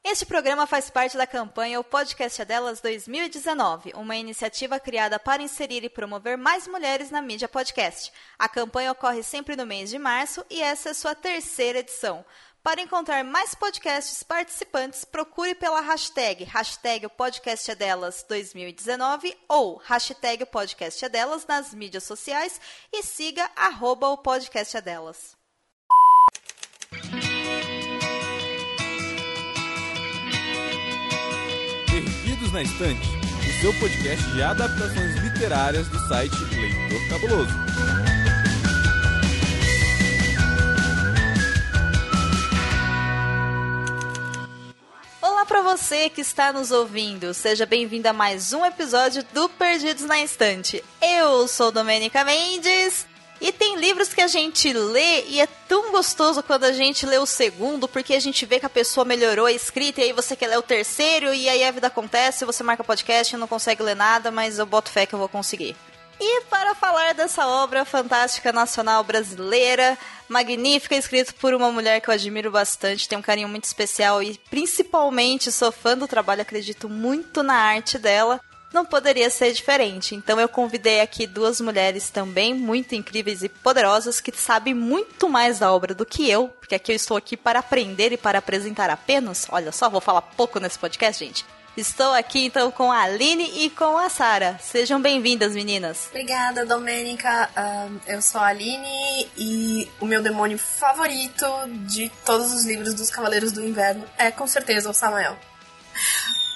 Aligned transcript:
Este 0.08 0.24
programa 0.24 0.66
faz 0.66 0.88
parte 0.88 1.16
da 1.16 1.26
campanha 1.26 1.78
O 1.78 1.84
Podcast 1.84 2.40
é 2.40 2.44
Delas 2.44 2.80
2019, 2.80 3.92
uma 3.94 4.16
iniciativa 4.16 4.80
criada 4.80 5.18
para 5.18 5.42
inserir 5.42 5.84
e 5.84 5.90
promover 5.90 6.38
mais 6.38 6.66
mulheres 6.66 7.10
na 7.10 7.20
mídia 7.20 7.46
podcast. 7.46 8.10
A 8.38 8.48
campanha 8.48 8.92
ocorre 8.92 9.22
sempre 9.22 9.56
no 9.56 9.66
mês 9.66 9.90
de 9.90 9.98
março 9.98 10.42
e 10.48 10.62
essa 10.62 10.88
é 10.88 10.94
sua 10.94 11.14
terceira 11.14 11.80
edição. 11.80 12.24
Para 12.66 12.82
encontrar 12.82 13.22
mais 13.22 13.54
podcasts 13.54 14.24
participantes, 14.24 15.04
procure 15.04 15.54
pela 15.54 15.80
hashtag, 15.80 16.42
hashtag 16.42 17.06
o 17.06 17.10
podcast 17.10 17.70
é 17.70 17.76
delas 17.76 18.26
2019 18.28 19.36
ou 19.48 19.76
hashtag 19.76 20.42
o 20.42 20.46
podcast 20.48 21.04
é 21.04 21.08
delas 21.08 21.46
nas 21.46 21.72
mídias 21.72 22.02
sociais 22.02 22.60
e 22.92 23.04
siga 23.04 23.48
arroba 23.54 24.08
o 24.08 24.18
podcast 24.18 24.76
é 24.76 24.80
delas. 24.80 25.36
Perdidos 31.88 32.52
na 32.52 32.62
Estante, 32.62 33.08
o 33.48 33.60
seu 33.60 33.72
podcast 33.78 34.28
de 34.32 34.42
adaptações 34.42 35.14
literárias 35.22 35.86
do 35.86 36.08
site 36.08 36.34
Leitor 36.56 37.08
Cabuloso. 37.10 38.05
Para 45.56 45.74
você 45.74 46.10
que 46.10 46.20
está 46.20 46.52
nos 46.52 46.70
ouvindo. 46.70 47.32
Seja 47.32 47.64
bem-vindo 47.64 48.06
a 48.06 48.12
mais 48.12 48.52
um 48.52 48.62
episódio 48.62 49.24
do 49.32 49.48
Perdidos 49.48 50.04
na 50.04 50.20
Estante. 50.20 50.84
Eu 51.00 51.48
sou 51.48 51.72
Domênica 51.72 52.22
Mendes. 52.24 53.06
E 53.40 53.50
tem 53.50 53.76
livros 53.76 54.12
que 54.12 54.20
a 54.20 54.26
gente 54.26 54.70
lê 54.70 55.24
e 55.24 55.40
é 55.40 55.46
tão 55.66 55.92
gostoso 55.92 56.42
quando 56.42 56.64
a 56.64 56.72
gente 56.72 57.06
lê 57.06 57.16
o 57.16 57.24
segundo, 57.24 57.88
porque 57.88 58.12
a 58.12 58.20
gente 58.20 58.44
vê 58.44 58.60
que 58.60 58.66
a 58.66 58.70
pessoa 58.70 59.06
melhorou 59.06 59.46
a 59.46 59.52
escrita 59.52 60.02
e 60.02 60.04
aí 60.04 60.12
você 60.12 60.36
quer 60.36 60.48
ler 60.48 60.58
o 60.58 60.62
terceiro 60.62 61.32
e 61.32 61.48
aí 61.48 61.64
a 61.64 61.70
vida 61.70 61.86
acontece, 61.86 62.44
você 62.44 62.62
marca 62.62 62.84
podcast, 62.84 63.34
não 63.38 63.48
consegue 63.48 63.82
ler 63.82 63.96
nada, 63.96 64.30
mas 64.30 64.58
eu 64.58 64.66
boto 64.66 64.90
fé 64.90 65.06
que 65.06 65.14
eu 65.14 65.18
vou 65.18 65.28
conseguir. 65.28 65.74
E 66.18 66.42
para 66.42 66.74
falar 66.74 67.12
dessa 67.12 67.46
obra 67.46 67.84
fantástica 67.84 68.50
nacional 68.52 69.04
brasileira, 69.04 69.98
magnífica, 70.28 70.96
escrita 70.96 71.32
por 71.38 71.52
uma 71.52 71.70
mulher 71.70 72.00
que 72.00 72.08
eu 72.08 72.14
admiro 72.14 72.50
bastante, 72.50 73.08
tenho 73.08 73.18
um 73.18 73.22
carinho 73.22 73.48
muito 73.48 73.64
especial 73.64 74.22
e 74.22 74.38
principalmente 74.50 75.52
sou 75.52 75.70
fã 75.70 75.96
do 75.96 76.08
trabalho, 76.08 76.40
acredito 76.40 76.88
muito 76.88 77.42
na 77.42 77.54
arte 77.54 77.98
dela. 77.98 78.40
Não 78.72 78.84
poderia 78.84 79.30
ser 79.30 79.52
diferente. 79.52 80.14
Então 80.14 80.40
eu 80.40 80.48
convidei 80.48 81.00
aqui 81.00 81.26
duas 81.26 81.60
mulheres 81.60 82.10
também 82.10 82.52
muito 82.52 82.94
incríveis 82.94 83.42
e 83.42 83.48
poderosas 83.48 84.20
que 84.20 84.36
sabem 84.36 84.74
muito 84.74 85.28
mais 85.28 85.58
da 85.58 85.72
obra 85.72 85.94
do 85.94 86.04
que 86.04 86.28
eu, 86.28 86.48
porque 86.48 86.74
aqui 86.74 86.92
eu 86.92 86.96
estou 86.96 87.16
aqui 87.16 87.36
para 87.36 87.60
aprender 87.60 88.12
e 88.12 88.16
para 88.16 88.38
apresentar 88.38 88.90
apenas. 88.90 89.46
Olha 89.50 89.70
só, 89.70 89.88
vou 89.88 90.00
falar 90.00 90.22
pouco 90.22 90.58
nesse 90.58 90.78
podcast, 90.78 91.24
gente. 91.24 91.44
Estou 91.76 92.14
aqui 92.14 92.46
então 92.46 92.70
com 92.70 92.90
a 92.90 93.02
Aline 93.02 93.64
e 93.64 93.68
com 93.68 93.98
a 93.98 94.08
Sara. 94.08 94.58
Sejam 94.62 95.00
bem-vindas, 95.00 95.54
meninas. 95.54 96.06
Obrigada, 96.08 96.64
Domênica. 96.64 97.50
Um, 97.54 98.00
eu 98.06 98.22
sou 98.22 98.40
a 98.40 98.46
Aline 98.46 99.28
e 99.36 99.86
o 100.00 100.06
meu 100.06 100.22
demônio 100.22 100.58
favorito 100.58 101.44
de 101.86 102.10
todos 102.24 102.54
os 102.54 102.64
livros 102.64 102.94
dos 102.94 103.10
Cavaleiros 103.10 103.52
do 103.52 103.62
Inverno 103.62 104.06
é 104.16 104.30
com 104.30 104.46
certeza 104.46 104.88
o 104.88 104.94
Samael. 104.94 105.36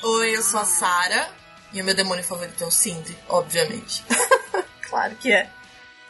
Oi, 0.03 0.37
eu 0.37 0.43
sou 0.43 0.59
a 0.59 0.65
Sara 0.65 1.29
e 1.71 1.83
o 1.83 1.85
meu 1.85 1.95
demônio 1.95 2.25
favorito 2.25 2.65
é 2.65 2.67
o 2.67 2.71
Sindri, 2.71 3.15
obviamente. 3.29 4.03
claro 4.89 5.15
que 5.17 5.31
é. 5.31 5.51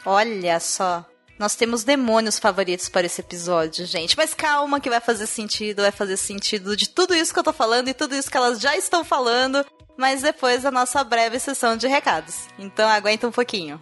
Olha 0.06 0.60
só. 0.60 1.04
Nós 1.40 1.54
temos 1.54 1.84
demônios 1.84 2.38
favoritos 2.38 2.90
para 2.90 3.06
esse 3.06 3.22
episódio, 3.22 3.86
gente. 3.86 4.14
Mas 4.14 4.34
calma 4.34 4.78
que 4.78 4.90
vai 4.90 5.00
fazer 5.00 5.26
sentido, 5.26 5.80
vai 5.80 5.90
fazer 5.90 6.18
sentido 6.18 6.76
de 6.76 6.86
tudo 6.86 7.14
isso 7.14 7.32
que 7.32 7.38
eu 7.38 7.42
tô 7.42 7.50
falando 7.50 7.88
e 7.88 7.94
tudo 7.94 8.14
isso 8.14 8.30
que 8.30 8.36
elas 8.36 8.60
já 8.60 8.76
estão 8.76 9.02
falando, 9.02 9.64
mas 9.96 10.20
depois 10.20 10.64
da 10.64 10.70
nossa 10.70 11.02
breve 11.02 11.38
sessão 11.40 11.78
de 11.78 11.88
recados. 11.88 12.46
Então 12.58 12.86
aguenta 12.86 13.26
um 13.26 13.32
pouquinho. 13.32 13.80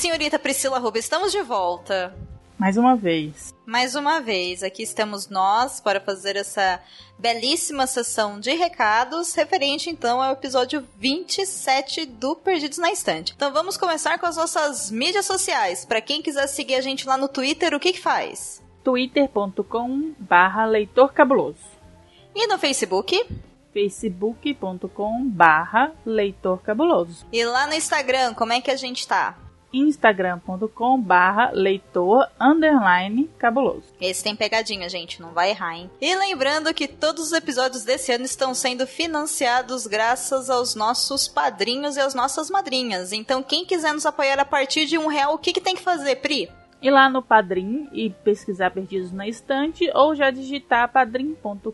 Senhorita 0.00 0.38
Priscila 0.38 0.78
Ruba, 0.78 0.98
estamos 0.98 1.32
de 1.32 1.42
volta. 1.42 2.16
Mais 2.58 2.76
uma 2.76 2.96
vez. 2.96 3.54
Mais 3.66 3.94
uma 3.94 4.20
vez, 4.20 4.62
aqui 4.62 4.82
estamos 4.82 5.28
nós 5.28 5.80
para 5.80 6.00
fazer 6.00 6.36
essa 6.36 6.80
belíssima 7.18 7.86
sessão 7.86 8.40
de 8.40 8.50
recados, 8.52 9.34
referente 9.34 9.90
então 9.90 10.22
ao 10.22 10.32
episódio 10.32 10.86
27 10.98 12.06
do 12.06 12.36
Perdidos 12.36 12.78
na 12.78 12.90
Estante. 12.90 13.32
Então 13.34 13.52
vamos 13.52 13.76
começar 13.76 14.18
com 14.18 14.26
as 14.26 14.36
nossas 14.36 14.90
mídias 14.90 15.26
sociais. 15.26 15.84
Para 15.84 16.00
quem 16.00 16.22
quiser 16.22 16.46
seguir 16.46 16.76
a 16.76 16.80
gente 16.80 17.06
lá 17.06 17.16
no 17.16 17.28
Twitter, 17.28 17.74
o 17.74 17.80
que, 17.80 17.92
que 17.92 18.00
faz? 18.00 18.62
twitter.com 18.82 20.14
barra 20.18 20.64
leitor 20.64 21.12
cabuloso. 21.12 21.58
E 22.34 22.46
no 22.46 22.58
Facebook? 22.58 23.22
facebook.com 23.72 25.28
barra 25.28 25.92
leitor 26.04 26.62
cabuloso. 26.62 27.26
E 27.32 27.44
lá 27.44 27.66
no 27.66 27.74
Instagram, 27.74 28.34
como 28.34 28.52
é 28.52 28.60
que 28.60 28.70
a 28.70 28.76
gente 28.76 29.06
tá? 29.06 29.36
instagram.com 29.72 31.00
barra 31.00 31.50
leitor 31.52 32.28
underline 32.40 33.30
cabuloso. 33.38 33.84
Esse 34.00 34.24
tem 34.24 34.34
pegadinha, 34.34 34.88
gente, 34.88 35.20
não 35.20 35.32
vai 35.32 35.50
errar, 35.50 35.76
hein? 35.76 35.90
E 36.00 36.14
lembrando 36.16 36.74
que 36.74 36.88
todos 36.88 37.26
os 37.26 37.32
episódios 37.32 37.84
desse 37.84 38.12
ano 38.12 38.24
estão 38.24 38.54
sendo 38.54 38.86
financiados 38.86 39.86
graças 39.86 40.50
aos 40.50 40.74
nossos 40.74 41.28
padrinhos 41.28 41.96
e 41.96 42.00
às 42.00 42.14
nossas 42.14 42.50
madrinhas. 42.50 43.12
Então, 43.12 43.42
quem 43.42 43.64
quiser 43.64 43.92
nos 43.92 44.06
apoiar 44.06 44.38
a 44.38 44.44
partir 44.44 44.86
de 44.86 44.98
um 44.98 45.06
real, 45.06 45.34
o 45.34 45.38
que, 45.38 45.52
que 45.52 45.60
tem 45.60 45.76
que 45.76 45.82
fazer, 45.82 46.16
Pri? 46.16 46.50
Ir 46.82 46.90
lá 46.90 47.08
no 47.08 47.22
Padrim 47.22 47.88
e 47.92 48.10
pesquisar 48.10 48.70
Perdidos 48.70 49.12
na 49.12 49.28
Estante 49.28 49.90
ou 49.94 50.14
já 50.14 50.30
digitar 50.30 50.90
padrim.com.br 50.90 51.70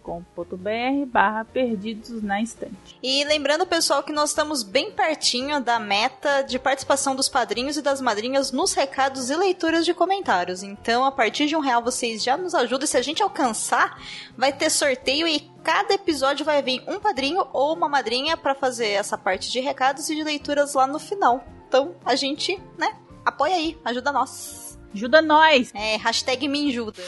barra 1.06 1.44
Perdidos 1.44 2.22
na 2.22 2.42
Estante. 2.42 2.98
E 3.02 3.24
lembrando, 3.24 3.66
pessoal, 3.66 4.02
que 4.02 4.12
nós 4.12 4.30
estamos 4.30 4.62
bem 4.62 4.90
pertinho 4.90 5.60
da 5.60 5.78
meta 5.78 6.42
de 6.42 6.58
participação 6.58 7.14
dos 7.14 7.28
padrinhos 7.28 7.76
e 7.76 7.82
das 7.82 8.00
madrinhas 8.00 8.50
nos 8.50 8.74
recados 8.74 9.30
e 9.30 9.36
leituras 9.36 9.84
de 9.84 9.94
comentários. 9.94 10.62
Então, 10.62 11.04
a 11.04 11.12
partir 11.12 11.46
de 11.46 11.56
um 11.56 11.60
real, 11.60 11.82
vocês 11.82 12.22
já 12.22 12.36
nos 12.36 12.54
ajudam. 12.54 12.86
Se 12.86 12.96
a 12.96 13.02
gente 13.02 13.22
alcançar, 13.22 14.00
vai 14.36 14.52
ter 14.52 14.70
sorteio 14.70 15.28
e 15.28 15.40
cada 15.62 15.94
episódio 15.94 16.44
vai 16.44 16.62
vir 16.62 16.82
um 16.86 16.98
padrinho 16.98 17.46
ou 17.52 17.74
uma 17.74 17.88
madrinha 17.88 18.36
para 18.36 18.54
fazer 18.54 18.88
essa 18.88 19.16
parte 19.16 19.50
de 19.50 19.60
recados 19.60 20.08
e 20.08 20.16
de 20.16 20.24
leituras 20.24 20.74
lá 20.74 20.86
no 20.86 20.98
final. 20.98 21.44
Então, 21.68 21.94
a 22.04 22.14
gente, 22.14 22.60
né, 22.78 22.96
apoia 23.24 23.56
aí, 23.56 23.78
ajuda 23.84 24.12
nós. 24.12 24.65
Ajuda 24.96 25.20
nós! 25.20 25.70
É, 25.74 25.96
hashtag 25.96 26.48
me 26.48 26.70
ajuda. 26.70 27.02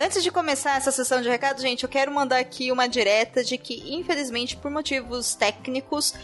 Antes 0.00 0.22
de 0.22 0.30
começar 0.30 0.78
essa 0.78 0.90
sessão 0.90 1.20
de 1.20 1.28
recados, 1.28 1.62
gente, 1.62 1.82
eu 1.82 1.90
quero 1.90 2.10
mandar 2.10 2.38
aqui 2.38 2.72
uma 2.72 2.88
direta 2.88 3.44
de 3.44 3.58
que, 3.58 3.94
infelizmente, 3.94 4.56
por 4.56 4.70
motivos 4.70 5.34
técnicos, 5.34 6.14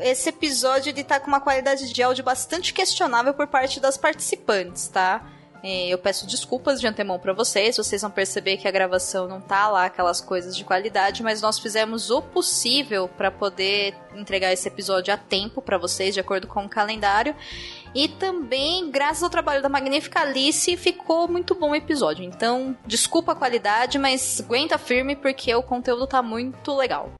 esse 0.00 0.30
episódio 0.30 0.88
ele 0.88 1.04
tá 1.04 1.20
com 1.20 1.26
uma 1.26 1.38
qualidade 1.38 1.92
de 1.92 2.02
áudio 2.02 2.24
bastante 2.24 2.72
questionável 2.72 3.34
por 3.34 3.46
parte 3.46 3.78
das 3.78 3.98
participantes, 3.98 4.88
tá? 4.88 5.22
É, 5.62 5.88
eu 5.88 5.98
peço 5.98 6.26
desculpas 6.26 6.80
de 6.80 6.86
antemão 6.86 7.18
para 7.18 7.34
vocês, 7.34 7.76
vocês 7.76 8.00
vão 8.00 8.10
perceber 8.10 8.56
que 8.56 8.66
a 8.66 8.70
gravação 8.70 9.28
não 9.28 9.42
tá 9.42 9.68
lá 9.68 9.84
aquelas 9.84 10.20
coisas 10.20 10.56
de 10.56 10.64
qualidade, 10.64 11.22
mas 11.22 11.42
nós 11.42 11.58
fizemos 11.58 12.10
o 12.10 12.22
possível 12.22 13.06
para 13.06 13.30
poder 13.30 13.94
entregar 14.14 14.52
esse 14.52 14.66
episódio 14.66 15.12
a 15.12 15.16
tempo 15.18 15.60
para 15.60 15.76
vocês, 15.76 16.14
de 16.14 16.20
acordo 16.20 16.46
com 16.46 16.64
o 16.64 16.68
calendário. 16.68 17.34
E 17.94 18.08
também, 18.08 18.90
graças 18.90 19.22
ao 19.22 19.30
trabalho 19.30 19.62
da 19.62 19.68
magnífica 19.68 20.20
Alice, 20.20 20.76
ficou 20.76 21.28
muito 21.28 21.54
bom 21.54 21.70
o 21.70 21.76
episódio. 21.76 22.24
Então, 22.24 22.76
desculpa 22.84 23.32
a 23.32 23.36
qualidade, 23.36 23.98
mas 23.98 24.40
aguenta 24.40 24.76
firme 24.78 25.14
porque 25.14 25.54
o 25.54 25.62
conteúdo 25.62 26.06
tá 26.06 26.20
muito 26.22 26.74
legal. 26.74 27.12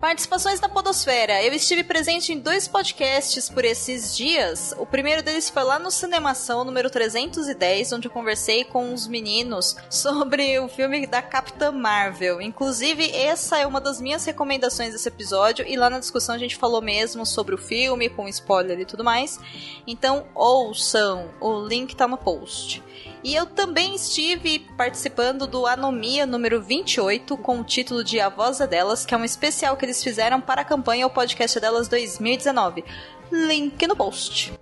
Participações 0.00 0.58
na 0.62 0.68
Podosfera. 0.68 1.42
Eu 1.42 1.52
estive 1.52 1.84
presente 1.84 2.32
em 2.32 2.38
dois 2.38 2.66
podcasts 2.66 3.50
por 3.50 3.66
esses 3.66 4.16
dias. 4.16 4.74
O 4.78 4.86
primeiro 4.86 5.22
deles 5.22 5.50
foi 5.50 5.62
lá 5.62 5.78
no 5.78 5.90
Cinemação 5.90 6.64
número 6.64 6.88
310, 6.88 7.92
onde 7.92 8.08
eu 8.08 8.10
conversei 8.10 8.64
com 8.64 8.94
os 8.94 9.06
meninos 9.06 9.76
sobre 9.90 10.58
o 10.58 10.68
filme 10.68 11.06
da 11.06 11.20
Capitã 11.20 11.70
Marvel. 11.70 12.40
Inclusive, 12.40 13.14
essa 13.14 13.58
é 13.58 13.66
uma 13.66 13.78
das 13.78 14.00
minhas 14.00 14.24
recomendações 14.24 14.92
desse 14.92 15.06
episódio, 15.06 15.66
e 15.68 15.76
lá 15.76 15.90
na 15.90 15.98
discussão 15.98 16.34
a 16.34 16.38
gente 16.38 16.56
falou 16.56 16.80
mesmo 16.80 17.26
sobre 17.26 17.54
o 17.54 17.58
filme, 17.58 18.08
com 18.08 18.26
spoiler 18.26 18.80
e 18.80 18.86
tudo 18.86 19.04
mais. 19.04 19.38
Então 19.86 19.99
ouçam, 20.34 21.30
o 21.40 21.60
link 21.66 21.94
tá 21.94 22.08
no 22.08 22.16
post. 22.16 22.82
E 23.22 23.34
eu 23.34 23.44
também 23.44 23.94
estive 23.94 24.60
participando 24.76 25.46
do 25.46 25.66
Anomia 25.66 26.24
número 26.24 26.62
28 26.62 27.36
com 27.36 27.60
o 27.60 27.64
título 27.64 28.02
de 28.02 28.18
A 28.18 28.30
Voz 28.30 28.60
é 28.60 28.66
Delas, 28.66 29.04
que 29.04 29.14
é 29.14 29.16
um 29.16 29.24
especial 29.24 29.76
que 29.76 29.84
eles 29.84 30.02
fizeram 30.02 30.40
para 30.40 30.62
a 30.62 30.64
campanha 30.64 31.06
O 31.06 31.10
Podcast 31.10 31.58
é 31.58 31.60
Delas 31.60 31.86
2019. 31.86 32.82
Link 33.30 33.86
no 33.86 33.94
post. 33.94 34.52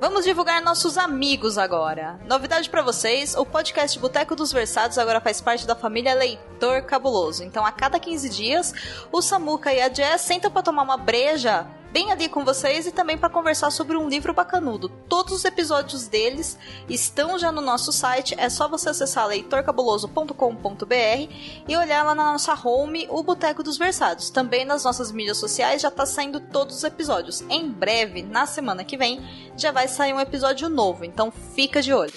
Vamos 0.00 0.24
divulgar 0.24 0.62
nossos 0.62 0.96
amigos 0.96 1.58
agora. 1.58 2.18
Novidade 2.26 2.70
para 2.70 2.80
vocês: 2.80 3.34
o 3.34 3.44
podcast 3.44 3.98
Boteco 3.98 4.34
dos 4.34 4.52
Versados 4.52 4.96
agora 4.96 5.20
faz 5.20 5.40
parte 5.40 5.66
da 5.66 5.74
família 5.74 6.14
Leitor 6.14 6.82
Cabuloso. 6.82 7.44
Então, 7.44 7.66
a 7.66 7.72
cada 7.72 7.98
15 7.98 8.28
dias, 8.30 8.72
o 9.12 9.20
Samuca 9.20 9.74
e 9.74 9.80
a 9.82 9.92
Jess 9.92 10.22
sentam 10.22 10.50
para 10.50 10.62
tomar 10.62 10.84
uma 10.84 10.96
breja 10.96 11.66
bem 11.92 12.12
ali 12.12 12.28
com 12.28 12.44
vocês 12.44 12.86
e 12.86 12.92
também 12.92 13.18
para 13.18 13.28
conversar 13.28 13.70
sobre 13.70 13.96
um 13.96 14.08
livro 14.08 14.32
bacanudo. 14.32 14.88
Todos 15.08 15.32
os 15.32 15.44
episódios 15.44 16.06
deles 16.06 16.58
estão 16.88 17.38
já 17.38 17.50
no 17.50 17.60
nosso 17.60 17.92
site, 17.92 18.34
é 18.38 18.48
só 18.48 18.68
você 18.68 18.90
acessar 18.90 19.26
leitorcabuloso.com.br 19.26 21.32
e 21.68 21.76
olhar 21.76 22.04
lá 22.04 22.14
na 22.14 22.32
nossa 22.32 22.54
home 22.54 23.06
o 23.10 23.22
Boteco 23.22 23.62
dos 23.62 23.76
Versados. 23.76 24.30
Também 24.30 24.64
nas 24.64 24.84
nossas 24.84 25.12
mídias 25.12 25.38
sociais 25.38 25.82
já 25.82 25.88
está 25.88 26.06
saindo 26.06 26.40
todos 26.40 26.76
os 26.76 26.84
episódios. 26.84 27.42
Em 27.48 27.68
breve, 27.68 28.22
na 28.22 28.46
semana 28.46 28.84
que 28.84 28.96
vem, 28.96 29.20
já 29.56 29.72
vai 29.72 29.88
sair 29.88 30.12
um 30.12 30.20
episódio 30.20 30.68
novo, 30.68 31.04
então 31.04 31.30
fica 31.30 31.82
de 31.82 31.92
olho. 31.92 32.12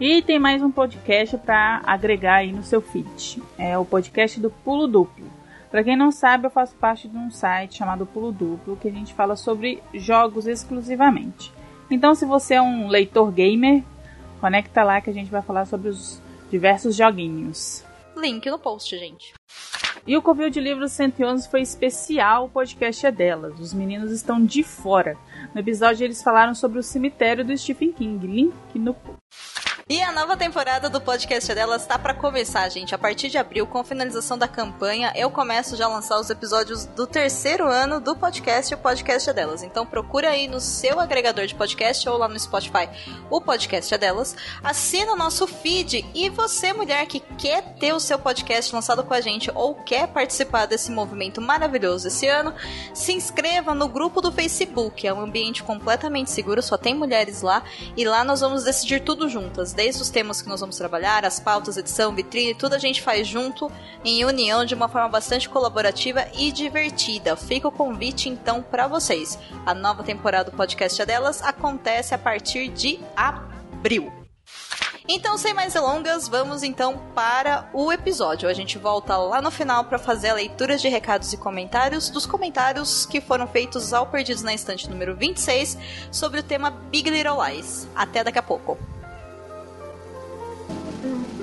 E 0.00 0.22
tem 0.22 0.38
mais 0.38 0.62
um 0.62 0.70
podcast 0.70 1.36
para 1.36 1.82
agregar 1.84 2.36
aí 2.36 2.52
no 2.52 2.62
seu 2.62 2.80
feed. 2.80 3.42
É 3.58 3.76
o 3.76 3.84
podcast 3.84 4.40
do 4.40 4.50
Pulo 4.50 4.86
Duplo. 4.86 5.39
Para 5.70 5.84
quem 5.84 5.96
não 5.96 6.10
sabe, 6.10 6.46
eu 6.46 6.50
faço 6.50 6.74
parte 6.74 7.08
de 7.08 7.16
um 7.16 7.30
site 7.30 7.78
chamado 7.78 8.04
Pulo 8.04 8.32
Duplo, 8.32 8.76
que 8.76 8.88
a 8.88 8.90
gente 8.90 9.14
fala 9.14 9.36
sobre 9.36 9.80
jogos 9.94 10.46
exclusivamente. 10.46 11.52
Então, 11.88 12.14
se 12.14 12.24
você 12.26 12.54
é 12.54 12.62
um 12.62 12.88
leitor 12.88 13.30
gamer, 13.30 13.82
conecta 14.40 14.82
lá 14.82 15.00
que 15.00 15.10
a 15.10 15.12
gente 15.12 15.30
vai 15.30 15.42
falar 15.42 15.66
sobre 15.66 15.88
os 15.88 16.20
diversos 16.50 16.96
joguinhos. 16.96 17.84
Link 18.16 18.50
no 18.50 18.58
post, 18.58 18.98
gente. 18.98 19.32
E 20.06 20.16
o 20.16 20.22
Covil 20.22 20.50
de 20.50 20.60
Livros 20.60 20.92
111 20.92 21.48
foi 21.48 21.60
especial, 21.60 22.46
o 22.46 22.48
podcast 22.48 23.06
é 23.06 23.12
delas. 23.12 23.60
Os 23.60 23.72
meninos 23.72 24.10
estão 24.10 24.44
de 24.44 24.62
fora. 24.62 25.16
No 25.54 25.60
episódio 25.60 26.04
eles 26.04 26.22
falaram 26.22 26.54
sobre 26.54 26.78
o 26.78 26.82
cemitério 26.82 27.44
do 27.44 27.56
Stephen 27.56 27.92
King. 27.92 28.26
Link 28.26 28.54
no 28.74 28.94
post. 28.94 29.59
E 29.90 30.00
a 30.00 30.12
nova 30.12 30.36
temporada 30.36 30.88
do 30.88 31.00
podcast 31.00 31.52
delas 31.52 31.82
está 31.82 31.98
para 31.98 32.14
começar, 32.14 32.68
gente. 32.68 32.94
A 32.94 32.98
partir 32.98 33.28
de 33.28 33.36
abril, 33.36 33.66
com 33.66 33.76
a 33.76 33.82
finalização 33.82 34.38
da 34.38 34.46
campanha, 34.46 35.12
eu 35.16 35.28
começo 35.32 35.74
já 35.76 35.86
a 35.86 35.88
lançar 35.88 36.20
os 36.20 36.30
episódios 36.30 36.86
do 36.86 37.08
terceiro 37.08 37.66
ano 37.66 37.98
do 37.98 38.14
podcast, 38.14 38.72
o 38.72 38.78
podcast 38.78 39.32
delas. 39.32 39.64
Então 39.64 39.84
procura 39.84 40.30
aí 40.30 40.46
no 40.46 40.60
seu 40.60 41.00
agregador 41.00 41.44
de 41.44 41.56
podcast 41.56 42.08
ou 42.08 42.16
lá 42.16 42.28
no 42.28 42.38
Spotify, 42.38 42.88
o 43.28 43.40
podcast 43.40 43.98
delas. 43.98 44.36
Assina 44.62 45.12
o 45.12 45.16
nosso 45.16 45.44
feed 45.48 46.06
e 46.14 46.30
você, 46.30 46.72
mulher 46.72 47.04
que 47.06 47.18
quer 47.18 47.74
ter 47.74 47.92
o 47.92 47.98
seu 47.98 48.16
podcast 48.16 48.72
lançado 48.72 49.02
com 49.02 49.12
a 49.12 49.20
gente 49.20 49.50
ou 49.56 49.74
quer 49.74 50.06
participar 50.06 50.66
desse 50.66 50.92
movimento 50.92 51.40
maravilhoso 51.40 52.06
esse 52.06 52.28
ano, 52.28 52.54
se 52.94 53.12
inscreva 53.12 53.74
no 53.74 53.88
grupo 53.88 54.20
do 54.20 54.30
Facebook. 54.30 55.04
É 55.04 55.12
um 55.12 55.20
ambiente 55.20 55.64
completamente 55.64 56.30
seguro, 56.30 56.62
só 56.62 56.78
tem 56.78 56.94
mulheres 56.94 57.42
lá 57.42 57.64
e 57.96 58.04
lá 58.04 58.22
nós 58.22 58.40
vamos 58.40 58.62
decidir 58.62 59.00
tudo 59.00 59.28
juntas 59.28 59.79
desde 59.80 60.02
os 60.02 60.10
temas 60.10 60.42
que 60.42 60.48
nós 60.50 60.60
vamos 60.60 60.76
trabalhar, 60.76 61.24
as 61.24 61.40
pautas, 61.40 61.78
edição, 61.78 62.14
vitrine, 62.14 62.54
tudo 62.54 62.74
a 62.74 62.78
gente 62.78 63.00
faz 63.00 63.26
junto, 63.26 63.72
em 64.04 64.26
união, 64.26 64.62
de 64.62 64.74
uma 64.74 64.90
forma 64.90 65.08
bastante 65.08 65.48
colaborativa 65.48 66.26
e 66.34 66.52
divertida. 66.52 67.34
Fica 67.34 67.66
o 67.66 67.72
convite 67.72 68.28
então 68.28 68.60
para 68.60 68.86
vocês. 68.86 69.38
A 69.64 69.72
nova 69.72 70.02
temporada 70.02 70.50
do 70.50 70.56
podcast 70.56 71.00
é 71.00 71.06
delas 71.06 71.42
acontece 71.42 72.14
a 72.14 72.18
partir 72.18 72.68
de 72.68 73.00
abril. 73.16 74.12
Então, 75.08 75.38
sem 75.38 75.54
mais 75.54 75.72
delongas, 75.72 76.28
vamos 76.28 76.62
então 76.62 77.00
para 77.14 77.66
o 77.72 77.90
episódio. 77.90 78.50
A 78.50 78.52
gente 78.52 78.76
volta 78.76 79.16
lá 79.16 79.40
no 79.40 79.50
final 79.50 79.84
para 79.84 79.98
fazer 79.98 80.28
a 80.28 80.34
leitura 80.34 80.76
de 80.76 80.90
recados 80.90 81.32
e 81.32 81.38
comentários 81.38 82.10
dos 82.10 82.26
comentários 82.26 83.06
que 83.06 83.18
foram 83.18 83.46
feitos 83.46 83.94
ao 83.94 84.06
Perdidos 84.06 84.42
na 84.42 84.52
Estante 84.52 84.90
número 84.90 85.16
26 85.16 85.78
sobre 86.12 86.40
o 86.40 86.42
tema 86.42 86.70
Big 86.70 87.08
Little 87.08 87.42
Lies. 87.42 87.88
Até 87.96 88.22
daqui 88.22 88.38
a 88.38 88.42
pouco. 88.42 88.99
Começar 91.00 91.39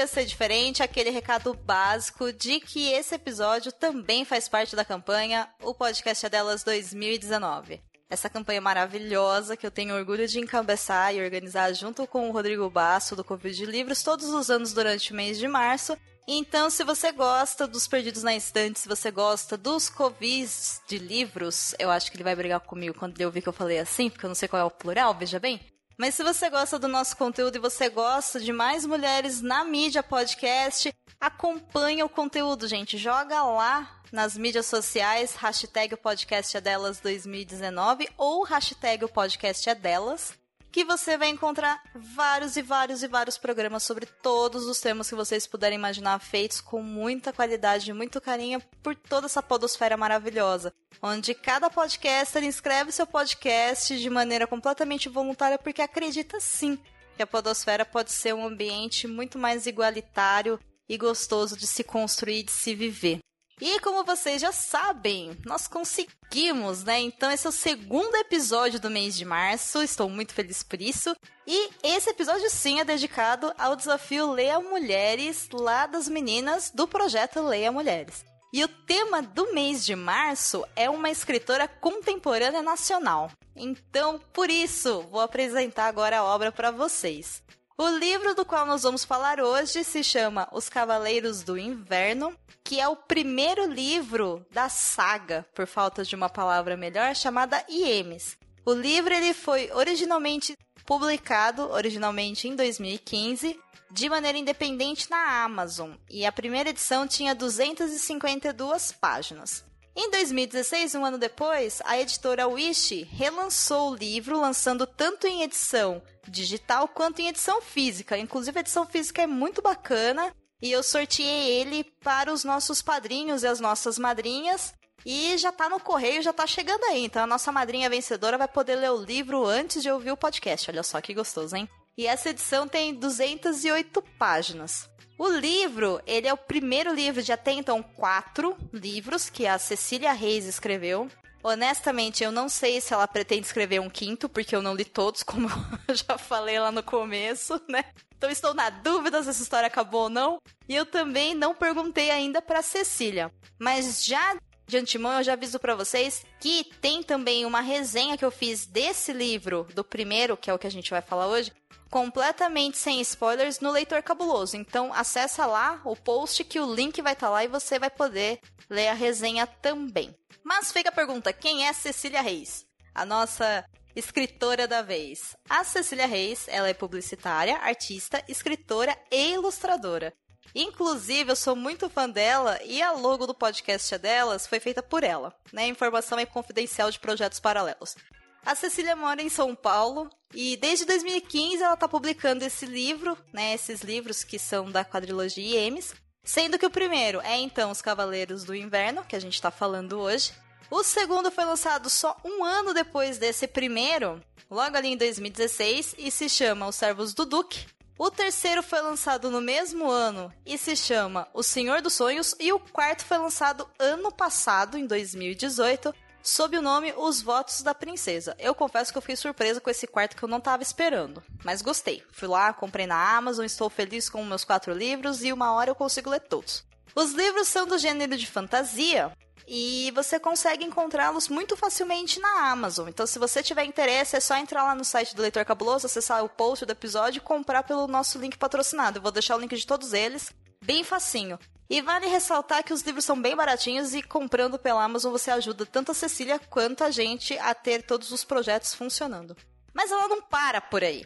poderia 0.00 0.06
ser 0.06 0.24
diferente, 0.24 0.82
aquele 0.82 1.10
recado 1.10 1.52
básico 1.52 2.32
de 2.32 2.58
que 2.60 2.90
esse 2.92 3.14
episódio 3.14 3.70
também 3.70 4.24
faz 4.24 4.48
parte 4.48 4.74
da 4.74 4.84
campanha 4.84 5.48
O 5.62 5.74
Podcast 5.74 6.24
é 6.24 6.28
Delas 6.28 6.64
2019. 6.64 7.82
Essa 8.08 8.30
campanha 8.30 8.62
maravilhosa 8.62 9.56
que 9.56 9.66
eu 9.66 9.70
tenho 9.70 9.94
orgulho 9.94 10.26
de 10.26 10.40
encabeçar 10.40 11.14
e 11.14 11.22
organizar 11.22 11.72
junto 11.74 12.06
com 12.06 12.28
o 12.28 12.32
Rodrigo 12.32 12.70
Basso 12.70 13.14
do 13.14 13.22
Covid 13.22 13.54
de 13.54 13.66
Livros 13.66 14.02
todos 14.02 14.30
os 14.30 14.50
anos 14.50 14.72
durante 14.72 15.12
o 15.12 15.16
mês 15.16 15.38
de 15.38 15.46
março. 15.46 15.96
Então, 16.26 16.70
se 16.70 16.82
você 16.82 17.12
gosta 17.12 17.66
dos 17.66 17.86
Perdidos 17.86 18.22
na 18.22 18.34
Estante, 18.34 18.80
se 18.80 18.88
você 18.88 19.10
gosta 19.10 19.56
dos 19.56 19.90
Covis 19.90 20.80
de 20.88 20.96
livros, 20.96 21.74
eu 21.78 21.90
acho 21.90 22.10
que 22.10 22.16
ele 22.16 22.24
vai 22.24 22.36
brigar 22.36 22.60
comigo 22.60 22.98
quando 22.98 23.16
ele 23.16 23.26
ouvir 23.26 23.42
que 23.42 23.48
eu 23.48 23.52
falei 23.52 23.78
assim, 23.78 24.08
porque 24.08 24.24
eu 24.24 24.28
não 24.28 24.34
sei 24.34 24.48
qual 24.48 24.62
é 24.62 24.64
o 24.64 24.70
plural, 24.70 25.14
veja 25.14 25.38
bem. 25.38 25.60
Mas 26.00 26.14
se 26.14 26.24
você 26.24 26.48
gosta 26.48 26.78
do 26.78 26.88
nosso 26.88 27.14
conteúdo 27.14 27.56
e 27.56 27.58
você 27.58 27.90
gosta 27.90 28.40
de 28.40 28.54
mais 28.54 28.86
mulheres 28.86 29.42
na 29.42 29.62
mídia 29.64 30.02
podcast, 30.02 30.90
acompanha 31.20 32.06
o 32.06 32.08
conteúdo, 32.08 32.66
gente. 32.66 32.96
Joga 32.96 33.42
lá 33.42 34.00
nas 34.10 34.34
mídias 34.34 34.64
sociais, 34.64 35.34
hashtag 35.34 35.92
o 35.92 35.98
podcast 35.98 36.56
é 36.56 36.60
delas 36.62 37.00
2019 37.00 38.08
ou 38.16 38.44
hashtag 38.44 39.04
o 39.04 39.10
podcast 39.10 39.68
é 39.68 39.74
delas 39.74 40.39
que 40.70 40.84
você 40.84 41.16
vai 41.16 41.28
encontrar 41.28 41.82
vários 41.94 42.56
e 42.56 42.62
vários 42.62 43.02
e 43.02 43.08
vários 43.08 43.36
programas 43.36 43.82
sobre 43.82 44.06
todos 44.06 44.66
os 44.66 44.80
temas 44.80 45.08
que 45.08 45.14
vocês 45.14 45.46
puderem 45.46 45.78
imaginar, 45.78 46.18
feitos 46.20 46.60
com 46.60 46.82
muita 46.82 47.32
qualidade, 47.32 47.92
muito 47.92 48.20
carinho 48.20 48.62
por 48.82 48.94
toda 48.94 49.26
essa 49.26 49.42
podosfera 49.42 49.96
maravilhosa, 49.96 50.72
onde 51.02 51.34
cada 51.34 51.68
podcaster 51.68 52.44
inscreve 52.44 52.92
seu 52.92 53.06
podcast 53.06 53.98
de 53.98 54.10
maneira 54.10 54.46
completamente 54.46 55.08
voluntária 55.08 55.58
porque 55.58 55.82
acredita 55.82 56.38
sim 56.40 56.78
que 57.16 57.22
a 57.22 57.26
podosfera 57.26 57.84
pode 57.84 58.12
ser 58.12 58.34
um 58.34 58.46
ambiente 58.46 59.06
muito 59.06 59.38
mais 59.38 59.66
igualitário 59.66 60.58
e 60.88 60.96
gostoso 60.96 61.56
de 61.56 61.66
se 61.66 61.84
construir, 61.84 62.44
de 62.44 62.52
se 62.52 62.74
viver. 62.74 63.20
E 63.60 63.78
como 63.80 64.04
vocês 64.04 64.40
já 64.40 64.52
sabem, 64.52 65.36
nós 65.44 65.68
conseguimos, 65.68 66.82
né? 66.82 66.98
Então 67.00 67.30
esse 67.30 67.46
é 67.46 67.50
o 67.50 67.52
segundo 67.52 68.16
episódio 68.16 68.80
do 68.80 68.88
mês 68.88 69.14
de 69.14 69.24
março, 69.24 69.82
estou 69.82 70.08
muito 70.08 70.32
feliz 70.32 70.62
por 70.62 70.80
isso. 70.80 71.14
E 71.46 71.68
esse 71.82 72.08
episódio 72.08 72.48
sim 72.48 72.80
é 72.80 72.84
dedicado 72.84 73.52
ao 73.58 73.76
desafio 73.76 74.32
Leia 74.32 74.58
Mulheres, 74.60 75.48
lá 75.52 75.86
das 75.86 76.08
meninas 76.08 76.70
do 76.70 76.88
projeto 76.88 77.42
Leia 77.42 77.70
Mulheres. 77.70 78.24
E 78.52 78.64
o 78.64 78.68
tema 78.68 79.20
do 79.20 79.52
mês 79.52 79.84
de 79.84 79.94
março 79.94 80.64
é 80.74 80.88
uma 80.88 81.10
escritora 81.10 81.68
contemporânea 81.68 82.62
nacional. 82.62 83.30
Então, 83.54 84.18
por 84.32 84.50
isso, 84.50 85.02
vou 85.10 85.20
apresentar 85.20 85.86
agora 85.86 86.18
a 86.18 86.24
obra 86.24 86.50
para 86.50 86.70
vocês. 86.70 87.42
O 87.82 87.88
livro 87.88 88.34
do 88.34 88.44
qual 88.44 88.66
nós 88.66 88.82
vamos 88.82 89.06
falar 89.06 89.40
hoje 89.40 89.82
se 89.84 90.04
chama 90.04 90.46
Os 90.52 90.68
Cavaleiros 90.68 91.42
do 91.42 91.56
Inverno, 91.56 92.36
que 92.62 92.78
é 92.78 92.86
o 92.86 92.94
primeiro 92.94 93.64
livro 93.64 94.44
da 94.52 94.68
saga, 94.68 95.46
por 95.54 95.66
falta 95.66 96.04
de 96.04 96.14
uma 96.14 96.28
palavra 96.28 96.76
melhor, 96.76 97.16
chamada 97.16 97.64
Iemes. 97.70 98.36
O 98.66 98.74
livro 98.74 99.14
ele 99.14 99.32
foi 99.32 99.70
originalmente 99.72 100.54
publicado 100.84 101.70
originalmente 101.70 102.46
em 102.46 102.54
2015 102.54 103.58
de 103.90 104.08
maneira 104.10 104.36
independente 104.36 105.08
na 105.08 105.42
Amazon, 105.42 105.92
e 106.10 106.26
a 106.26 106.30
primeira 106.30 106.68
edição 106.68 107.08
tinha 107.08 107.34
252 107.34 108.92
páginas. 108.92 109.64
Em 109.94 110.10
2016, 110.10 110.94
um 110.94 111.04
ano 111.04 111.18
depois, 111.18 111.82
a 111.84 111.98
editora 111.98 112.46
Wish 112.46 113.02
relançou 113.10 113.90
o 113.90 113.94
livro, 113.94 114.40
lançando 114.40 114.86
tanto 114.86 115.26
em 115.26 115.42
edição 115.42 116.00
digital 116.28 116.86
quanto 116.86 117.20
em 117.20 117.28
edição 117.28 117.60
física. 117.60 118.16
Inclusive, 118.16 118.58
a 118.58 118.60
edição 118.60 118.86
física 118.86 119.22
é 119.22 119.26
muito 119.26 119.60
bacana 119.60 120.32
e 120.62 120.70
eu 120.70 120.82
sorteei 120.82 121.50
ele 121.60 121.84
para 122.02 122.32
os 122.32 122.44
nossos 122.44 122.80
padrinhos 122.80 123.42
e 123.42 123.48
as 123.48 123.58
nossas 123.58 123.98
madrinhas. 123.98 124.72
E 125.04 125.36
já 125.38 125.50
tá 125.50 125.68
no 125.68 125.80
correio, 125.80 126.22
já 126.22 126.32
tá 126.32 126.46
chegando 126.46 126.84
aí. 126.84 127.04
Então 127.04 127.22
a 127.22 127.26
nossa 127.26 127.50
madrinha 127.50 127.90
vencedora 127.90 128.38
vai 128.38 128.48
poder 128.48 128.76
ler 128.76 128.90
o 128.90 129.02
livro 129.02 129.46
antes 129.46 129.82
de 129.82 129.90
ouvir 129.90 130.12
o 130.12 130.16
podcast. 130.16 130.70
Olha 130.70 130.82
só 130.82 131.00
que 131.00 131.14
gostoso, 131.14 131.56
hein? 131.56 131.68
E 132.00 132.06
essa 132.06 132.30
edição 132.30 132.66
tem 132.66 132.94
208 132.94 134.00
páginas. 134.18 134.88
O 135.18 135.28
livro, 135.28 136.00
ele 136.06 136.26
é 136.26 136.32
o 136.32 136.36
primeiro 136.38 136.94
livro 136.94 137.22
de 137.22 137.30
até 137.30 137.52
então 137.52 137.82
quatro 137.82 138.56
livros 138.72 139.28
que 139.28 139.46
a 139.46 139.58
Cecília 139.58 140.14
Reis 140.14 140.46
escreveu. 140.46 141.10
Honestamente, 141.42 142.24
eu 142.24 142.32
não 142.32 142.48
sei 142.48 142.80
se 142.80 142.94
ela 142.94 143.06
pretende 143.06 143.46
escrever 143.46 143.82
um 143.82 143.90
quinto, 143.90 144.30
porque 144.30 144.56
eu 144.56 144.62
não 144.62 144.74
li 144.74 144.86
todos, 144.86 145.20
como 145.24 145.50
eu 145.86 145.94
já 145.94 146.16
falei 146.16 146.58
lá 146.58 146.72
no 146.72 146.82
começo, 146.82 147.60
né? 147.68 147.84
Então 148.16 148.30
estou 148.30 148.54
na 148.54 148.70
dúvida 148.70 149.22
se 149.22 149.28
essa 149.28 149.42
história 149.42 149.66
acabou 149.66 150.04
ou 150.04 150.08
não. 150.08 150.40
E 150.66 150.74
eu 150.74 150.86
também 150.86 151.34
não 151.34 151.54
perguntei 151.54 152.10
ainda 152.10 152.40
para 152.40 152.62
Cecília. 152.62 153.30
Mas 153.58 154.06
já 154.06 154.38
de 154.70 154.78
antemão 154.78 155.18
eu 155.18 155.22
já 155.22 155.32
aviso 155.32 155.58
para 155.58 155.74
vocês 155.74 156.24
que 156.38 156.64
tem 156.80 157.02
também 157.02 157.44
uma 157.44 157.60
resenha 157.60 158.16
que 158.16 158.24
eu 158.24 158.30
fiz 158.30 158.64
desse 158.64 159.12
livro, 159.12 159.66
do 159.74 159.84
primeiro, 159.84 160.36
que 160.36 160.48
é 160.48 160.54
o 160.54 160.58
que 160.58 160.66
a 160.66 160.70
gente 160.70 160.90
vai 160.90 161.02
falar 161.02 161.26
hoje, 161.26 161.52
completamente 161.90 162.78
sem 162.78 163.00
spoilers 163.00 163.60
no 163.60 163.72
Leitor 163.72 164.02
Cabuloso. 164.02 164.56
Então 164.56 164.94
acessa 164.94 165.44
lá 165.44 165.80
o 165.84 165.96
post 165.96 166.44
que 166.44 166.60
o 166.60 166.72
link 166.72 167.02
vai 167.02 167.12
estar 167.12 167.26
tá 167.26 167.32
lá 167.32 167.44
e 167.44 167.48
você 167.48 167.78
vai 167.78 167.90
poder 167.90 168.40
ler 168.70 168.88
a 168.88 168.94
resenha 168.94 169.46
também. 169.46 170.14
Mas 170.44 170.72
fica 170.72 170.88
a 170.88 170.92
pergunta, 170.92 171.32
quem 171.32 171.66
é 171.66 171.72
Cecília 171.72 172.22
Reis? 172.22 172.64
A 172.94 173.04
nossa 173.04 173.64
escritora 173.94 174.66
da 174.68 174.82
vez. 174.82 175.36
A 175.48 175.64
Cecília 175.64 176.06
Reis, 176.06 176.46
ela 176.48 176.68
é 176.68 176.74
publicitária, 176.74 177.56
artista, 177.56 178.22
escritora 178.28 178.96
e 179.10 179.32
ilustradora. 179.32 180.14
Inclusive, 180.54 181.30
eu 181.30 181.36
sou 181.36 181.54
muito 181.54 181.88
fã 181.88 182.08
dela 182.08 182.58
e 182.64 182.82
a 182.82 182.92
logo 182.92 183.26
do 183.26 183.34
podcast 183.34 183.96
delas 183.98 184.46
foi 184.46 184.58
feita 184.60 184.82
por 184.82 185.04
ela, 185.04 185.34
né? 185.52 185.66
Informação 185.66 186.18
é 186.18 186.26
confidencial 186.26 186.90
de 186.90 186.98
projetos 186.98 187.38
paralelos. 187.38 187.96
A 188.44 188.54
Cecília 188.54 188.96
mora 188.96 189.22
em 189.22 189.28
São 189.28 189.54
Paulo 189.54 190.10
e 190.34 190.56
desde 190.56 190.84
2015 190.84 191.62
ela 191.62 191.74
está 191.74 191.86
publicando 191.86 192.44
esse 192.44 192.66
livro, 192.66 193.16
né? 193.32 193.54
Esses 193.54 193.82
livros 193.82 194.24
que 194.24 194.38
são 194.38 194.70
da 194.70 194.84
quadrilogia 194.84 195.60
Emes, 195.60 195.94
sendo 196.24 196.58
que 196.58 196.66
o 196.66 196.70
primeiro 196.70 197.20
é 197.20 197.36
então 197.36 197.70
Os 197.70 197.82
Cavaleiros 197.82 198.44
do 198.44 198.54
Inverno, 198.54 199.04
que 199.04 199.14
a 199.14 199.20
gente 199.20 199.34
está 199.34 199.50
falando 199.50 200.00
hoje. 200.00 200.32
O 200.70 200.82
segundo 200.82 201.30
foi 201.30 201.44
lançado 201.44 201.90
só 201.90 202.16
um 202.24 202.44
ano 202.44 202.72
depois 202.72 203.18
desse 203.18 203.46
primeiro, 203.46 204.22
logo 204.48 204.76
ali 204.76 204.88
em 204.88 204.96
2016, 204.96 205.96
e 205.98 206.10
se 206.10 206.28
chama 206.28 206.68
Os 206.68 206.76
Servos 206.76 207.12
do 207.12 207.26
Duque. 207.26 207.66
O 208.02 208.10
terceiro 208.10 208.62
foi 208.62 208.80
lançado 208.80 209.30
no 209.30 209.42
mesmo 209.42 209.90
ano 209.90 210.32
e 210.46 210.56
se 210.56 210.74
chama 210.74 211.28
O 211.34 211.42
Senhor 211.42 211.82
dos 211.82 211.92
Sonhos, 211.92 212.34
e 212.40 212.50
o 212.50 212.58
quarto 212.58 213.04
foi 213.04 213.18
lançado 213.18 213.68
ano 213.78 214.10
passado, 214.10 214.78
em 214.78 214.86
2018, 214.86 215.94
sob 216.22 216.56
o 216.56 216.62
nome 216.62 216.94
Os 216.96 217.20
Votos 217.20 217.60
da 217.60 217.74
Princesa. 217.74 218.34
Eu 218.38 218.54
confesso 218.54 218.90
que 218.90 218.96
eu 218.96 219.02
fiquei 219.02 219.16
surpresa 219.16 219.60
com 219.60 219.68
esse 219.68 219.86
quarto 219.86 220.16
que 220.16 220.22
eu 220.22 220.28
não 220.30 220.38
estava 220.38 220.62
esperando, 220.62 221.22
mas 221.44 221.60
gostei. 221.60 222.02
Fui 222.10 222.26
lá, 222.26 222.54
comprei 222.54 222.86
na 222.86 223.18
Amazon, 223.18 223.44
estou 223.44 223.68
feliz 223.68 224.08
com 224.08 224.24
meus 224.24 224.46
quatro 224.46 224.72
livros 224.72 225.22
e 225.22 225.30
uma 225.30 225.52
hora 225.52 225.68
eu 225.68 225.74
consigo 225.74 226.08
ler 226.08 226.20
todos. 226.20 226.64
Os 226.94 227.12
livros 227.12 227.48
são 227.48 227.66
do 227.66 227.76
gênero 227.76 228.16
de 228.16 228.26
fantasia, 228.26 229.12
e 229.52 229.90
você 229.96 230.20
consegue 230.20 230.64
encontrá-los 230.64 231.28
muito 231.28 231.56
facilmente 231.56 232.20
na 232.20 232.52
Amazon. 232.52 232.88
Então, 232.88 233.04
se 233.04 233.18
você 233.18 233.42
tiver 233.42 233.64
interesse, 233.64 234.14
é 234.14 234.20
só 234.20 234.36
entrar 234.36 234.62
lá 234.62 234.76
no 234.76 234.84
site 234.84 235.12
do 235.12 235.22
Leitor 235.22 235.44
Cabuloso, 235.44 235.86
acessar 235.86 236.24
o 236.24 236.28
post 236.28 236.64
do 236.64 236.70
episódio 236.70 237.18
e 237.18 237.20
comprar 237.20 237.64
pelo 237.64 237.88
nosso 237.88 238.16
link 238.16 238.38
patrocinado. 238.38 238.98
Eu 238.98 239.02
vou 239.02 239.10
deixar 239.10 239.34
o 239.34 239.40
link 239.40 239.56
de 239.56 239.66
todos 239.66 239.92
eles, 239.92 240.32
bem 240.62 240.84
facinho. 240.84 241.36
E 241.68 241.82
vale 241.82 242.06
ressaltar 242.06 242.62
que 242.62 242.72
os 242.72 242.82
livros 242.82 243.04
são 243.04 243.20
bem 243.20 243.34
baratinhos 243.34 243.92
e 243.92 244.04
comprando 244.04 244.56
pela 244.56 244.84
Amazon 244.84 245.10
você 245.10 245.32
ajuda 245.32 245.66
tanto 245.66 245.90
a 245.90 245.94
Cecília 245.94 246.38
quanto 246.48 246.84
a 246.84 246.92
gente 246.92 247.36
a 247.36 247.52
ter 247.52 247.82
todos 247.82 248.12
os 248.12 248.22
projetos 248.22 248.72
funcionando. 248.72 249.36
Mas 249.74 249.90
ela 249.90 250.06
não 250.06 250.22
para 250.22 250.60
por 250.60 250.84
aí. 250.84 251.04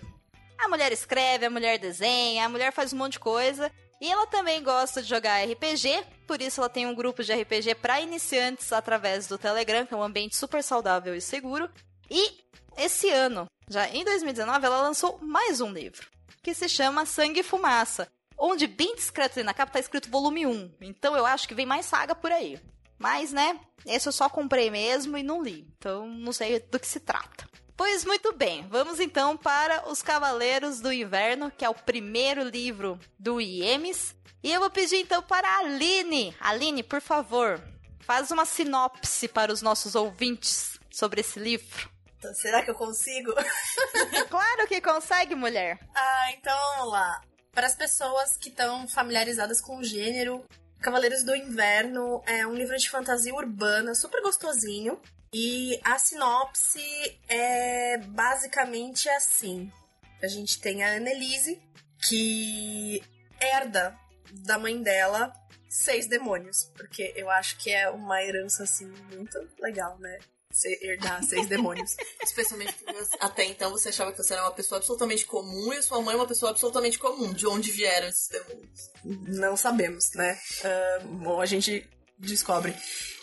A 0.58 0.68
mulher 0.68 0.92
escreve, 0.92 1.46
a 1.46 1.50
mulher 1.50 1.78
desenha, 1.78 2.44
a 2.44 2.48
mulher 2.50 2.74
faz 2.74 2.92
um 2.92 2.98
monte 2.98 3.12
de 3.12 3.20
coisa 3.20 3.72
e 4.04 4.12
ela 4.12 4.26
também 4.26 4.62
gosta 4.62 5.00
de 5.00 5.08
jogar 5.08 5.42
RPG, 5.42 6.04
por 6.26 6.42
isso 6.42 6.60
ela 6.60 6.68
tem 6.68 6.86
um 6.86 6.94
grupo 6.94 7.24
de 7.24 7.32
RPG 7.32 7.76
para 7.76 8.02
iniciantes 8.02 8.70
através 8.70 9.26
do 9.26 9.38
Telegram, 9.38 9.86
que 9.86 9.94
é 9.94 9.96
um 9.96 10.02
ambiente 10.02 10.36
super 10.36 10.62
saudável 10.62 11.14
e 11.14 11.22
seguro. 11.22 11.70
E 12.10 12.44
esse 12.76 13.08
ano, 13.08 13.46
já 13.66 13.88
em 13.88 14.04
2019, 14.04 14.66
ela 14.66 14.82
lançou 14.82 15.18
mais 15.22 15.62
um 15.62 15.72
livro, 15.72 16.06
que 16.42 16.52
se 16.52 16.68
chama 16.68 17.06
Sangue 17.06 17.40
e 17.40 17.42
Fumaça, 17.42 18.06
onde 18.36 18.66
bem 18.66 18.94
discreto 18.94 19.42
na 19.42 19.54
capa 19.54 19.72
tá 19.72 19.80
escrito 19.80 20.10
volume 20.10 20.46
1. 20.46 20.74
Então 20.82 21.16
eu 21.16 21.24
acho 21.24 21.48
que 21.48 21.54
vem 21.54 21.64
mais 21.64 21.86
saga 21.86 22.14
por 22.14 22.30
aí. 22.30 22.60
Mas, 22.98 23.32
né, 23.32 23.58
esse 23.86 24.06
eu 24.06 24.12
só 24.12 24.28
comprei 24.28 24.70
mesmo 24.70 25.16
e 25.16 25.22
não 25.22 25.42
li. 25.42 25.66
Então 25.78 26.06
não 26.06 26.30
sei 26.30 26.60
do 26.60 26.78
que 26.78 26.86
se 26.86 27.00
trata. 27.00 27.48
Pois 27.76 28.04
muito 28.04 28.32
bem, 28.32 28.66
vamos 28.68 29.00
então 29.00 29.36
para 29.36 29.88
Os 29.88 30.00
Cavaleiros 30.00 30.80
do 30.80 30.92
Inverno, 30.92 31.50
que 31.50 31.64
é 31.64 31.68
o 31.68 31.74
primeiro 31.74 32.44
livro 32.44 32.98
do 33.18 33.40
IEMS. 33.40 34.14
E 34.42 34.52
eu 34.52 34.60
vou 34.60 34.70
pedir 34.70 34.96
então 34.96 35.22
para 35.22 35.48
a 35.48 35.58
Aline. 35.58 36.36
Aline, 36.38 36.82
por 36.84 37.00
favor, 37.00 37.60
faz 38.00 38.30
uma 38.30 38.44
sinopse 38.44 39.26
para 39.26 39.52
os 39.52 39.60
nossos 39.60 39.96
ouvintes 39.96 40.78
sobre 40.90 41.20
esse 41.20 41.40
livro. 41.40 41.90
Será 42.34 42.62
que 42.62 42.70
eu 42.70 42.74
consigo? 42.74 43.32
claro 44.30 44.68
que 44.68 44.80
consegue, 44.80 45.34
mulher. 45.34 45.78
Ah, 45.94 46.32
então 46.32 46.56
vamos 46.76 46.92
lá. 46.92 47.20
Para 47.52 47.66
as 47.66 47.74
pessoas 47.74 48.36
que 48.36 48.50
estão 48.50 48.86
familiarizadas 48.88 49.60
com 49.60 49.78
o 49.78 49.84
gênero, 49.84 50.44
Cavaleiros 50.80 51.24
do 51.24 51.34
Inverno 51.34 52.22
é 52.26 52.46
um 52.46 52.54
livro 52.54 52.76
de 52.76 52.90
fantasia 52.90 53.34
urbana 53.34 53.94
super 53.94 54.22
gostosinho. 54.22 55.00
E 55.36 55.80
a 55.82 55.98
sinopse 55.98 56.80
é 57.28 57.98
basicamente 57.98 59.08
assim: 59.08 59.68
a 60.22 60.28
gente 60.28 60.60
tem 60.60 60.84
a 60.84 60.94
Annelise, 60.94 61.60
que 62.08 63.02
herda 63.40 63.98
da 64.30 64.56
mãe 64.56 64.80
dela 64.80 65.32
seis 65.68 66.06
demônios, 66.06 66.70
porque 66.76 67.12
eu 67.16 67.28
acho 67.28 67.58
que 67.58 67.68
é 67.68 67.90
uma 67.90 68.22
herança 68.22 68.62
assim 68.62 68.86
muito 69.12 69.36
legal, 69.58 69.98
né? 69.98 70.20
Você 70.52 70.78
herdar 70.80 71.20
seis 71.24 71.48
demônios. 71.48 71.96
Especialmente 72.22 72.72
porque 72.74 72.94
até 73.18 73.44
então 73.44 73.72
você 73.72 73.88
achava 73.88 74.12
que 74.12 74.18
você 74.18 74.34
era 74.34 74.44
uma 74.44 74.52
pessoa 74.52 74.78
absolutamente 74.78 75.26
comum 75.26 75.72
e 75.72 75.82
sua 75.82 76.00
mãe 76.00 76.14
é 76.14 76.16
uma 76.16 76.28
pessoa 76.28 76.52
absolutamente 76.52 76.96
comum. 76.96 77.32
De 77.32 77.44
onde 77.44 77.72
vieram 77.72 78.06
esses 78.06 78.28
demônios? 78.28 78.90
Não 79.02 79.56
sabemos, 79.56 80.12
né? 80.14 80.38
Uh, 80.60 81.08
bom, 81.08 81.40
a 81.40 81.46
gente 81.46 81.90
descobre. 82.18 82.74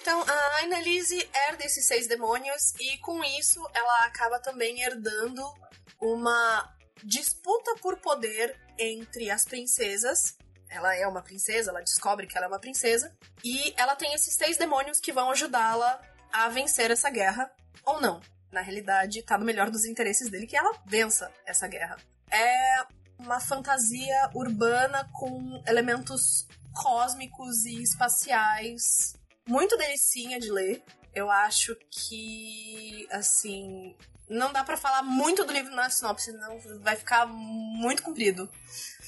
Então, 0.02 0.24
a 0.24 0.64
Annalise 0.64 1.30
herda 1.34 1.66
esses 1.66 1.86
seis 1.86 2.08
demônios 2.08 2.74
e 2.80 2.98
com 3.00 3.24
isso 3.24 3.60
ela 3.74 4.06
acaba 4.06 4.40
também 4.40 4.82
herdando 4.82 5.44
uma 6.00 6.76
disputa 7.04 7.76
por 7.82 7.98
poder 7.98 8.60
entre 8.78 9.30
as 9.30 9.46
princesas. 9.46 10.36
Ela 10.70 10.96
é 10.96 11.06
uma 11.06 11.22
princesa, 11.22 11.70
ela 11.70 11.82
descobre 11.82 12.26
que 12.26 12.38
ela 12.38 12.48
é 12.48 12.50
uma 12.50 12.60
princesa 12.60 13.16
e 13.44 13.74
ela 13.78 13.96
tem 13.96 14.14
esses 14.14 14.34
seis 14.34 14.58
demônios 14.58 15.00
que 15.00 15.12
vão 15.12 15.30
ajudá-la 15.30 16.02
a 16.32 16.50
vencer 16.50 16.90
essa 16.90 17.10
guerra 17.10 17.52
ou 17.86 18.02
não. 18.02 18.22
Na 18.52 18.62
realidade, 18.62 19.24
tá 19.24 19.38
no 19.38 19.46
melhor 19.46 19.70
dos 19.70 19.86
interesses 19.86 20.30
dele 20.30 20.48
que 20.48 20.58
ela 20.58 20.82
vença 20.86 21.32
essa 21.46 21.68
guerra. 21.68 21.98
É 22.30 23.01
uma 23.24 23.40
fantasia 23.40 24.30
urbana 24.34 25.10
com 25.14 25.64
elementos 25.68 26.48
cósmicos 26.74 27.66
e 27.66 27.82
espaciais 27.82 29.14
muito 29.48 29.78
delicinha 29.78 30.40
de 30.40 30.52
ler. 30.52 30.84
Eu 31.14 31.30
acho 31.30 31.76
que, 31.90 33.08
assim, 33.12 33.96
não 34.30 34.54
dá 34.54 34.64
para 34.64 34.78
falar 34.78 35.04
muito 35.04 35.44
do 35.44 35.52
livro 35.52 35.76
na 35.76 35.90
sinopse, 35.90 36.32
não 36.32 36.58
vai 36.80 36.96
ficar 36.96 37.26
muito 37.26 38.02
comprido. 38.02 38.50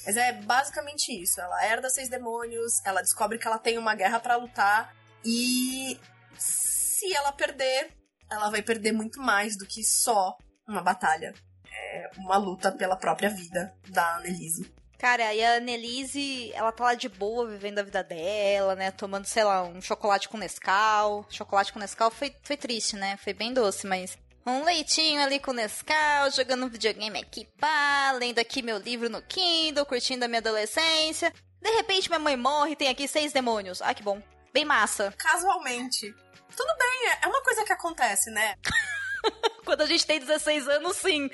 Mas 0.04 0.16
é 0.16 0.32
basicamente 0.32 1.10
isso. 1.10 1.40
Ela 1.40 1.64
herda 1.64 1.88
seis 1.88 2.10
demônios, 2.10 2.72
ela 2.84 3.00
descobre 3.00 3.38
que 3.38 3.46
ela 3.46 3.58
tem 3.58 3.78
uma 3.78 3.94
guerra 3.94 4.20
para 4.20 4.36
lutar 4.36 4.94
e 5.24 5.98
se 6.36 7.14
ela 7.14 7.32
perder, 7.32 7.90
ela 8.30 8.50
vai 8.50 8.62
perder 8.62 8.92
muito 8.92 9.20
mais 9.20 9.56
do 9.56 9.66
que 9.66 9.82
só 9.82 10.36
uma 10.68 10.82
batalha. 10.82 11.34
É 11.74 12.10
uma 12.16 12.36
luta 12.36 12.72
pela 12.72 12.96
própria 12.96 13.30
vida 13.30 13.74
da 13.88 14.16
Annelise. 14.16 14.72
Cara, 14.98 15.34
e 15.34 15.44
a 15.44 15.56
Annelise, 15.56 16.50
ela 16.54 16.72
tá 16.72 16.84
lá 16.84 16.94
de 16.94 17.08
boa, 17.08 17.46
vivendo 17.46 17.78
a 17.78 17.82
vida 17.82 18.02
dela, 18.02 18.74
né? 18.74 18.90
Tomando, 18.90 19.26
sei 19.26 19.44
lá, 19.44 19.62
um 19.62 19.80
chocolate 19.82 20.28
com 20.28 20.38
Nescau. 20.38 21.26
Chocolate 21.28 21.72
com 21.72 21.78
Nescau 21.78 22.10
foi, 22.10 22.34
foi 22.42 22.56
triste, 22.56 22.96
né? 22.96 23.16
Foi 23.18 23.34
bem 23.34 23.52
doce, 23.52 23.86
mas 23.86 24.16
um 24.46 24.64
leitinho 24.64 25.22
ali 25.22 25.40
com 25.40 25.52
Nescau, 25.52 26.30
jogando 26.30 26.66
um 26.66 26.68
videogame 26.68 27.18
aqui, 27.18 27.46
pá, 27.58 28.12
lendo 28.12 28.38
aqui 28.38 28.62
meu 28.62 28.78
livro 28.78 29.08
no 29.08 29.22
Kindle, 29.22 29.86
curtindo 29.86 30.24
a 30.24 30.28
minha 30.28 30.40
adolescência. 30.40 31.32
De 31.60 31.70
repente 31.70 32.08
minha 32.08 32.18
mãe 32.18 32.36
morre 32.36 32.72
e 32.72 32.76
tem 32.76 32.88
aqui 32.88 33.08
seis 33.08 33.32
demônios. 33.32 33.80
Ah, 33.82 33.94
que 33.94 34.02
bom. 34.02 34.22
Bem 34.52 34.64
massa. 34.64 35.12
Casualmente. 35.18 36.14
Tudo 36.56 36.76
bem, 36.78 37.10
é 37.22 37.26
uma 37.26 37.42
coisa 37.42 37.64
que 37.64 37.72
acontece, 37.72 38.30
né? 38.30 38.54
Quando 39.64 39.82
a 39.82 39.86
gente 39.86 40.06
tem 40.06 40.20
16 40.20 40.68
anos, 40.68 40.96
sim. 40.96 41.28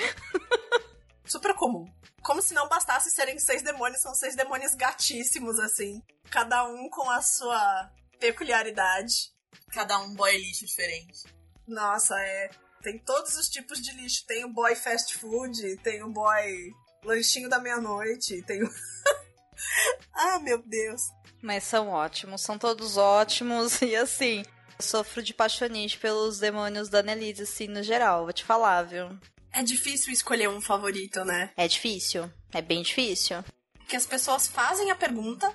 Super 1.25 1.55
comum. 1.55 1.85
Como 2.23 2.43
se 2.43 2.55
não 2.55 2.69
bastasse 2.69 3.11
serem 3.11 3.39
seis 3.39 3.63
demônios, 3.63 4.03
são 4.03 4.15
seis 4.15 4.37
demônios 4.37 4.75
gatíssimos, 4.75 5.59
assim. 5.59 6.03
Cada 6.31 6.65
um 6.65 6.89
com 6.91 7.09
a 7.11 7.23
sua 7.23 7.91
peculiaridade. 8.19 9.33
Cada 9.73 9.99
um 10.01 10.15
boy 10.15 10.37
lixo 10.37 10.67
diferente. 10.67 11.25
Nossa, 11.67 12.15
é. 12.21 12.51
Tem 12.83 12.99
todos 12.99 13.37
os 13.37 13.49
tipos 13.49 13.81
de 13.81 13.93
lixo. 13.93 14.27
Tem 14.27 14.45
o 14.45 14.53
boy 14.53 14.75
fast 14.75 15.17
food, 15.19 15.77
tem 15.79 16.03
o 16.03 16.11
boy 16.11 16.73
lanchinho 17.05 17.49
da 17.49 17.59
meia-noite, 17.59 18.43
tem 18.43 18.63
o... 18.63 18.69
ah, 20.13 20.39
meu 20.41 20.59
Deus. 20.59 21.03
Mas 21.43 21.65
são 21.65 21.89
ótimos, 21.89 22.43
são 22.43 22.59
todos 22.59 22.97
ótimos 22.97 23.81
e 23.81 23.97
assim, 23.97 24.45
sofro 24.83 25.23
de 25.23 25.35
paixonite 25.35 25.99
pelos 25.99 26.39
demônios 26.39 26.89
da 26.89 27.01
Annelise, 27.01 27.43
assim, 27.43 27.69
no 27.69 27.83
geral, 27.83 28.25
vou 28.25 28.33
te 28.33 28.45
falar, 28.45 28.83
viu? 28.83 29.19
É 29.53 29.63
difícil 29.63 30.13
escolher 30.13 30.49
um 30.49 30.61
favorito, 30.61 31.25
né? 31.25 31.53
É 31.57 31.67
difícil, 31.67 32.31
é 32.53 32.63
bem 32.63 32.83
difícil. 32.83 33.45
Que 33.89 33.97
as 33.97 34.07
pessoas 34.07 34.47
fazem 34.47 34.91
a 34.91 34.95
pergunta 34.95 35.53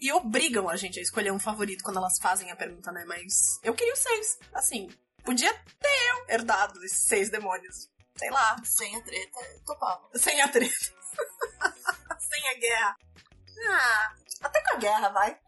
e 0.00 0.12
obrigam 0.12 0.68
a 0.68 0.76
gente 0.76 0.98
a 0.98 1.02
escolher 1.02 1.30
um 1.30 1.38
favorito 1.38 1.84
quando 1.84 1.98
elas 1.98 2.18
fazem 2.20 2.50
a 2.50 2.56
pergunta, 2.56 2.90
né? 2.90 3.04
Mas 3.06 3.58
eu 3.62 3.74
queria 3.74 3.92
os 3.92 3.98
seis. 3.98 4.38
Assim, 4.54 4.88
podia 5.24 5.52
ter 5.52 6.10
eu 6.10 6.34
herdado 6.34 6.82
esses 6.84 7.04
seis 7.04 7.30
demônios. 7.30 7.88
Sei 8.16 8.30
lá. 8.30 8.56
Sem 8.64 8.96
a 8.96 9.02
treta, 9.02 9.38
eu 9.40 9.64
topava. 9.64 10.08
Sem 10.14 10.40
a 10.40 10.48
treta. 10.48 10.74
Sem 12.18 12.48
a 12.48 12.54
guerra. 12.54 12.96
Ah, 13.68 14.14
até 14.42 14.62
com 14.62 14.76
a 14.76 14.78
guerra, 14.78 15.08
vai. 15.10 15.38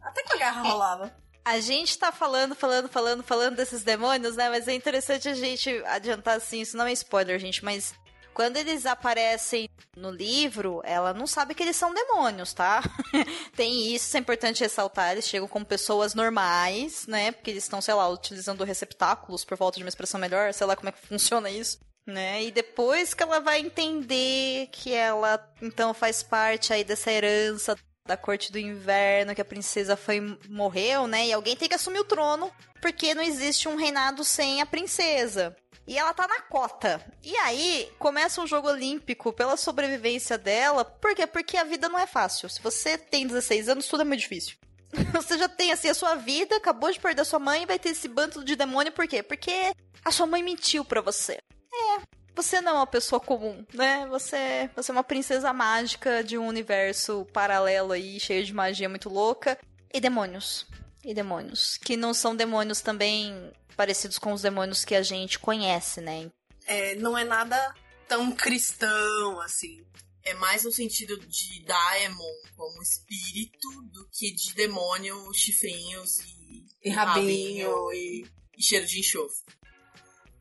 Até 0.00 0.22
com 0.22 0.34
a 0.34 0.36
guerra 0.36 0.62
rolava. 0.62 1.25
A 1.46 1.60
gente 1.60 1.96
tá 1.96 2.10
falando, 2.10 2.56
falando, 2.56 2.88
falando, 2.88 3.22
falando 3.22 3.54
desses 3.54 3.84
demônios, 3.84 4.34
né? 4.34 4.48
Mas 4.48 4.66
é 4.66 4.74
interessante 4.74 5.28
a 5.28 5.34
gente 5.34 5.70
adiantar 5.86 6.38
assim, 6.38 6.60
isso 6.60 6.76
não 6.76 6.86
é 6.86 6.92
spoiler, 6.92 7.38
gente, 7.38 7.64
mas 7.64 7.94
quando 8.34 8.56
eles 8.56 8.84
aparecem 8.84 9.68
no 9.96 10.10
livro, 10.10 10.82
ela 10.82 11.14
não 11.14 11.24
sabe 11.24 11.54
que 11.54 11.62
eles 11.62 11.76
são 11.76 11.94
demônios, 11.94 12.52
tá? 12.52 12.82
Tem 13.54 13.94
isso, 13.94 14.16
é 14.16 14.18
importante 14.18 14.64
ressaltar. 14.64 15.12
Eles 15.12 15.28
chegam 15.28 15.46
como 15.46 15.64
pessoas 15.64 16.14
normais, 16.14 17.06
né? 17.06 17.30
Porque 17.30 17.52
eles 17.52 17.62
estão, 17.62 17.80
sei 17.80 17.94
lá, 17.94 18.08
utilizando 18.08 18.64
receptáculos 18.64 19.44
por 19.44 19.56
volta 19.56 19.78
de 19.78 19.84
uma 19.84 19.88
expressão 19.88 20.18
melhor, 20.18 20.52
sei 20.52 20.66
lá 20.66 20.74
como 20.74 20.88
é 20.88 20.92
que 20.92 20.98
funciona 21.06 21.48
isso. 21.48 21.78
Né? 22.04 22.42
E 22.42 22.50
depois 22.50 23.14
que 23.14 23.22
ela 23.22 23.38
vai 23.38 23.60
entender 23.60 24.68
que 24.72 24.92
ela 24.92 25.40
então 25.62 25.94
faz 25.94 26.24
parte 26.24 26.72
aí 26.72 26.82
dessa 26.82 27.10
herança 27.10 27.76
da 28.06 28.16
corte 28.16 28.52
do 28.52 28.58
inverno, 28.58 29.34
que 29.34 29.40
a 29.40 29.44
princesa 29.44 29.96
foi 29.96 30.20
morreu, 30.48 31.06
né? 31.06 31.26
E 31.26 31.32
alguém 31.32 31.56
tem 31.56 31.68
que 31.68 31.74
assumir 31.74 32.00
o 32.00 32.04
trono, 32.04 32.50
porque 32.80 33.14
não 33.14 33.22
existe 33.22 33.68
um 33.68 33.76
reinado 33.76 34.24
sem 34.24 34.60
a 34.60 34.66
princesa. 34.66 35.56
E 35.86 35.96
ela 35.96 36.12
tá 36.12 36.26
na 36.26 36.40
cota. 36.40 37.00
E 37.22 37.36
aí 37.36 37.88
começa 37.98 38.40
um 38.40 38.46
jogo 38.46 38.68
olímpico 38.68 39.32
pela 39.32 39.56
sobrevivência 39.56 40.36
dela. 40.36 40.84
Por 40.84 41.14
quê? 41.14 41.26
Porque 41.26 41.56
a 41.56 41.64
vida 41.64 41.88
não 41.88 41.98
é 41.98 42.06
fácil. 42.06 42.48
Se 42.48 42.60
você 42.60 42.98
tem 42.98 43.26
16 43.26 43.68
anos, 43.68 43.86
tudo 43.86 44.00
é 44.02 44.04
muito 44.04 44.20
difícil. 44.20 44.56
Você 45.12 45.36
já 45.36 45.48
tem 45.48 45.72
assim 45.72 45.88
a 45.88 45.94
sua 45.94 46.14
vida, 46.14 46.56
acabou 46.56 46.90
de 46.90 47.00
perder 47.00 47.24
sua 47.24 47.38
mãe 47.38 47.62
e 47.62 47.66
vai 47.66 47.78
ter 47.78 47.90
esse 47.90 48.08
bando 48.08 48.44
de 48.44 48.56
demônio, 48.56 48.92
por 48.92 49.06
quê? 49.06 49.22
Porque 49.22 49.72
a 50.04 50.12
sua 50.12 50.26
mãe 50.26 50.42
mentiu 50.42 50.84
para 50.84 51.00
você. 51.00 51.38
É, 51.74 52.00
você 52.36 52.60
não 52.60 52.72
é 52.72 52.74
uma 52.74 52.86
pessoa 52.86 53.18
comum, 53.18 53.64
né? 53.72 54.06
Você, 54.08 54.68
você 54.76 54.90
é 54.90 54.94
uma 54.94 55.02
princesa 55.02 55.52
mágica 55.54 56.22
de 56.22 56.36
um 56.36 56.46
universo 56.46 57.26
paralelo 57.32 57.92
aí, 57.92 58.20
cheio 58.20 58.44
de 58.44 58.52
magia 58.52 58.90
muito 58.90 59.08
louca. 59.08 59.58
E 59.92 59.98
demônios. 59.98 60.66
E 61.02 61.14
demônios. 61.14 61.78
Que 61.78 61.96
não 61.96 62.12
são 62.12 62.36
demônios 62.36 62.82
também 62.82 63.50
parecidos 63.74 64.18
com 64.18 64.34
os 64.34 64.42
demônios 64.42 64.84
que 64.84 64.94
a 64.94 65.02
gente 65.02 65.38
conhece, 65.38 66.02
né? 66.02 66.30
É, 66.66 66.94
não 66.96 67.16
é 67.16 67.24
nada 67.24 67.74
tão 68.06 68.30
cristão, 68.32 69.40
assim. 69.40 69.82
É 70.22 70.34
mais 70.34 70.64
no 70.64 70.72
sentido 70.72 71.18
de 71.18 71.64
Daemon 71.64 72.34
como 72.54 72.82
espírito 72.82 73.68
do 73.92 74.06
que 74.12 74.30
de 74.34 74.52
demônio, 74.54 75.32
chifrinhos 75.32 76.18
e, 76.18 76.66
e 76.84 76.90
rabinho, 76.90 77.70
rabinho 77.70 77.92
e... 77.92 78.26
e 78.58 78.62
cheiro 78.62 78.86
de 78.86 79.00
enxofre. 79.00 79.44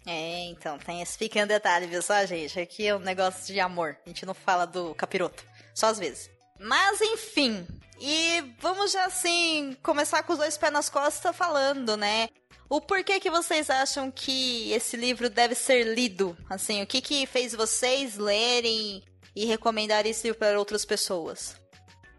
É, 0.06 0.46
então, 0.46 0.78
tem 0.78 1.02
esse 1.02 1.18
pequeno 1.18 1.48
detalhe, 1.48 1.88
viu 1.88 2.02
só, 2.02 2.26
gente? 2.26 2.60
Aqui 2.60 2.88
é 2.88 2.96
um 2.96 3.00
negócio 3.00 3.54
de 3.54 3.60
amor. 3.60 3.98
A 4.06 4.10
gente 4.10 4.26
não 4.26 4.34
fala 4.34 4.66
do 4.66 4.94
capiroto. 4.94 5.44
Só 5.74 5.88
às 5.88 5.98
vezes. 5.98 6.30
Mas 6.60 7.02
enfim. 7.02 7.66
E 8.00 8.42
vamos 8.60 8.92
já 8.92 9.06
assim 9.06 9.76
começar 9.82 10.24
com 10.24 10.34
os 10.34 10.40
dois 10.40 10.58
pés 10.58 10.72
nas 10.72 10.90
costas 10.90 11.36
falando, 11.36 11.98
né? 11.98 12.30
O 12.70 12.82
porquê 12.82 13.20
que 13.20 13.30
vocês 13.30 13.70
acham 13.70 14.10
que 14.12 14.72
esse 14.72 14.98
livro 14.98 15.30
deve 15.30 15.56
ser 15.56 15.84
lido? 15.84 16.36
Assim, 16.50 16.82
o 16.82 16.88
que 16.88 17.02
que 17.02 17.26
fez 17.26 17.54
vocês 17.54 18.18
lerem 18.18 19.04
e 19.36 19.46
recomendar 19.46 20.06
esse 20.06 20.28
livro 20.28 20.40
para 20.40 20.60
outras 20.60 20.84
pessoas? 20.84 21.56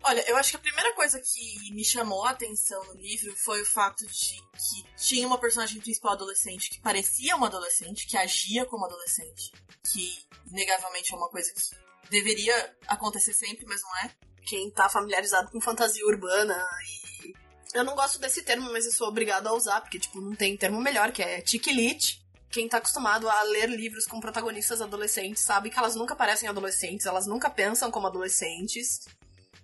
Olha, 0.08 0.24
eu 0.30 0.36
acho 0.36 0.50
que 0.50 0.56
a 0.56 0.60
primeira 0.60 0.94
coisa 0.94 1.20
que 1.20 1.72
me 1.72 1.84
chamou 1.84 2.24
a 2.24 2.30
atenção 2.30 2.80
no 2.84 2.94
livro 2.94 3.34
foi 3.36 3.60
o 3.60 3.66
fato 3.66 4.06
de 4.06 4.40
que 4.52 4.84
tinha 4.96 5.26
uma 5.26 5.36
personagem 5.36 5.80
principal 5.80 6.12
adolescente 6.12 6.70
que 6.70 6.80
parecia 6.80 7.34
uma 7.34 7.48
adolescente, 7.48 8.06
que 8.06 8.16
agia 8.16 8.64
como 8.66 8.84
adolescente, 8.84 9.50
que 9.92 10.24
inegavelmente 10.48 11.12
é 11.12 11.16
uma 11.16 11.28
coisa 11.28 11.52
que 11.52 11.76
deveria 12.08 12.76
acontecer 12.86 13.32
sempre, 13.32 13.66
mas 13.66 13.82
não 13.82 13.96
é. 14.04 14.16
Quem 14.46 14.70
tá 14.70 14.88
familiarizado 14.88 15.50
com 15.50 15.60
fantasia 15.60 16.06
urbana 16.06 16.56
e. 16.86 17.34
Eu 17.74 17.82
não 17.82 17.96
gosto 17.96 18.20
desse 18.20 18.42
termo, 18.42 18.72
mas 18.72 18.86
eu 18.86 18.92
sou 18.92 19.08
obrigada 19.08 19.48
a 19.50 19.54
usar, 19.54 19.80
porque, 19.80 19.98
tipo, 19.98 20.20
não 20.20 20.36
tem 20.36 20.56
termo 20.56 20.80
melhor, 20.80 21.10
que 21.10 21.20
é 21.20 21.40
tiquilite. 21.40 22.24
Quem 22.48 22.68
tá 22.68 22.78
acostumado 22.78 23.28
a 23.28 23.42
ler 23.42 23.68
livros 23.68 24.06
com 24.06 24.20
protagonistas 24.20 24.80
adolescentes 24.80 25.42
sabe 25.42 25.68
que 25.68 25.76
elas 25.76 25.96
nunca 25.96 26.14
parecem 26.14 26.48
adolescentes, 26.48 27.06
elas 27.06 27.26
nunca 27.26 27.50
pensam 27.50 27.90
como 27.90 28.06
adolescentes. 28.06 29.00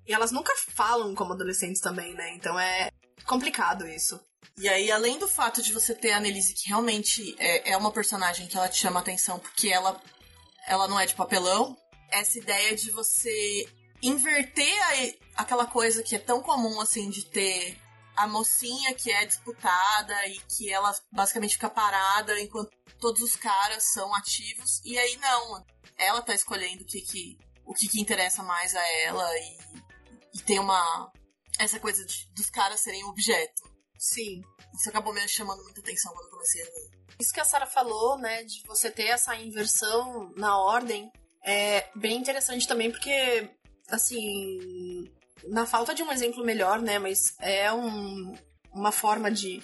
E 0.06 0.12
elas 0.12 0.32
nunca 0.32 0.52
falam 0.68 1.14
como 1.14 1.32
adolescentes 1.32 1.80
também, 1.80 2.14
né? 2.14 2.34
Então 2.34 2.58
é 2.58 2.90
complicado 3.24 3.86
isso. 3.86 4.20
E 4.56 4.68
aí, 4.68 4.90
além 4.90 5.18
do 5.18 5.28
fato 5.28 5.62
de 5.62 5.72
você 5.72 5.94
ter 5.94 6.12
a 6.12 6.18
Annelise, 6.18 6.54
que 6.54 6.68
realmente 6.68 7.34
é, 7.38 7.70
é 7.70 7.76
uma 7.76 7.92
personagem 7.92 8.46
que 8.46 8.56
ela 8.56 8.68
te 8.68 8.78
chama 8.78 9.00
atenção 9.00 9.38
porque 9.38 9.68
ela, 9.68 10.00
ela 10.66 10.88
não 10.88 10.98
é 10.98 11.06
de 11.06 11.14
papelão, 11.14 11.76
essa 12.10 12.38
ideia 12.38 12.76
de 12.76 12.90
você 12.90 13.66
inverter 14.02 15.16
a, 15.36 15.42
aquela 15.42 15.66
coisa 15.66 16.02
que 16.02 16.16
é 16.16 16.18
tão 16.18 16.42
comum, 16.42 16.80
assim, 16.80 17.08
de 17.08 17.24
ter 17.24 17.80
a 18.14 18.26
mocinha 18.26 18.94
que 18.94 19.10
é 19.10 19.24
disputada 19.24 20.26
e 20.28 20.38
que 20.40 20.70
ela 20.70 20.94
basicamente 21.10 21.54
fica 21.54 21.70
parada 21.70 22.38
enquanto 22.38 22.70
todos 23.00 23.22
os 23.22 23.36
caras 23.36 23.84
são 23.92 24.14
ativos. 24.14 24.82
E 24.84 24.98
aí, 24.98 25.16
não. 25.16 25.64
Ela 25.96 26.20
tá 26.20 26.34
escolhendo 26.34 26.82
o 26.82 26.86
que, 26.86 27.00
que, 27.00 27.38
o 27.64 27.72
que, 27.72 27.88
que 27.88 28.00
interessa 28.00 28.42
mais 28.42 28.74
a 28.74 28.92
ela 29.04 29.38
e 29.38 29.58
e 30.34 30.40
tem 30.40 30.58
uma. 30.58 31.12
Essa 31.58 31.78
coisa 31.78 32.04
de, 32.04 32.28
dos 32.34 32.50
caras 32.50 32.80
serem 32.80 33.04
objeto. 33.04 33.62
Sim. 33.98 34.42
Isso 34.74 34.88
acabou 34.88 35.12
me 35.12 35.26
chamando 35.28 35.62
muita 35.62 35.80
atenção 35.80 36.12
quando 36.12 36.24
eu 36.26 36.30
comecei 36.30 36.62
a 36.62 36.64
ler. 36.64 36.90
Isso 37.20 37.32
que 37.32 37.40
a 37.40 37.44
Sara 37.44 37.66
falou, 37.66 38.18
né, 38.18 38.42
de 38.42 38.62
você 38.66 38.90
ter 38.90 39.08
essa 39.08 39.36
inversão 39.36 40.32
na 40.34 40.58
ordem, 40.58 41.12
é 41.44 41.88
bem 41.94 42.18
interessante 42.18 42.66
também, 42.66 42.90
porque, 42.90 43.48
assim, 43.88 45.12
na 45.44 45.66
falta 45.66 45.94
de 45.94 46.02
um 46.02 46.10
exemplo 46.10 46.44
melhor, 46.44 46.80
né, 46.80 46.98
mas 46.98 47.34
é 47.38 47.72
um, 47.72 48.34
uma 48.72 48.90
forma 48.90 49.30
de 49.30 49.62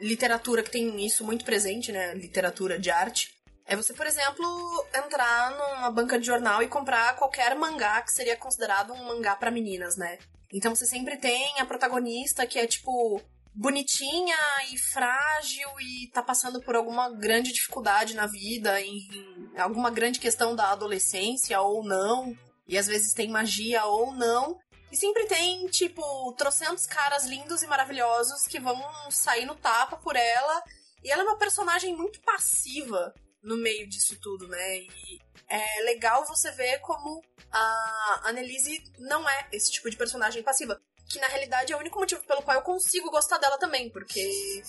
literatura 0.00 0.62
que 0.62 0.70
tem 0.70 1.04
isso 1.04 1.24
muito 1.24 1.44
presente, 1.44 1.92
né, 1.92 2.14
literatura 2.14 2.78
de 2.78 2.90
arte, 2.90 3.33
é 3.66 3.76
você, 3.76 3.94
por 3.94 4.06
exemplo, 4.06 4.86
entrar 4.94 5.50
numa 5.52 5.90
banca 5.90 6.18
de 6.18 6.26
jornal 6.26 6.62
e 6.62 6.68
comprar 6.68 7.16
qualquer 7.16 7.54
mangá 7.56 8.02
que 8.02 8.12
seria 8.12 8.36
considerado 8.36 8.92
um 8.92 9.04
mangá 9.06 9.34
para 9.36 9.50
meninas, 9.50 9.96
né? 9.96 10.18
Então 10.52 10.74
você 10.74 10.86
sempre 10.86 11.16
tem 11.16 11.58
a 11.58 11.64
protagonista 11.64 12.46
que 12.46 12.58
é 12.58 12.66
tipo 12.66 13.20
bonitinha 13.54 14.36
e 14.72 14.78
frágil 14.78 15.68
e 15.80 16.10
tá 16.12 16.22
passando 16.22 16.60
por 16.60 16.76
alguma 16.76 17.10
grande 17.10 17.52
dificuldade 17.52 18.14
na 18.14 18.26
vida, 18.26 18.80
em, 18.80 19.08
em 19.54 19.58
alguma 19.58 19.90
grande 19.90 20.18
questão 20.18 20.54
da 20.54 20.70
adolescência 20.70 21.60
ou 21.60 21.82
não, 21.84 22.36
e 22.68 22.76
às 22.76 22.86
vezes 22.86 23.14
tem 23.14 23.30
magia 23.30 23.84
ou 23.86 24.12
não. 24.12 24.58
E 24.92 24.96
sempre 24.96 25.26
tem, 25.26 25.66
tipo, 25.68 26.32
trocentos 26.36 26.86
caras 26.86 27.24
lindos 27.24 27.62
e 27.62 27.66
maravilhosos 27.66 28.46
que 28.46 28.60
vão 28.60 28.80
sair 29.10 29.44
no 29.44 29.56
tapa 29.56 29.96
por 29.96 30.14
ela. 30.14 30.62
E 31.02 31.10
ela 31.10 31.22
é 31.22 31.26
uma 31.26 31.36
personagem 31.38 31.96
muito 31.96 32.20
passiva 32.20 33.12
no 33.44 33.56
meio 33.56 33.88
disso 33.88 34.18
tudo, 34.20 34.48
né? 34.48 34.78
E 34.78 35.20
é 35.48 35.82
legal 35.82 36.26
você 36.26 36.50
ver 36.52 36.78
como 36.80 37.22
a 37.52 38.22
Annelise 38.24 38.82
não 38.98 39.28
é 39.28 39.48
esse 39.52 39.70
tipo 39.70 39.88
de 39.88 39.96
personagem 39.96 40.42
passiva. 40.42 40.80
Que 41.08 41.20
na 41.20 41.28
realidade 41.28 41.72
é 41.72 41.76
o 41.76 41.78
único 41.78 41.98
motivo 41.98 42.24
pelo 42.24 42.42
qual 42.42 42.56
eu 42.56 42.62
consigo 42.62 43.10
gostar 43.10 43.38
dela 43.38 43.58
também, 43.58 43.90
porque. 43.90 44.62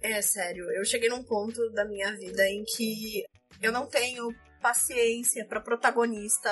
É 0.00 0.20
sério, 0.20 0.68
eu 0.72 0.84
cheguei 0.84 1.08
num 1.08 1.22
ponto 1.22 1.70
da 1.70 1.84
minha 1.84 2.16
vida 2.16 2.48
em 2.48 2.64
que 2.64 3.24
eu 3.60 3.70
não 3.70 3.86
tenho 3.86 4.34
paciência 4.60 5.44
para 5.44 5.60
protagonista 5.60 6.50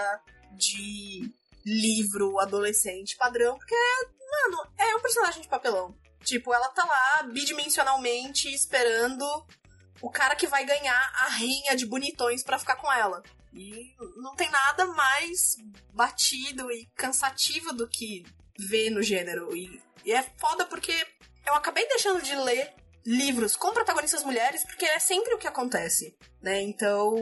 de 0.52 1.32
livro 1.64 2.38
adolescente 2.38 3.16
padrão, 3.16 3.56
porque, 3.56 3.74
mano, 3.74 4.72
é 4.78 4.94
um 4.94 5.00
personagem 5.00 5.42
de 5.42 5.48
papelão. 5.48 5.96
Tipo, 6.22 6.54
ela 6.54 6.68
tá 6.68 6.84
lá 6.84 7.22
bidimensionalmente 7.24 8.52
esperando 8.52 9.24
o 10.00 10.10
cara 10.10 10.34
que 10.34 10.46
vai 10.46 10.64
ganhar 10.64 11.12
a 11.26 11.28
rinha 11.30 11.76
de 11.76 11.86
bonitões 11.86 12.42
para 12.42 12.58
ficar 12.58 12.76
com 12.76 12.92
ela. 12.92 13.22
E 13.52 13.94
não 14.16 14.34
tem 14.34 14.48
nada 14.50 14.86
mais 14.86 15.56
batido 15.92 16.70
e 16.70 16.86
cansativo 16.94 17.72
do 17.72 17.88
que 17.88 18.24
ver 18.58 18.90
no 18.90 19.02
gênero. 19.02 19.54
E, 19.56 19.82
e 20.04 20.12
é 20.12 20.22
foda 20.38 20.64
porque 20.66 20.94
eu 21.46 21.54
acabei 21.54 21.86
deixando 21.88 22.22
de 22.22 22.34
ler 22.36 22.72
livros 23.04 23.56
com 23.56 23.72
protagonistas 23.72 24.22
mulheres, 24.22 24.64
porque 24.64 24.84
é 24.84 24.98
sempre 24.98 25.34
o 25.34 25.38
que 25.38 25.48
acontece, 25.48 26.16
né? 26.40 26.60
Então, 26.60 27.14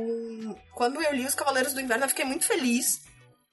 quando 0.75 1.01
eu 1.01 1.13
li 1.15 1.25
Os 1.25 1.35
Cavaleiros 1.35 1.73
do 1.73 1.81
Inverno, 1.81 2.05
eu 2.05 2.09
fiquei 2.09 2.25
muito 2.25 2.45
feliz 2.45 3.01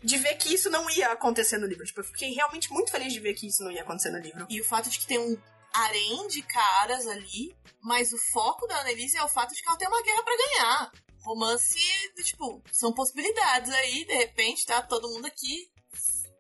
de 0.04 0.18
ver 0.18 0.36
que 0.36 0.54
isso 0.54 0.70
não 0.70 0.90
ia 0.90 1.12
acontecer 1.12 1.58
no 1.58 1.68
livro. 1.68 1.86
Tipo, 1.86 2.02
eu 2.02 2.06
fiquei 2.06 2.32
realmente 2.34 2.72
muito 2.72 2.92
feliz 2.92 3.14
de 3.14 3.20
ver 3.20 3.34
que 3.34 3.48
isso 3.48 3.64
não 3.64 3.72
ia 3.72 3.82
acontecer 3.82 4.12
no 4.12 4.20
livro. 4.20 4.46
E 4.50 4.60
o 4.60 4.66
fato 4.66 4.90
de 4.90 5.00
que 5.00 5.08
tem 5.08 5.20
um 5.20 5.38
harém 5.76 6.28
de 6.28 6.42
caras 6.42 7.08
ali, 7.08 7.56
mas 7.82 8.14
o 8.14 8.18
foco 8.32 8.68
da 8.68 8.82
Annelise 8.82 9.18
é 9.18 9.24
o 9.24 9.30
fato 9.30 9.54
de 9.54 9.62
que 9.62 9.68
ela 9.68 9.78
tem 9.78 9.88
uma 9.88 10.02
guerra 10.02 10.24
para 10.24 10.38
ganhar. 10.38 10.92
Romance, 11.24 11.80
tipo, 12.24 12.62
são 12.72 12.94
possibilidades 12.94 13.72
aí, 13.72 14.06
de 14.06 14.14
repente, 14.14 14.66
tá 14.66 14.82
todo 14.82 15.10
mundo 15.10 15.26
aqui. 15.26 15.70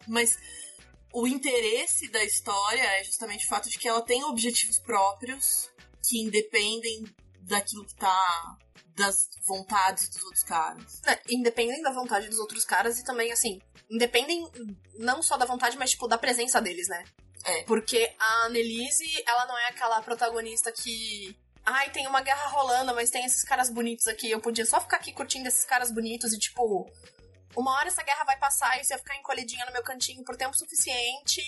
Mas 0.08 0.38
o 1.13 1.28
interesse 1.28 2.10
da 2.10 2.24
história 2.24 2.82
é 2.82 3.04
justamente 3.04 3.45
o 3.45 3.50
fato 3.50 3.69
de 3.69 3.78
que 3.78 3.88
ela 3.88 4.02
tem 4.02 4.24
objetivos 4.24 4.78
próprios 4.80 5.69
que 6.08 6.21
independem 6.21 7.04
daquilo 7.41 7.86
que 7.86 7.95
tá 7.95 8.58
das 8.95 9.30
vontades 9.45 10.08
dos 10.10 10.24
outros 10.24 10.43
caras. 10.43 11.02
É, 11.06 11.21
independem 11.30 11.82
da 11.82 11.91
vontade 11.91 12.30
dos 12.30 12.39
outros 12.39 12.63
caras 12.63 12.98
e 13.00 13.04
também, 13.04 13.32
assim, 13.32 13.60
independem 13.89 14.50
não 14.98 15.21
só 15.21 15.38
da 15.38 15.45
vontade, 15.45 15.78
mas, 15.78 15.91
tipo, 15.91 16.08
da 16.08 16.17
presença 16.17 16.62
deles, 16.62 16.88
né? 16.88 17.04
É. 17.45 17.63
Porque 17.63 18.13
a 18.19 18.45
Annelise, 18.45 19.23
ela 19.27 19.45
não 19.45 19.58
é 19.58 19.67
aquela 19.67 20.01
protagonista 20.01 20.71
que. 20.71 21.38
Ai, 21.65 21.89
tem 21.91 22.05
uma 22.08 22.21
guerra 22.21 22.47
rolando, 22.47 22.93
mas 22.93 23.10
tem 23.10 23.25
esses 23.25 23.43
caras 23.43 23.69
bonitos 23.71 24.08
aqui. 24.08 24.29
Eu 24.29 24.39
podia 24.41 24.65
só 24.65 24.79
ficar 24.79 24.97
aqui 24.97 25.12
curtindo 25.12 25.47
esses 25.47 25.63
caras 25.65 25.91
bonitos 25.91 26.31
e, 26.34 26.38
tipo, 26.39 26.91
uma 27.55 27.71
hora 27.77 27.88
essa 27.88 28.03
guerra 28.03 28.23
vai 28.23 28.38
passar 28.38 28.79
e 28.79 28.84
se 28.84 28.93
eu 28.93 28.99
ficar 28.99 29.15
encolhidinha 29.15 29.65
no 29.65 29.71
meu 29.71 29.84
cantinho 29.84 30.23
por 30.23 30.36
tempo 30.38 30.55
suficiente, 30.55 31.41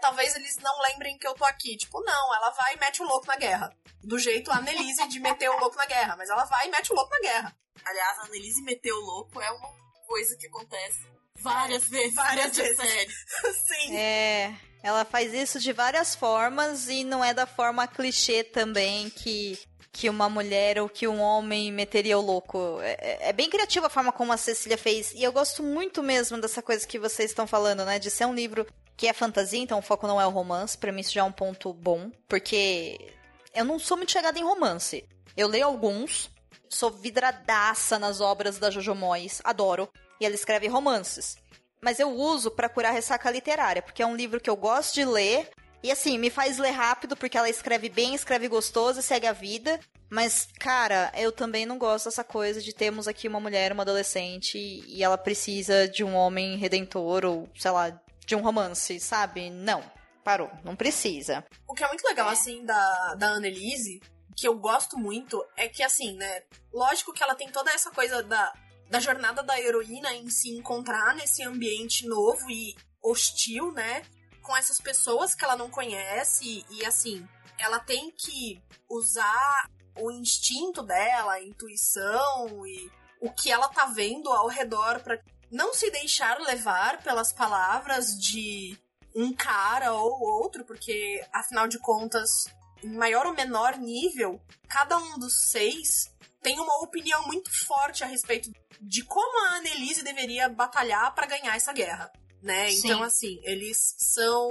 talvez 0.00 0.34
eles 0.36 0.56
não 0.58 0.78
lembrem 0.82 1.16
que 1.16 1.26
eu 1.26 1.34
tô 1.34 1.44
aqui. 1.44 1.76
Tipo, 1.76 2.02
não, 2.02 2.34
ela 2.34 2.50
vai 2.50 2.74
e 2.74 2.78
mete 2.78 3.00
o 3.02 3.06
louco 3.06 3.26
na 3.26 3.36
guerra. 3.36 3.74
Do 4.02 4.18
jeito 4.18 4.50
a 4.50 4.56
Annelise 4.56 5.06
de 5.08 5.20
meter 5.20 5.48
o 5.48 5.58
louco 5.58 5.76
na 5.76 5.86
guerra, 5.86 6.16
mas 6.16 6.28
ela 6.28 6.44
vai 6.44 6.66
e 6.66 6.70
mete 6.70 6.92
o 6.92 6.94
louco 6.94 7.10
na 7.10 7.20
guerra. 7.20 7.56
Aliás, 7.84 8.18
a 8.18 8.22
Annelise 8.24 8.62
meter 8.62 8.92
o 8.92 9.00
louco 9.00 9.40
é 9.40 9.50
uma 9.50 9.72
coisa 10.06 10.36
que 10.36 10.48
acontece 10.48 11.00
várias 11.38 11.84
vezes 11.88 12.14
Várias 12.14 12.54
vezes. 12.56 12.76
série. 12.76 13.12
Sim. 13.66 13.96
É, 13.96 14.54
ela 14.82 15.04
faz 15.04 15.32
isso 15.32 15.60
de 15.60 15.72
várias 15.72 16.14
formas 16.14 16.88
e 16.88 17.04
não 17.04 17.24
é 17.24 17.32
da 17.32 17.46
forma 17.46 17.86
clichê 17.86 18.42
também 18.42 19.08
que 19.10 19.58
que 19.92 20.08
uma 20.08 20.28
mulher 20.28 20.80
ou 20.80 20.88
que 20.88 21.06
um 21.06 21.20
homem 21.20 21.70
meteria 21.70 22.18
o 22.18 22.22
louco. 22.22 22.78
É, 22.80 23.28
é 23.28 23.32
bem 23.32 23.50
criativa 23.50 23.88
a 23.88 23.90
forma 23.90 24.10
como 24.10 24.32
a 24.32 24.38
Cecília 24.38 24.78
fez. 24.78 25.12
E 25.12 25.22
eu 25.22 25.30
gosto 25.30 25.62
muito 25.62 26.02
mesmo 26.02 26.40
dessa 26.40 26.62
coisa 26.62 26.86
que 26.86 26.98
vocês 26.98 27.30
estão 27.30 27.46
falando, 27.46 27.84
né? 27.84 27.98
De 27.98 28.10
ser 28.10 28.24
um 28.24 28.34
livro 28.34 28.66
que 28.96 29.06
é 29.06 29.12
fantasia, 29.12 29.60
então 29.60 29.78
o 29.78 29.82
foco 29.82 30.06
não 30.06 30.18
é 30.18 30.26
o 30.26 30.30
romance. 30.30 30.78
Pra 30.78 30.90
mim 30.90 31.02
isso 31.02 31.12
já 31.12 31.20
é 31.20 31.24
um 31.24 31.32
ponto 31.32 31.74
bom, 31.74 32.10
porque 32.26 33.14
eu 33.54 33.66
não 33.66 33.78
sou 33.78 33.98
muito 33.98 34.12
chegada 34.12 34.38
em 34.38 34.42
romance. 34.44 35.06
Eu 35.36 35.46
leio 35.46 35.66
alguns, 35.66 36.30
sou 36.70 36.90
vidradaça 36.90 37.98
nas 37.98 38.20
obras 38.20 38.58
da 38.58 38.70
Jojo 38.70 38.94
Moyes, 38.94 39.42
adoro. 39.44 39.90
E 40.18 40.24
ela 40.24 40.34
escreve 40.34 40.68
romances. 40.68 41.36
Mas 41.82 41.98
eu 41.98 42.10
uso 42.10 42.50
pra 42.50 42.68
curar 42.68 42.92
ressaca 42.92 43.30
literária, 43.30 43.82
porque 43.82 44.02
é 44.02 44.06
um 44.06 44.14
livro 44.14 44.40
que 44.40 44.48
eu 44.48 44.56
gosto 44.56 44.94
de 44.94 45.04
ler. 45.04 45.50
E 45.82 45.90
assim, 45.90 46.16
me 46.16 46.30
faz 46.30 46.58
ler 46.58 46.70
rápido, 46.70 47.16
porque 47.16 47.36
ela 47.36 47.50
escreve 47.50 47.88
bem, 47.88 48.14
escreve 48.14 48.46
gostoso 48.46 49.00
e 49.00 49.02
segue 49.02 49.26
a 49.26 49.32
vida. 49.32 49.80
Mas, 50.08 50.46
cara, 50.60 51.10
eu 51.16 51.32
também 51.32 51.66
não 51.66 51.78
gosto 51.78 52.04
dessa 52.04 52.22
coisa 52.22 52.60
de 52.60 52.72
termos 52.72 53.08
aqui 53.08 53.26
uma 53.26 53.40
mulher, 53.40 53.72
uma 53.72 53.82
adolescente, 53.82 54.58
e 54.58 55.02
ela 55.02 55.18
precisa 55.18 55.88
de 55.88 56.04
um 56.04 56.14
homem 56.14 56.56
redentor, 56.56 57.24
ou, 57.24 57.48
sei 57.58 57.70
lá, 57.72 58.00
de 58.24 58.36
um 58.36 58.42
romance, 58.42 59.00
sabe? 59.00 59.50
Não. 59.50 59.82
Parou. 60.22 60.50
Não 60.62 60.76
precisa. 60.76 61.44
O 61.66 61.74
que 61.74 61.82
é 61.82 61.88
muito 61.88 62.06
legal, 62.06 62.28
assim, 62.28 62.64
da, 62.64 63.14
da 63.16 63.30
Annelise, 63.30 64.00
que 64.36 64.46
eu 64.46 64.56
gosto 64.56 64.96
muito, 64.96 65.44
é 65.56 65.66
que, 65.66 65.82
assim, 65.82 66.14
né? 66.14 66.42
Lógico 66.72 67.12
que 67.12 67.24
ela 67.24 67.34
tem 67.34 67.50
toda 67.50 67.72
essa 67.72 67.90
coisa 67.90 68.22
da, 68.22 68.52
da 68.92 69.00
jornada 69.00 69.42
da 69.42 69.58
heroína 69.58 70.12
em 70.12 70.28
se 70.28 70.50
encontrar 70.50 71.14
nesse 71.14 71.42
ambiente 71.42 72.06
novo 72.06 72.50
e 72.50 72.76
hostil, 73.02 73.72
né? 73.72 74.02
Com 74.42 74.54
essas 74.54 74.78
pessoas 74.78 75.34
que 75.34 75.42
ela 75.42 75.56
não 75.56 75.70
conhece. 75.70 76.62
E, 76.68 76.84
assim, 76.84 77.26
ela 77.58 77.80
tem 77.80 78.10
que 78.10 78.62
usar 78.90 79.70
o 79.98 80.10
instinto 80.10 80.82
dela, 80.82 81.32
a 81.32 81.42
intuição 81.42 82.66
e 82.66 82.90
o 83.18 83.32
que 83.32 83.50
ela 83.50 83.66
tá 83.70 83.86
vendo 83.86 84.28
ao 84.28 84.48
redor 84.48 85.00
pra 85.00 85.18
não 85.50 85.72
se 85.72 85.90
deixar 85.90 86.38
levar 86.40 87.02
pelas 87.02 87.32
palavras 87.32 88.08
de 88.08 88.76
um 89.16 89.32
cara 89.32 89.94
ou 89.94 90.20
outro, 90.20 90.66
porque 90.66 91.24
afinal 91.32 91.66
de 91.66 91.78
contas, 91.78 92.44
em 92.84 92.94
maior 92.94 93.24
ou 93.24 93.32
menor 93.32 93.78
nível, 93.78 94.38
cada 94.68 94.98
um 94.98 95.18
dos 95.18 95.50
seis 95.50 96.12
tem 96.42 96.58
uma 96.58 96.82
opinião 96.82 97.26
muito 97.26 97.50
forte 97.66 98.02
a 98.02 98.06
respeito 98.06 98.50
de 98.80 99.04
como 99.04 99.46
a 99.46 99.56
Annelise 99.56 100.02
deveria 100.02 100.48
batalhar 100.48 101.14
pra 101.14 101.26
ganhar 101.26 101.56
essa 101.56 101.72
guerra, 101.72 102.12
né? 102.42 102.70
Sim. 102.70 102.78
Então 102.78 103.02
assim, 103.02 103.40
eles 103.44 103.94
são 103.98 104.50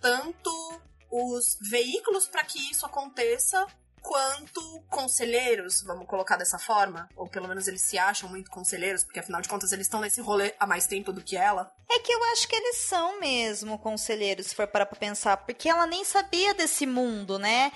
tanto 0.00 0.50
os 1.10 1.56
veículos 1.70 2.26
para 2.26 2.44
que 2.44 2.58
isso 2.70 2.84
aconteça 2.84 3.66
quanto 4.00 4.82
conselheiros, 4.88 5.82
vamos 5.82 6.06
colocar 6.06 6.36
dessa 6.36 6.58
forma, 6.58 7.08
ou 7.16 7.28
pelo 7.28 7.48
menos 7.48 7.66
eles 7.68 7.82
se 7.82 7.98
acham 7.98 8.28
muito 8.28 8.50
conselheiros, 8.50 9.04
porque 9.04 9.20
afinal 9.20 9.40
de 9.40 9.48
contas 9.48 9.72
eles 9.72 9.86
estão 9.86 10.00
nesse 10.00 10.20
rolê 10.20 10.54
há 10.58 10.66
mais 10.66 10.86
tempo 10.86 11.12
do 11.12 11.22
que 11.22 11.36
ela. 11.36 11.70
É 11.90 11.98
que 11.98 12.12
eu 12.12 12.24
acho 12.32 12.48
que 12.48 12.56
eles 12.56 12.78
são 12.78 13.20
mesmo 13.20 13.78
conselheiros, 13.78 14.46
se 14.46 14.54
for 14.54 14.66
parar 14.66 14.86
pra 14.86 14.98
pensar, 14.98 15.36
porque 15.38 15.68
ela 15.68 15.86
nem 15.86 16.04
sabia 16.04 16.54
desse 16.54 16.86
mundo, 16.86 17.38
né? 17.38 17.72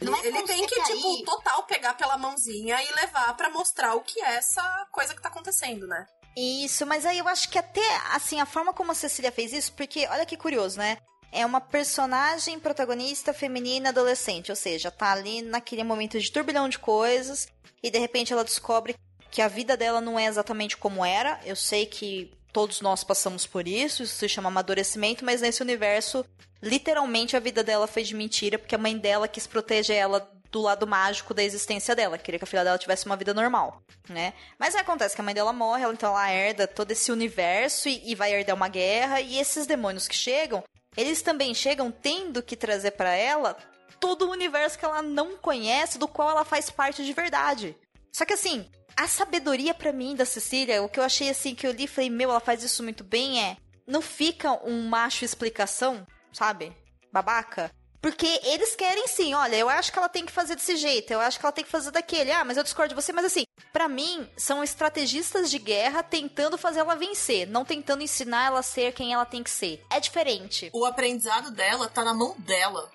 Ele, 0.00 0.10
Não 0.10 0.18
é 0.18 0.26
ele 0.26 0.42
tem 0.42 0.66
que, 0.66 0.82
tipo, 0.82 1.08
aí. 1.16 1.24
total 1.24 1.62
pegar 1.64 1.94
pela 1.94 2.18
mãozinha 2.18 2.76
e 2.82 2.94
levar 2.94 3.34
pra 3.36 3.48
mostrar 3.50 3.94
o 3.94 4.02
que 4.02 4.20
é 4.20 4.34
essa 4.36 4.86
coisa 4.92 5.14
que 5.14 5.22
tá 5.22 5.28
acontecendo, 5.28 5.86
né? 5.86 6.06
Isso, 6.36 6.84
mas 6.84 7.06
aí 7.06 7.18
eu 7.18 7.26
acho 7.26 7.48
que 7.48 7.58
até, 7.58 7.80
assim, 8.12 8.38
a 8.38 8.44
forma 8.44 8.74
como 8.74 8.92
a 8.92 8.94
Cecília 8.94 9.32
fez 9.32 9.54
isso, 9.54 9.72
porque 9.72 10.06
olha 10.08 10.26
que 10.26 10.36
curioso, 10.36 10.78
né? 10.78 10.98
É 11.32 11.46
uma 11.46 11.60
personagem 11.60 12.60
protagonista 12.60 13.32
feminina 13.32 13.88
adolescente, 13.88 14.50
ou 14.50 14.56
seja, 14.56 14.90
tá 14.90 15.12
ali 15.12 15.40
naquele 15.40 15.82
momento 15.82 16.20
de 16.20 16.30
turbilhão 16.30 16.68
de 16.68 16.78
coisas 16.78 17.48
e 17.82 17.90
de 17.90 17.98
repente 17.98 18.32
ela 18.32 18.44
descobre 18.44 18.94
que 19.30 19.40
a 19.40 19.48
vida 19.48 19.76
dela 19.76 20.00
não 20.00 20.18
é 20.18 20.26
exatamente 20.26 20.76
como 20.76 21.04
era. 21.04 21.40
Eu 21.44 21.56
sei 21.56 21.86
que 21.86 22.30
todos 22.52 22.80
nós 22.82 23.02
passamos 23.02 23.46
por 23.46 23.66
isso, 23.66 24.02
isso 24.02 24.16
se 24.16 24.28
chama 24.28 24.48
amadurecimento, 24.48 25.24
mas 25.24 25.40
nesse 25.40 25.62
universo, 25.62 26.24
literalmente 26.62 27.36
a 27.36 27.40
vida 27.40 27.62
dela 27.62 27.86
foi 27.86 28.02
de 28.02 28.14
mentira, 28.14 28.58
porque 28.58 28.74
a 28.74 28.78
mãe 28.78 28.96
dela 28.96 29.28
quis 29.28 29.46
proteger 29.46 29.96
ela 29.96 30.30
do 30.50 30.62
lado 30.62 30.86
mágico 30.86 31.34
da 31.34 31.42
existência 31.42 31.94
dela, 31.94 32.16
queria 32.16 32.38
que 32.38 32.44
a 32.44 32.46
filha 32.46 32.64
dela 32.64 32.78
tivesse 32.78 33.04
uma 33.04 33.16
vida 33.16 33.34
normal, 33.34 33.82
né? 34.08 34.32
Mas 34.58 34.74
acontece 34.74 35.14
que 35.14 35.20
a 35.20 35.24
mãe 35.24 35.34
dela 35.34 35.52
morre, 35.52 35.82
ela, 35.82 35.92
então 35.92 36.10
ela 36.10 36.30
herda 36.30 36.66
todo 36.66 36.90
esse 36.92 37.12
universo 37.12 37.88
e, 37.88 38.10
e 38.10 38.14
vai 38.14 38.32
herdar 38.32 38.56
uma 38.56 38.68
guerra, 38.68 39.20
e 39.20 39.38
esses 39.38 39.66
demônios 39.66 40.08
que 40.08 40.14
chegam, 40.14 40.62
eles 40.96 41.20
também 41.20 41.54
chegam 41.54 41.90
tendo 41.90 42.42
que 42.42 42.56
trazer 42.56 42.92
pra 42.92 43.10
ela 43.14 43.56
todo 44.00 44.26
o 44.26 44.30
universo 44.30 44.78
que 44.78 44.84
ela 44.84 45.02
não 45.02 45.36
conhece, 45.36 45.98
do 45.98 46.08
qual 46.08 46.30
ela 46.30 46.44
faz 46.44 46.70
parte 46.70 47.04
de 47.04 47.12
verdade. 47.12 47.76
Só 48.12 48.24
que 48.24 48.34
assim, 48.34 48.66
a 48.96 49.06
sabedoria 49.06 49.74
pra 49.74 49.92
mim 49.92 50.14
da 50.14 50.24
Cecília, 50.24 50.82
o 50.82 50.88
que 50.88 50.98
eu 50.98 51.04
achei 51.04 51.28
assim 51.28 51.54
que 51.54 51.66
eu 51.66 51.72
li 51.72 51.86
falei, 51.86 52.08
meu, 52.08 52.30
ela 52.30 52.40
faz 52.40 52.62
isso 52.62 52.82
muito 52.82 53.04
bem 53.04 53.42
é, 53.42 53.56
não 53.86 54.00
fica 54.00 54.52
um 54.66 54.88
macho 54.88 55.24
explicação, 55.24 56.06
sabe? 56.36 56.76
Babaca. 57.12 57.70
Porque 58.00 58.26
eles 58.44 58.76
querem 58.76 59.08
sim, 59.08 59.34
olha, 59.34 59.56
eu 59.56 59.68
acho 59.68 59.90
que 59.90 59.98
ela 59.98 60.08
tem 60.08 60.24
que 60.24 60.30
fazer 60.30 60.54
desse 60.54 60.76
jeito, 60.76 61.10
eu 61.10 61.18
acho 61.18 61.40
que 61.40 61.44
ela 61.44 61.52
tem 61.52 61.64
que 61.64 61.70
fazer 61.70 61.90
daquele. 61.90 62.30
Ah, 62.30 62.44
mas 62.44 62.56
eu 62.56 62.62
discordo 62.62 62.94
de 62.94 63.02
você, 63.02 63.12
mas 63.12 63.24
assim, 63.24 63.44
pra 63.72 63.88
mim, 63.88 64.30
são 64.36 64.62
estrategistas 64.62 65.50
de 65.50 65.58
guerra 65.58 66.02
tentando 66.02 66.56
fazer 66.56 66.80
ela 66.80 66.94
vencer, 66.94 67.48
não 67.48 67.64
tentando 67.64 68.02
ensinar 68.02 68.46
ela 68.46 68.60
a 68.60 68.62
ser 68.62 68.92
quem 68.92 69.12
ela 69.12 69.24
tem 69.24 69.42
que 69.42 69.50
ser. 69.50 69.84
É 69.90 69.98
diferente. 69.98 70.70
O 70.72 70.84
aprendizado 70.84 71.50
dela 71.50 71.88
tá 71.88 72.04
na 72.04 72.14
mão 72.14 72.38
dela. 72.38 72.92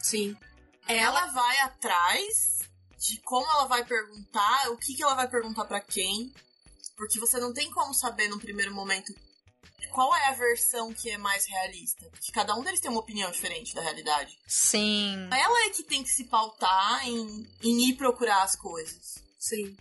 Sim. 0.00 0.36
Ela 0.88 1.26
vai 1.26 1.58
atrás 1.60 2.58
de 2.98 3.20
como 3.20 3.46
ela 3.48 3.66
vai 3.66 3.84
perguntar, 3.84 4.70
o 4.70 4.76
que, 4.76 4.94
que 4.94 5.02
ela 5.02 5.14
vai 5.14 5.28
perguntar 5.28 5.66
pra 5.66 5.80
quem. 5.80 6.32
Porque 6.96 7.20
você 7.20 7.38
não 7.38 7.52
tem 7.52 7.70
como 7.70 7.94
saber 7.94 8.26
no 8.28 8.40
primeiro 8.40 8.74
momento 8.74 9.14
qual 9.98 10.14
é 10.14 10.28
a 10.28 10.32
versão 10.32 10.92
que 10.92 11.10
é 11.10 11.18
mais 11.18 11.44
realista. 11.44 12.08
Porque 12.10 12.30
cada 12.30 12.54
um 12.54 12.62
deles 12.62 12.78
tem 12.78 12.88
uma 12.88 13.00
opinião 13.00 13.32
diferente 13.32 13.74
da 13.74 13.82
realidade. 13.82 14.38
Sim. 14.46 15.28
Ela 15.32 15.66
é 15.66 15.70
que 15.70 15.82
tem 15.82 16.04
que 16.04 16.08
se 16.08 16.22
pautar 16.26 17.04
em, 17.04 17.44
em 17.64 17.88
ir 17.88 17.96
procurar 17.96 18.44
as 18.44 18.54
coisas. 18.54 19.16
Sim. 19.36 19.76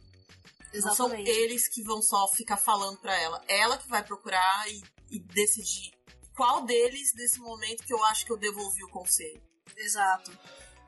Não 0.74 0.96
são 0.96 1.06
Exatamente. 1.06 1.30
eles 1.30 1.68
que 1.68 1.84
vão 1.84 2.02
só 2.02 2.28
ficar 2.30 2.58
falando 2.58 2.98
pra 2.98 3.16
ela. 3.16 3.44
Ela 3.48 3.78
que 3.78 3.88
vai 3.88 4.04
procurar 4.04 4.68
e, 4.68 4.82
e 5.12 5.20
decidir 5.20 5.94
qual 6.36 6.66
deles, 6.66 7.14
nesse 7.14 7.40
momento, 7.40 7.86
que 7.86 7.94
eu 7.94 8.04
acho 8.06 8.26
que 8.26 8.32
eu 8.32 8.38
devolvi 8.38 8.84
o 8.86 8.90
conselho. 8.90 9.40
Exato. 9.76 10.36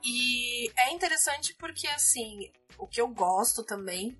E 0.04 0.72
é 0.76 0.92
interessante 0.92 1.54
porque, 1.54 1.88
assim, 1.88 2.52
o 2.80 2.88
que 2.88 3.00
eu 3.00 3.08
gosto 3.08 3.63
também 3.63 4.18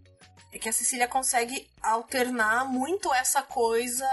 é 0.52 0.60
que 0.60 0.70
a 0.70 0.74
Cecília 0.74 1.08
consegue 1.08 1.68
alternar 1.82 2.66
muito 2.66 3.12
essa 3.12 3.42
coisa 3.42 4.08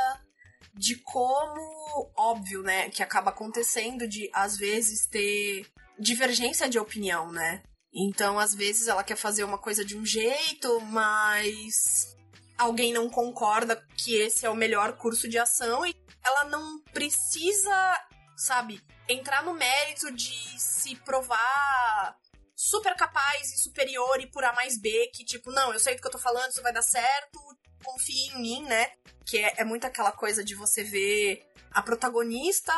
de 0.77 0.97
como, 0.97 2.11
óbvio, 2.17 2.63
né, 2.63 2.91
que 2.91 3.03
acaba 3.03 3.31
acontecendo 3.31 4.07
de, 4.07 4.31
às 4.33 4.57
vezes, 4.57 5.07
ter 5.07 5.67
divergência 5.99 6.69
de 6.69 6.79
opinião, 6.79 7.33
né? 7.33 7.63
Então, 7.93 8.39
às 8.39 8.55
vezes, 8.55 8.89
ela 8.89 9.03
quer 9.03 9.17
fazer 9.17 9.43
uma 9.43 9.57
coisa 9.57 9.83
de 9.83 9.97
um 9.97 10.05
jeito, 10.05 10.81
mas 10.83 12.15
alguém 12.59 12.93
não 12.93 13.09
concorda 13.09 13.83
que 13.97 14.17
esse 14.17 14.45
é 14.45 14.51
o 14.51 14.55
melhor 14.55 14.99
curso 14.99 15.29
de 15.29 15.39
ação 15.39 15.87
e 15.87 15.95
ela 16.23 16.45
não 16.45 16.79
precisa, 16.93 18.07
sabe, 18.37 18.83
entrar 19.09 19.43
no 19.43 19.55
mérito 19.55 20.13
de 20.13 20.61
se 20.61 20.95
provar 20.97 22.17
super 22.55 22.95
capaz 22.97 23.53
e 23.53 23.63
superior 23.63 24.21
e 24.21 24.31
por 24.31 24.45
A 24.45 24.53
mais 24.53 24.79
B, 24.79 25.11
que 25.15 25.25
tipo, 25.25 25.51
não, 25.51 25.73
eu 25.73 25.79
sei 25.79 25.95
do 25.95 26.01
que 26.01 26.07
eu 26.07 26.13
tô 26.13 26.19
falando, 26.19 26.51
isso 26.51 26.63
vai 26.63 26.73
dar 26.73 26.83
certo, 26.83 27.39
confie 27.85 28.29
em 28.29 28.41
mim, 28.41 28.63
né? 28.65 28.91
Que 29.25 29.39
é, 29.39 29.55
é 29.59 29.65
muito 29.65 29.87
aquela 29.87 30.13
coisa 30.13 30.45
de 30.45 30.55
você 30.55 30.83
ver 30.83 31.47
a 31.71 31.83
protagonista 31.83 32.73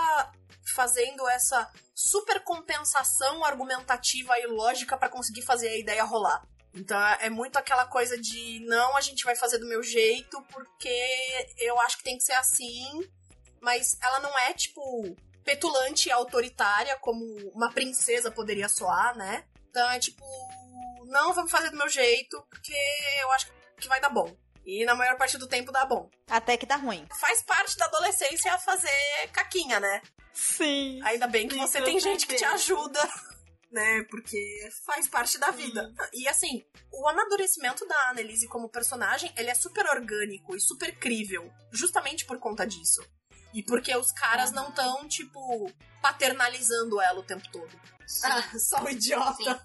fazendo 0.74 1.26
essa 1.28 1.70
super 1.94 2.42
compensação 2.44 3.44
argumentativa 3.44 4.38
e 4.38 4.46
lógica 4.46 4.96
para 4.96 5.08
conseguir 5.08 5.42
fazer 5.42 5.68
a 5.68 5.78
ideia 5.78 6.04
rolar. 6.04 6.42
Então 6.74 6.98
é 7.20 7.30
muito 7.30 7.56
aquela 7.56 7.86
coisa 7.86 8.16
de 8.18 8.60
não, 8.66 8.96
a 8.96 9.00
gente 9.00 9.24
vai 9.24 9.34
fazer 9.34 9.58
do 9.58 9.66
meu 9.66 9.82
jeito 9.82 10.40
porque 10.52 11.56
eu 11.58 11.80
acho 11.80 11.98
que 11.98 12.04
tem 12.04 12.16
que 12.16 12.22
ser 12.22 12.34
assim, 12.34 12.86
mas 13.60 13.96
ela 14.02 14.20
não 14.20 14.38
é 14.38 14.52
tipo 14.52 15.16
petulante 15.44 16.08
e 16.08 16.12
autoritária 16.12 16.96
como 17.00 17.24
uma 17.54 17.72
princesa 17.72 18.30
poderia 18.30 18.68
soar, 18.68 19.16
né? 19.16 19.44
Então 19.70 19.90
é 19.90 19.98
tipo, 19.98 20.24
não, 21.06 21.32
vamos 21.32 21.50
fazer 21.50 21.70
do 21.70 21.76
meu 21.78 21.88
jeito 21.88 22.40
porque 22.50 22.76
eu 23.22 23.32
acho 23.32 23.50
que 23.80 23.88
vai 23.88 24.00
dar 24.00 24.10
bom. 24.10 24.36
E 24.68 24.84
na 24.84 24.94
maior 24.94 25.16
parte 25.16 25.38
do 25.38 25.48
tempo 25.48 25.72
dá 25.72 25.86
bom. 25.86 26.10
Até 26.28 26.58
que 26.58 26.66
dá 26.66 26.76
ruim. 26.76 27.06
Faz 27.18 27.42
parte 27.42 27.74
da 27.78 27.86
adolescência 27.86 28.58
fazer 28.58 29.28
caquinha, 29.32 29.80
né? 29.80 30.02
Sim. 30.34 31.00
Ainda 31.04 31.26
bem 31.26 31.48
que 31.48 31.56
você 31.56 31.80
tem 31.80 31.98
gente 31.98 32.26
que 32.26 32.36
te 32.36 32.44
ajuda 32.44 33.00
né? 33.72 34.04
Porque 34.10 34.68
faz 34.84 35.08
parte 35.08 35.38
da 35.38 35.50
vida. 35.50 35.90
E 36.12 36.28
assim, 36.28 36.62
o 36.92 37.08
amadurecimento 37.08 37.86
da 37.86 38.10
Annelise 38.10 38.46
como 38.46 38.68
personagem, 38.68 39.32
ele 39.38 39.48
é 39.48 39.54
super 39.54 39.86
orgânico 39.86 40.54
e 40.54 40.60
super 40.60 40.94
crível, 40.98 41.50
justamente 41.72 42.26
por 42.26 42.38
conta 42.38 42.66
disso. 42.66 43.02
E 43.54 43.62
porque 43.62 43.96
os 43.96 44.12
caras 44.12 44.52
não 44.52 44.70
tão, 44.72 45.08
tipo, 45.08 45.72
paternalizando 46.02 47.00
ela 47.00 47.20
o 47.20 47.24
tempo 47.24 47.50
todo. 47.50 47.80
Ah, 48.22 48.42
só 48.60 48.82
o 48.82 48.90
idiota. 48.90 49.64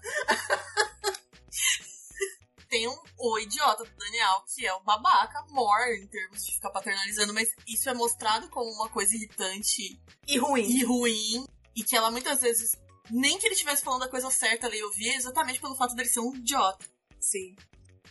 Tem 2.74 2.88
um, 2.88 2.98
o 3.18 3.38
idiota 3.38 3.84
do 3.84 3.96
Daniel, 3.96 4.42
que 4.52 4.66
é 4.66 4.74
o 4.74 4.80
babaca, 4.80 5.46
more 5.50 5.96
em 5.96 6.08
termos 6.08 6.44
de 6.44 6.54
ficar 6.54 6.70
paternalizando, 6.70 7.32
mas 7.32 7.48
isso 7.68 7.88
é 7.88 7.94
mostrado 7.94 8.48
como 8.48 8.68
uma 8.68 8.88
coisa 8.88 9.14
irritante 9.14 10.02
e 10.26 10.38
ruim. 10.38 10.66
E 10.66 10.84
ruim. 10.84 11.46
E 11.76 11.84
que 11.84 11.94
ela 11.94 12.10
muitas 12.10 12.40
vezes 12.40 12.72
nem 13.08 13.38
que 13.38 13.46
ele 13.46 13.54
estivesse 13.54 13.84
falando 13.84 14.02
a 14.02 14.08
coisa 14.08 14.28
certa 14.28 14.66
ali, 14.66 14.80
eu 14.80 14.90
via 14.90 15.14
exatamente 15.14 15.60
pelo 15.60 15.76
fato 15.76 15.94
dele 15.94 16.08
ser 16.08 16.18
um 16.18 16.34
idiota. 16.34 16.84
Sim. 17.20 17.54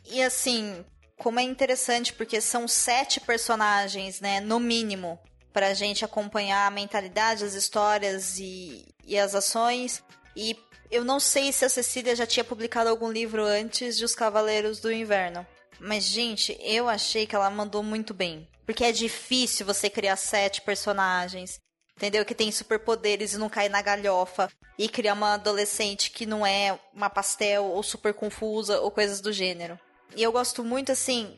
E 0.06 0.23
assim, 0.23 0.86
como 1.17 1.41
é 1.41 1.43
interessante, 1.43 2.13
porque 2.13 2.39
são 2.39 2.65
sete 2.65 3.19
personagens, 3.19 4.21
né, 4.21 4.39
no 4.39 4.62
mínimo, 4.62 5.19
pra 5.52 5.73
gente 5.73 6.06
acompanhar 6.06 6.67
a 6.67 6.71
mentalidade, 6.71 7.43
as 7.43 7.54
histórias 7.54 8.39
e, 8.39 8.86
e 9.04 9.19
as 9.19 9.36
ações. 9.36 10.02
E 10.38 10.58
eu 10.93 11.03
não 11.03 11.19
sei 11.19 11.51
se 11.51 11.65
a 11.65 11.69
Cecília 11.69 12.15
já 12.15 12.25
tinha 12.25 12.43
publicado 12.43 12.89
algum 12.89 13.12
livro 13.12 13.43
antes 13.43 13.97
de 13.97 14.06
Os 14.06 14.15
Cavaleiros 14.15 14.79
do 14.79 14.91
Inverno. 14.91 15.45
Mas, 15.79 16.03
gente, 16.06 16.58
eu 16.62 16.88
achei 16.88 17.25
que 17.25 17.36
ela 17.36 17.49
mandou 17.49 17.84
muito 17.84 18.13
bem. 18.13 18.47
Porque 18.65 18.86
é 18.86 18.91
difícil 18.91 19.65
você 19.65 19.89
criar 19.89 20.15
sete 20.15 20.62
personagens 20.62 21.60
entendeu? 21.97 22.25
Que 22.25 22.36
tem 22.36 22.51
superpoderes 22.51 23.34
e 23.34 23.38
não 23.38 23.49
cai 23.49 23.69
na 23.69 23.82
galhofa. 23.82 24.49
E 24.77 24.89
criar 24.89 25.13
uma 25.13 25.36
adolescente 25.36 26.10
que 26.10 26.25
não 26.25 26.45
é 26.45 26.77
uma 26.93 27.10
pastel 27.10 27.65
ou 27.65 27.84
super 27.84 28.13
confusa 28.13 28.79
ou 28.82 28.89
coisas 28.89 29.21
do 29.21 29.32
gênero. 29.32 29.79
E 30.15 30.23
eu 30.23 30.32
gosto 30.32 30.63
muito, 30.63 30.91
assim, 30.91 31.38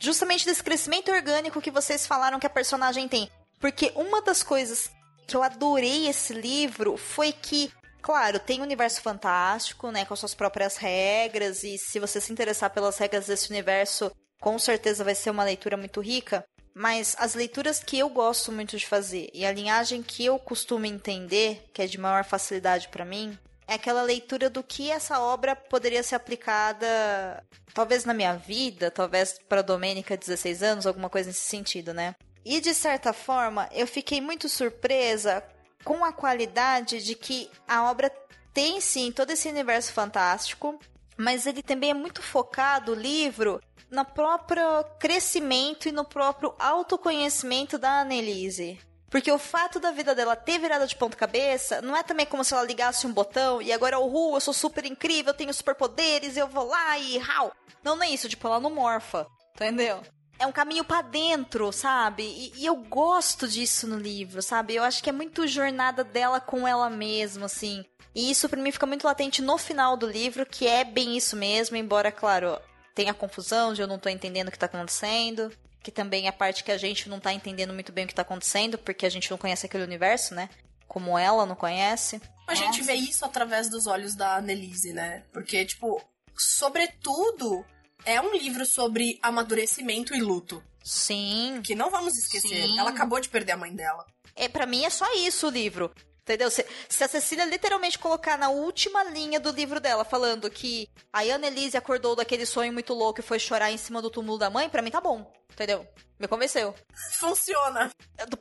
justamente 0.00 0.46
desse 0.46 0.62
crescimento 0.62 1.10
orgânico 1.10 1.60
que 1.60 1.70
vocês 1.70 2.06
falaram 2.06 2.38
que 2.38 2.46
a 2.46 2.50
personagem 2.50 3.08
tem. 3.08 3.28
Porque 3.58 3.92
uma 3.96 4.22
das 4.22 4.42
coisas 4.42 4.90
que 5.26 5.36
eu 5.36 5.42
adorei 5.42 6.08
esse 6.08 6.32
livro 6.32 6.96
foi 6.96 7.32
que, 7.32 7.72
claro, 8.02 8.38
tem 8.38 8.60
um 8.60 8.64
universo 8.64 9.00
fantástico, 9.00 9.90
né, 9.90 10.04
com 10.04 10.16
suas 10.16 10.34
próprias 10.34 10.76
regras, 10.76 11.62
e 11.62 11.78
se 11.78 12.00
você 12.00 12.20
se 12.20 12.32
interessar 12.32 12.70
pelas 12.70 12.98
regras 12.98 13.26
desse 13.26 13.50
universo, 13.50 14.10
com 14.40 14.58
certeza 14.58 15.04
vai 15.04 15.14
ser 15.14 15.30
uma 15.30 15.44
leitura 15.44 15.76
muito 15.76 16.00
rica. 16.00 16.44
Mas 16.74 17.14
as 17.18 17.34
leituras 17.34 17.82
que 17.82 17.98
eu 17.98 18.08
gosto 18.08 18.50
muito 18.50 18.76
de 18.76 18.86
fazer 18.86 19.28
e 19.32 19.44
a 19.44 19.52
linhagem 19.52 20.02
que 20.02 20.24
eu 20.24 20.38
costumo 20.38 20.86
entender, 20.86 21.70
que 21.72 21.82
é 21.82 21.86
de 21.86 21.98
maior 21.98 22.24
facilidade 22.24 22.88
para 22.88 23.04
mim, 23.04 23.38
é 23.68 23.74
aquela 23.74 24.02
leitura 24.02 24.50
do 24.50 24.62
que 24.62 24.90
essa 24.90 25.20
obra 25.20 25.54
poderia 25.54 26.02
ser 26.02 26.14
aplicada, 26.14 27.44
talvez 27.74 28.04
na 28.04 28.14
minha 28.14 28.34
vida, 28.34 28.90
talvez 28.90 29.38
para 29.48 29.62
Domênica, 29.62 30.16
16 30.16 30.62
anos, 30.62 30.86
alguma 30.86 31.10
coisa 31.10 31.28
nesse 31.28 31.46
sentido, 31.46 31.92
né? 31.94 32.14
E 32.44 32.60
de 32.60 32.74
certa 32.74 33.12
forma, 33.12 33.68
eu 33.72 33.86
fiquei 33.86 34.20
muito 34.20 34.48
surpresa 34.48 35.44
com 35.84 36.04
a 36.04 36.12
qualidade 36.12 37.02
de 37.02 37.14
que 37.14 37.50
a 37.66 37.90
obra 37.90 38.10
tem 38.52 38.80
sim 38.80 39.10
todo 39.10 39.30
esse 39.30 39.48
universo 39.48 39.92
fantástico, 39.92 40.78
mas 41.16 41.46
ele 41.46 41.62
também 41.62 41.90
é 41.90 41.94
muito 41.94 42.22
focado, 42.22 42.92
o 42.92 42.94
livro, 42.94 43.60
no 43.90 44.04
próprio 44.04 44.84
crescimento 44.98 45.88
e 45.88 45.92
no 45.92 46.04
próprio 46.04 46.54
autoconhecimento 46.58 47.78
da 47.78 48.00
Annelise. 48.00 48.80
Porque 49.10 49.30
o 49.30 49.38
fato 49.38 49.78
da 49.78 49.90
vida 49.90 50.14
dela 50.14 50.34
ter 50.34 50.58
virado 50.58 50.86
de 50.86 50.96
ponta 50.96 51.14
cabeça 51.16 51.82
não 51.82 51.94
é 51.94 52.02
também 52.02 52.24
como 52.24 52.42
se 52.42 52.54
ela 52.54 52.64
ligasse 52.64 53.06
um 53.06 53.12
botão 53.12 53.60
e 53.60 53.70
agora, 53.70 53.98
uhul, 53.98 54.34
eu 54.34 54.40
sou 54.40 54.54
super 54.54 54.86
incrível, 54.86 55.32
eu 55.32 55.36
tenho 55.36 55.52
superpoderes, 55.52 56.36
eu 56.36 56.48
vou 56.48 56.66
lá 56.66 56.98
e 56.98 57.18
rau. 57.18 57.52
Não, 57.84 57.94
não 57.94 58.04
é 58.04 58.08
isso, 58.08 58.28
tipo, 58.28 58.46
ela 58.46 58.58
não 58.58 58.70
morfa, 58.70 59.26
entendeu? 59.54 60.00
É 60.42 60.46
um 60.46 60.50
caminho 60.50 60.82
para 60.82 61.02
dentro, 61.02 61.70
sabe? 61.70 62.24
E, 62.24 62.52
e, 62.56 62.66
eu 62.66 62.74
gosto 62.74 63.46
disso 63.46 63.86
no 63.86 63.96
livro, 63.96 64.42
sabe? 64.42 64.74
Eu 64.74 64.82
acho 64.82 65.00
que 65.00 65.08
é 65.08 65.12
muito 65.12 65.46
jornada 65.46 66.02
dela 66.02 66.40
com 66.40 66.66
ela 66.66 66.90
mesma, 66.90 67.46
assim. 67.46 67.84
E 68.12 68.28
isso 68.28 68.48
para 68.48 68.60
mim 68.60 68.72
fica 68.72 68.84
muito 68.84 69.04
latente 69.04 69.40
no 69.40 69.56
final 69.56 69.96
do 69.96 70.08
livro, 70.08 70.44
que 70.44 70.66
é 70.66 70.82
bem 70.82 71.16
isso 71.16 71.36
mesmo, 71.36 71.76
embora, 71.76 72.10
claro, 72.10 72.58
tem 72.92 73.08
a 73.08 73.14
confusão 73.14 73.72
de 73.72 73.82
eu 73.82 73.86
não 73.86 74.00
tô 74.00 74.08
entendendo 74.08 74.48
o 74.48 74.50
que 74.50 74.58
tá 74.58 74.66
acontecendo, 74.66 75.52
que 75.80 75.92
também 75.92 76.26
é 76.26 76.30
a 76.30 76.32
parte 76.32 76.64
que 76.64 76.72
a 76.72 76.76
gente 76.76 77.08
não 77.08 77.20
tá 77.20 77.32
entendendo 77.32 77.72
muito 77.72 77.92
bem 77.92 78.04
o 78.04 78.08
que 78.08 78.14
tá 78.14 78.22
acontecendo, 78.22 78.76
porque 78.76 79.06
a 79.06 79.10
gente 79.10 79.30
não 79.30 79.38
conhece 79.38 79.66
aquele 79.66 79.84
universo, 79.84 80.34
né? 80.34 80.50
Como 80.88 81.16
ela 81.16 81.46
não 81.46 81.54
conhece. 81.54 82.20
A 82.48 82.54
gente 82.56 82.82
vê 82.82 82.94
isso 82.94 83.24
através 83.24 83.70
dos 83.70 83.86
olhos 83.86 84.16
da 84.16 84.38
Annelise, 84.38 84.92
né? 84.92 85.22
Porque, 85.32 85.64
tipo, 85.64 86.02
sobretudo, 86.36 87.64
é 88.04 88.20
um 88.20 88.32
livro 88.32 88.64
sobre 88.66 89.18
amadurecimento 89.22 90.14
e 90.14 90.20
luto. 90.20 90.62
Sim. 90.82 91.60
Que 91.64 91.74
não 91.74 91.90
vamos 91.90 92.16
esquecer. 92.16 92.66
Sim. 92.66 92.78
Ela 92.78 92.90
acabou 92.90 93.20
de 93.20 93.28
perder 93.28 93.52
a 93.52 93.56
mãe 93.56 93.74
dela. 93.74 94.04
É, 94.34 94.48
para 94.48 94.66
mim 94.66 94.84
é 94.84 94.90
só 94.90 95.06
isso 95.14 95.46
o 95.46 95.50
livro. 95.50 95.92
Entendeu? 96.22 96.50
Se, 96.50 96.64
se, 96.88 97.02
a 97.02 97.08
Cecília 97.08 97.44
literalmente 97.44 97.98
colocar 97.98 98.38
na 98.38 98.48
última 98.48 99.02
linha 99.04 99.40
do 99.40 99.50
livro 99.50 99.80
dela, 99.80 100.04
falando 100.04 100.48
que 100.48 100.88
a 101.12 101.20
Annelise 101.22 101.76
acordou 101.76 102.14
daquele 102.14 102.46
sonho 102.46 102.72
muito 102.72 102.94
louco 102.94 103.18
e 103.18 103.24
foi 103.24 103.40
chorar 103.40 103.72
em 103.72 103.76
cima 103.76 104.00
do 104.00 104.10
túmulo 104.10 104.38
da 104.38 104.48
mãe, 104.48 104.68
para 104.68 104.82
mim 104.82 104.90
tá 104.90 105.00
bom. 105.00 105.32
Entendeu? 105.50 105.86
Me 106.20 106.28
convenceu. 106.28 106.74
Funciona. 107.18 107.90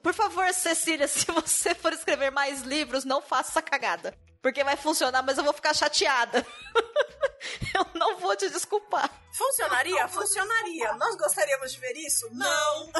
Por 0.03 0.13
favor, 0.13 0.53
Cecília, 0.53 1.07
se 1.09 1.25
você 1.31 1.73
for 1.73 1.91
escrever 1.91 2.29
mais 2.29 2.61
livros, 2.61 3.03
não 3.03 3.21
faça 3.21 3.49
essa 3.49 3.61
cagada. 3.61 4.15
Porque 4.41 4.63
vai 4.63 4.77
funcionar, 4.77 5.23
mas 5.23 5.37
eu 5.39 5.43
vou 5.43 5.53
ficar 5.53 5.73
chateada. 5.73 6.45
eu 7.75 7.85
não 7.95 8.19
vou 8.19 8.35
te 8.35 8.49
desculpar. 8.49 9.09
Funcionaria? 9.33 10.07
Funcionaria. 10.07 10.93
Nós 10.93 11.15
gostaríamos 11.15 11.71
de 11.71 11.79
ver 11.79 11.97
isso? 11.97 12.29
Não. 12.31 12.91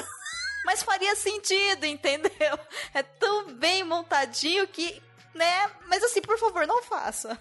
Mas 0.66 0.84
faria 0.84 1.16
sentido, 1.16 1.86
entendeu? 1.86 2.32
É 2.94 3.02
tão 3.04 3.54
bem 3.54 3.84
montadinho 3.84 4.68
que, 4.68 5.02
né? 5.34 5.72
Mas 5.88 6.04
assim, 6.04 6.22
por 6.22 6.38
favor, 6.38 6.68
não 6.68 6.84
faça. 6.84 7.40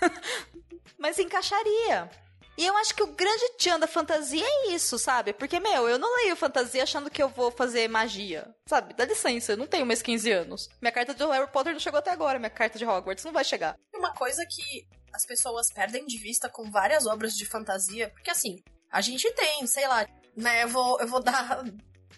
Mas 0.98 1.18
encaixaria. 1.18 2.10
E 2.56 2.66
eu 2.66 2.76
acho 2.76 2.94
que 2.94 3.02
o 3.02 3.06
grande 3.08 3.56
tchan 3.56 3.80
da 3.80 3.86
fantasia 3.86 4.44
é 4.44 4.72
isso, 4.72 4.98
sabe? 4.98 5.32
Porque, 5.32 5.58
meu, 5.58 5.88
eu 5.88 5.98
não 5.98 6.16
leio 6.16 6.36
fantasia 6.36 6.82
achando 6.82 7.10
que 7.10 7.22
eu 7.22 7.28
vou 7.28 7.50
fazer 7.50 7.88
magia. 7.88 8.54
Sabe? 8.66 8.94
Dá 8.94 9.06
licença, 9.06 9.52
eu 9.52 9.56
não 9.56 9.66
tenho 9.66 9.86
mais 9.86 10.02
15 10.02 10.30
anos. 10.30 10.68
Minha 10.80 10.92
carta 10.92 11.14
de 11.14 11.24
Harry 11.24 11.50
Potter 11.50 11.72
não 11.72 11.80
chegou 11.80 11.98
até 11.98 12.10
agora, 12.10 12.38
minha 12.38 12.50
carta 12.50 12.78
de 12.78 12.84
Hogwarts 12.84 13.24
não 13.24 13.32
vai 13.32 13.44
chegar. 13.44 13.76
Uma 13.94 14.12
coisa 14.12 14.44
que 14.46 14.86
as 15.14 15.24
pessoas 15.24 15.72
perdem 15.72 16.06
de 16.06 16.18
vista 16.18 16.48
com 16.48 16.70
várias 16.70 17.06
obras 17.06 17.34
de 17.34 17.46
fantasia, 17.46 18.10
porque 18.10 18.30
assim, 18.30 18.62
a 18.90 19.00
gente 19.00 19.30
tem, 19.32 19.66
sei 19.66 19.88
lá, 19.88 20.06
né, 20.36 20.64
eu 20.64 20.68
vou, 20.68 21.00
eu 21.00 21.06
vou 21.06 21.22
dar 21.22 21.64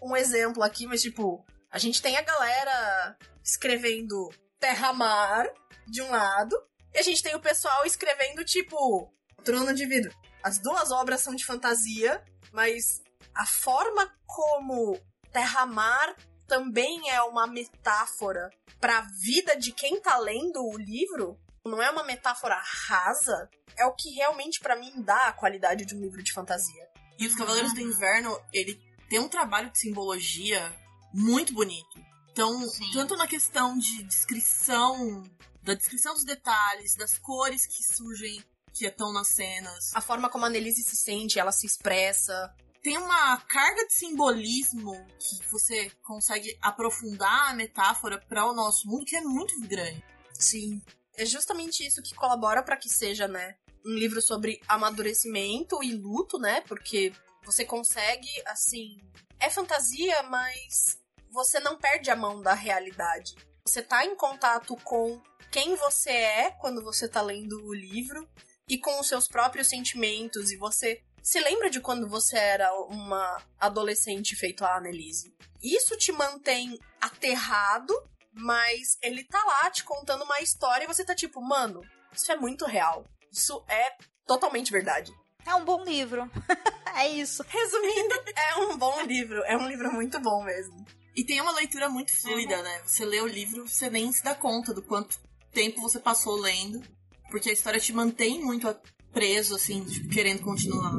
um 0.02 0.16
exemplo 0.16 0.62
aqui, 0.62 0.86
mas 0.86 1.02
tipo, 1.02 1.44
a 1.70 1.78
gente 1.78 2.00
tem 2.00 2.16
a 2.16 2.22
galera 2.22 3.16
escrevendo 3.42 4.30
Terra-Mar 4.58 5.48
de 5.86 6.00
um 6.02 6.10
lado, 6.10 6.56
e 6.92 6.98
a 6.98 7.02
gente 7.02 7.22
tem 7.22 7.34
o 7.34 7.40
pessoal 7.40 7.84
escrevendo 7.84 8.44
tipo 8.44 9.12
Trono 9.44 9.74
de 9.74 9.86
Vidro. 9.86 10.14
As 10.42 10.58
duas 10.58 10.90
obras 10.90 11.20
são 11.20 11.34
de 11.34 11.44
fantasia, 11.44 12.22
mas 12.52 13.02
a 13.34 13.44
forma 13.44 14.10
como 14.26 14.98
Terra-Mar 15.32 16.14
também 16.46 17.10
é 17.10 17.20
uma 17.22 17.46
metáfora 17.46 18.50
para 18.80 18.98
a 18.98 19.06
vida 19.22 19.56
de 19.56 19.72
quem 19.72 20.00
tá 20.00 20.18
lendo 20.18 20.62
o 20.62 20.76
livro, 20.76 21.38
não 21.64 21.82
é 21.82 21.90
uma 21.90 22.04
metáfora 22.04 22.60
rasa, 22.86 23.48
é 23.76 23.86
o 23.86 23.94
que 23.94 24.10
realmente 24.10 24.60
para 24.60 24.76
mim 24.76 24.92
dá 25.02 25.28
a 25.28 25.32
qualidade 25.32 25.84
de 25.84 25.94
um 25.94 26.00
livro 26.00 26.22
de 26.22 26.32
fantasia. 26.32 26.88
E 27.18 27.26
os 27.26 27.34
Cavaleiros 27.34 27.72
do 27.72 27.80
Inverno, 27.80 28.38
ele 28.52 28.80
tem 29.14 29.20
um 29.20 29.28
trabalho 29.28 29.70
de 29.70 29.78
simbologia 29.78 30.76
muito 31.12 31.54
bonito. 31.54 32.04
Então, 32.32 32.68
Sim. 32.68 32.90
tanto 32.92 33.14
na 33.14 33.28
questão 33.28 33.78
de 33.78 34.02
descrição, 34.02 35.22
da 35.62 35.72
descrição 35.72 36.14
dos 36.14 36.24
detalhes, 36.24 36.96
das 36.96 37.16
cores 37.16 37.64
que 37.64 37.84
surgem, 37.94 38.42
que 38.72 38.86
estão 38.86 39.12
nas 39.12 39.28
cenas. 39.28 39.94
A 39.94 40.00
forma 40.00 40.28
como 40.28 40.44
a 40.44 40.48
Annelise 40.48 40.82
se 40.82 40.96
sente, 40.96 41.38
ela 41.38 41.52
se 41.52 41.64
expressa. 41.64 42.52
Tem 42.82 42.98
uma 42.98 43.36
carga 43.42 43.86
de 43.86 43.94
simbolismo 43.94 44.92
que 45.20 45.48
você 45.48 45.90
consegue 46.02 46.58
aprofundar 46.60 47.50
a 47.50 47.54
metáfora 47.54 48.18
para 48.18 48.44
o 48.44 48.52
nosso 48.52 48.88
mundo 48.88 49.04
que 49.06 49.14
é 49.14 49.20
muito 49.20 49.60
grande. 49.60 50.04
Sim. 50.32 50.82
É 51.16 51.24
justamente 51.24 51.86
isso 51.86 52.02
que 52.02 52.16
colabora 52.16 52.64
para 52.64 52.76
que 52.76 52.88
seja, 52.88 53.28
né, 53.28 53.54
um 53.86 53.94
livro 53.94 54.20
sobre 54.20 54.60
amadurecimento 54.66 55.84
e 55.84 55.94
luto, 55.94 56.36
né? 56.36 56.62
Porque 56.62 57.12
você 57.44 57.64
consegue, 57.64 58.28
assim, 58.46 58.96
é 59.38 59.50
fantasia, 59.50 60.22
mas 60.24 60.98
você 61.30 61.60
não 61.60 61.76
perde 61.76 62.10
a 62.10 62.16
mão 62.16 62.40
da 62.40 62.54
realidade. 62.54 63.34
Você 63.66 63.82
tá 63.82 64.04
em 64.04 64.14
contato 64.14 64.76
com 64.84 65.20
quem 65.50 65.74
você 65.76 66.10
é 66.10 66.50
quando 66.60 66.82
você 66.82 67.08
tá 67.08 67.22
lendo 67.22 67.64
o 67.64 67.74
livro 67.74 68.28
e 68.68 68.78
com 68.78 68.98
os 69.00 69.08
seus 69.08 69.28
próprios 69.28 69.68
sentimentos 69.68 70.50
e 70.50 70.56
você 70.56 71.02
se 71.22 71.40
lembra 71.40 71.70
de 71.70 71.80
quando 71.80 72.08
você 72.08 72.36
era 72.36 72.72
uma 72.84 73.42
adolescente 73.58 74.36
feito 74.36 74.64
a 74.64 74.76
Annelise. 74.76 75.34
Isso 75.62 75.96
te 75.96 76.12
mantém 76.12 76.78
aterrado, 77.00 77.94
mas 78.32 78.98
ele 79.02 79.24
tá 79.24 79.42
lá 79.44 79.70
te 79.70 79.84
contando 79.84 80.24
uma 80.24 80.40
história 80.40 80.84
e 80.84 80.86
você 80.86 81.04
tá 81.04 81.14
tipo, 81.14 81.40
mano, 81.40 81.80
isso 82.12 82.30
é 82.30 82.36
muito 82.36 82.66
real. 82.66 83.06
Isso 83.32 83.64
é 83.68 83.96
totalmente 84.26 84.70
verdade. 84.70 85.12
É 85.46 85.54
um 85.54 85.64
bom 85.64 85.84
livro. 85.84 86.30
é 86.96 87.08
isso. 87.08 87.44
Resumindo, 87.46 88.14
é 88.36 88.56
um 88.56 88.76
bom 88.76 89.02
livro. 89.02 89.42
É 89.44 89.56
um 89.56 89.68
livro 89.68 89.92
muito 89.92 90.20
bom 90.20 90.42
mesmo. 90.44 90.84
E 91.14 91.24
tem 91.24 91.40
uma 91.40 91.52
leitura 91.52 91.88
muito 91.88 92.14
fluida, 92.14 92.62
né? 92.62 92.80
Você 92.84 93.04
lê 93.04 93.20
o 93.20 93.26
livro, 93.26 93.68
você 93.68 93.88
nem 93.88 94.10
se 94.12 94.22
dá 94.24 94.34
conta 94.34 94.74
do 94.74 94.82
quanto 94.82 95.18
tempo 95.52 95.80
você 95.80 96.00
passou 96.00 96.34
lendo, 96.34 96.82
porque 97.30 97.50
a 97.50 97.52
história 97.52 97.78
te 97.78 97.92
mantém 97.92 98.42
muito 98.42 98.74
preso, 99.12 99.54
assim, 99.54 99.84
tipo, 99.84 100.08
querendo 100.08 100.42
continuar. 100.42 100.92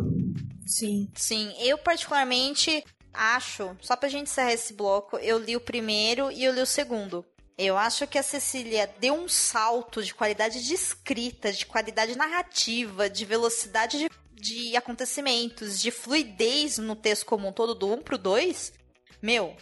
Sim. 0.65 1.09
Sim, 1.13 1.53
eu 1.59 1.77
particularmente 1.77 2.83
acho, 3.13 3.75
só 3.81 3.95
pra 3.95 4.09
gente 4.09 4.29
encerrar 4.29 4.53
esse 4.53 4.73
bloco, 4.73 5.17
eu 5.17 5.37
li 5.37 5.55
o 5.55 5.61
primeiro 5.61 6.31
e 6.31 6.43
eu 6.43 6.53
li 6.53 6.61
o 6.61 6.65
segundo. 6.65 7.25
Eu 7.57 7.77
acho 7.77 8.05
que 8.07 8.17
a 8.17 8.23
Cecília 8.23 8.93
deu 8.99 9.13
um 9.13 9.29
salto 9.29 10.03
de 10.03 10.13
qualidade 10.13 10.65
de 10.65 10.73
escrita, 10.73 11.53
de 11.53 11.65
qualidade 11.65 12.17
narrativa, 12.17 13.09
de 13.09 13.23
velocidade 13.23 13.97
de, 13.97 14.09
de 14.45 14.75
acontecimentos, 14.75 15.81
de 15.81 15.89
fluidez 15.89 16.77
no 16.77 16.95
texto 16.95 17.25
como 17.25 17.47
um 17.47 17.51
todo, 17.51 17.73
do 17.73 17.91
1 17.91 18.01
pro 18.03 18.17
2. 18.17 18.73
Meu, 19.21 19.55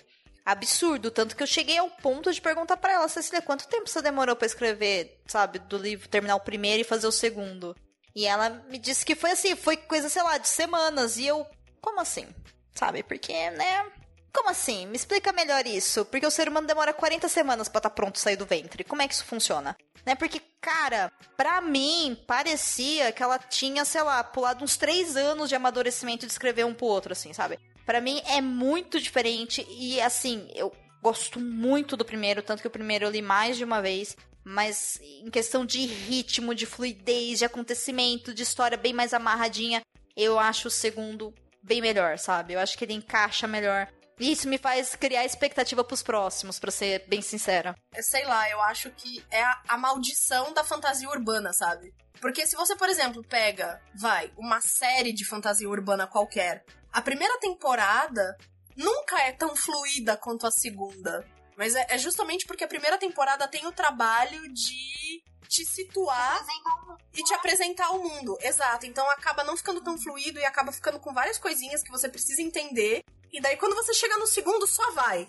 absurdo. 0.46 1.10
Tanto 1.10 1.36
que 1.36 1.44
eu 1.44 1.48
cheguei 1.48 1.78
ao 1.78 1.90
ponto 1.90 2.32
de 2.32 2.42
perguntar 2.42 2.78
pra 2.78 2.94
ela, 2.94 3.08
Cecília, 3.08 3.42
quanto 3.42 3.68
tempo 3.68 3.90
você 3.90 4.02
demorou 4.02 4.36
pra 4.36 4.46
escrever, 4.46 5.22
sabe, 5.26 5.60
do 5.60 5.78
livro, 5.78 6.10
terminar 6.10 6.36
o 6.36 6.42
primeiro 6.42 6.82
e 6.82 6.86
fazer 6.86 7.08
o 7.08 7.12
segundo? 7.12 7.76
E 8.16 8.26
ela 8.26 8.50
me 8.70 8.78
disse 8.78 9.06
que 9.06 9.16
foi 9.16 9.32
assim, 9.32 9.56
foi 9.56 9.78
coisa, 9.78 10.10
sei 10.10 10.22
lá, 10.22 10.38
de 10.38 10.48
semanas. 10.48 11.18
E 11.18 11.26
eu, 11.26 11.48
como 11.82 12.02
assim? 12.02 12.28
Sabe? 12.74 13.04
Porque, 13.04 13.34
né? 13.52 13.92
Como 14.34 14.50
assim? 14.50 14.88
Me 14.88 14.96
explica 14.96 15.32
melhor 15.32 15.66
isso. 15.68 16.04
Porque 16.06 16.26
o 16.26 16.32
ser 16.32 16.50
humano 16.50 16.68
demora 16.68 16.92
40 16.92 17.30
semanas 17.30 17.70
pra 17.70 17.80
estar 17.80 17.92
pronto 17.92 18.18
sair 18.18 18.36
do 18.36 18.46
ventre. 18.46 18.84
Como 18.84 19.02
é 19.02 19.08
que 19.08 19.14
isso 19.14 19.26
funciona? 19.26 19.78
Né? 20.06 20.16
Porque, 20.16 20.42
cara, 20.60 21.12
pra 21.38 21.62
mim, 21.62 22.18
parecia 22.28 23.12
que 23.12 23.22
ela 23.22 23.38
tinha, 23.38 23.86
sei 23.86 24.02
lá, 24.02 24.24
pulado 24.24 24.64
uns 24.64 24.76
3 24.76 25.16
anos 25.16 25.50
de 25.50 25.56
amadurecimento 25.56 26.26
de 26.26 26.32
escrever 26.32 26.66
um 26.66 26.74
pro 26.74 26.88
outro, 26.88 27.14
assim, 27.14 27.32
sabe? 27.32 27.60
Pra 27.86 28.02
mim 28.02 28.22
é 28.26 28.42
muito 28.42 29.00
diferente 29.00 29.66
e, 29.70 30.02
assim, 30.02 30.50
eu 30.56 30.74
gosto 31.02 31.40
muito 31.40 31.96
do 31.96 32.06
primeiro, 32.06 32.42
tanto 32.42 32.62
que 32.62 32.68
o 32.68 32.72
primeiro 32.72 33.06
eu 33.06 33.12
li 33.12 33.22
mais 33.22 33.56
de 33.56 33.64
uma 33.64 33.82
vez. 33.82 34.18
Mas 34.44 35.00
em 35.02 35.30
questão 35.30 35.66
de 35.66 35.86
ritmo, 35.86 36.54
de 36.54 36.66
fluidez, 36.66 37.40
de 37.40 37.46
acontecimento, 37.46 38.34
de 38.34 38.44
história 38.44 38.78
bem 38.78 38.92
mais 38.92 39.14
amarradinha, 39.14 39.82
eu 40.18 40.38
acho 40.38 40.68
o 40.68 40.72
segundo 40.72 41.34
bem 41.62 41.80
melhor, 41.82 42.18
sabe? 42.18 42.54
Eu 42.54 42.60
acho 42.60 42.78
que 42.78 42.84
ele 42.84 42.94
encaixa 42.94 43.48
melhor. 43.48 43.88
Isso 44.20 44.48
me 44.48 44.58
faz 44.58 44.96
criar 44.96 45.26
expectativa 45.26 45.84
pros 45.84 46.04
próximos, 46.04 46.60
pra 46.60 46.72
ser 46.72 47.06
bem 47.08 47.22
sincera. 47.22 47.76
É, 47.94 48.02
Sei 48.02 48.26
lá, 48.26 48.50
eu 48.50 48.62
acho 48.62 48.92
que 48.92 49.24
é 49.32 49.42
a, 49.42 49.62
a 49.70 49.78
maldição 49.78 50.54
da 50.54 50.64
fantasia 50.64 51.10
urbana, 51.10 51.52
sabe? 51.54 51.94
Porque 52.22 52.46
se 52.46 52.56
você, 52.56 52.76
por 52.76 52.90
exemplo, 52.90 53.24
pega, 53.28 53.82
vai, 54.00 54.32
uma 54.38 54.62
série 54.62 55.14
de 55.14 55.26
fantasia 55.26 55.68
urbana 55.68 56.08
qualquer, 56.08 56.64
a 56.92 57.02
primeira 57.02 57.38
temporada 57.40 58.38
nunca 58.78 59.20
é 59.22 59.32
tão 59.32 59.56
fluida 59.56 60.16
quanto 60.16 60.48
a 60.48 60.52
segunda. 60.52 61.26
Mas 61.58 61.76
é, 61.76 61.86
é 61.90 61.98
justamente 61.98 62.46
porque 62.46 62.64
a 62.64 62.68
primeira 62.68 62.98
temporada 62.98 63.48
tem 63.48 63.66
o 63.68 63.72
trabalho 63.72 64.42
de 64.54 65.24
te 65.48 65.66
situar 65.66 66.44
e 67.14 67.24
te 67.24 67.34
apresentar 67.34 67.92
o 67.92 68.02
mundo. 68.02 68.38
Exato. 68.42 68.86
Então 68.86 69.08
acaba 69.12 69.44
não 69.44 69.56
ficando 69.56 69.82
tão 69.82 69.98
fluido 69.98 70.40
e 70.40 70.46
acaba 70.46 70.72
ficando 70.72 71.00
com 71.00 71.14
várias 71.14 71.38
coisinhas 71.38 71.84
que 71.84 71.92
você 71.92 72.10
precisa 72.10 72.42
entender. 72.42 73.04
E 73.34 73.42
daí 73.42 73.58
quando 73.58 73.76
você 73.76 73.94
chega 73.94 74.18
no 74.18 74.28
segundo, 74.28 74.66
só 74.68 74.92
vai. 74.92 75.28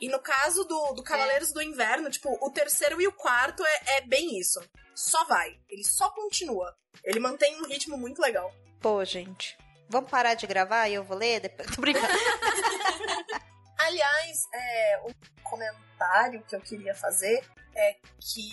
E 0.00 0.08
no 0.08 0.18
caso 0.20 0.64
do, 0.64 0.92
do 0.94 1.02
Cavaleiros 1.02 1.52
do 1.52 1.60
Inverno, 1.60 2.08
tipo, 2.08 2.38
o 2.40 2.50
terceiro 2.50 3.02
e 3.02 3.06
o 3.06 3.12
quarto 3.12 3.62
é, 3.66 3.82
é 3.98 4.00
bem 4.02 4.38
isso. 4.38 4.58
Só 4.94 5.24
vai. 5.24 5.58
Ele 5.68 5.84
só 5.84 6.08
continua. 6.10 6.74
Ele 7.04 7.20
mantém 7.20 7.60
um 7.60 7.66
ritmo 7.66 7.98
muito 7.98 8.22
legal. 8.22 8.50
Pô, 8.80 9.04
gente. 9.04 9.58
Vamos 9.88 10.10
parar 10.10 10.34
de 10.34 10.46
gravar 10.46 10.88
e 10.88 10.94
eu 10.94 11.02
vou 11.04 11.16
ler 11.18 11.40
depois. 11.40 11.68
Tô 11.74 11.80
brincando. 11.82 12.06
Aliás, 13.78 14.38
é, 14.54 15.00
um 15.06 15.42
comentário 15.42 16.42
que 16.44 16.54
eu 16.54 16.60
queria 16.60 16.94
fazer 16.94 17.42
é 17.74 17.94
que 18.20 18.50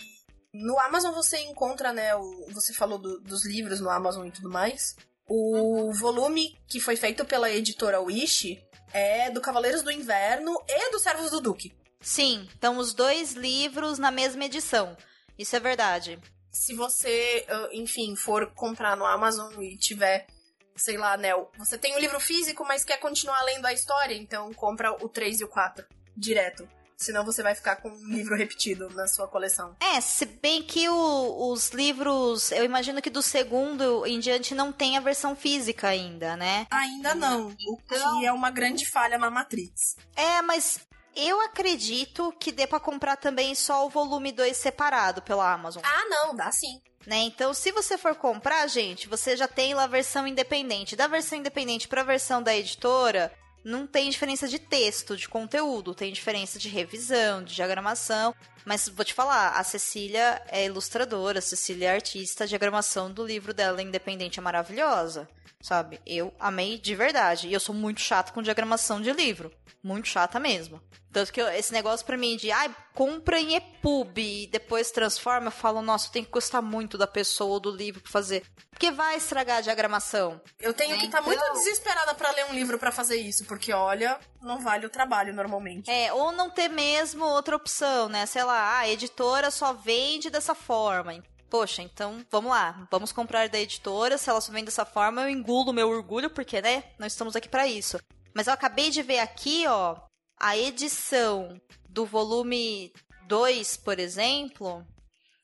no 0.53 0.79
Amazon 0.79 1.13
você 1.13 1.38
encontra, 1.41 1.93
né? 1.93 2.15
O, 2.15 2.47
você 2.51 2.73
falou 2.73 2.97
do- 2.97 3.19
dos 3.19 3.45
livros 3.45 3.79
no 3.79 3.89
Amazon 3.89 4.25
e 4.27 4.31
tudo 4.31 4.49
mais. 4.49 4.95
O 5.27 5.91
volume 5.93 6.57
que 6.67 6.79
foi 6.79 6.95
feito 6.95 7.25
pela 7.25 7.49
editora 7.51 7.99
Wish 7.99 8.63
é 8.93 9.30
do 9.30 9.41
Cavaleiros 9.41 9.84
do 9.84 9.91
Inverno 9.91 10.56
e 10.67 10.91
dos 10.91 11.02
Servos 11.02 11.32
do 11.32 11.41
Duque. 11.41 11.76
Sim, 12.00 12.47
estão 12.50 12.78
os 12.78 12.93
dois 12.93 13.34
livros 13.34 13.97
na 14.00 14.12
mesma 14.12 14.45
edição. 14.45 14.95
Isso 15.38 15.56
é 15.56 15.60
verdade. 15.60 16.19
Se 16.52 16.73
você, 16.73 17.45
enfim, 17.71 18.15
for 18.15 18.54
comprar 18.54 18.95
no 18.95 19.06
Amazon 19.06 19.54
e 19.62 19.78
tiver, 19.78 20.28
sei 20.76 20.97
lá, 20.97 21.17
né? 21.17 21.30
Você 21.58 21.78
tem 21.78 21.95
o 21.95 22.00
livro 22.00 22.19
físico, 22.19 22.65
mas 22.65 22.84
quer 22.84 22.97
continuar 22.97 23.41
lendo 23.43 23.65
a 23.65 23.73
história, 23.73 24.15
então 24.15 24.54
compra 24.54 24.91
o 25.04 25.10
3 25.10 25.41
e 25.41 25.43
o 25.43 25.47
4 25.47 25.86
direto. 26.15 26.67
Senão 26.97 27.23
você 27.23 27.43
vai 27.43 27.53
ficar 27.53 27.75
com 27.75 27.89
um 27.89 28.07
livro 28.07 28.36
repetido 28.36 28.89
na 28.89 29.07
sua 29.07 29.27
coleção. 29.27 29.75
É, 29.79 30.01
se 30.01 30.25
bem 30.25 30.63
que 30.63 30.89
o- 30.89 31.51
os 31.51 31.69
livros, 31.69 32.51
eu 32.51 32.65
imagino 32.65 33.01
que 33.03 33.10
do 33.12 33.21
segundo 33.21 34.03
em 34.07 34.19
diante 34.19 34.55
não 34.55 34.71
tem 34.73 34.97
a 34.97 35.01
versão 35.01 35.36
física 35.36 35.88
ainda, 35.89 36.36
né? 36.36 36.65
Ainda 36.71 37.13
não. 37.13 37.49
O 37.67 37.77
que 37.88 38.25
é 38.25 38.31
uma 38.31 38.49
grande 38.49 38.86
falha 38.89 39.17
na 39.19 39.29
Matrix. 39.29 39.95
É, 40.15 40.41
mas 40.41 40.79
eu 41.15 41.39
acredito 41.41 42.33
que 42.39 42.51
dê 42.51 42.65
pra 42.65 42.79
comprar 42.79 43.15
também 43.15 43.53
só 43.53 43.86
o 43.86 43.89
volume 43.89 44.31
2 44.31 44.57
separado 44.57 45.21
pela 45.21 45.53
Amazon. 45.53 45.83
Ah, 45.86 46.05
não, 46.10 46.36
dá 46.36 46.51
sim. 46.51 46.81
né? 47.05 47.17
Então, 47.19 47.53
se 47.53 47.71
você 47.71 47.97
for 47.97 48.15
comprar, 48.15 48.67
gente, 48.67 49.07
você 49.07 49.38
já 49.38 49.47
tem 49.47 49.73
lá 49.73 49.83
a 49.83 49.88
versão 49.88 50.27
independente. 50.27 50.93
Da 50.95 51.07
versão 51.07 51.38
independente 51.38 51.88
para 51.88 52.01
a 52.01 52.03
versão 52.03 52.43
da 52.43 52.53
editora, 52.53 53.31
não 53.67 53.86
tem 53.86 54.10
diferença 54.10 54.47
de 54.47 54.58
texto, 54.58 55.17
de 55.17 55.27
conteúdo, 55.27 55.93
tem 55.93 56.12
diferença 56.12 56.58
de 56.58 56.69
revisão, 56.69 57.43
de 57.43 57.53
diagramação. 57.53 58.34
Mas 58.67 58.89
vou 58.89 59.06
te 59.06 59.13
falar, 59.13 59.51
a 59.58 59.63
Cecília 59.63 60.41
é 60.49 60.65
ilustradora, 60.65 61.39
a 61.39 61.41
Cecília 61.41 61.88
é 61.88 61.93
artista, 61.95 62.43
a 62.43 62.47
diagramação 62.47 63.10
do 63.10 63.25
livro 63.25 63.53
dela 63.53 63.82
independente 63.82 64.39
é 64.39 64.41
maravilhosa, 64.41 65.26
sabe? 65.61 66.01
Eu 66.05 66.34
amei 66.38 66.78
de 66.78 66.93
verdade. 66.93 67.47
E 67.47 67.53
eu 67.53 67.61
sou 67.61 67.74
muito 67.74 68.01
chata 68.01 68.34
com 68.34 68.41
diagramação 68.41 69.01
de 69.01 69.13
livro. 69.13 69.53
Muito 69.82 70.09
chata 70.09 70.38
mesmo. 70.38 70.82
Tanto 71.13 71.32
que 71.32 71.41
eu- 71.41 71.47
esse 71.47 71.72
negócio 71.72 72.05
pra 72.05 72.18
mim 72.18 72.36
de, 72.36 72.51
ai, 72.51 72.70
compra 72.93 73.39
em 73.39 73.55
EPUB 73.55 74.18
e 74.43 74.47
depois 74.47 74.91
transforma, 74.91 75.47
eu 75.47 75.51
falo, 75.51 75.82
nossa, 75.82 76.11
tem 76.11 76.24
que 76.26 76.30
gostar 76.30 76.61
muito 76.61 76.97
da 76.97 77.07
pessoa 77.07 77.53
ou 77.53 77.59
do 77.61 77.72
livro 77.72 78.01
pra 78.01 78.11
fazer. 78.11 78.43
Porque 78.70 78.91
vai 78.91 79.15
estragar 79.15 79.57
a 79.59 79.61
diagramação. 79.61 80.41
Eu 80.59 80.74
tenho 80.74 80.97
que 80.99 81.05
estar 81.05 81.22
muito 81.22 81.41
desesperada 81.53 82.13
pra 82.13 82.32
ler 82.32 82.45
um 82.47 82.53
livro 82.53 82.78
pra 82.78 82.91
fazer 82.91 83.15
isso, 83.15 83.45
porque 83.45 83.72
olha, 83.72 84.20
não 84.41 84.59
vale 84.59 84.85
o 84.85 84.89
trabalho 84.89 85.33
normalmente. 85.33 85.89
É, 85.89 86.13
ou 86.13 86.31
não 86.31 86.49
ter 86.49 86.69
mesmo 86.69 87.25
outra 87.25 87.55
opção, 87.55 88.07
né? 88.09 88.25
Sei 88.25 88.43
lá, 88.43 88.75
ah, 88.75 88.79
a 88.79 88.89
editora 88.89 89.49
só 89.51 89.73
vende 89.73 90.29
dessa 90.29 90.53
forma. 90.55 91.23
Poxa, 91.49 91.81
então 91.81 92.25
vamos 92.29 92.51
lá, 92.51 92.88
vamos 92.91 93.11
comprar 93.11 93.47
da 93.49 93.57
editora. 93.59 94.17
Se 94.17 94.29
ela 94.29 94.41
só 94.41 94.51
vende 94.51 94.65
dessa 94.65 94.85
forma, 94.85 95.21
eu 95.21 95.29
engulo 95.29 95.71
meu 95.73 95.89
orgulho, 95.89 96.29
porque, 96.29 96.61
né? 96.61 96.83
Nós 96.99 97.13
estamos 97.13 97.35
aqui 97.35 97.47
pra 97.47 97.67
isso. 97.67 97.97
Mas 98.33 98.47
eu 98.47 98.53
acabei 98.53 98.89
de 98.89 99.01
ver 99.01 99.19
aqui, 99.19 99.65
ó, 99.67 99.95
a 100.39 100.57
edição 100.57 101.59
do 101.89 102.05
volume 102.05 102.91
2, 103.27 103.77
por 103.77 103.97
exemplo, 103.99 104.85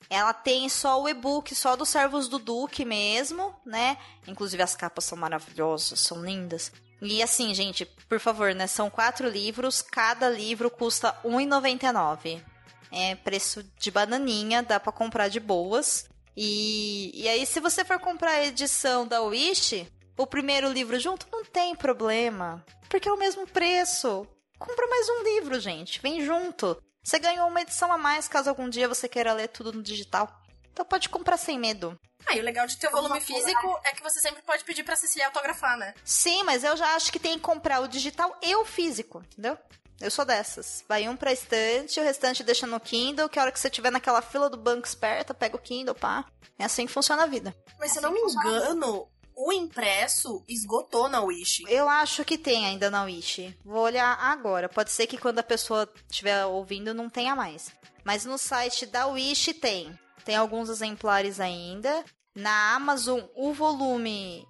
Ela 0.10 0.34
tem 0.34 0.68
só 0.70 1.02
o 1.02 1.08
e-book, 1.10 1.56
só 1.56 1.76
dos 1.76 1.90
servos 1.90 2.28
do 2.28 2.38
Duque 2.38 2.86
mesmo, 2.86 3.56
né? 3.66 3.98
Inclusive 4.28 4.62
as 4.62 4.76
capas 4.76 5.06
são 5.06 5.18
maravilhosas, 5.18 6.00
são 6.02 6.24
lindas. 6.24 6.72
E 7.04 7.22
assim, 7.22 7.54
gente, 7.54 7.86
por 7.86 8.18
favor, 8.18 8.56
né? 8.56 8.66
São 8.66 8.90
quatro 8.90 9.28
livros, 9.28 9.82
cada 9.82 10.30
livro 10.30 10.72
custa 10.72 11.10
R$1,99. 11.24 12.42
É 12.90 13.16
preço 13.16 13.62
de 13.78 13.92
bananinha, 13.92 14.64
dá 14.64 14.80
para 14.80 14.92
comprar 14.92 15.28
de 15.28 15.40
boas. 15.40 16.08
E, 16.36 17.12
e 17.14 17.28
aí, 17.28 17.46
se 17.46 17.60
você 17.60 17.84
for 17.84 18.00
comprar 18.00 18.32
a 18.32 18.46
edição 18.46 19.06
da 19.06 19.22
Wish, 19.22 19.86
o 20.18 20.26
primeiro 20.26 20.72
livro 20.72 20.98
junto, 20.98 21.28
não 21.32 21.44
tem 21.44 21.76
problema. 21.76 22.64
Porque 22.88 23.10
é 23.10 23.12
o 23.12 23.20
mesmo 23.20 23.46
preço. 23.48 24.26
Compra 24.58 24.88
mais 24.88 25.10
um 25.10 25.24
livro, 25.24 25.60
gente. 25.60 26.02
Vem 26.02 26.24
junto. 26.24 26.82
Você 27.04 27.20
ganhou 27.20 27.50
uma 27.50 27.62
edição 27.62 27.92
a 27.92 27.98
mais 27.98 28.30
caso 28.30 28.50
algum 28.50 28.70
dia 28.70 28.88
você 28.88 29.10
queira 29.10 29.34
ler 29.34 29.50
tudo 29.50 29.74
no 29.74 29.84
digital. 29.84 30.43
Então 30.74 30.84
pode 30.84 31.08
comprar 31.08 31.38
sem 31.38 31.58
medo. 31.58 31.98
Ah, 32.26 32.36
e 32.36 32.40
o 32.40 32.44
legal 32.44 32.66
de 32.66 32.78
ter 32.78 32.88
o 32.88 32.92
volume 32.92 33.22
físico 33.22 33.80
é 33.86 33.92
que 33.92 34.02
você 34.02 34.20
sempre 34.20 34.42
pode 34.42 34.64
pedir 34.64 34.84
pra 34.84 34.96
Cecília 34.96 35.28
autografar, 35.28 35.78
né? 35.78 35.94
Sim, 36.04 36.44
mas 36.44 36.64
eu 36.64 36.76
já 36.76 36.96
acho 36.96 37.12
que 37.12 37.20
tem 37.20 37.36
que 37.36 37.42
comprar 37.42 37.80
o 37.82 37.88
digital 37.88 38.36
e 38.42 38.56
o 38.56 38.66
físico, 38.66 39.24
entendeu? 39.32 39.58
Eu 40.02 40.10
sou 40.10 40.26
dessas. 40.26 40.84
Vai 40.88 41.08
um 41.08 41.16
pra 41.16 41.32
estante, 41.32 42.00
o 42.00 42.04
restante 42.04 42.44
deixa 42.44 42.66
no 42.66 42.80
Kindle, 42.80 43.30
que 43.30 43.38
a 43.38 43.44
hora 43.44 43.52
que 43.52 43.60
você 43.60 43.70
tiver 43.70 43.92
naquela 43.92 44.22
fila 44.22 44.50
do 44.50 44.58
banco 44.58 44.88
esperta, 44.88 45.34
pega 45.34 45.56
o 45.56 45.60
Kindle, 45.60 45.96
pá. 45.96 46.26
É 46.58 46.66
assim 46.66 46.86
que 46.86 46.92
funciona 46.92 47.24
a 47.24 47.28
vida. 47.28 47.56
Mas 47.80 47.92
se 47.92 48.00
eu 48.00 48.02
não 48.02 48.12
me 48.12 48.20
engano, 48.20 49.08
o 49.36 49.54
impresso 49.54 50.44
esgotou 50.48 51.08
na 51.08 51.22
Wish. 51.22 51.64
Eu 51.68 51.88
acho 51.88 52.26
que 52.26 52.38
tem 52.38 52.66
ainda 52.66 52.90
na 52.90 53.04
Wish. 53.04 53.58
Vou 53.64 53.82
olhar 53.82 54.18
agora. 54.20 54.68
Pode 54.70 54.92
ser 54.92 55.08
que 55.08 55.18
quando 55.18 55.40
a 55.40 55.44
pessoa 55.44 55.88
estiver 56.10 56.46
ouvindo 56.46 56.94
não 56.94 57.10
tenha 57.10 57.36
mais. 57.36 57.72
Mas 58.04 58.26
no 58.26 58.38
site 58.38 58.86
da 58.86 59.08
Wish 59.08 59.54
tem. 59.54 59.98
Tem 60.24 60.36
alguns 60.36 60.70
exemplares 60.70 61.40
ainda. 61.40 62.04
Na 62.36 62.76
Amazon, 62.76 63.22
o 63.36 63.54
volume 63.54 64.46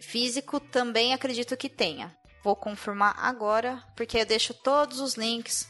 físico 0.00 0.58
também 0.58 1.12
acredito 1.12 1.56
que 1.56 1.68
tenha. 1.68 2.16
Vou 2.42 2.56
confirmar 2.56 3.14
agora, 3.18 3.82
porque 3.96 4.18
eu 4.18 4.26
deixo 4.26 4.54
todos 4.54 5.00
os 5.00 5.14
links 5.14 5.68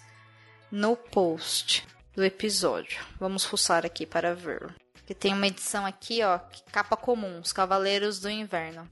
no 0.71 0.97
post 0.97 1.87
do 2.15 2.25
episódio. 2.25 3.05
Vamos 3.19 3.45
fuçar 3.45 3.85
aqui 3.87 4.07
para 4.07 4.35
ver. 4.35 4.75
Que 5.07 5.15
tem 5.15 5.33
uma 5.33 5.47
edição 5.47 5.87
aqui, 5.87 6.23
ó, 6.23 6.39
capa 6.71 6.97
comum, 6.97 7.41
os 7.41 7.53
Cavaleiros 7.53 8.21
do 8.21 8.29
Inverno. 8.29 8.89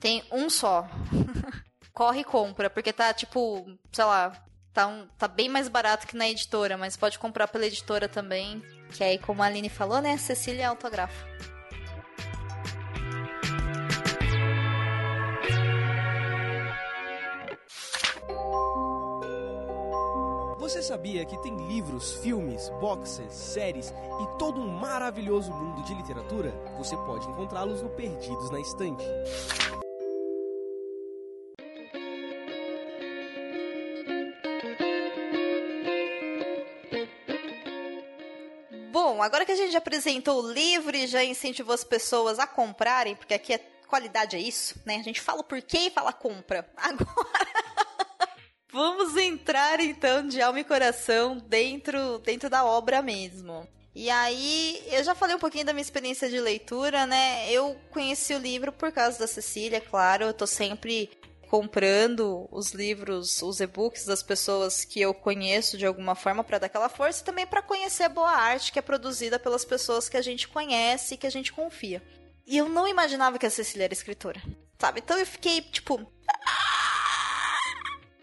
Tem 0.00 0.24
um 0.32 0.50
só. 0.50 0.88
Corre 1.92 2.20
e 2.20 2.24
compra, 2.24 2.70
porque 2.70 2.92
tá 2.92 3.12
tipo, 3.12 3.66
sei 3.92 4.04
lá, 4.04 4.32
tá, 4.72 4.86
um, 4.86 5.06
tá 5.18 5.28
bem 5.28 5.48
mais 5.48 5.68
barato 5.68 6.06
que 6.06 6.16
na 6.16 6.28
editora, 6.28 6.76
mas 6.76 6.96
pode 6.96 7.18
comprar 7.18 7.48
pela 7.48 7.66
editora 7.66 8.08
também. 8.08 8.62
Que 8.92 9.04
aí, 9.04 9.18
como 9.18 9.42
a 9.42 9.46
Aline 9.46 9.68
falou, 9.68 10.00
né, 10.00 10.16
Cecília 10.16 10.68
autografa. 10.68 11.30
Você 20.58 20.82
sabia 20.82 21.24
que 21.24 21.36
tem 21.38 21.56
livros, 21.66 22.14
filmes, 22.22 22.68
boxes, 22.80 23.32
séries 23.32 23.92
e 24.22 24.38
todo 24.38 24.60
um 24.60 24.68
maravilhoso 24.68 25.52
mundo 25.52 25.82
de 25.82 25.92
literatura? 25.94 26.52
Você 26.78 26.96
pode 26.98 27.28
encontrá-los 27.28 27.82
no 27.82 27.88
Perdidos 27.90 28.50
na 28.50 28.60
Estante. 28.60 29.04
Agora 39.22 39.44
que 39.44 39.52
a 39.52 39.56
gente 39.56 39.76
apresentou 39.76 40.42
o 40.42 40.52
livro 40.52 40.96
e 40.96 41.06
já 41.06 41.24
incentivou 41.24 41.74
as 41.74 41.84
pessoas 41.84 42.38
a 42.38 42.46
comprarem, 42.46 43.16
porque 43.16 43.34
aqui 43.34 43.52
é 43.52 43.58
qualidade 43.86 44.36
é 44.36 44.38
isso, 44.38 44.80
né? 44.86 44.96
A 44.96 45.02
gente 45.02 45.20
fala 45.20 45.40
o 45.40 45.44
porquê 45.44 45.78
e 45.78 45.90
fala 45.90 46.12
compra. 46.12 46.68
Agora 46.76 47.50
Vamos 48.72 49.16
entrar 49.16 49.80
então 49.80 50.26
de 50.28 50.40
alma 50.40 50.60
e 50.60 50.64
coração 50.64 51.38
dentro, 51.38 52.18
dentro 52.18 52.48
da 52.48 52.64
obra 52.64 53.02
mesmo. 53.02 53.66
E 53.92 54.08
aí, 54.08 54.80
eu 54.86 55.02
já 55.02 55.12
falei 55.16 55.34
um 55.34 55.40
pouquinho 55.40 55.64
da 55.64 55.72
minha 55.72 55.82
experiência 55.82 56.30
de 56.30 56.38
leitura, 56.38 57.04
né? 57.04 57.50
Eu 57.50 57.76
conheci 57.90 58.32
o 58.32 58.38
livro 58.38 58.70
por 58.70 58.92
causa 58.92 59.18
da 59.18 59.26
Cecília, 59.26 59.80
claro. 59.80 60.26
Eu 60.26 60.32
tô 60.32 60.46
sempre 60.46 61.10
comprando 61.50 62.48
os 62.52 62.70
livros, 62.70 63.42
os 63.42 63.58
e-books 63.58 64.06
das 64.06 64.22
pessoas 64.22 64.84
que 64.84 65.00
eu 65.00 65.12
conheço 65.12 65.76
de 65.76 65.84
alguma 65.84 66.14
forma 66.14 66.44
para 66.44 66.58
dar 66.58 66.66
aquela 66.66 66.88
força 66.88 67.22
e 67.22 67.24
também 67.24 67.44
para 67.44 67.60
conhecer 67.60 68.04
a 68.04 68.08
boa 68.08 68.30
arte 68.30 68.70
que 68.70 68.78
é 68.78 68.82
produzida 68.82 69.36
pelas 69.36 69.64
pessoas 69.64 70.08
que 70.08 70.16
a 70.16 70.22
gente 70.22 70.46
conhece 70.46 71.14
e 71.14 71.16
que 71.16 71.26
a 71.26 71.30
gente 71.30 71.52
confia. 71.52 72.00
E 72.46 72.56
eu 72.56 72.68
não 72.68 72.86
imaginava 72.86 73.36
que 73.36 73.46
a 73.46 73.50
Cecília 73.50 73.86
era 73.86 73.92
escritora, 73.92 74.40
sabe? 74.78 75.00
Então 75.00 75.18
eu 75.18 75.26
fiquei 75.26 75.60
tipo, 75.60 76.06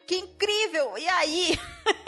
que 0.08 0.16
incrível! 0.16 0.98
E 0.98 1.10
aí? 1.10 1.60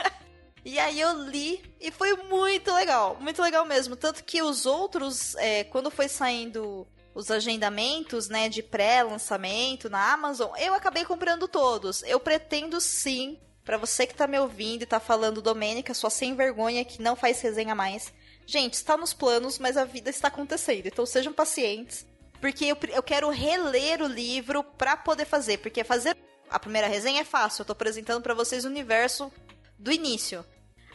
e 0.63 0.79
aí 0.79 1.01
eu 1.01 1.11
li 1.23 1.61
e 1.81 1.91
foi 1.91 2.15
muito 2.29 2.73
legal, 2.73 3.17
muito 3.19 3.41
legal 3.41 3.65
mesmo. 3.65 3.97
Tanto 3.97 4.23
que 4.23 4.41
os 4.41 4.65
outros, 4.65 5.35
é, 5.35 5.65
quando 5.65 5.91
foi 5.91 6.07
saindo 6.07 6.87
os 7.13 7.31
agendamentos, 7.31 8.29
né, 8.29 8.49
de 8.49 8.61
pré-lançamento 8.61 9.89
na 9.89 10.13
Amazon, 10.13 10.51
eu 10.57 10.73
acabei 10.73 11.05
comprando 11.05 11.47
todos. 11.47 12.03
Eu 12.03 12.19
pretendo 12.19 12.79
sim, 12.79 13.37
para 13.65 13.77
você 13.77 14.07
que 14.07 14.15
tá 14.15 14.27
me 14.27 14.39
ouvindo 14.39 14.83
e 14.83 14.87
tá 14.87 14.99
falando, 14.99 15.41
Domênica, 15.41 15.93
sua 15.93 16.09
sem 16.09 16.35
vergonha 16.35 16.85
que 16.85 17.01
não 17.01 17.15
faz 17.15 17.41
resenha 17.41 17.75
mais. 17.75 18.13
Gente, 18.45 18.73
está 18.73 18.97
nos 18.97 19.13
planos, 19.13 19.59
mas 19.59 19.77
a 19.77 19.85
vida 19.85 20.09
está 20.09 20.27
acontecendo. 20.27 20.87
Então 20.87 21.05
sejam 21.05 21.33
pacientes. 21.33 22.05
Porque 22.41 22.65
eu, 22.65 22.77
eu 22.89 23.03
quero 23.03 23.29
reler 23.29 24.01
o 24.01 24.07
livro 24.07 24.63
para 24.63 24.97
poder 24.97 25.25
fazer. 25.25 25.57
Porque 25.57 25.83
fazer 25.83 26.17
a 26.49 26.57
primeira 26.57 26.87
resenha 26.87 27.21
é 27.21 27.25
fácil, 27.25 27.61
eu 27.61 27.65
tô 27.65 27.73
apresentando 27.73 28.23
para 28.23 28.33
vocês 28.33 28.65
o 28.65 28.69
universo 28.69 29.31
do 29.77 29.91
início. 29.91 30.43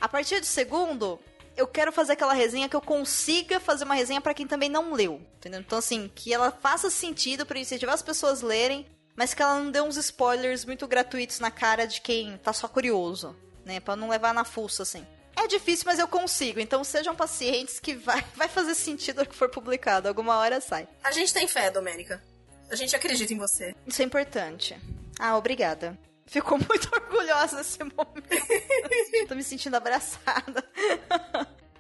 A 0.01 0.09
partir 0.09 0.41
do 0.41 0.47
segundo, 0.47 1.21
eu 1.57 1.67
quero 1.67 1.93
fazer 1.93 2.13
aquela 2.13 2.35
resenha 2.35 2.69
que 2.69 2.77
eu 2.77 2.81
consiga 2.81 3.61
fazer 3.61 3.85
uma 3.85 3.95
resenha 3.95 4.21
para 4.21 4.35
quem 4.35 4.47
também 4.47 4.69
não 4.69 4.93
leu, 4.93 5.21
entendeu? 5.37 5.61
Então 5.61 5.79
assim, 5.79 6.11
que 6.15 6.33
ela 6.33 6.51
faça 6.51 6.91
sentido 6.91 7.47
para 7.47 7.59
incentivar 7.59 7.95
as 7.95 8.03
pessoas 8.03 8.43
a 8.43 8.47
lerem, 8.47 8.87
mas 9.17 9.35
que 9.35 9.43
ela 9.43 9.61
não 9.61 9.71
dê 9.71 9.81
uns 9.81 9.97
spoilers 9.97 10.65
muito 10.65 10.87
gratuitos 10.87 11.39
na 11.41 11.51
cara 11.51 11.87
de 11.87 12.01
quem 12.01 12.37
tá 12.39 12.53
só 12.53 12.67
curioso, 12.67 13.37
né, 13.65 13.81
para 13.81 13.97
não 13.97 14.09
levar 14.09 14.35
na 14.35 14.45
fuça 14.45 14.83
assim. 14.83 15.07
É 15.37 15.47
difícil, 15.49 15.85
mas 15.87 15.99
eu 15.99 16.09
consigo. 16.09 16.61
Então 16.61 16.85
sejam 16.85 17.15
pacientes 17.15 17.81
que 17.81 17.95
vai, 17.95 18.25
vai 18.37 18.49
fazer 18.49 18.75
sentido 18.75 19.23
o 19.23 19.27
que 19.27 19.35
for 19.35 19.49
publicado. 19.49 20.09
Alguma 20.09 20.37
hora 20.39 20.61
sai. 20.61 20.89
A 21.03 21.11
gente 21.11 21.33
tem 21.33 21.47
fé, 21.47 21.71
Domênica. 21.71 22.23
A 22.71 22.77
gente 22.77 22.97
acredita 22.97 23.33
em 23.33 23.39
você. 23.39 23.75
Isso 23.87 24.01
é 24.01 24.05
importante. 24.05 24.77
Ah, 25.19 25.37
obrigada. 25.37 25.99
Ficou 26.27 26.59
muito 26.59 26.91
orgulhosa 26.95 27.59
nesse 27.59 27.79
momento. 27.79 29.29
Tô 29.29 29.35
me 29.35 29.43
sentindo 29.43 29.77
abraçada. 29.77 30.65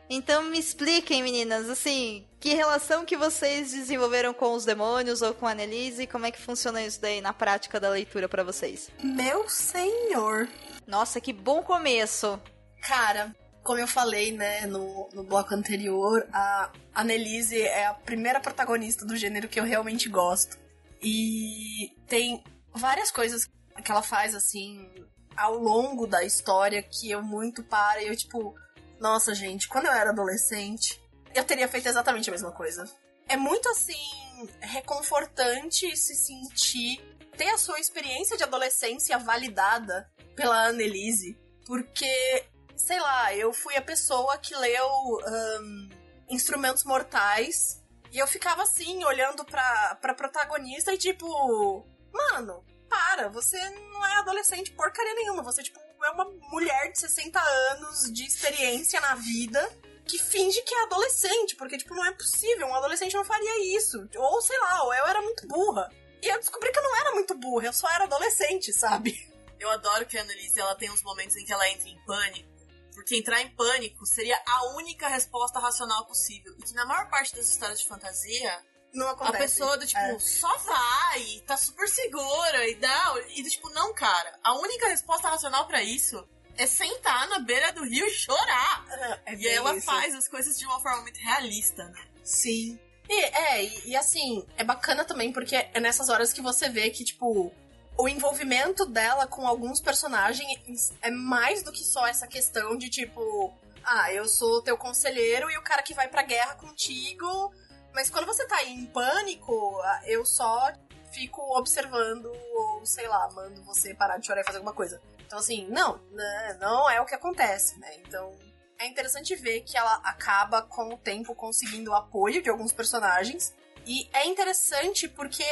Então 0.08 0.42
me 0.44 0.58
expliquem, 0.58 1.22
meninas, 1.22 1.68
assim, 1.68 2.26
que 2.38 2.54
relação 2.54 3.04
que 3.04 3.16
vocês 3.16 3.72
desenvolveram 3.72 4.34
com 4.34 4.52
os 4.52 4.64
demônios 4.64 5.22
ou 5.22 5.32
com 5.32 5.46
a 5.46 5.52
Annelise? 5.52 6.06
Como 6.06 6.26
é 6.26 6.30
que 6.30 6.40
funciona 6.40 6.82
isso 6.82 7.00
daí 7.00 7.20
na 7.20 7.32
prática 7.32 7.80
da 7.80 7.88
leitura 7.88 8.28
para 8.28 8.44
vocês? 8.44 8.90
Meu 9.02 9.48
senhor! 9.48 10.48
Nossa, 10.86 11.20
que 11.20 11.32
bom 11.32 11.62
começo! 11.62 12.38
Cara, 12.82 13.34
como 13.62 13.78
eu 13.78 13.88
falei, 13.88 14.30
né, 14.30 14.66
no, 14.66 15.08
no 15.14 15.24
bloco 15.24 15.54
anterior, 15.54 16.28
a 16.30 16.70
Annelise 16.94 17.60
é 17.60 17.86
a 17.86 17.94
primeira 17.94 18.38
protagonista 18.38 19.06
do 19.06 19.16
gênero 19.16 19.48
que 19.48 19.58
eu 19.58 19.64
realmente 19.64 20.08
gosto. 20.08 20.58
E 21.02 21.90
tem 22.06 22.44
várias 22.74 23.10
coisas 23.10 23.48
que 23.82 23.90
ela 23.90 24.02
faz, 24.02 24.34
assim, 24.34 24.90
ao 25.36 25.58
longo 25.58 26.06
da 26.06 26.22
história 26.22 26.82
que 26.82 27.10
eu 27.10 27.22
muito 27.22 27.62
paro 27.64 28.00
e 28.00 28.08
eu, 28.08 28.16
tipo, 28.16 28.54
nossa, 29.00 29.34
gente, 29.34 29.68
quando 29.68 29.86
eu 29.86 29.92
era 29.92 30.10
adolescente, 30.10 31.00
eu 31.34 31.44
teria 31.44 31.68
feito 31.68 31.88
exatamente 31.88 32.28
a 32.30 32.32
mesma 32.32 32.52
coisa. 32.52 32.84
É 33.28 33.36
muito, 33.36 33.68
assim, 33.68 34.48
reconfortante 34.60 35.96
se 35.96 36.14
sentir, 36.14 37.00
ter 37.36 37.48
a 37.50 37.58
sua 37.58 37.80
experiência 37.80 38.36
de 38.36 38.44
adolescência 38.44 39.18
validada 39.18 40.08
pela 40.36 40.66
Annelise, 40.66 41.38
porque, 41.66 42.46
sei 42.76 43.00
lá, 43.00 43.34
eu 43.34 43.52
fui 43.52 43.76
a 43.76 43.82
pessoa 43.82 44.38
que 44.38 44.54
leu 44.54 44.86
um, 44.86 45.88
Instrumentos 46.28 46.84
Mortais 46.84 47.82
e 48.12 48.18
eu 48.18 48.26
ficava 48.26 48.62
assim, 48.62 49.02
olhando 49.04 49.44
pra, 49.44 49.96
pra 50.00 50.14
protagonista 50.14 50.92
e 50.92 50.98
tipo, 50.98 51.86
mano, 52.12 52.64
para, 52.94 53.28
você 53.28 53.58
não 53.70 54.06
é 54.06 54.16
adolescente 54.18 54.70
porcaria 54.70 55.14
nenhuma, 55.14 55.42
você, 55.42 55.64
tipo, 55.64 55.80
é 55.80 56.10
uma 56.10 56.24
mulher 56.50 56.92
de 56.92 57.00
60 57.00 57.40
anos 57.40 58.12
de 58.12 58.24
experiência 58.24 59.00
na 59.00 59.16
vida 59.16 59.68
que 60.06 60.18
finge 60.18 60.62
que 60.62 60.74
é 60.74 60.82
adolescente, 60.84 61.56
porque, 61.56 61.78
tipo, 61.78 61.94
não 61.94 62.04
é 62.04 62.12
possível, 62.12 62.68
um 62.68 62.74
adolescente 62.74 63.14
não 63.14 63.24
faria 63.24 63.76
isso. 63.76 64.08
Ou, 64.16 64.42
sei 64.42 64.58
lá, 64.60 64.84
ou 64.84 64.94
eu 64.94 65.06
era 65.06 65.20
muito 65.22 65.48
burra. 65.48 65.90
E 66.22 66.28
eu 66.28 66.38
descobri 66.38 66.70
que 66.70 66.78
eu 66.78 66.82
não 66.82 66.96
era 66.96 67.14
muito 67.14 67.34
burra, 67.34 67.66
eu 67.66 67.72
só 67.72 67.88
era 67.90 68.04
adolescente, 68.04 68.72
sabe? 68.72 69.32
Eu 69.58 69.70
adoro 69.70 70.04
que 70.04 70.18
a 70.18 70.22
Annalise, 70.22 70.60
ela 70.60 70.74
tem 70.74 70.90
uns 70.90 71.02
momentos 71.02 71.36
em 71.36 71.44
que 71.44 71.52
ela 71.52 71.66
entra 71.68 71.88
em 71.88 71.98
pânico 72.04 72.54
porque 72.94 73.16
entrar 73.16 73.42
em 73.42 73.50
pânico 73.50 74.06
seria 74.06 74.40
a 74.46 74.76
única 74.76 75.08
resposta 75.08 75.58
racional 75.58 76.06
possível. 76.06 76.54
E 76.58 76.62
que 76.62 76.74
na 76.74 76.86
maior 76.86 77.10
parte 77.10 77.34
das 77.34 77.48
histórias 77.48 77.80
de 77.80 77.88
fantasia, 77.88 78.62
Não 78.94 79.08
acontece. 79.08 79.36
a 79.36 79.40
pessoa 79.40 79.76
do 79.76 79.86
tipo, 79.86 79.98
É. 80.00 80.18
só 80.18 80.56
vai, 80.58 81.42
tá 81.46 81.56
super 81.56 81.88
segura 81.88 82.68
e 82.68 82.76
não. 82.76 83.18
E 83.30 83.42
do 83.42 83.50
tipo, 83.50 83.68
não, 83.70 83.92
cara. 83.92 84.38
A 84.42 84.54
única 84.58 84.88
resposta 84.88 85.28
racional 85.28 85.66
pra 85.66 85.82
isso 85.82 86.26
é 86.56 86.66
sentar 86.66 87.28
na 87.28 87.40
beira 87.40 87.72
do 87.72 87.84
rio 87.84 88.06
e 88.06 88.10
chorar. 88.10 88.84
É 89.26 89.34
e 89.34 89.48
ela 89.48 89.74
isso. 89.76 89.84
faz 89.86 90.14
as 90.14 90.28
coisas 90.28 90.56
de 90.58 90.64
uma 90.64 90.80
forma 90.80 91.02
muito 91.02 91.18
realista, 91.18 91.84
né? 91.88 92.04
Sim. 92.22 92.78
E, 93.08 93.20
é, 93.24 93.64
e, 93.64 93.88
e 93.90 93.96
assim, 93.96 94.46
é 94.56 94.64
bacana 94.64 95.04
também 95.04 95.32
porque 95.32 95.56
é 95.56 95.80
nessas 95.80 96.08
horas 96.08 96.32
que 96.32 96.40
você 96.40 96.68
vê 96.70 96.88
que, 96.90 97.04
tipo, 97.04 97.52
o 97.98 98.08
envolvimento 98.08 98.86
dela 98.86 99.26
com 99.26 99.46
alguns 99.46 99.80
personagens 99.80 100.92
é 101.02 101.10
mais 101.10 101.62
do 101.62 101.70
que 101.72 101.84
só 101.84 102.06
essa 102.06 102.26
questão 102.26 102.78
de, 102.78 102.88
tipo, 102.88 103.52
ah, 103.84 104.12
eu 104.12 104.26
sou 104.26 104.62
teu 104.62 104.78
conselheiro 104.78 105.50
e 105.50 105.58
o 105.58 105.62
cara 105.62 105.82
que 105.82 105.92
vai 105.92 106.08
pra 106.08 106.22
guerra 106.22 106.54
contigo. 106.54 107.52
Mas 107.94 108.10
quando 108.10 108.26
você 108.26 108.44
tá 108.46 108.62
em 108.64 108.84
pânico, 108.86 109.80
eu 110.04 110.26
só 110.26 110.72
fico 111.12 111.40
observando 111.56 112.26
ou, 112.26 112.84
sei 112.84 113.06
lá, 113.06 113.30
mando 113.32 113.62
você 113.62 113.94
parar 113.94 114.18
de 114.18 114.26
chorar 114.26 114.40
e 114.40 114.44
fazer 114.44 114.58
alguma 114.58 114.74
coisa. 114.74 115.00
Então, 115.24 115.38
assim, 115.38 115.66
não, 115.68 116.00
né, 116.10 116.58
não 116.60 116.90
é 116.90 117.00
o 117.00 117.06
que 117.06 117.14
acontece, 117.14 117.78
né? 117.78 117.94
Então, 117.98 118.32
é 118.78 118.86
interessante 118.86 119.36
ver 119.36 119.60
que 119.60 119.78
ela 119.78 119.94
acaba 120.02 120.62
com 120.62 120.92
o 120.92 120.98
tempo 120.98 121.34
conseguindo 121.34 121.92
o 121.92 121.94
apoio 121.94 122.42
de 122.42 122.50
alguns 122.50 122.72
personagens. 122.72 123.54
E 123.86 124.08
é 124.12 124.26
interessante 124.26 125.08
porque 125.08 125.44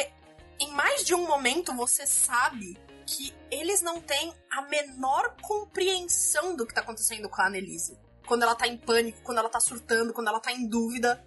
em 0.58 0.70
mais 0.72 1.04
de 1.04 1.14
um 1.14 1.26
momento 1.26 1.72
você 1.74 2.06
sabe 2.06 2.76
que 3.06 3.34
eles 3.50 3.82
não 3.82 4.00
têm 4.00 4.34
a 4.50 4.62
menor 4.62 5.36
compreensão 5.40 6.56
do 6.56 6.66
que 6.66 6.74
tá 6.74 6.80
acontecendo 6.80 7.28
com 7.28 7.40
a 7.40 7.46
Annelise. 7.46 7.98
Quando 8.26 8.42
ela 8.42 8.54
tá 8.54 8.66
em 8.66 8.76
pânico, 8.76 9.20
quando 9.22 9.38
ela 9.38 9.48
tá 9.48 9.60
surtando, 9.60 10.12
quando 10.12 10.28
ela 10.28 10.40
tá 10.40 10.52
em 10.52 10.66
dúvida. 10.66 11.24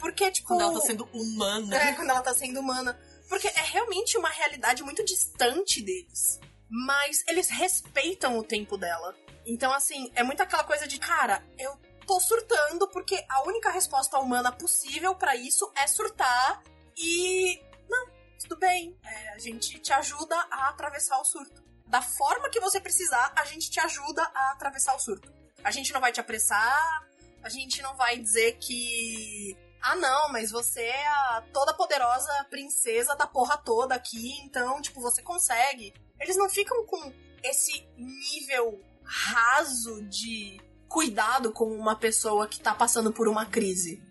Porque, 0.00 0.30
tipo. 0.30 0.48
Quando 0.48 0.62
ela 0.62 0.74
tá 0.74 0.80
sendo 0.80 1.04
humana. 1.12 1.76
É, 1.76 1.92
quando 1.94 2.10
ela 2.10 2.22
tá 2.22 2.34
sendo 2.34 2.60
humana. 2.60 2.98
Porque 3.28 3.46
é 3.46 3.62
realmente 3.62 4.18
uma 4.18 4.28
realidade 4.28 4.82
muito 4.82 5.04
distante 5.04 5.82
deles. 5.82 6.40
Mas 6.68 7.22
eles 7.28 7.48
respeitam 7.48 8.38
o 8.38 8.42
tempo 8.42 8.76
dela. 8.76 9.14
Então, 9.46 9.72
assim, 9.72 10.10
é 10.14 10.22
muito 10.22 10.42
aquela 10.42 10.64
coisa 10.64 10.86
de, 10.86 10.98
cara, 10.98 11.44
eu 11.58 11.78
tô 12.06 12.18
surtando 12.20 12.88
porque 12.88 13.24
a 13.28 13.42
única 13.46 13.70
resposta 13.70 14.18
humana 14.18 14.50
possível 14.50 15.14
pra 15.14 15.36
isso 15.36 15.70
é 15.76 15.86
surtar 15.86 16.62
e. 16.96 17.60
Não, 17.88 18.08
tudo 18.40 18.56
bem. 18.56 18.96
é, 19.04 19.34
a 19.34 19.38
gente 19.38 19.78
te 19.78 19.92
ajuda 19.92 20.36
a 20.50 20.68
atravessar 20.68 21.20
o 21.20 21.24
surto. 21.24 21.62
Da 21.86 22.00
forma 22.00 22.48
que 22.50 22.60
você 22.60 22.80
precisar, 22.80 23.32
a 23.36 23.44
gente 23.44 23.70
te 23.70 23.80
ajuda 23.80 24.22
a 24.22 24.52
atravessar 24.52 24.94
o 24.94 24.98
surto. 25.00 25.32
A 25.62 25.70
gente 25.70 25.92
não 25.92 26.00
vai 26.00 26.12
te 26.12 26.20
apressar, 26.20 27.08
a 27.42 27.48
gente 27.48 27.82
não 27.82 27.96
vai 27.96 28.18
dizer 28.18 28.58
que. 28.58 29.56
Ah, 29.82 29.96
não, 29.96 30.30
mas 30.30 30.50
você 30.50 30.82
é 30.82 31.06
a 31.08 31.44
toda 31.52 31.74
poderosa 31.74 32.46
princesa 32.50 33.14
da 33.16 33.26
porra 33.26 33.56
toda 33.56 33.94
aqui, 33.94 34.38
então, 34.42 34.80
tipo, 34.80 35.00
você 35.00 35.22
consegue. 35.22 35.94
Eles 36.20 36.36
não 36.36 36.50
ficam 36.50 36.84
com 36.84 37.12
esse 37.42 37.88
nível 37.96 38.80
raso 39.02 40.02
de 40.04 40.60
cuidado 40.88 41.52
com 41.52 41.72
uma 41.72 41.96
pessoa 41.96 42.46
que 42.46 42.60
tá 42.60 42.74
passando 42.74 43.12
por 43.12 43.26
uma 43.26 43.46
crise. 43.46 44.02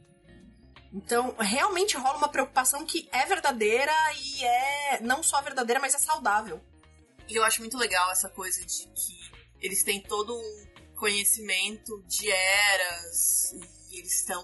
Então, 0.92 1.36
realmente 1.38 1.96
rola 1.96 2.18
uma 2.18 2.30
preocupação 2.30 2.84
que 2.86 3.08
é 3.12 3.26
verdadeira 3.26 3.94
e 4.16 4.44
é 4.44 5.00
não 5.02 5.22
só 5.22 5.40
verdadeira, 5.42 5.80
mas 5.80 5.94
é 5.94 6.00
saudável. 6.00 6.60
E 7.28 7.36
eu 7.36 7.44
acho 7.44 7.62
muito 7.62 7.78
legal 7.78 8.12
essa 8.12 8.28
coisa 8.28 8.66
de 8.66 8.88
que 8.88 9.32
eles 9.62 9.84
têm 9.84 10.02
todo 10.02 10.36
um 10.36 10.68
conhecimento 10.96 12.04
de 12.08 12.32
eras 12.32 13.52
e 13.92 14.00
eles 14.00 14.24
são 14.26 14.44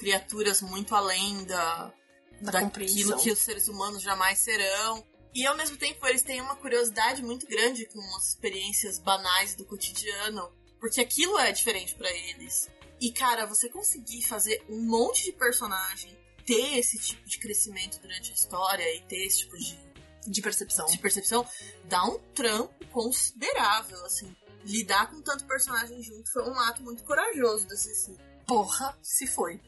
criaturas 0.00 0.62
muito 0.62 0.94
além 0.94 1.44
da, 1.44 1.92
Da 2.40 2.50
daquilo 2.52 2.64
compreensão. 2.70 3.18
que 3.20 3.30
os 3.30 3.38
seres 3.38 3.68
humanos 3.68 4.02
jamais 4.02 4.38
serão. 4.38 5.04
E 5.34 5.46
ao 5.46 5.56
mesmo 5.56 5.76
tempo 5.76 6.04
eles 6.06 6.22
têm 6.22 6.40
uma 6.40 6.56
curiosidade 6.56 7.22
muito 7.22 7.46
grande 7.46 7.86
com 7.86 8.00
as 8.16 8.30
experiências 8.30 8.98
banais 8.98 9.54
do 9.54 9.64
cotidiano, 9.64 10.50
porque 10.80 11.00
aquilo 11.00 11.38
é 11.38 11.52
diferente 11.52 11.94
pra 11.94 12.10
eles. 12.10 12.68
E 13.00 13.12
cara, 13.12 13.46
você 13.46 13.68
conseguir 13.68 14.22
fazer 14.22 14.64
um 14.68 14.80
monte 14.80 15.24
de 15.26 15.32
personagem 15.32 16.18
ter 16.44 16.78
esse 16.78 16.98
tipo 16.98 17.28
de 17.28 17.38
crescimento 17.38 18.00
durante 18.00 18.32
a 18.32 18.34
história 18.34 18.96
e 18.96 19.00
ter 19.02 19.24
esse 19.24 19.40
tipo 19.40 19.56
de 19.56 19.78
De 20.26 20.42
percepção. 20.42 20.86
de 20.86 20.98
percepção, 20.98 21.46
dá 21.84 22.04
um 22.04 22.18
trampo 22.34 22.84
considerável, 22.88 24.04
assim. 24.06 24.34
Lidar 24.64 25.10
com 25.10 25.22
tanto 25.22 25.46
personagem 25.46 26.02
junto 26.02 26.30
foi 26.32 26.42
um 26.50 26.58
ato 26.60 26.82
muito 26.82 27.02
corajoso 27.04 27.66
da 27.68 27.76
Ceci. 27.76 28.16
Porra, 28.46 28.98
se 29.02 29.26
foi. 29.28 29.60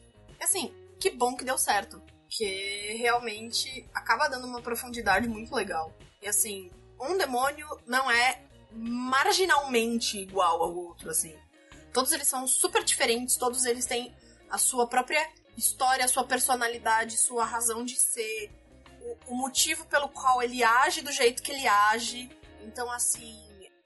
Assim, 0.43 0.73
que 0.99 1.09
bom 1.09 1.35
que 1.35 1.45
deu 1.45 1.57
certo. 1.57 2.01
Porque 2.23 2.95
realmente 2.97 3.87
acaba 3.93 4.27
dando 4.27 4.47
uma 4.47 4.61
profundidade 4.61 5.27
muito 5.27 5.53
legal. 5.53 5.93
E 6.21 6.27
assim, 6.27 6.71
um 6.99 7.17
demônio 7.17 7.67
não 7.85 8.09
é 8.09 8.41
marginalmente 8.71 10.17
igual 10.17 10.63
ao 10.63 10.75
outro, 10.75 11.09
assim. 11.09 11.35
Todos 11.93 12.11
eles 12.11 12.27
são 12.27 12.47
super 12.47 12.83
diferentes, 12.83 13.37
todos 13.37 13.65
eles 13.65 13.85
têm 13.85 14.15
a 14.49 14.57
sua 14.57 14.87
própria 14.87 15.27
história, 15.55 16.05
a 16.05 16.07
sua 16.07 16.23
personalidade, 16.23 17.17
sua 17.17 17.45
razão 17.45 17.85
de 17.85 17.95
ser, 17.95 18.51
o, 19.01 19.33
o 19.33 19.35
motivo 19.35 19.85
pelo 19.85 20.09
qual 20.09 20.41
ele 20.41 20.63
age 20.63 21.01
do 21.01 21.11
jeito 21.11 21.43
que 21.43 21.51
ele 21.51 21.67
age. 21.67 22.29
Então, 22.61 22.89
assim, 22.91 23.39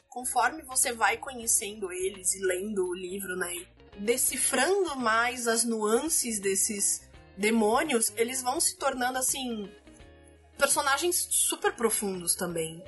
conforme 0.07 0.61
você 0.61 0.93
vai 0.93 1.17
conhecendo 1.17 1.91
eles 1.91 2.33
e 2.33 2.39
lendo 2.39 2.87
o 2.87 2.95
livro, 2.95 3.35
né, 3.35 3.53
decifrando 3.99 4.95
mais 4.95 5.47
as 5.47 5.63
nuances 5.63 6.39
desses 6.39 7.01
demônios, 7.37 8.11
eles 8.15 8.41
vão 8.41 8.59
se 8.59 8.77
tornando 8.77 9.17
assim 9.17 9.69
personagens 10.57 11.27
super 11.29 11.73
profundos 11.73 12.35
também. 12.35 12.83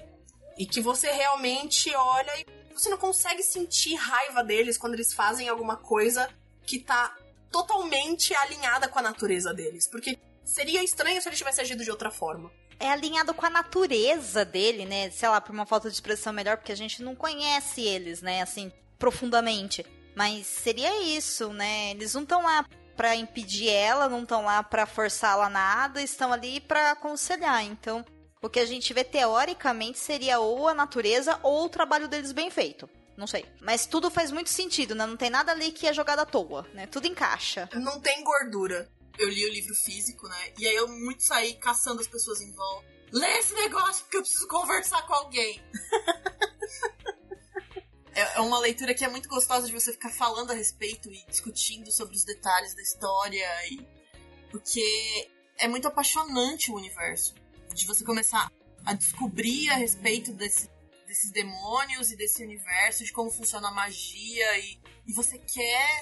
E 0.57 0.65
que 0.65 0.81
você 0.81 1.11
realmente 1.11 1.93
olha 1.95 2.31
e 2.39 2.73
você 2.73 2.89
não 2.89 2.97
consegue 2.97 3.43
sentir 3.43 3.95
raiva 3.95 4.43
deles 4.43 4.77
quando 4.77 4.95
eles 4.95 5.13
fazem 5.13 5.47
alguma 5.47 5.77
coisa 5.77 6.29
que 6.65 6.79
tá 6.79 7.15
totalmente 7.51 8.33
alinhada 8.35 8.87
com 8.87 8.99
a 8.99 9.01
natureza 9.01 9.53
deles, 9.53 9.87
porque 9.87 10.17
seria 10.43 10.83
estranho 10.83 11.21
se 11.21 11.27
eles 11.27 11.37
tivessem 11.37 11.63
agido 11.63 11.83
de 11.83 11.91
outra 11.91 12.11
forma. 12.11 12.51
É 12.79 12.89
alinhado 12.89 13.33
com 13.33 13.45
a 13.45 13.49
natureza 13.49 14.45
dele, 14.45 14.85
né? 14.85 15.09
Sei 15.11 15.27
lá, 15.27 15.41
por 15.41 15.53
uma 15.53 15.65
falta 15.65 15.89
de 15.89 15.95
expressão 15.95 16.31
melhor, 16.31 16.57
porque 16.57 16.71
a 16.71 16.77
gente 16.77 17.03
não 17.03 17.15
conhece 17.15 17.81
eles, 17.81 18.21
né? 18.21 18.41
Assim, 18.41 18.71
profundamente. 18.97 19.85
Mas 20.19 20.47
seria 20.47 21.01
isso, 21.01 21.53
né? 21.53 21.91
Eles 21.91 22.13
não 22.13 22.23
estão 22.23 22.43
lá 22.43 22.65
pra 22.97 23.15
impedir 23.15 23.69
ela, 23.69 24.09
não 24.09 24.23
estão 24.23 24.43
lá 24.43 24.61
pra 24.61 24.85
forçá-la 24.85 25.49
nada, 25.49 26.01
estão 26.01 26.33
ali 26.33 26.59
pra 26.59 26.91
aconselhar. 26.91 27.63
Então, 27.63 28.05
o 28.41 28.49
que 28.49 28.59
a 28.59 28.65
gente 28.65 28.93
vê 28.93 29.05
teoricamente 29.05 29.97
seria 29.97 30.41
ou 30.41 30.67
a 30.67 30.73
natureza 30.73 31.39
ou 31.41 31.63
o 31.63 31.69
trabalho 31.69 32.09
deles 32.09 32.33
bem 32.33 32.51
feito. 32.51 32.89
Não 33.15 33.25
sei. 33.25 33.45
Mas 33.61 33.85
tudo 33.85 34.11
faz 34.11 34.29
muito 34.29 34.49
sentido, 34.49 34.93
né? 34.93 35.05
Não 35.05 35.15
tem 35.15 35.29
nada 35.29 35.53
ali 35.53 35.71
que 35.71 35.87
é 35.87 35.93
jogado 35.93 36.19
à 36.19 36.25
toa, 36.25 36.67
né? 36.73 36.85
Tudo 36.85 37.07
encaixa. 37.07 37.69
Não 37.75 38.01
tem 38.01 38.21
gordura. 38.21 38.89
Eu 39.17 39.29
li 39.29 39.45
o 39.45 39.53
livro 39.53 39.73
físico, 39.73 40.27
né? 40.27 40.53
E 40.57 40.67
aí 40.67 40.75
eu 40.75 40.89
muito 40.89 41.23
saí 41.23 41.53
caçando 41.53 42.01
as 42.01 42.07
pessoas 42.09 42.41
em 42.41 42.51
volta. 42.51 42.85
Lê 43.13 43.37
esse 43.37 43.53
negócio 43.53 44.03
porque 44.03 44.17
eu 44.17 44.21
preciso 44.21 44.49
conversar 44.49 45.01
com 45.07 45.13
alguém. 45.13 45.63
É 48.39 48.41
uma 48.41 48.57
leitura 48.57 48.93
que 48.93 49.03
é 49.03 49.09
muito 49.09 49.27
gostosa 49.27 49.67
de 49.67 49.73
você 49.73 49.91
ficar 49.91 50.11
falando 50.11 50.51
a 50.51 50.53
respeito 50.53 51.11
e 51.11 51.25
discutindo 51.27 51.91
sobre 51.91 52.15
os 52.15 52.23
detalhes 52.23 52.73
da 52.73 52.81
história 52.81 53.45
e 53.69 53.85
porque 54.49 55.29
é 55.57 55.67
muito 55.67 55.89
apaixonante 55.89 56.71
o 56.71 56.75
universo 56.75 57.35
de 57.75 57.85
você 57.85 58.01
começar 58.05 58.49
a 58.85 58.93
descobrir 58.93 59.69
a 59.71 59.75
respeito 59.75 60.31
desse- 60.31 60.69
desses 61.05 61.31
demônios 61.33 62.13
e 62.13 62.15
desse 62.15 62.41
universo, 62.41 63.03
de 63.03 63.11
como 63.11 63.29
funciona 63.29 63.67
a 63.67 63.71
magia 63.73 64.57
e, 64.59 64.79
e 65.05 65.11
você 65.11 65.37
quer 65.37 65.99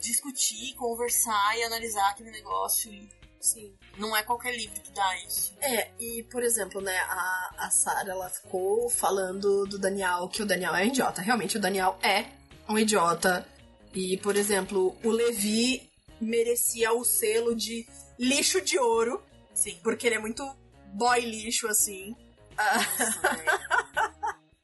discutir, 0.00 0.74
conversar 0.76 1.58
e 1.58 1.62
analisar 1.62 2.08
aquele 2.08 2.30
negócio 2.30 2.90
e 2.90 3.06
Sim. 3.46 3.72
não 3.96 4.16
é 4.16 4.22
qualquer 4.22 4.56
livro 4.56 4.80
que 4.80 4.90
dá 4.90 5.16
isso. 5.24 5.54
É, 5.60 5.90
e 6.00 6.24
por 6.24 6.42
exemplo, 6.42 6.80
né, 6.80 6.96
a, 6.96 7.54
a 7.58 7.70
Sarah, 7.70 8.10
ela 8.10 8.28
ficou 8.28 8.90
falando 8.90 9.64
do 9.66 9.78
Daniel 9.78 10.28
que 10.28 10.42
o 10.42 10.46
Daniel 10.46 10.74
é 10.74 10.82
um 10.82 10.86
idiota. 10.86 11.22
Realmente, 11.22 11.56
o 11.56 11.60
Daniel 11.60 11.98
é 12.02 12.26
um 12.68 12.78
idiota. 12.78 13.46
E, 13.94 14.16
por 14.18 14.36
exemplo, 14.36 14.96
o 15.02 15.10
Levi 15.10 15.88
merecia 16.20 16.92
o 16.92 17.04
selo 17.04 17.54
de 17.54 17.86
lixo 18.18 18.60
de 18.60 18.78
ouro, 18.78 19.22
Sim. 19.54 19.78
porque 19.82 20.06
ele 20.06 20.16
é 20.16 20.18
muito 20.18 20.44
boy 20.92 21.20
lixo, 21.20 21.66
assim. 21.68 22.14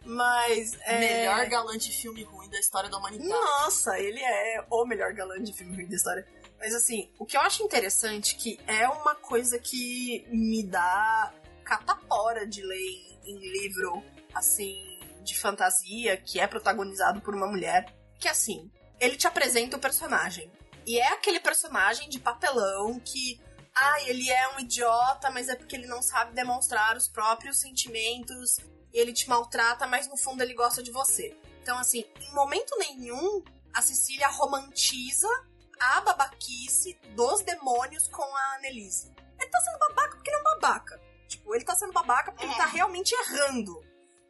Mas, 0.04 0.76
é... 0.82 0.98
Melhor 0.98 1.46
galã 1.48 1.78
de 1.78 1.90
filme 1.92 2.24
ruim 2.24 2.48
da 2.50 2.58
história 2.58 2.90
da 2.90 2.98
humanidade. 2.98 3.28
Nossa, 3.28 3.98
ele 3.98 4.20
é 4.20 4.64
o 4.68 4.84
melhor 4.84 5.12
galã 5.12 5.40
de 5.42 5.52
filme 5.52 5.74
ruim 5.76 5.86
da 5.86 5.94
história. 5.94 6.26
Mas 6.62 6.76
assim, 6.76 7.10
o 7.18 7.26
que 7.26 7.36
eu 7.36 7.40
acho 7.40 7.64
interessante 7.64 8.36
que 8.36 8.56
é 8.68 8.88
uma 8.88 9.16
coisa 9.16 9.58
que 9.58 10.24
me 10.30 10.62
dá 10.62 11.34
catapora 11.64 12.46
de 12.46 12.62
ler 12.62 12.78
em, 12.78 13.32
em 13.32 13.38
livro, 13.38 14.00
assim, 14.32 14.96
de 15.24 15.36
fantasia, 15.36 16.16
que 16.16 16.38
é 16.38 16.46
protagonizado 16.46 17.20
por 17.20 17.34
uma 17.34 17.48
mulher, 17.48 17.92
que 18.16 18.28
assim, 18.28 18.70
ele 19.00 19.16
te 19.16 19.26
apresenta 19.26 19.76
o 19.76 19.80
personagem. 19.80 20.52
E 20.86 21.00
é 21.00 21.08
aquele 21.08 21.40
personagem 21.40 22.08
de 22.08 22.20
papelão 22.20 23.00
que. 23.00 23.40
Ah, 23.74 24.02
ele 24.02 24.30
é 24.30 24.54
um 24.54 24.60
idiota, 24.60 25.30
mas 25.30 25.48
é 25.48 25.56
porque 25.56 25.74
ele 25.74 25.86
não 25.88 26.00
sabe 26.00 26.32
demonstrar 26.32 26.96
os 26.96 27.08
próprios 27.08 27.58
sentimentos. 27.58 28.58
E 28.92 29.00
ele 29.00 29.12
te 29.12 29.28
maltrata, 29.28 29.84
mas 29.88 30.06
no 30.06 30.16
fundo 30.16 30.42
ele 30.42 30.54
gosta 30.54 30.80
de 30.80 30.92
você. 30.92 31.36
Então, 31.60 31.76
assim, 31.78 32.04
em 32.20 32.32
momento 32.34 32.76
nenhum, 32.78 33.42
a 33.74 33.82
Cecília 33.82 34.28
romantiza 34.28 35.28
a 35.82 36.00
babaquice 36.00 36.98
dos 37.14 37.42
demônios 37.42 38.08
com 38.08 38.22
a 38.22 38.56
Annelise. 38.56 39.12
Ele 39.38 39.50
tá 39.50 39.60
sendo 39.60 39.78
babaca 39.78 40.16
porque 40.16 40.30
ele 40.30 40.36
é 40.36 40.40
um 40.40 40.44
babaca. 40.44 41.00
Tipo, 41.28 41.54
ele 41.54 41.64
tá 41.64 41.74
sendo 41.74 41.92
babaca 41.92 42.30
porque 42.30 42.44
ele 42.44 42.54
tá 42.54 42.66
realmente 42.66 43.14
errando. 43.14 43.82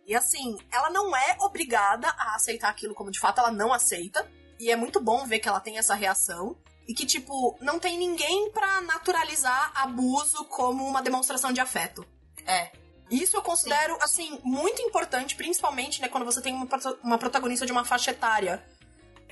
E 0.06 0.14
assim, 0.14 0.58
ela 0.70 0.90
não 0.90 1.14
é 1.16 1.36
obrigada 1.40 2.08
a 2.08 2.34
aceitar 2.34 2.68
aquilo 2.68 2.94
como 2.94 3.10
de 3.10 3.20
fato 3.20 3.38
ela 3.38 3.50
não 3.50 3.72
aceita. 3.72 4.30
E 4.58 4.70
é 4.70 4.76
muito 4.76 5.00
bom 5.00 5.26
ver 5.26 5.38
que 5.38 5.48
ela 5.48 5.60
tem 5.60 5.78
essa 5.78 5.94
reação. 5.94 6.56
E 6.86 6.94
que, 6.94 7.06
tipo, 7.06 7.56
não 7.60 7.78
tem 7.78 7.96
ninguém 7.96 8.50
pra 8.50 8.80
naturalizar 8.80 9.70
abuso 9.74 10.44
como 10.46 10.84
uma 10.84 11.00
demonstração 11.00 11.52
de 11.52 11.60
afeto. 11.60 12.04
É. 12.44 12.72
Isso 13.10 13.36
eu 13.36 13.42
considero, 13.42 13.96
assim, 14.02 14.40
muito 14.42 14.82
importante, 14.82 15.36
principalmente, 15.36 16.00
né, 16.00 16.08
quando 16.08 16.24
você 16.24 16.40
tem 16.40 16.54
uma, 16.54 16.66
uma 17.02 17.18
protagonista 17.18 17.66
de 17.66 17.70
uma 17.70 17.84
faixa 17.84 18.10
etária 18.10 18.64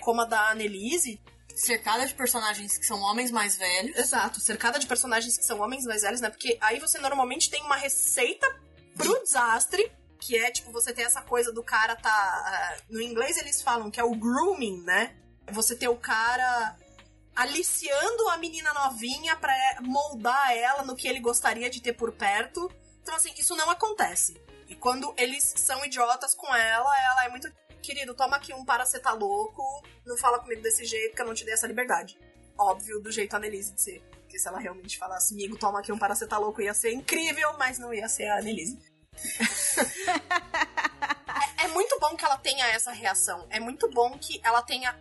como 0.00 0.20
a 0.20 0.24
da 0.24 0.50
Annelise. 0.50 1.20
Cercada 1.60 2.06
de 2.06 2.14
personagens 2.14 2.78
que 2.78 2.86
são 2.86 2.98
homens 3.02 3.30
mais 3.30 3.54
velhos. 3.54 3.94
Exato, 3.94 4.40
cercada 4.40 4.78
de 4.78 4.86
personagens 4.86 5.36
que 5.36 5.44
são 5.44 5.60
homens 5.60 5.84
mais 5.84 6.00
velhos, 6.00 6.22
né? 6.22 6.30
Porque 6.30 6.56
aí 6.58 6.80
você 6.80 6.98
normalmente 6.98 7.50
tem 7.50 7.62
uma 7.62 7.76
receita 7.76 8.46
pro 8.96 9.22
desastre, 9.22 9.92
que 10.18 10.38
é, 10.38 10.50
tipo, 10.50 10.72
você 10.72 10.90
ter 10.90 11.02
essa 11.02 11.20
coisa 11.20 11.52
do 11.52 11.62
cara 11.62 11.96
tá... 11.96 12.10
ah, 12.10 12.76
no 12.88 13.00
inglês 13.02 13.36
eles 13.36 13.60
falam 13.60 13.90
que 13.90 14.00
é 14.00 14.04
o 14.04 14.14
grooming, 14.14 14.82
né? 14.84 15.14
Você 15.52 15.76
ter 15.76 15.88
o 15.88 15.96
cara 15.98 16.78
aliciando 17.36 18.28
a 18.30 18.38
menina 18.38 18.72
novinha 18.72 19.36
pra 19.36 19.54
moldar 19.82 20.56
ela 20.56 20.82
no 20.82 20.96
que 20.96 21.06
ele 21.06 21.20
gostaria 21.20 21.68
de 21.68 21.82
ter 21.82 21.92
por 21.92 22.10
perto. 22.12 22.72
Então, 23.02 23.14
assim, 23.14 23.34
isso 23.36 23.54
não 23.54 23.68
acontece. 23.68 24.34
E 24.66 24.74
quando 24.74 25.12
eles 25.18 25.52
são 25.58 25.84
idiotas 25.84 26.34
com 26.34 26.54
ela, 26.54 27.02
ela 27.02 27.24
é 27.26 27.28
muito. 27.28 27.52
Querido, 27.82 28.14
toma 28.14 28.36
aqui 28.36 28.52
um 28.52 28.64
paraceta 28.64 29.12
louco, 29.12 29.62
não 30.04 30.16
fala 30.16 30.38
comigo 30.38 30.62
desse 30.62 30.84
jeito 30.84 31.14
que 31.14 31.22
eu 31.22 31.26
não 31.26 31.34
te 31.34 31.44
dei 31.44 31.54
essa 31.54 31.66
liberdade. 31.66 32.18
Óbvio, 32.58 33.00
do 33.00 33.10
jeito 33.10 33.34
a 33.34 33.38
Annelise 33.38 33.72
de 33.72 33.80
ser. 33.80 34.02
Porque 34.22 34.38
se 34.38 34.46
ela 34.46 34.58
realmente 34.58 34.98
falasse, 34.98 35.34
amigo, 35.34 35.56
toma 35.56 35.80
aqui 35.80 35.90
um 35.90 35.98
paraceta 35.98 36.38
louco, 36.38 36.60
ia 36.60 36.74
ser 36.74 36.92
incrível, 36.92 37.56
mas 37.58 37.78
não 37.78 37.92
ia 37.92 38.08
ser 38.08 38.28
a 38.28 38.38
Annelise. 38.38 38.78
é, 41.58 41.64
é 41.64 41.68
muito 41.68 41.98
bom 41.98 42.16
que 42.16 42.24
ela 42.24 42.36
tenha 42.36 42.66
essa 42.68 42.92
reação. 42.92 43.46
É 43.50 43.58
muito 43.58 43.88
bom 43.90 44.16
que 44.18 44.40
ela 44.44 44.62
tenha, 44.62 44.98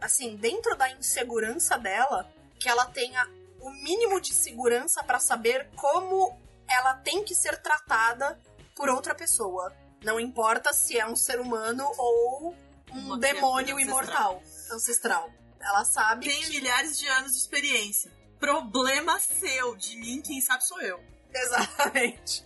assim, 0.00 0.36
dentro 0.36 0.76
da 0.76 0.90
insegurança 0.90 1.78
dela, 1.78 2.30
que 2.58 2.68
ela 2.68 2.86
tenha 2.86 3.26
o 3.60 3.70
mínimo 3.70 4.20
de 4.20 4.34
segurança 4.34 5.02
pra 5.02 5.18
saber 5.18 5.68
como 5.76 6.38
ela 6.68 6.94
tem 6.94 7.24
que 7.24 7.34
ser 7.34 7.60
tratada 7.62 8.38
por 8.74 8.88
outra 8.88 9.14
pessoa. 9.14 9.72
Não 10.02 10.20
importa 10.20 10.72
se 10.72 10.98
é 10.98 11.06
um 11.06 11.16
ser 11.16 11.40
humano 11.40 11.84
ou 11.98 12.54
um 12.92 12.98
Uma 13.06 13.18
demônio 13.18 13.78
imortal, 13.80 14.42
ancestral. 14.70 15.30
Ela 15.60 15.84
sabe 15.84 16.26
Tem 16.26 16.48
milhares 16.48 16.98
de 16.98 17.08
anos 17.08 17.32
de 17.32 17.38
experiência. 17.38 18.12
Problema 18.38 19.18
seu, 19.18 19.74
de 19.76 19.96
mim, 19.96 20.20
quem 20.22 20.40
sabe 20.40 20.64
sou 20.64 20.80
eu. 20.80 21.02
Exatamente. 21.34 22.44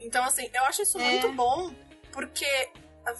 Então, 0.00 0.22
assim, 0.24 0.48
eu 0.52 0.64
acho 0.64 0.82
isso 0.82 0.98
É. 0.98 1.02
muito 1.02 1.32
bom, 1.32 1.72
porque 2.12 2.70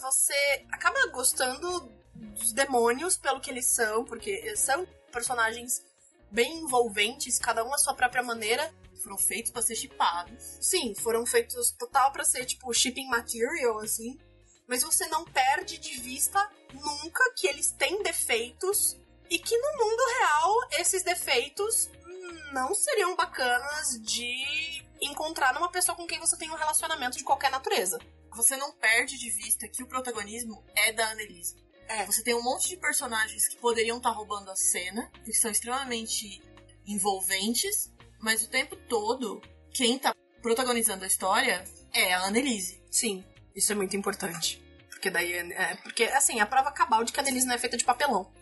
você 0.01 0.65
acaba 0.71 1.07
gostando 1.11 1.91
dos 2.15 2.53
demônios 2.53 3.17
pelo 3.17 3.41
que 3.41 3.51
eles 3.51 3.67
são, 3.67 4.05
porque 4.05 4.31
eles 4.31 4.61
são 4.61 4.87
personagens 5.11 5.83
bem 6.31 6.59
envolventes, 6.59 7.39
cada 7.39 7.65
um 7.65 7.73
à 7.73 7.79
sua 7.79 7.95
própria 7.95 8.23
maneira. 8.23 8.73
Foram 9.09 9.17
feitos 9.17 9.51
pra 9.51 9.63
ser 9.63 9.75
chipados. 9.75 10.59
Sim, 10.61 10.95
foram 10.95 11.25
feitos 11.25 11.71
total 11.71 12.13
pra 12.13 12.25
ser, 12.25 12.45
tipo, 12.45 12.71
shipping 12.75 13.07
material, 13.09 13.79
assim. 13.79 14.19
Mas 14.67 14.83
você 14.83 15.07
não 15.07 15.25
perde 15.25 15.79
de 15.79 15.99
vista 15.99 16.39
nunca 16.75 17.25
que 17.35 17.47
eles 17.47 17.71
têm 17.71 18.03
defeitos 18.03 18.99
e 19.31 19.39
que 19.39 19.57
no 19.57 19.79
mundo 19.79 20.03
real 20.19 20.69
esses 20.79 21.03
defeitos 21.03 21.89
não 22.53 22.75
seriam 22.75 23.17
bacanas 23.17 23.99
de 24.03 24.85
encontrar 25.01 25.55
numa 25.55 25.71
pessoa 25.71 25.97
com 25.97 26.07
quem 26.07 26.21
você 26.21 26.37
tem 26.37 26.51
um 26.51 26.55
relacionamento 26.55 27.17
de 27.17 27.25
qualquer 27.25 27.51
natureza. 27.51 27.99
Você 28.35 28.59
não 28.59 28.73
perde 28.73 29.17
de 29.17 29.31
vista 29.31 29.67
que 29.69 29.83
o 29.83 29.89
protagonismo 29.89 30.63
é 30.77 30.93
da 30.93 31.13
Annelise. 31.13 31.57
É. 31.89 32.05
Você 32.05 32.23
tem 32.23 32.35
um 32.35 32.43
monte 32.43 32.69
de 32.69 32.77
personagens 32.77 33.49
que 33.49 33.57
poderiam 33.57 33.97
estar 33.97 34.11
roubando 34.11 34.51
a 34.51 34.57
cena, 34.57 35.11
que 35.25 35.33
são 35.33 35.51
extremamente 35.51 36.43
envolventes, 36.87 37.91
mas 38.21 38.43
o 38.43 38.49
tempo 38.49 38.77
todo, 38.77 39.41
quem 39.73 39.99
tá 39.99 40.15
protagonizando 40.43 41.05
a 41.05 41.07
história 41.07 41.65
é 41.93 42.15
a 42.15 42.25
Annelise. 42.25 42.83
Sim, 42.91 43.25
isso 43.55 43.73
é 43.73 43.75
muito 43.75 43.97
importante. 43.97 44.63
Porque 44.89 45.11
daí 45.11 45.33
é. 45.33 45.77
Porque, 45.83 46.05
assim, 46.05 46.41
a 46.41 46.47
prova 46.47 46.73
cabal 46.73 47.05
de 47.05 47.13
que 47.13 47.21
a 47.21 47.23
Annelise 47.23 47.47
não 47.47 47.55
é 47.55 47.59
feita 47.59 47.77
de 47.77 47.85
papelão. 47.85 48.33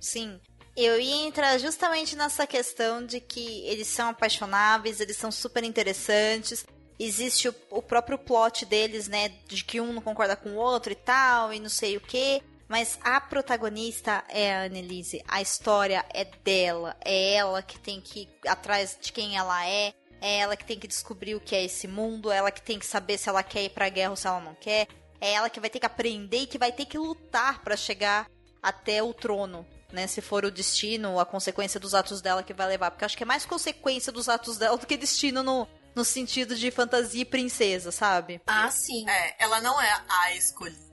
Sim. 0.00 0.40
Eu 0.76 1.00
ia 1.00 1.26
entrar 1.26 1.56
justamente 1.58 2.16
nessa 2.16 2.46
questão 2.46 3.04
de 3.04 3.20
que 3.20 3.66
eles 3.66 3.86
são 3.86 4.10
apaixonáveis, 4.10 5.00
eles 5.00 5.16
são 5.16 5.32
super 5.32 5.64
interessantes. 5.64 6.66
Existe 6.98 7.48
o, 7.48 7.54
o 7.70 7.82
próprio 7.82 8.18
plot 8.18 8.64
deles, 8.66 9.08
né? 9.08 9.28
De 9.46 9.64
que 9.64 9.80
um 9.80 9.92
não 9.92 10.02
concorda 10.02 10.36
com 10.36 10.50
o 10.50 10.56
outro 10.56 10.92
e 10.92 10.96
tal, 10.96 11.52
e 11.52 11.60
não 11.60 11.68
sei 11.68 11.96
o 11.96 12.00
quê. 12.00 12.42
Mas 12.68 12.98
a 13.02 13.20
protagonista 13.20 14.24
é 14.28 14.54
a 14.54 14.62
Annelise. 14.64 15.22
A 15.28 15.40
história 15.40 16.04
é 16.12 16.24
dela. 16.24 16.96
É 17.04 17.34
ela 17.34 17.62
que 17.62 17.78
tem 17.78 18.00
que 18.00 18.22
ir 18.22 18.48
atrás 18.48 18.98
de 19.00 19.12
quem 19.12 19.36
ela 19.36 19.66
é. 19.66 19.92
É 20.20 20.38
ela 20.38 20.56
que 20.56 20.64
tem 20.64 20.78
que 20.78 20.88
descobrir 20.88 21.34
o 21.34 21.40
que 21.40 21.54
é 21.54 21.64
esse 21.64 21.86
mundo. 21.86 22.30
É 22.30 22.38
ela 22.38 22.50
que 22.50 22.62
tem 22.62 22.78
que 22.78 22.86
saber 22.86 23.18
se 23.18 23.28
ela 23.28 23.42
quer 23.42 23.64
ir 23.64 23.70
pra 23.70 23.88
guerra 23.88 24.10
ou 24.10 24.16
se 24.16 24.26
ela 24.26 24.40
não 24.40 24.54
quer. 24.54 24.88
É 25.20 25.32
ela 25.32 25.48
que 25.48 25.60
vai 25.60 25.70
ter 25.70 25.78
que 25.78 25.86
aprender 25.86 26.38
e 26.38 26.46
que 26.46 26.58
vai 26.58 26.72
ter 26.72 26.86
que 26.86 26.98
lutar 26.98 27.62
pra 27.62 27.76
chegar 27.76 28.28
até 28.62 29.02
o 29.02 29.14
trono, 29.14 29.66
né? 29.92 30.06
Se 30.06 30.20
for 30.20 30.44
o 30.44 30.50
destino, 30.50 31.20
a 31.20 31.24
consequência 31.24 31.78
dos 31.78 31.94
atos 31.94 32.20
dela 32.20 32.42
que 32.42 32.52
vai 32.52 32.66
levar. 32.66 32.90
Porque 32.90 33.04
eu 33.04 33.06
acho 33.06 33.16
que 33.16 33.22
é 33.22 33.26
mais 33.26 33.46
consequência 33.46 34.12
dos 34.12 34.28
atos 34.28 34.58
dela 34.58 34.76
do 34.76 34.86
que 34.86 34.96
destino 34.96 35.42
no, 35.42 35.68
no 35.94 36.04
sentido 36.04 36.56
de 36.56 36.70
fantasia 36.70 37.22
e 37.22 37.24
princesa, 37.24 37.92
sabe? 37.92 38.40
Ah, 38.46 38.70
sim. 38.70 39.08
É, 39.08 39.36
ela 39.38 39.60
não 39.60 39.80
é 39.80 40.04
a 40.08 40.34
escolhida. 40.34 40.85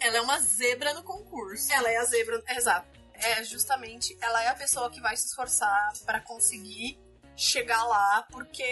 Ela 0.00 0.18
é 0.18 0.20
uma 0.20 0.38
zebra 0.40 0.94
no 0.94 1.02
concurso. 1.02 1.72
Ela 1.72 1.90
é 1.90 1.96
a 1.96 2.04
zebra, 2.04 2.42
exato. 2.50 2.86
É 3.14 3.42
justamente, 3.44 4.16
ela 4.20 4.42
é 4.42 4.48
a 4.48 4.54
pessoa 4.54 4.90
que 4.90 5.00
vai 5.00 5.16
se 5.16 5.26
esforçar 5.26 5.92
pra 6.04 6.20
conseguir 6.20 6.98
chegar 7.34 7.82
lá, 7.84 8.26
porque 8.30 8.64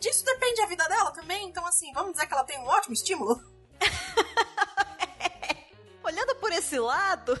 disso 0.00 0.24
depende 0.24 0.60
a 0.62 0.66
vida 0.66 0.84
dela 0.88 1.12
também. 1.12 1.48
Então, 1.48 1.64
assim, 1.66 1.92
vamos 1.92 2.12
dizer 2.12 2.26
que 2.26 2.32
ela 2.32 2.44
tem 2.44 2.58
um 2.58 2.66
ótimo 2.66 2.94
estímulo. 2.94 3.40
Olhando 6.02 6.34
por 6.36 6.52
esse 6.52 6.78
lado, 6.78 7.40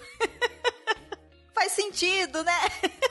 faz 1.54 1.72
sentido, 1.72 2.42
né? 2.42 2.58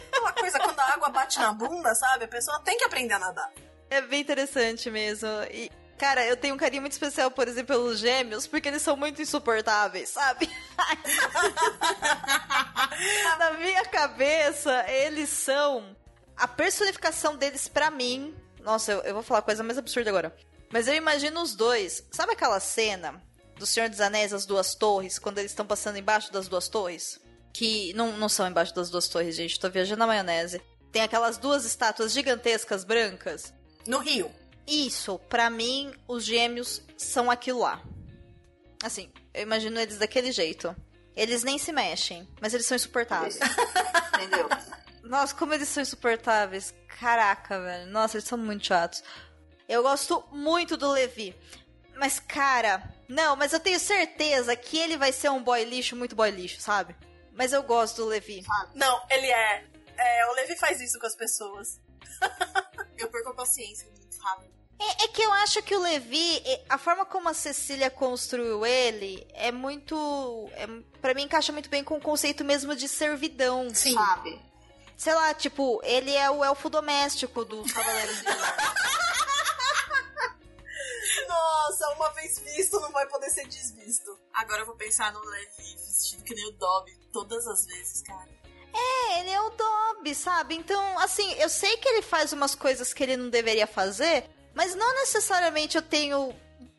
Aquela 0.07 0.33
coisa 0.33 0.59
quando 0.59 0.79
a 0.79 0.93
água 0.93 1.09
bate 1.09 1.39
na 1.39 1.53
bunda, 1.53 1.93
sabe? 1.95 2.25
A 2.25 2.27
pessoa 2.27 2.59
tem 2.61 2.77
que 2.77 2.85
aprender 2.85 3.13
a 3.13 3.19
nadar. 3.19 3.51
É 3.89 4.01
bem 4.01 4.21
interessante 4.21 4.89
mesmo. 4.89 5.27
E, 5.51 5.71
cara, 6.03 6.25
eu 6.25 6.35
tenho 6.35 6.53
um 6.53 6.57
carinho 6.57 6.81
muito 6.81 6.91
especial, 6.91 7.31
por 7.31 7.47
exemplo, 7.47 7.67
pelos 7.67 7.97
gêmeos, 7.97 8.45
porque 8.45 8.67
eles 8.67 8.81
são 8.81 8.97
muito 8.97 9.21
insuportáveis, 9.21 10.09
sabe? 10.09 10.49
Na 13.39 13.51
minha 13.51 13.85
cabeça, 13.85 14.83
eles 14.89 15.29
são. 15.29 15.95
A 16.35 16.45
personificação 16.45 17.37
deles, 17.37 17.69
pra 17.69 17.89
mim. 17.89 18.35
Nossa, 18.59 18.91
eu, 18.91 18.99
eu 19.03 19.13
vou 19.13 19.23
falar 19.23 19.43
coisa 19.43 19.63
mais 19.63 19.77
absurda 19.77 20.09
agora. 20.09 20.35
Mas 20.73 20.89
eu 20.89 20.93
imagino 20.93 21.41
os 21.41 21.55
dois. 21.55 22.03
Sabe 22.11 22.33
aquela 22.33 22.59
cena 22.59 23.23
do 23.57 23.65
Senhor 23.65 23.87
dos 23.87 24.01
Anéis, 24.01 24.33
as 24.33 24.45
duas 24.45 24.75
torres, 24.75 25.17
quando 25.17 25.37
eles 25.37 25.51
estão 25.51 25.65
passando 25.65 25.97
embaixo 25.97 26.33
das 26.33 26.49
duas 26.49 26.67
torres? 26.67 27.17
Que 27.53 27.93
não, 27.93 28.17
não 28.17 28.27
são 28.27 28.45
embaixo 28.45 28.75
das 28.75 28.89
duas 28.89 29.07
torres, 29.07 29.37
gente. 29.37 29.57
Tô 29.57 29.69
viajando 29.69 29.99
na 29.99 30.07
maionese. 30.07 30.61
Tem 30.91 31.01
aquelas 31.01 31.37
duas 31.37 31.63
estátuas 31.63 32.11
gigantescas 32.11 32.83
brancas. 32.83 33.53
No 33.87 33.99
Rio. 33.99 34.42
Isso, 34.67 35.19
pra 35.29 35.49
mim, 35.49 35.93
os 36.07 36.23
gêmeos 36.23 36.81
são 36.97 37.29
aquilo 37.29 37.59
lá. 37.59 37.81
Assim, 38.83 39.11
eu 39.33 39.43
imagino 39.43 39.79
eles 39.79 39.97
daquele 39.97 40.31
jeito. 40.31 40.75
Eles 41.15 41.43
nem 41.43 41.57
se 41.57 41.71
mexem, 41.71 42.27
mas 42.41 42.53
eles 42.53 42.65
são 42.65 42.75
insuportáveis. 42.75 43.37
Entendeu? 44.15 44.49
Nossa, 45.03 45.35
como 45.35 45.53
eles 45.53 45.67
são 45.67 45.83
insuportáveis. 45.83 46.73
Caraca, 46.99 47.59
velho. 47.61 47.91
Nossa, 47.91 48.17
eles 48.17 48.27
são 48.27 48.37
muito 48.37 48.65
chatos. 48.65 49.03
Eu 49.67 49.83
gosto 49.83 50.23
muito 50.31 50.75
do 50.75 50.91
Levi. 50.91 51.35
Mas, 51.95 52.19
cara, 52.19 52.83
não, 53.07 53.35
mas 53.35 53.53
eu 53.53 53.59
tenho 53.59 53.79
certeza 53.79 54.55
que 54.55 54.77
ele 54.77 54.97
vai 54.97 55.11
ser 55.11 55.29
um 55.29 55.43
boy 55.43 55.63
lixo, 55.63 55.95
muito 55.95 56.15
boy 56.15 56.31
lixo, 56.31 56.59
sabe? 56.59 56.95
Mas 57.31 57.53
eu 57.53 57.63
gosto 57.63 57.97
do 57.97 58.07
Levi. 58.07 58.43
Não, 58.73 59.01
ele 59.09 59.27
é. 59.27 59.65
É, 59.95 60.25
o 60.27 60.33
Levi 60.33 60.55
faz 60.57 60.81
isso 60.81 60.99
com 60.99 61.05
as 61.05 61.15
pessoas. 61.15 61.79
Eu 62.97 63.09
perco 63.09 63.29
a 63.29 63.35
paciência 63.35 63.87
rápido. 64.23 64.53
É, 64.79 65.03
é 65.03 65.07
que 65.07 65.21
eu 65.21 65.31
acho 65.33 65.61
que 65.63 65.75
o 65.75 65.81
Levi, 65.81 66.37
é, 66.45 66.65
a 66.69 66.77
forma 66.77 67.05
como 67.05 67.29
a 67.29 67.33
Cecília 67.33 67.89
construiu 67.89 68.65
ele 68.65 69.25
é 69.33 69.51
muito. 69.51 70.49
É, 70.53 70.67
para 70.99 71.13
mim 71.13 71.23
encaixa 71.23 71.51
muito 71.51 71.69
bem 71.69 71.83
com 71.83 71.97
o 71.97 72.01
conceito 72.01 72.43
mesmo 72.43 72.75
de 72.75 72.87
servidão, 72.87 73.73
Sim. 73.73 73.93
sabe? 73.93 74.41
Sei 74.97 75.13
lá, 75.13 75.33
tipo, 75.33 75.81
ele 75.83 76.13
é 76.13 76.29
o 76.29 76.43
elfo 76.43 76.69
doméstico 76.69 77.43
dos 77.45 77.71
Cavaleiros 77.71 78.17
de 78.17 78.23
Nossa, 81.27 81.89
uma 81.95 82.09
vez 82.13 82.39
visto 82.39 82.79
não 82.79 82.91
vai 82.91 83.07
poder 83.07 83.29
ser 83.29 83.47
desvisto. 83.47 84.17
Agora 84.33 84.61
eu 84.61 84.65
vou 84.65 84.75
pensar 84.75 85.11
no 85.13 85.19
Levi 85.19 85.75
vestido 85.75 86.23
que 86.23 86.33
nem 86.35 86.47
o 86.47 86.51
Dobby 86.51 86.95
todas 87.11 87.45
as 87.47 87.65
vezes, 87.65 88.01
cara. 88.03 88.42
É, 88.73 89.19
ele 89.19 89.29
é 89.29 89.41
o 89.41 89.51
Dobby, 89.51 90.15
sabe? 90.15 90.55
Então, 90.55 90.99
assim, 90.99 91.31
eu 91.33 91.49
sei 91.49 91.77
que 91.77 91.87
ele 91.87 92.01
faz 92.01 92.33
umas 92.33 92.55
coisas 92.55 92.93
que 92.93 93.03
ele 93.03 93.15
não 93.15 93.29
deveria 93.29 93.67
fazer, 93.67 94.25
mas 94.53 94.75
não 94.75 94.93
necessariamente 94.95 95.77
eu 95.77 95.81
tenho, 95.81 96.33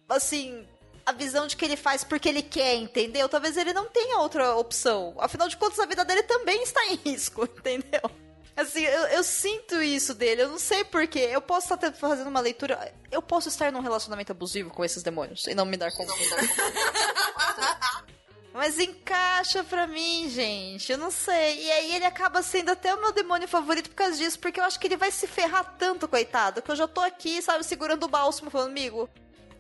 assim, 0.08 0.66
a 1.06 1.12
visão 1.12 1.46
de 1.46 1.56
que 1.56 1.64
ele 1.64 1.76
faz 1.76 2.02
porque 2.02 2.28
ele 2.28 2.42
quer, 2.42 2.74
entendeu? 2.74 3.28
Talvez 3.28 3.56
ele 3.56 3.72
não 3.72 3.86
tenha 3.86 4.18
outra 4.18 4.56
opção. 4.56 5.14
Afinal 5.18 5.48
de 5.48 5.56
contas, 5.56 5.78
a 5.78 5.86
vida 5.86 6.04
dele 6.04 6.24
também 6.24 6.62
está 6.62 6.84
em 6.86 6.96
risco, 6.96 7.44
entendeu? 7.58 8.10
Assim, 8.56 8.84
eu, 8.84 9.02
eu 9.08 9.24
sinto 9.24 9.82
isso 9.82 10.14
dele, 10.14 10.42
eu 10.42 10.48
não 10.48 10.58
sei 10.58 10.84
porquê. 10.84 11.28
Eu 11.30 11.40
posso 11.40 11.74
estar 11.74 11.92
fazendo 11.92 12.28
uma 12.28 12.40
leitura. 12.40 12.92
Eu 13.10 13.20
posso 13.20 13.48
estar 13.48 13.72
num 13.72 13.80
relacionamento 13.80 14.30
abusivo 14.30 14.70
com 14.70 14.84
esses 14.84 15.02
demônios 15.02 15.46
e 15.46 15.54
não 15.54 15.66
me 15.66 15.76
dar 15.76 15.92
conta. 15.92 16.12
Mas 18.54 18.78
encaixa 18.78 19.64
pra 19.64 19.84
mim, 19.84 20.30
gente. 20.30 20.92
Eu 20.92 20.96
não 20.96 21.10
sei. 21.10 21.64
E 21.64 21.72
aí 21.72 21.96
ele 21.96 22.04
acaba 22.04 22.40
sendo 22.40 22.70
até 22.70 22.94
o 22.94 23.00
meu 23.00 23.10
demônio 23.12 23.48
favorito 23.48 23.90
por 23.90 23.96
causa 23.96 24.16
disso, 24.16 24.38
porque 24.38 24.60
eu 24.60 24.64
acho 24.64 24.78
que 24.78 24.86
ele 24.86 24.96
vai 24.96 25.10
se 25.10 25.26
ferrar 25.26 25.74
tanto, 25.76 26.06
coitado, 26.06 26.62
que 26.62 26.70
eu 26.70 26.76
já 26.76 26.86
tô 26.86 27.00
aqui, 27.00 27.42
sabe, 27.42 27.64
segurando 27.64 28.04
o 28.04 28.08
bálsamo, 28.08 28.52
falando, 28.52 28.68
amigo, 28.70 29.10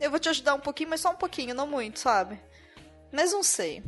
eu 0.00 0.10
vou 0.12 0.20
te 0.20 0.28
ajudar 0.28 0.54
um 0.54 0.60
pouquinho, 0.60 0.90
mas 0.90 1.00
só 1.00 1.10
um 1.10 1.16
pouquinho, 1.16 1.56
não 1.56 1.66
muito, 1.66 1.98
sabe? 1.98 2.40
Mas 3.12 3.32
não 3.32 3.42
sei. 3.42 3.82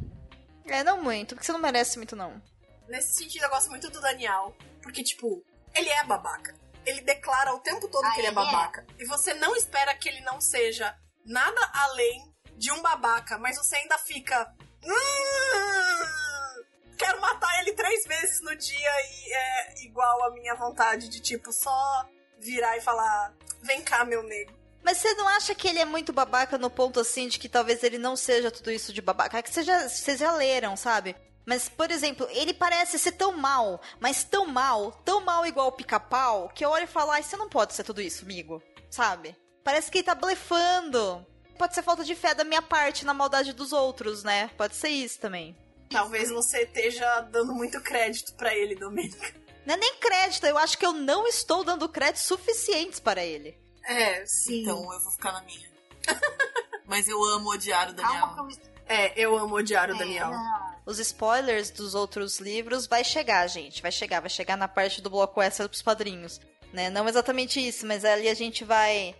É, 0.66 0.82
não 0.82 1.00
muito, 1.00 1.36
porque 1.36 1.46
você 1.46 1.52
não 1.52 1.60
merece 1.60 1.98
muito, 1.98 2.16
não. 2.16 2.42
Nesse 2.88 3.14
sentido, 3.14 3.44
eu 3.44 3.50
gosto 3.50 3.70
muito 3.70 3.88
do 3.88 4.00
Daniel. 4.00 4.56
Porque, 4.82 5.04
tipo, 5.04 5.40
ele 5.72 5.88
é 5.88 6.02
babaca. 6.02 6.52
Ele 6.84 7.00
declara 7.02 7.54
o 7.54 7.60
tempo 7.60 7.86
todo 7.88 8.04
Ah, 8.04 8.10
que 8.10 8.20
ele 8.20 8.26
é 8.26 8.30
ele 8.30 8.40
é? 8.40 8.44
babaca. 8.44 8.84
E 8.98 9.04
você 9.06 9.34
não 9.34 9.54
espera 9.54 9.94
que 9.94 10.08
ele 10.08 10.20
não 10.22 10.40
seja 10.40 10.96
nada 11.24 11.70
além 11.74 12.34
de 12.56 12.72
um 12.72 12.82
babaca, 12.82 13.38
mas 13.38 13.56
você 13.56 13.76
ainda 13.76 13.96
fica. 13.98 14.52
"Hum, 14.86 16.64
quero 16.98 17.20
matar 17.20 17.60
ele 17.60 17.72
três 17.72 18.04
vezes 18.04 18.40
no 18.42 18.54
dia 18.56 18.90
e 19.10 19.32
é 19.32 19.84
igual 19.84 20.24
a 20.24 20.30
minha 20.32 20.54
vontade 20.54 21.08
de, 21.08 21.20
tipo, 21.20 21.52
só 21.52 22.06
virar 22.38 22.76
e 22.76 22.80
falar: 22.80 23.34
vem 23.62 23.82
cá, 23.82 24.04
meu 24.04 24.22
nego. 24.22 24.52
Mas 24.82 24.98
você 24.98 25.12
não 25.14 25.26
acha 25.28 25.52
que 25.54 25.66
ele 25.66 25.80
é 25.80 25.84
muito 25.84 26.12
babaca 26.12 26.56
no 26.56 26.70
ponto 26.70 27.00
assim 27.00 27.26
de 27.26 27.40
que 27.40 27.48
talvez 27.48 27.82
ele 27.82 27.98
não 27.98 28.14
seja 28.14 28.52
tudo 28.52 28.70
isso 28.70 28.92
de 28.92 29.02
babaca? 29.02 29.38
É 29.38 29.42
Que 29.42 29.50
vocês 29.50 29.66
já, 29.66 29.88
vocês 29.88 30.20
já 30.20 30.30
leram, 30.32 30.76
sabe? 30.76 31.16
Mas, 31.44 31.68
por 31.68 31.90
exemplo, 31.90 32.26
ele 32.30 32.54
parece 32.54 32.98
ser 32.98 33.12
tão 33.12 33.32
mal, 33.36 33.80
mas 34.00 34.24
tão 34.24 34.46
mal, 34.46 34.92
tão 35.04 35.24
mal 35.24 35.46
igual 35.46 35.68
o 35.68 35.72
pica-pau, 35.72 36.48
que 36.48 36.64
eu 36.64 36.70
olho 36.70 36.84
e 36.84 36.88
falo, 36.88 37.12
ai, 37.12 37.22
você 37.22 37.36
não 37.36 37.48
pode 37.48 37.72
ser 37.72 37.84
tudo 37.84 38.00
isso, 38.00 38.24
amigo. 38.24 38.62
Sabe? 38.90 39.36
Parece 39.64 39.90
que 39.90 39.98
ele 39.98 40.06
tá 40.06 40.14
blefando. 40.14 41.24
Pode 41.58 41.74
ser 41.74 41.82
falta 41.82 42.04
de 42.04 42.14
fé 42.14 42.34
da 42.34 42.44
minha 42.44 42.62
parte 42.62 43.04
na 43.04 43.14
maldade 43.14 43.52
dos 43.52 43.72
outros, 43.72 44.22
né? 44.22 44.50
Pode 44.56 44.74
ser 44.76 44.88
isso 44.88 45.18
também. 45.18 45.56
Talvez 45.90 46.30
você 46.30 46.62
esteja 46.62 47.20
dando 47.22 47.54
muito 47.54 47.80
crédito 47.82 48.34
pra 48.34 48.54
ele, 48.54 48.74
Domênica. 48.74 49.34
Não 49.64 49.74
é 49.74 49.76
nem 49.78 49.96
crédito, 49.96 50.46
eu 50.46 50.58
acho 50.58 50.76
que 50.78 50.86
eu 50.86 50.92
não 50.92 51.26
estou 51.26 51.64
dando 51.64 51.88
créditos 51.88 52.22
suficientes 52.24 53.00
para 53.00 53.24
ele. 53.24 53.56
É, 53.84 54.24
sim. 54.26 54.62
Então 54.62 54.92
eu 54.92 55.00
vou 55.00 55.12
ficar 55.12 55.32
na 55.32 55.42
minha. 55.42 55.66
Mas 56.86 57.08
eu 57.08 57.22
amo 57.24 57.50
odiar 57.50 57.90
o 57.90 57.92
Daniel. 57.92 58.26
Calma 58.28 58.48
eu. 58.52 58.58
É, 58.88 59.12
eu 59.16 59.36
amo 59.36 59.56
odiar 59.56 59.90
o 59.90 59.94
É, 59.94 59.98
Daniel. 59.98 60.30
não. 60.30 60.76
Os 60.86 61.00
spoilers 61.00 61.70
dos 61.70 61.94
outros 61.96 62.38
livros 62.38 62.86
vai 62.86 63.02
chegar, 63.02 63.44
gente. 63.48 63.82
Vai 63.82 63.90
chegar, 63.90 64.20
vai 64.20 64.30
chegar 64.30 64.56
na 64.56 64.68
parte 64.68 65.00
do 65.02 65.10
bloco 65.10 65.42
extra 65.42 65.66
dos 65.66 65.82
padrinhos. 65.82 66.40
Né? 66.72 66.88
Não 66.90 67.08
exatamente 67.08 67.58
isso, 67.66 67.84
mas 67.86 68.04
ali 68.04 68.28
a 68.28 68.34
gente 68.34 68.62
vai 68.64 69.16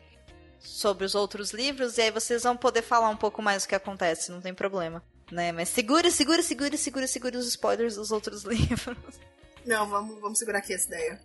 sobre 0.60 1.04
os 1.04 1.14
outros 1.14 1.52
livros 1.52 1.98
e 1.98 2.02
aí 2.02 2.10
vocês 2.10 2.42
vão 2.42 2.56
poder 2.56 2.82
falar 2.82 3.08
um 3.08 3.16
pouco 3.16 3.42
mais 3.42 3.62
do 3.62 3.68
que 3.68 3.74
acontece, 3.74 4.30
não 4.30 4.40
tem 4.40 4.54
problema. 4.54 5.02
Né? 5.30 5.52
Mas 5.52 5.68
segura, 5.68 6.10
segura, 6.10 6.42
segura, 6.42 6.76
segura, 6.76 7.06
segura 7.06 7.38
os 7.38 7.48
spoilers 7.48 7.96
dos 7.96 8.12
outros 8.12 8.42
livros. 8.44 8.96
Não, 9.64 9.88
vamos, 9.88 10.20
vamos 10.20 10.38
segurar 10.38 10.58
aqui 10.58 10.72
essa 10.72 10.86
ideia. 10.86 11.20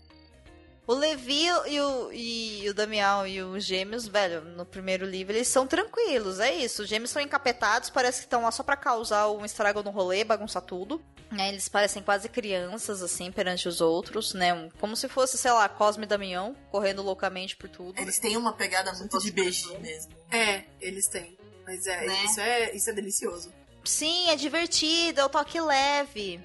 O 0.92 0.94
Levi 0.94 1.46
e 1.46 1.80
o, 1.80 2.12
e 2.12 2.70
o 2.70 2.74
Damião 2.74 3.26
e 3.26 3.42
os 3.42 3.64
gêmeos, 3.64 4.06
velho, 4.06 4.42
no 4.42 4.66
primeiro 4.66 5.06
livro 5.06 5.34
eles 5.34 5.48
são 5.48 5.66
tranquilos, 5.66 6.42
é 6.42 6.54
isso. 6.54 6.84
Os 6.84 6.90
gêmeos 6.90 7.12
são 7.12 7.22
encapetados, 7.22 7.90
parece 7.90 8.20
que 8.20 8.26
estão 8.26 8.42
lá 8.42 8.52
só 8.52 8.62
pra 8.62 8.76
causar 8.76 9.30
um 9.30 9.46
estrago 9.46 9.82
no 9.84 9.90
rolê, 9.90 10.26
bagunçar 10.26 10.62
tudo. 10.62 11.02
Né, 11.32 11.48
eles 11.48 11.70
parecem 11.70 12.04
quase 12.04 12.28
crianças, 12.28 13.02
assim, 13.02 13.32
perante 13.32 13.70
os 13.70 13.80
outros, 13.80 14.34
né? 14.34 14.70
Como 14.82 14.98
se 14.98 15.08
fosse, 15.08 15.38
sei 15.38 15.54
lá, 15.54 15.70
Cosme 15.70 16.04
e 16.04 16.08
Damião, 16.08 16.54
correndo 16.70 17.02
loucamente 17.02 17.56
por 17.56 17.70
tudo. 17.70 17.98
Eles 17.98 18.20
têm 18.20 18.36
uma 18.36 18.52
pegada 18.52 18.92
muito 18.92 19.18
de 19.18 19.32
beijinho 19.32 19.80
mesmo. 19.80 20.12
É, 20.30 20.66
eles 20.82 21.08
têm. 21.08 21.38
Mas 21.66 21.88
é, 21.88 22.06
Né? 22.06 22.26
isso 22.26 22.42
é, 22.42 22.76
isso 22.76 22.90
é 22.90 22.94
delicioso. 22.94 23.54
Sim, 23.86 24.30
é 24.30 24.36
divertido, 24.36 25.22
é 25.22 25.24
o 25.24 25.30
toque 25.30 25.58
leve. 25.58 26.44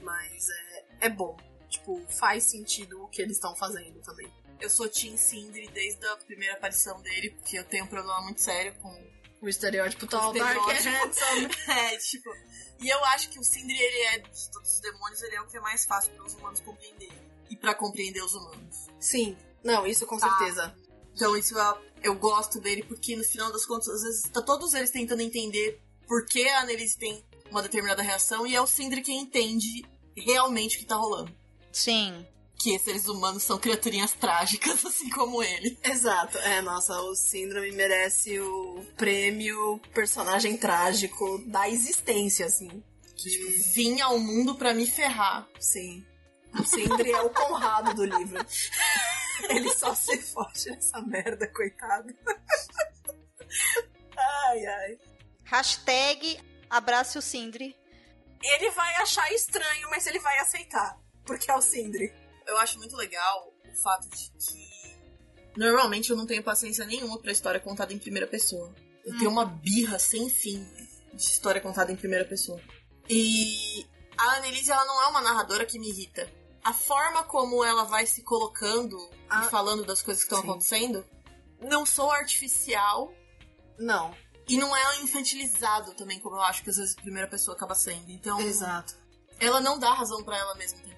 Mas 0.00 0.46
é, 1.00 1.06
é 1.06 1.08
bom. 1.08 1.36
Tipo, 1.68 2.00
faz 2.18 2.44
sentido 2.44 3.02
o 3.02 3.08
que 3.08 3.20
eles 3.20 3.36
estão 3.36 3.54
fazendo 3.56 4.00
também. 4.00 4.32
Eu 4.60 4.70
sou 4.70 4.88
Team 4.88 5.16
Sindri 5.16 5.68
desde 5.68 6.04
a 6.06 6.16
primeira 6.16 6.54
aparição 6.54 7.00
dele, 7.02 7.30
porque 7.30 7.58
eu 7.58 7.64
tenho 7.64 7.84
um 7.84 7.88
problema 7.88 8.20
muito 8.22 8.40
sério 8.40 8.74
com 8.82 8.90
O 9.40 9.48
estereótipo 9.48 10.04
o 10.04 10.08
tall, 10.08 10.32
dark 10.32 10.58
and. 10.68 11.72
É, 11.72 11.96
tipo. 11.98 12.30
E 12.80 12.88
eu 12.88 13.04
acho 13.06 13.28
que 13.30 13.38
o 13.38 13.44
Sindri, 13.44 13.76
ele 13.78 13.98
é, 14.06 14.18
de 14.18 14.50
todos 14.50 14.72
os 14.74 14.80
demônios, 14.80 15.22
ele 15.22 15.36
é 15.36 15.40
o 15.40 15.46
que 15.46 15.56
é 15.56 15.60
mais 15.60 15.84
fácil 15.84 16.12
para 16.12 16.24
os 16.24 16.34
humanos 16.34 16.60
compreender. 16.60 17.10
E 17.50 17.56
pra 17.56 17.74
compreender 17.74 18.22
os 18.22 18.34
humanos. 18.34 18.86
Sim. 19.00 19.36
Não, 19.62 19.86
isso 19.86 20.06
com 20.06 20.18
Tá. 20.18 20.28
certeza. 20.28 20.74
Então 21.14 21.36
isso 21.36 21.56
eu, 21.58 21.78
eu 22.02 22.14
gosto 22.14 22.60
dele, 22.60 22.82
porque 22.82 23.16
no 23.16 23.24
final 23.24 23.52
das 23.52 23.64
contas, 23.66 23.88
às 23.88 24.02
vezes, 24.02 24.22
tá 24.30 24.42
todos 24.42 24.74
eles 24.74 24.90
tentando 24.90 25.20
entender 25.22 25.80
por 26.06 26.24
que 26.26 26.48
a 26.48 26.62
Annelise 26.62 26.96
tem 26.98 27.24
uma 27.50 27.62
determinada 27.62 28.02
reação, 28.02 28.46
e 28.46 28.54
é 28.54 28.60
o 28.60 28.66
Sindri 28.66 29.02
quem 29.02 29.20
entende 29.20 29.84
realmente 30.16 30.76
o 30.76 30.78
que 30.80 30.84
tá 30.86 30.96
rolando. 30.96 31.34
Sim. 31.78 32.26
Que 32.58 32.76
seres 32.76 33.06
humanos 33.06 33.44
são 33.44 33.56
criaturinhas 33.56 34.12
trágicas, 34.12 34.82
assim 34.84 35.08
como 35.10 35.40
ele. 35.40 35.78
Exato. 35.84 36.36
É, 36.38 36.60
nossa, 36.60 37.00
o 37.02 37.14
Síndrome 37.14 37.70
merece 37.70 38.40
o 38.40 38.84
prêmio 38.96 39.80
personagem 39.94 40.56
trágico 40.56 41.38
da 41.46 41.68
existência, 41.68 42.46
assim. 42.46 42.82
Tipo, 43.14 43.72
vim 43.74 44.00
ao 44.00 44.18
mundo 44.18 44.56
pra 44.56 44.74
me 44.74 44.86
ferrar. 44.86 45.48
Sim. 45.60 46.04
O 46.58 46.64
Sindri 46.64 47.12
é 47.12 47.20
o 47.20 47.30
Conrado 47.30 47.94
do 47.94 48.04
livro. 48.04 48.44
Ele 49.48 49.72
só 49.74 49.94
se 49.94 50.20
forte 50.20 50.68
nessa 50.70 51.00
merda, 51.02 51.46
coitado. 51.46 52.12
Ai, 54.48 54.66
ai. 54.66 54.98
Hashtag 55.44 56.40
abrace 56.68 57.16
o 57.16 57.22
Sindri. 57.22 57.76
Ele 58.42 58.70
vai 58.70 58.94
achar 58.96 59.32
estranho, 59.32 59.88
mas 59.90 60.06
ele 60.06 60.18
vai 60.18 60.38
aceitar. 60.40 60.98
Porque 61.28 61.48
é 61.50 61.54
o 61.54 61.60
Sindri. 61.62 62.12
Eu 62.46 62.56
acho 62.58 62.78
muito 62.78 62.96
legal 62.96 63.52
o 63.70 63.74
fato 63.82 64.08
de 64.08 64.30
que. 64.32 64.98
Normalmente 65.56 66.10
eu 66.10 66.16
não 66.16 66.26
tenho 66.26 66.42
paciência 66.42 66.84
nenhuma 66.84 67.18
pra 67.20 67.30
história 67.30 67.60
contada 67.60 67.92
em 67.92 67.98
primeira 67.98 68.26
pessoa. 68.26 68.74
Eu 69.04 69.16
tenho 69.18 69.30
uma 69.30 69.44
birra 69.44 69.98
sem 69.98 70.28
fim 70.28 70.66
de 71.14 71.22
história 71.22 71.60
contada 71.60 71.92
em 71.92 71.96
primeira 71.96 72.24
pessoa. 72.24 72.60
E 73.08 73.86
a 74.16 74.36
Annelise, 74.36 74.70
ela 74.70 74.84
não 74.84 75.02
é 75.04 75.06
uma 75.08 75.20
narradora 75.20 75.64
que 75.64 75.78
me 75.78 75.88
irrita. 75.88 76.30
A 76.64 76.72
forma 76.72 77.22
como 77.24 77.64
ela 77.64 77.84
vai 77.84 78.06
se 78.06 78.22
colocando 78.22 78.96
Ah, 79.30 79.44
e 79.46 79.50
falando 79.50 79.84
das 79.84 80.02
coisas 80.02 80.24
que 80.24 80.32
estão 80.32 80.48
acontecendo 80.48 81.04
não 81.60 81.84
sou 81.86 82.10
artificial 82.12 83.12
Não. 83.78 84.14
e 84.48 84.56
não 84.56 84.76
é 84.76 85.00
infantilizado 85.00 85.94
também, 85.94 86.20
como 86.20 86.36
eu 86.36 86.42
acho 86.42 86.62
que 86.62 86.70
às 86.70 86.76
vezes 86.76 86.96
a 86.96 87.00
primeira 87.02 87.26
pessoa 87.28 87.56
acaba 87.56 87.74
sendo. 87.74 88.10
Então, 88.10 88.40
Exato. 88.40 88.94
ela 89.40 89.60
não 89.60 89.78
dá 89.78 89.92
razão 89.92 90.22
pra 90.22 90.36
ela 90.38 90.54
mesma 90.56 90.78
o 90.78 90.82
tempo 90.82 90.96
todo. 90.96 90.97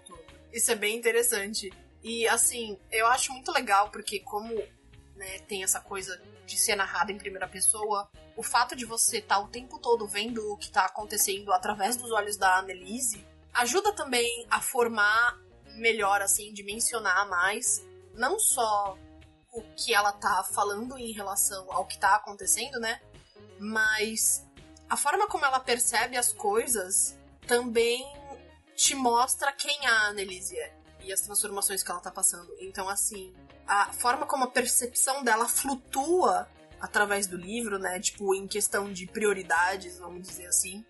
Isso 0.53 0.71
é 0.71 0.75
bem 0.75 0.97
interessante. 0.97 1.71
E 2.03 2.27
assim, 2.29 2.79
eu 2.91 3.07
acho 3.07 3.33
muito 3.33 3.53
legal 3.53 3.91
porque 3.91 4.21
como 4.21 4.55
né, 5.17 5.39
tem 5.41 5.63
essa 5.63 5.81
coisa 5.81 6.21
de 6.47 6.59
ser 6.59 6.75
narrada 6.75 7.13
em 7.13 7.19
primeira 7.19 7.47
pessoa, 7.47 8.11
o 8.37 8.43
fato 8.43 8.75
de 8.75 8.85
você 8.85 9.19
estar 9.19 9.39
o 9.39 9.49
tempo 9.49 9.79
todo 9.79 10.07
vendo 10.07 10.53
o 10.53 10.57
que 10.57 10.67
está 10.67 10.87
acontecendo 10.87 11.53
através 11.53 11.97
dos 11.97 12.11
olhos 12.11 12.37
da 12.37 12.59
Annelise 12.59 13.25
ajuda 13.53 13.93
também 13.93 14.47
a 14.51 14.61
formar 14.61 15.39
melhor, 15.75 16.23
assim, 16.23 16.53
dimensionar 16.53 17.29
mais, 17.29 17.85
não 18.15 18.39
só 18.39 18.97
o 19.53 19.63
que 19.77 19.95
ela 19.95 20.13
tá 20.13 20.43
falando 20.45 20.97
em 20.99 21.13
relação 21.13 21.71
ao 21.73 21.87
que 21.87 21.99
tá 21.99 22.15
acontecendo, 22.17 22.79
né? 22.79 23.01
Mas 23.59 24.47
a 24.89 24.97
forma 24.97 25.29
como 25.29 25.45
ela 25.45 25.61
percebe 25.61 26.17
as 26.17 26.33
coisas 26.33 27.17
também 27.47 28.05
te 28.81 28.95
mostra 28.95 29.53
quem 29.53 29.87
a 29.87 30.09
Annelise 30.09 30.59
é 30.59 30.73
e 31.05 31.13
as 31.13 31.21
transformações 31.21 31.83
que 31.83 31.91
ela 31.91 32.01
tá 32.01 32.11
passando. 32.11 32.51
Então, 32.59 32.89
assim, 32.89 33.35
a 33.67 33.93
forma 33.93 34.25
como 34.25 34.45
a 34.45 34.51
percepção 34.51 35.23
dela 35.23 35.47
flutua 35.47 36.49
através 36.81 37.27
do 37.27 37.37
livro, 37.37 37.79
né? 37.79 38.01
Tipo, 38.01 38.35
em 38.35 38.49
questão 38.49 38.91
de 38.91 39.07
prioridades, 39.07 39.99
vamos 39.99 40.27
dizer 40.27 40.47
assim. 40.47 40.83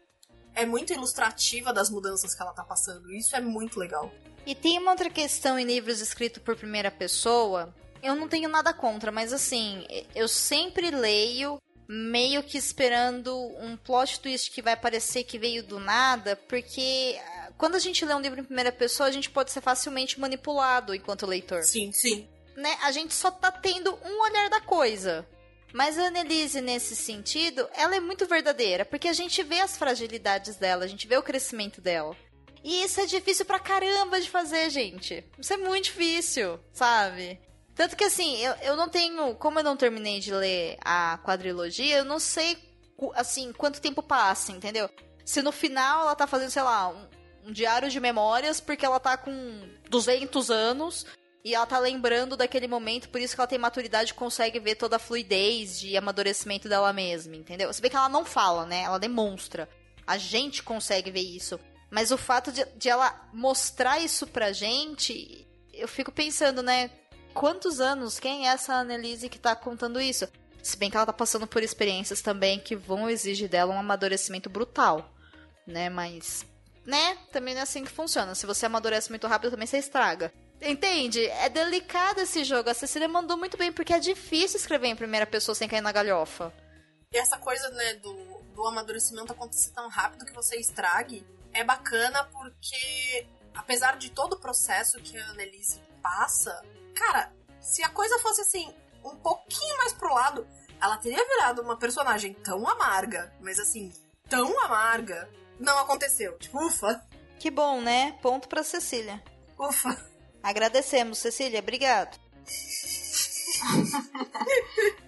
É 0.55 0.65
muito 0.65 0.93
ilustrativa 0.93 1.73
das 1.73 1.91
mudanças 1.91 2.33
que 2.33 2.41
ela 2.41 2.53
tá 2.53 2.63
passando. 2.63 3.11
Isso 3.13 3.35
é 3.35 3.41
muito 3.41 3.79
legal. 3.81 4.13
E 4.47 4.55
tem 4.55 4.79
uma 4.79 4.93
outra 4.93 5.11
questão 5.11 5.59
em 5.59 5.65
livros 5.65 6.01
escritos 6.01 6.41
por 6.43 6.55
primeira 6.55 6.93
pessoa. 6.93 7.75
Eu 8.01 8.15
não 8.15 8.29
tenho 8.29 8.49
nada 8.49 8.73
contra, 8.73 9.11
mas 9.11 9.33
assim, 9.33 9.85
eu 10.15 10.29
sempre 10.29 10.93
leio 10.93 11.61
meio 11.89 12.41
que 12.45 12.57
esperando 12.57 13.37
um 13.59 13.77
plot 13.77 14.21
twist 14.21 14.53
que 14.53 14.63
vai 14.63 14.77
parecer 14.77 15.25
que 15.25 15.41
veio 15.41 15.65
do 15.65 15.81
nada, 15.81 16.37
porque 16.37 17.19
quando 17.61 17.75
a 17.75 17.79
gente 17.79 18.07
lê 18.07 18.15
um 18.15 18.21
livro 18.21 18.41
em 18.41 18.45
primeira 18.45 18.73
pessoa, 18.73 19.07
a 19.07 19.13
gente 19.13 19.29
pode 19.29 19.51
ser 19.51 19.61
facilmente 19.61 20.19
manipulado 20.19 20.95
enquanto 20.95 21.27
leitor. 21.27 21.63
Sim, 21.63 21.93
sim. 21.93 22.27
Né? 22.57 22.75
A 22.83 22.91
gente 22.91 23.13
só 23.13 23.31
tá 23.31 23.53
tendo 23.53 23.95
um 24.03 24.23
olhar 24.23 24.49
da 24.49 24.63
coisa. 24.63 25.29
Mas 25.71 25.99
a 25.99 26.07
Annelise, 26.07 26.63
nesse 26.63 26.97
sentido, 26.97 27.69
ela 27.75 27.95
é 27.95 28.01
muito 28.01 28.27
verdadeira, 28.27 28.87
porque 28.87 29.09
a 29.09 29.13
gente 29.13 29.43
vê 29.43 29.61
as 29.61 29.77
fragilidades 29.77 30.57
dela, 30.57 30.85
a 30.85 30.89
gente 30.89 31.07
vê 31.07 31.19
o 31.19 31.23
crescimento 31.23 31.83
dela. 31.83 32.17
E 32.65 32.83
isso 32.83 32.99
é 32.99 33.05
difícil 33.05 33.45
pra 33.45 33.59
caramba 33.59 34.19
de 34.21 34.31
fazer, 34.31 34.71
gente. 34.71 35.23
Isso 35.39 35.53
é 35.53 35.59
muito 35.59 35.85
difícil, 35.85 36.59
sabe? 36.73 37.39
Tanto 37.75 37.95
que 37.95 38.05
assim, 38.05 38.39
eu, 38.39 38.55
eu 38.63 38.77
não 38.77 38.89
tenho. 38.89 39.35
Como 39.35 39.59
eu 39.59 39.63
não 39.63 39.77
terminei 39.77 40.19
de 40.19 40.33
ler 40.33 40.79
a 40.83 41.19
quadrilogia, 41.23 41.99
eu 41.99 42.05
não 42.07 42.19
sei 42.19 42.57
assim, 43.15 43.53
quanto 43.53 43.83
tempo 43.83 44.03
passa, 44.03 44.51
entendeu? 44.51 44.89
Se 45.27 45.43
no 45.43 45.53
final 45.53 46.03
ela 46.03 46.17
tá 46.17 46.27
fazendo, 46.27 46.51
sei 46.51 46.63
lá, 46.63 46.89
um, 46.89 47.20
um 47.45 47.53
diário 47.53 47.91
de 47.91 48.01
memórias 48.01 48.61
porque 48.61 48.85
ela 48.85 49.01
tá 49.01 49.17
com 49.17 49.69
200 49.89 50.51
anos 50.51 51.07
e 51.45 51.55
ela 51.55 51.67
tá 51.67 51.79
lembrando 51.79 52.37
daquele 52.37 52.69
momento, 52.69 53.09
por 53.09 53.21
isso 53.21 53.35
que 53.35 53.41
ela 53.41 53.49
tem 53.49 53.59
maturidade 53.59 54.13
e 54.13 54.15
consegue 54.15 54.61
ver 54.61 54.75
toda 54.75 54.97
a 54.97 54.99
fluidez 54.99 55.81
de 55.81 55.97
amadurecimento 55.97 56.69
dela 56.69 56.93
mesma, 56.93 57.35
entendeu? 57.35 57.73
Se 57.73 57.81
bem 57.81 57.91
que 57.91 57.97
ela 57.97 58.09
não 58.09 58.25
fala, 58.25 58.67
né? 58.67 58.83
Ela 58.83 58.99
demonstra. 58.99 59.69
A 60.07 60.19
gente 60.19 60.63
consegue 60.63 61.11
ver 61.11 61.21
isso. 61.21 61.59
Mas 61.91 62.11
o 62.11 62.19
fato 62.19 62.53
de, 62.53 62.65
de 62.77 62.89
ela 62.89 63.29
mostrar 63.33 63.99
isso 63.99 64.27
pra 64.27 64.53
gente, 64.53 65.47
eu 65.73 65.89
fico 65.89 66.13
pensando, 66.13 66.63
né? 66.63 66.91
Quantos 67.33 67.81
anos? 67.81 68.21
Quem 68.21 68.47
é 68.47 68.53
essa 68.53 68.75
Annelise 68.75 69.29
que 69.29 69.39
tá 69.39 69.57
contando 69.57 70.01
isso? 70.01 70.29
Se 70.63 70.77
bem 70.77 70.91
que 70.91 70.97
ela 70.97 71.07
tá 71.07 71.13
passando 71.13 71.47
por 71.47 71.63
experiências 71.63 72.21
também 72.21 72.61
que 72.61 72.77
vão 72.77 73.09
exigir 73.09 73.49
dela 73.49 73.75
um 73.75 73.79
amadurecimento 73.79 74.51
brutal, 74.51 75.11
né? 75.67 75.89
Mas, 75.89 76.45
né? 76.85 77.17
Também 77.33 77.55
não 77.55 77.61
é 77.61 77.63
assim 77.63 77.85
que 77.85 77.91
funciona. 77.91 78.35
Se 78.35 78.47
você 78.47 78.67
amadurece 78.67 79.11
muito 79.11 79.27
rápido, 79.27 79.51
também 79.51 79.67
você 79.67 79.79
estraga. 79.79 80.33
Entende? 80.61 81.25
É 81.27 81.49
delicado 81.49 82.21
esse 82.21 82.45
jogo. 82.45 82.69
A 82.69 82.75
Cecília 82.75 83.09
mandou 83.09 83.37
muito 83.37 83.57
bem, 83.57 83.73
porque 83.73 83.95
é 83.95 83.99
difícil 83.99 84.59
escrever 84.59 84.89
em 84.89 84.97
primeira 84.97 85.27
pessoa 85.27 85.55
sem 85.55 85.69
cair 85.69 85.81
na 85.81 85.93
galhofa. 85.93 86.53
E 87.13 87.19
essa 87.19 87.39
coisa, 87.39 87.69
né, 87.71 87.95
do, 87.95 88.15
do 88.55 88.67
amadurecimento 88.67 89.33
acontecer 89.33 89.71
tão 89.73 89.89
rápido 89.89 90.25
que 90.27 90.35
você 90.35 90.57
estrague, 90.57 91.27
é 91.53 91.65
bacana 91.65 92.25
porque, 92.25 93.27
apesar 93.55 93.97
de 93.97 94.11
todo 94.11 94.35
o 94.35 94.41
processo 94.41 95.01
que 95.01 95.19
a 95.19 95.31
Annelise 95.31 95.81
passa, 96.03 96.63
cara, 96.95 97.33
se 97.61 97.83
a 97.83 97.89
coisa 97.89 98.19
fosse 98.19 98.43
assim, 98.43 98.73
um 99.05 99.17
pouquinho 99.17 99.77
mais 99.79 99.93
pro 99.93 100.13
lado, 100.13 100.47
ela 100.81 100.99
teria 100.99 101.27
virado 101.27 101.63
uma 101.63 101.77
personagem 101.77 102.35
tão 102.35 102.69
amarga, 102.69 103.33
mas 103.41 103.59
assim, 103.59 103.93
tão 104.29 104.59
amarga, 104.65 105.29
não 105.61 105.79
aconteceu. 105.79 106.37
Tipo, 106.39 106.59
ufa. 106.67 107.01
Que 107.39 107.51
bom, 107.51 107.81
né? 107.81 108.19
Ponto 108.21 108.49
pra 108.49 108.63
Cecília. 108.65 109.23
Ufa. 109.59 109.97
Agradecemos, 110.43 111.19
Cecília. 111.19 111.61
Obrigado. 111.61 112.19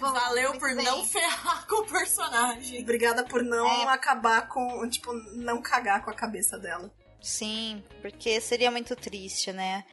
Valeu 0.00 0.58
por 0.58 0.74
não 0.74 1.04
ferrar 1.04 1.66
com 1.66 1.82
o 1.82 1.86
personagem. 1.86 2.82
Obrigada 2.82 3.24
por 3.24 3.42
não 3.42 3.66
É. 3.66 3.92
acabar 3.94 4.48
com, 4.48 4.88
tipo, 4.88 5.12
não 5.34 5.60
cagar 5.62 6.04
com 6.04 6.10
a 6.10 6.14
cabeça 6.14 6.58
dela. 6.58 6.90
Sim, 7.20 7.82
porque 8.00 8.40
seria 8.40 8.70
muito 8.70 8.96
triste, 8.96 9.52
né? 9.52 9.84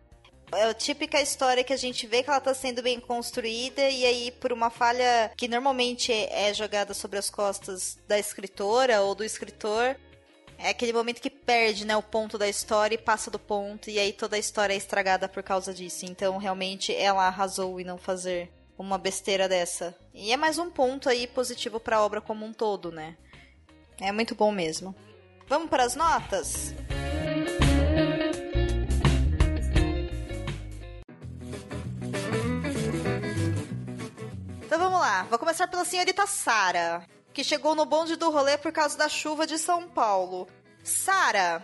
É 0.52 0.64
a 0.64 0.74
típica 0.74 1.22
história 1.22 1.64
que 1.64 1.74
a 1.74 1.78
gente 1.78 2.08
vê 2.08 2.24
que 2.24 2.30
ela 2.30 2.40
tá 2.40 2.54
sendo 2.54 2.82
bem 2.82 3.00
construída 3.00 3.90
e 3.90 4.06
aí 4.06 4.32
por 4.32 4.54
uma 4.54 4.70
falha 4.70 5.32
que 5.36 5.48
normalmente 5.48 6.12
é 6.12 6.54
jogada 6.54 6.94
sobre 6.94 7.20
as 7.20 7.30
costas 7.30 7.98
da 8.08 8.18
escritora 8.18 9.02
ou 9.02 9.14
do 9.14 9.26
escritor, 9.26 9.98
é 10.58 10.70
aquele 10.70 10.94
momento 10.94 11.22
que 11.22 11.30
perde, 11.30 11.86
né, 11.86 11.96
o 11.96 12.02
ponto 12.02 12.38
da 12.38 12.48
história 12.48 12.96
e 12.96 12.98
passa 12.98 13.30
do 13.30 13.38
ponto 13.38 13.90
e 13.90 14.00
aí 14.00 14.12
toda 14.12 14.36
a 14.36 14.40
história 14.40 14.74
é 14.74 14.78
estragada 14.78 15.30
por 15.30 15.44
causa 15.44 15.74
disso. 15.74 16.06
Então, 16.06 16.38
realmente 16.38 16.96
ela 16.96 17.28
arrasou 17.28 17.80
em 17.80 17.84
não 17.84 17.98
fazer 17.98 18.52
uma 18.78 18.98
besteira 18.98 19.48
dessa. 19.48 19.96
E 20.14 20.32
é 20.32 20.38
mais 20.38 20.58
um 20.58 20.70
ponto 20.70 21.10
aí 21.10 21.28
positivo 21.28 21.80
pra 21.80 22.02
obra 22.02 22.22
como 22.22 22.46
um 22.46 22.54
todo, 22.54 22.92
né? 22.92 23.16
É 24.00 24.12
muito 24.12 24.34
bom 24.34 24.52
mesmo. 24.52 24.96
Vamos 25.48 25.70
para 25.70 25.84
as 25.84 25.96
notas? 25.96 26.74
Então 34.68 34.80
vamos 34.80 35.00
lá. 35.00 35.24
Vou 35.30 35.40
começar 35.40 35.66
pela 35.70 35.86
senhorita 35.86 36.28
Sara, 36.28 37.08
que 37.34 37.42
chegou 37.42 37.74
no 37.74 37.86
bonde 37.86 38.18
do 38.18 38.30
rolê 38.30 38.58
por 38.58 38.70
causa 38.74 38.98
da 38.98 39.08
chuva 39.08 39.48
de 39.48 39.58
São 39.58 39.88
Paulo. 39.88 40.46
Sara, 40.84 41.64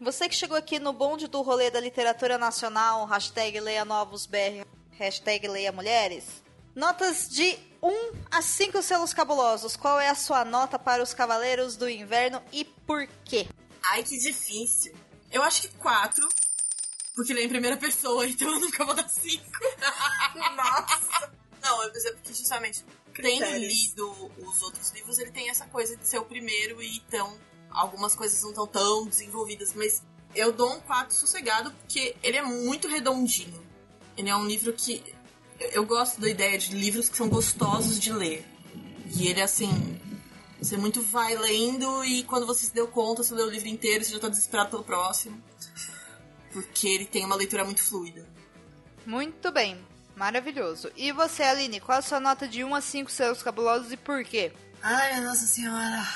você 0.00 0.28
que 0.28 0.34
chegou 0.34 0.56
aqui 0.56 0.80
no 0.80 0.92
bonde 0.92 1.28
do 1.28 1.40
rolê 1.40 1.70
da 1.70 1.78
literatura 1.78 2.36
nacional, 2.36 3.06
hashtag 3.06 3.60
leia 3.60 3.84
novos 3.84 4.26
BR, 4.26 4.66
hashtag 4.90 5.46
leia 5.46 5.70
mulheres. 5.70 6.42
Notas 6.74 7.28
de 7.28 7.56
1 7.80 8.12
a 8.28 8.42
5 8.42 8.82
selos 8.82 9.14
cabulosos. 9.14 9.76
Qual 9.76 10.00
é 10.00 10.08
a 10.08 10.16
sua 10.16 10.44
nota 10.44 10.80
para 10.80 11.04
os 11.04 11.14
Cavaleiros 11.14 11.76
do 11.76 11.88
Inverno 11.88 12.42
e 12.50 12.64
por 12.64 13.06
quê? 13.24 13.46
Ai, 13.84 14.02
que 14.02 14.18
difícil. 14.18 14.92
Eu 15.30 15.44
acho 15.44 15.62
que 15.62 15.68
quatro. 15.76 16.28
Porque 17.14 17.32
ele 17.32 17.42
é 17.42 17.44
em 17.44 17.48
primeira 17.48 17.76
pessoa, 17.76 18.26
então 18.28 18.52
eu 18.52 18.58
nunca 18.58 18.84
vou 18.84 18.94
dar 18.96 19.08
cinco. 19.08 19.46
Nossa! 20.56 21.39
Não, 21.70 21.82
eu 21.84 21.90
dizer 21.92 22.12
porque 22.12 22.32
justamente 22.34 22.84
tendo 23.14 23.14
Critérios. 23.14 23.72
lido 23.72 24.30
os 24.38 24.62
outros 24.62 24.90
livros, 24.92 25.18
ele 25.18 25.30
tem 25.30 25.50
essa 25.50 25.66
coisa 25.66 25.96
de 25.96 26.06
ser 26.06 26.18
o 26.18 26.24
primeiro 26.24 26.82
e 26.82 26.96
então 26.96 27.36
algumas 27.70 28.14
coisas 28.14 28.40
não 28.42 28.50
estão 28.50 28.66
tão 28.66 29.06
desenvolvidas, 29.06 29.72
mas 29.74 30.02
eu 30.34 30.52
dou 30.52 30.72
um 30.74 30.80
4 30.80 31.14
sossegado 31.14 31.70
porque 31.72 32.16
ele 32.22 32.36
é 32.36 32.42
muito 32.42 32.88
redondinho. 32.88 33.60
Ele 34.16 34.28
é 34.30 34.36
um 34.36 34.46
livro 34.46 34.72
que 34.72 35.02
eu- 35.58 35.68
eu 35.70 35.86
gosto 35.86 36.20
da 36.20 36.28
ideia 36.28 36.56
de 36.58 36.74
livros 36.74 37.08
que 37.08 37.16
são 37.16 37.28
gostosos 37.28 37.98
de 37.98 38.12
ler. 38.12 38.44
E 39.16 39.26
ele 39.28 39.40
assim, 39.42 40.00
você 40.60 40.76
muito 40.76 41.02
vai 41.02 41.36
lendo 41.36 42.04
e 42.04 42.22
quando 42.24 42.46
você 42.46 42.66
se 42.66 42.72
deu 42.74 42.88
conta, 42.88 43.22
você 43.22 43.34
leu 43.34 43.46
o 43.46 43.50
livro 43.50 43.68
inteiro, 43.68 44.04
você 44.04 44.12
já 44.12 44.18
tá 44.20 44.28
desesperado 44.28 44.70
pelo 44.70 44.84
próximo. 44.84 45.42
Porque 46.52 46.88
ele 46.88 47.06
tem 47.06 47.24
uma 47.24 47.36
leitura 47.36 47.64
muito 47.64 47.82
fluida. 47.82 48.28
Muito 49.06 49.50
bem. 49.52 49.84
Maravilhoso. 50.20 50.92
E 50.96 51.12
você, 51.12 51.42
Aline, 51.42 51.80
qual 51.80 51.96
a 51.96 52.02
sua 52.02 52.20
nota 52.20 52.46
de 52.46 52.62
1 52.62 52.74
a 52.74 52.82
5 52.82 53.10
selos 53.10 53.42
cabulosos 53.42 53.90
e 53.90 53.96
por 53.96 54.22
quê? 54.22 54.52
Ai, 54.82 55.18
nossa 55.22 55.46
senhora. 55.46 56.06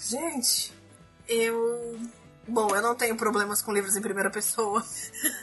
Gente, 0.00 0.72
eu. 1.28 1.96
Bom, 2.48 2.74
eu 2.74 2.82
não 2.82 2.96
tenho 2.96 3.16
problemas 3.16 3.62
com 3.62 3.72
livros 3.72 3.94
em 3.94 4.02
primeira 4.02 4.32
pessoa. 4.32 4.84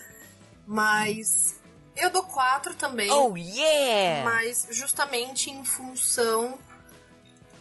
Mas. 0.68 1.62
Eu 1.96 2.10
dou 2.10 2.24
quatro 2.24 2.76
também. 2.76 3.10
Oh, 3.10 3.38
yeah! 3.38 4.30
Mas 4.30 4.68
justamente 4.72 5.50
em 5.50 5.64
função 5.64 6.60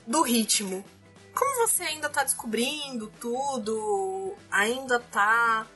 do 0.04 0.22
ritmo. 0.22 0.84
Como 1.32 1.68
você 1.68 1.84
ainda 1.84 2.10
tá 2.10 2.24
descobrindo 2.24 3.12
tudo, 3.20 4.36
ainda 4.50 4.98
tá 4.98 5.68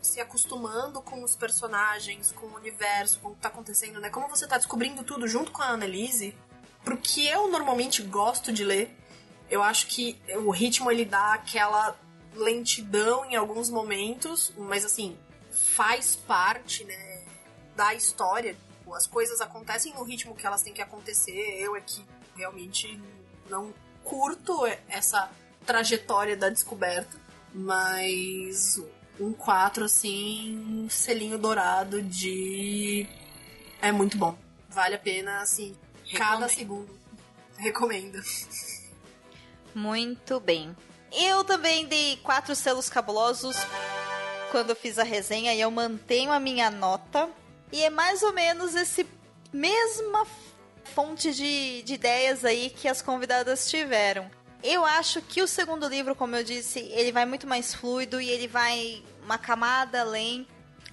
se 0.00 0.20
acostumando 0.20 1.02
com 1.02 1.22
os 1.22 1.36
personagens, 1.36 2.32
com 2.32 2.46
o 2.46 2.56
universo, 2.56 3.20
com 3.20 3.28
o 3.28 3.34
que 3.34 3.40
tá 3.40 3.48
acontecendo, 3.48 4.00
né? 4.00 4.08
Como 4.08 4.28
você 4.28 4.46
tá 4.46 4.56
descobrindo 4.56 5.04
tudo 5.04 5.28
junto 5.28 5.52
com 5.52 5.62
a 5.62 5.68
Annelise, 5.68 6.34
pro 6.84 6.96
que 6.96 7.26
eu 7.26 7.48
normalmente 7.48 8.02
gosto 8.02 8.52
de 8.52 8.64
ler, 8.64 8.96
eu 9.50 9.62
acho 9.62 9.88
que 9.88 10.20
o 10.44 10.50
ritmo 10.50 10.90
ele 10.90 11.04
dá 11.04 11.34
aquela 11.34 11.98
lentidão 12.34 13.24
em 13.24 13.36
alguns 13.36 13.68
momentos, 13.68 14.52
mas 14.56 14.84
assim, 14.84 15.18
faz 15.50 16.16
parte, 16.16 16.84
né, 16.84 17.24
da 17.74 17.94
história. 17.94 18.56
As 18.94 19.06
coisas 19.06 19.40
acontecem 19.40 19.94
no 19.94 20.02
ritmo 20.02 20.34
que 20.34 20.46
elas 20.46 20.62
têm 20.62 20.72
que 20.72 20.82
acontecer. 20.82 21.32
Eu 21.58 21.76
é 21.76 21.80
que 21.80 22.04
realmente 22.36 23.00
não 23.48 23.72
curto 24.02 24.66
essa 24.88 25.30
trajetória 25.64 26.36
da 26.36 26.48
descoberta, 26.48 27.16
mas 27.52 28.80
um 29.20 29.32
4 29.32 29.84
assim, 29.84 30.86
selinho 30.88 31.38
dourado 31.38 32.02
de 32.02 33.06
é 33.80 33.92
muito 33.92 34.16
bom. 34.16 34.36
Vale 34.68 34.94
a 34.94 34.98
pena 34.98 35.40
assim, 35.40 35.74
cada 36.12 36.46
Recomendo. 36.46 36.50
segundo. 36.50 37.00
Recomendo. 37.56 38.22
Muito 39.74 40.40
bem. 40.40 40.74
Eu 41.12 41.44
também 41.44 41.86
dei 41.86 42.16
quatro 42.18 42.54
selos 42.54 42.88
cabulosos 42.88 43.56
quando 44.50 44.70
eu 44.70 44.76
fiz 44.76 44.98
a 44.98 45.02
resenha 45.02 45.54
e 45.54 45.60
eu 45.60 45.70
mantenho 45.70 46.32
a 46.32 46.40
minha 46.40 46.70
nota. 46.70 47.28
E 47.72 47.82
é 47.82 47.90
mais 47.90 48.22
ou 48.22 48.32
menos 48.32 48.74
esse 48.74 49.06
mesma 49.52 50.26
fonte 50.84 51.32
de, 51.32 51.82
de 51.82 51.94
ideias 51.94 52.44
aí 52.44 52.70
que 52.70 52.88
as 52.88 53.02
convidadas 53.02 53.68
tiveram. 53.68 54.30
Eu 54.62 54.84
acho 54.84 55.22
que 55.22 55.40
o 55.40 55.48
segundo 55.48 55.88
livro, 55.88 56.14
como 56.14 56.36
eu 56.36 56.44
disse, 56.44 56.80
ele 56.92 57.12
vai 57.12 57.24
muito 57.24 57.46
mais 57.46 57.74
fluido 57.74 58.20
e 58.20 58.28
ele 58.28 58.46
vai 58.46 59.02
uma 59.22 59.38
camada 59.38 60.00
além. 60.00 60.46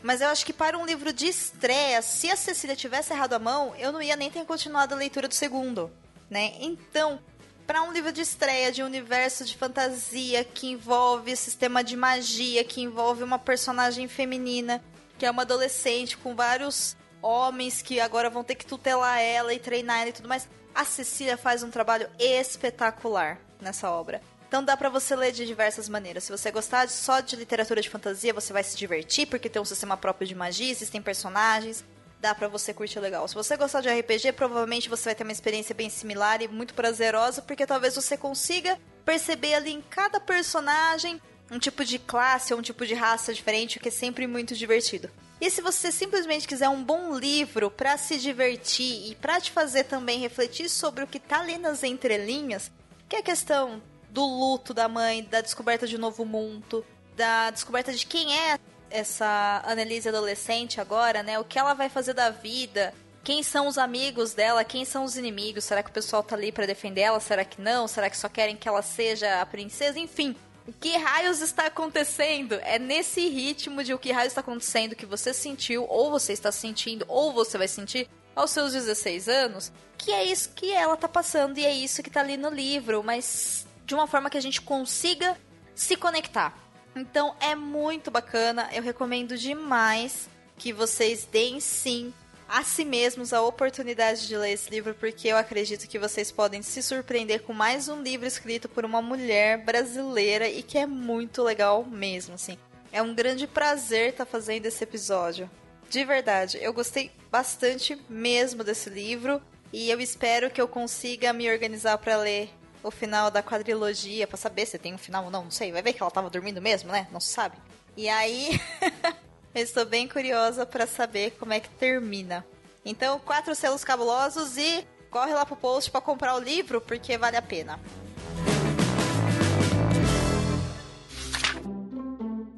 Mas 0.03 0.21
eu 0.21 0.27
acho 0.27 0.45
que 0.45 0.53
para 0.53 0.77
um 0.77 0.85
livro 0.85 1.11
de 1.11 1.27
estreia, 1.27 2.01
se 2.01 2.29
a 2.29 2.35
Cecília 2.35 2.75
tivesse 2.75 3.13
errado 3.13 3.33
a 3.33 3.39
mão, 3.39 3.75
eu 3.77 3.91
não 3.91 4.01
ia 4.01 4.15
nem 4.15 4.29
ter 4.29 4.45
continuado 4.45 4.93
a 4.93 4.97
leitura 4.97 5.27
do 5.27 5.33
segundo, 5.33 5.91
né? 6.29 6.53
Então, 6.59 7.19
para 7.65 7.81
um 7.81 7.91
livro 7.91 8.11
de 8.11 8.21
estreia 8.21 8.71
de 8.71 8.81
universo 8.81 9.43
de 9.43 9.57
fantasia 9.57 10.43
que 10.43 10.67
envolve 10.67 11.35
sistema 11.35 11.83
de 11.83 11.97
magia, 11.97 12.63
que 12.63 12.81
envolve 12.81 13.23
uma 13.23 13.37
personagem 13.37 14.07
feminina, 14.07 14.81
que 15.17 15.25
é 15.25 15.31
uma 15.31 15.41
adolescente 15.41 16.15
com 16.17 16.35
vários 16.35 16.95
homens 17.21 17.81
que 17.81 17.99
agora 17.99 18.29
vão 18.29 18.43
ter 18.43 18.55
que 18.55 18.65
tutelar 18.65 19.19
ela 19.19 19.53
e 19.53 19.59
treinar 19.59 19.99
ela 19.99 20.09
e 20.09 20.13
tudo 20.13 20.29
mais. 20.29 20.47
A 20.73 20.85
Cecília 20.85 21.35
faz 21.35 21.63
um 21.63 21.71
trabalho 21.71 22.07
espetacular 22.19 23.39
nessa 23.59 23.89
obra. 23.91 24.21
Então 24.47 24.63
dá 24.63 24.77
para 24.77 24.89
você 24.89 25.15
ler 25.15 25.31
de 25.31 25.45
diversas 25.45 25.89
maneiras. 25.89 26.23
Se 26.23 26.31
você 26.31 26.49
gostar 26.51 26.87
só 26.89 27.19
de 27.19 27.35
literatura 27.35 27.81
de 27.81 27.89
fantasia, 27.89 28.33
você 28.33 28.53
vai 28.53 28.63
se 28.63 28.77
divertir 28.77 29.27
porque 29.27 29.49
tem 29.49 29.61
um 29.61 29.65
sistema 29.65 29.97
próprio 29.97 30.27
de 30.27 30.33
magia, 30.33 30.71
existem 30.71 31.01
personagens, 31.01 31.83
dá 32.21 32.33
para 32.33 32.47
você 32.47 32.73
curtir 32.73 32.99
legal. 32.99 33.27
Se 33.27 33.35
você 33.35 33.57
gostar 33.57 33.81
de 33.81 33.89
RPG, 33.89 34.31
provavelmente 34.33 34.89
você 34.89 35.05
vai 35.05 35.15
ter 35.15 35.23
uma 35.23 35.31
experiência 35.31 35.75
bem 35.75 35.89
similar 35.89 36.41
e 36.41 36.47
muito 36.47 36.73
prazerosa, 36.73 37.41
porque 37.41 37.65
talvez 37.65 37.95
você 37.95 38.15
consiga 38.15 38.79
perceber 39.03 39.53
ali 39.53 39.71
em 39.71 39.81
cada 39.81 40.19
personagem 40.19 41.21
um 41.51 41.59
tipo 41.59 41.83
de 41.85 41.99
classe 41.99 42.53
ou 42.53 42.59
um 42.59 42.63
tipo 42.63 42.85
de 42.85 42.93
raça 42.93 43.33
diferente, 43.33 43.77
o 43.77 43.79
que 43.79 43.89
é 43.89 43.91
sempre 43.91 44.27
muito 44.27 44.55
divertido. 44.55 45.09
E 45.39 45.49
se 45.51 45.61
você 45.61 45.91
simplesmente 45.91 46.47
quiser 46.47 46.67
um 46.67 46.83
bom 46.83 47.15
livro 47.15 47.69
para 47.69 47.97
se 47.97 48.17
divertir 48.17 49.11
e 49.11 49.15
para 49.15 49.39
te 49.39 49.51
fazer 49.51 49.83
também 49.83 50.19
refletir 50.19 50.67
sobre 50.67 51.03
o 51.03 51.07
que 51.07 51.19
tá 51.19 51.39
ali 51.39 51.57
nas 51.57 51.83
entrelinhas, 51.83 52.71
que 53.07 53.15
é 53.15 53.19
a 53.19 53.23
questão 53.23 53.81
do 54.09 54.25
luto 54.25 54.73
da 54.73 54.87
mãe, 54.87 55.23
da 55.23 55.41
descoberta 55.41 55.85
de 55.85 55.95
um 55.95 55.99
novo 55.99 56.25
mundo, 56.25 56.85
da 57.15 57.49
descoberta 57.49 57.93
de 57.93 58.05
quem 58.05 58.37
é 58.37 58.59
essa 58.89 59.61
Annelise 59.65 60.09
adolescente 60.09 60.79
agora, 60.79 61.23
né? 61.23 61.39
O 61.39 61.43
que 61.43 61.59
ela 61.59 61.73
vai 61.73 61.89
fazer 61.89 62.13
da 62.13 62.29
vida? 62.29 62.93
Quem 63.23 63.43
são 63.43 63.67
os 63.67 63.77
amigos 63.77 64.33
dela? 64.33 64.63
Quem 64.63 64.85
são 64.85 65.03
os 65.03 65.17
inimigos? 65.17 65.65
Será 65.65 65.83
que 65.83 65.89
o 65.89 65.93
pessoal 65.93 66.23
tá 66.23 66.35
ali 66.35 66.51
para 66.51 66.65
defender 66.65 67.01
ela? 67.01 67.19
Será 67.19 67.43
que 67.43 67.61
não? 67.61 67.87
Será 67.87 68.09
que 68.09 68.17
só 68.17 68.29
querem 68.29 68.55
que 68.55 68.69
ela 68.69 68.81
seja 68.81 69.41
a 69.41 69.45
princesa? 69.45 69.99
Enfim, 69.99 70.33
o 70.65 70.71
que 70.71 70.95
raios 70.95 71.41
está 71.41 71.65
acontecendo? 71.65 72.53
É 72.61 72.79
nesse 72.79 73.27
ritmo 73.27 73.83
de 73.83 73.93
o 73.93 73.99
que 73.99 74.13
raios 74.13 74.31
está 74.31 74.39
acontecendo 74.39 74.95
que 74.95 75.05
você 75.05 75.33
sentiu, 75.33 75.85
ou 75.89 76.09
você 76.09 76.31
está 76.31 76.51
sentindo, 76.51 77.03
ou 77.09 77.33
você 77.33 77.57
vai 77.57 77.67
sentir 77.67 78.07
aos 78.33 78.51
seus 78.51 78.71
16 78.71 79.27
anos, 79.27 79.73
que 79.97 80.11
é 80.11 80.23
isso 80.23 80.51
que 80.55 80.71
ela 80.71 80.95
tá 80.95 81.09
passando 81.09 81.57
e 81.57 81.65
é 81.65 81.73
isso 81.73 82.01
que 82.01 82.09
tá 82.09 82.21
ali 82.21 82.37
no 82.37 82.49
livro, 82.49 83.03
mas 83.03 83.66
de 83.87 83.95
uma 83.95 84.05
forma 84.05 84.29
que 84.29 84.37
a 84.37 84.41
gente 84.41 84.61
consiga 84.61 85.37
se 85.73 85.95
conectar. 85.95 86.53
Então 86.93 87.33
é 87.39 87.55
muito 87.55 88.11
bacana, 88.11 88.69
eu 88.73 88.83
recomendo 88.83 89.37
demais 89.37 90.29
que 90.57 90.73
vocês 90.73 91.23
deem 91.23 91.59
sim 91.61 92.13
a 92.49 92.63
si 92.63 92.83
mesmos 92.83 93.33
a 93.33 93.41
oportunidade 93.41 94.27
de 94.27 94.35
ler 94.35 94.51
esse 94.51 94.69
livro, 94.69 94.93
porque 94.93 95.29
eu 95.29 95.37
acredito 95.37 95.87
que 95.87 95.99
vocês 95.99 96.31
podem 96.31 96.61
se 96.61 96.81
surpreender 96.81 97.43
com 97.43 97.53
mais 97.53 97.87
um 97.87 98.01
livro 98.01 98.27
escrito 98.27 98.67
por 98.67 98.83
uma 98.83 99.01
mulher 99.01 99.63
brasileira 99.63 100.49
e 100.49 100.63
que 100.63 100.77
é 100.77 100.85
muito 100.85 101.41
legal 101.41 101.85
mesmo, 101.85 102.35
assim. 102.35 102.57
É 102.91 103.01
um 103.01 103.13
grande 103.13 103.47
prazer 103.47 104.09
estar 104.09 104.25
tá 104.25 104.31
fazendo 104.31 104.65
esse 104.65 104.83
episódio. 104.83 105.49
De 105.89 106.03
verdade, 106.03 106.57
eu 106.61 106.73
gostei 106.73 107.11
bastante 107.31 107.97
mesmo 108.09 108.63
desse 108.63 108.89
livro 108.89 109.41
e 109.71 109.89
eu 109.89 109.99
espero 109.99 110.49
que 110.49 110.59
eu 110.59 110.67
consiga 110.67 111.31
me 111.31 111.49
organizar 111.49 111.97
para 111.97 112.17
ler 112.17 112.49
o 112.87 112.91
final 112.91 113.29
da 113.29 113.43
quadrilogia 113.43 114.27
para 114.27 114.37
saber 114.37 114.65
se 114.65 114.77
tem 114.77 114.93
um 114.93 114.97
final 114.97 115.25
ou 115.25 115.31
não, 115.31 115.45
não 115.45 115.51
sei. 115.51 115.71
Vai 115.71 115.81
ver 115.81 115.93
que 115.93 116.01
ela 116.01 116.11
tava 116.11 116.29
dormindo 116.29 116.61
mesmo, 116.61 116.91
né? 116.91 117.07
Não 117.11 117.19
se 117.19 117.29
sabe. 117.29 117.57
E 117.95 118.07
aí 118.07 118.59
Eu 119.57 119.63
estou 119.63 119.87
bem 119.87 120.07
curiosa 120.07 120.67
para 120.67 120.85
saber 120.85 121.31
como 121.31 121.51
é 121.51 121.59
que 121.59 121.67
termina. 121.67 122.45
Então, 122.85 123.19
quatro 123.19 123.55
selos 123.55 123.83
cabulosos 123.83 124.55
e 124.55 124.85
corre 125.09 125.33
lá 125.33 125.47
pro 125.47 125.55
post 125.55 125.89
para 125.89 125.99
comprar 125.99 126.35
o 126.35 126.39
livro, 126.39 126.79
porque 126.79 127.17
vale 127.17 127.37
a 127.37 127.41
pena. 127.41 127.79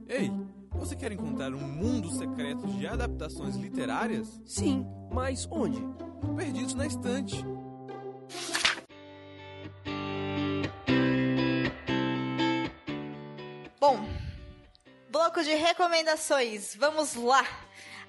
Ei, 0.09 0.29
você 0.71 0.93
quer 0.93 1.13
encontrar 1.13 1.53
um 1.53 1.61
mundo 1.61 2.11
secreto 2.11 2.67
de 2.67 2.85
adaptações 2.85 3.55
literárias? 3.55 4.27
Sim, 4.45 4.85
mas 5.09 5.47
onde? 5.49 5.81
Perdidos 6.35 6.73
na 6.73 6.85
estante. 6.85 7.45
Bom, 13.79 13.97
bloco 15.09 15.41
de 15.41 15.53
recomendações. 15.53 16.75
Vamos 16.75 17.15
lá! 17.15 17.47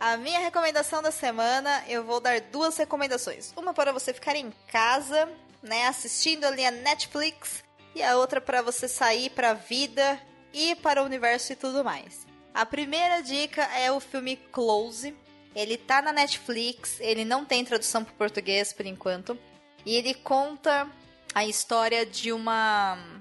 A 0.00 0.16
minha 0.16 0.40
recomendação 0.40 1.00
da 1.00 1.12
semana, 1.12 1.84
eu 1.86 2.02
vou 2.02 2.18
dar 2.18 2.40
duas 2.40 2.76
recomendações. 2.76 3.52
Uma 3.56 3.72
para 3.72 3.92
você 3.92 4.12
ficar 4.12 4.34
em 4.34 4.52
casa, 4.66 5.28
né, 5.62 5.86
assistindo 5.86 6.44
ali 6.44 6.66
a 6.66 6.72
Netflix, 6.72 7.62
e 7.94 8.02
a 8.02 8.16
outra 8.16 8.40
para 8.40 8.62
você 8.62 8.88
sair 8.88 9.30
para 9.30 9.50
a 9.50 9.54
vida 9.54 10.20
e 10.52 10.74
para 10.74 11.04
o 11.04 11.06
universo 11.06 11.52
e 11.52 11.56
tudo 11.56 11.84
mais. 11.84 12.26
A 12.52 12.66
primeira 12.66 13.22
dica 13.22 13.62
é 13.76 13.92
o 13.92 14.00
filme 14.00 14.36
Close. 14.50 15.16
Ele 15.54 15.76
tá 15.76 16.02
na 16.02 16.12
Netflix, 16.12 16.98
ele 16.98 17.24
não 17.24 17.44
tem 17.44 17.64
tradução 17.64 18.02
para 18.02 18.14
português 18.14 18.72
por 18.72 18.86
enquanto, 18.86 19.38
e 19.86 19.94
ele 19.94 20.14
conta 20.14 20.90
a 21.32 21.44
história 21.44 22.04
de 22.04 22.32
uma 22.32 23.19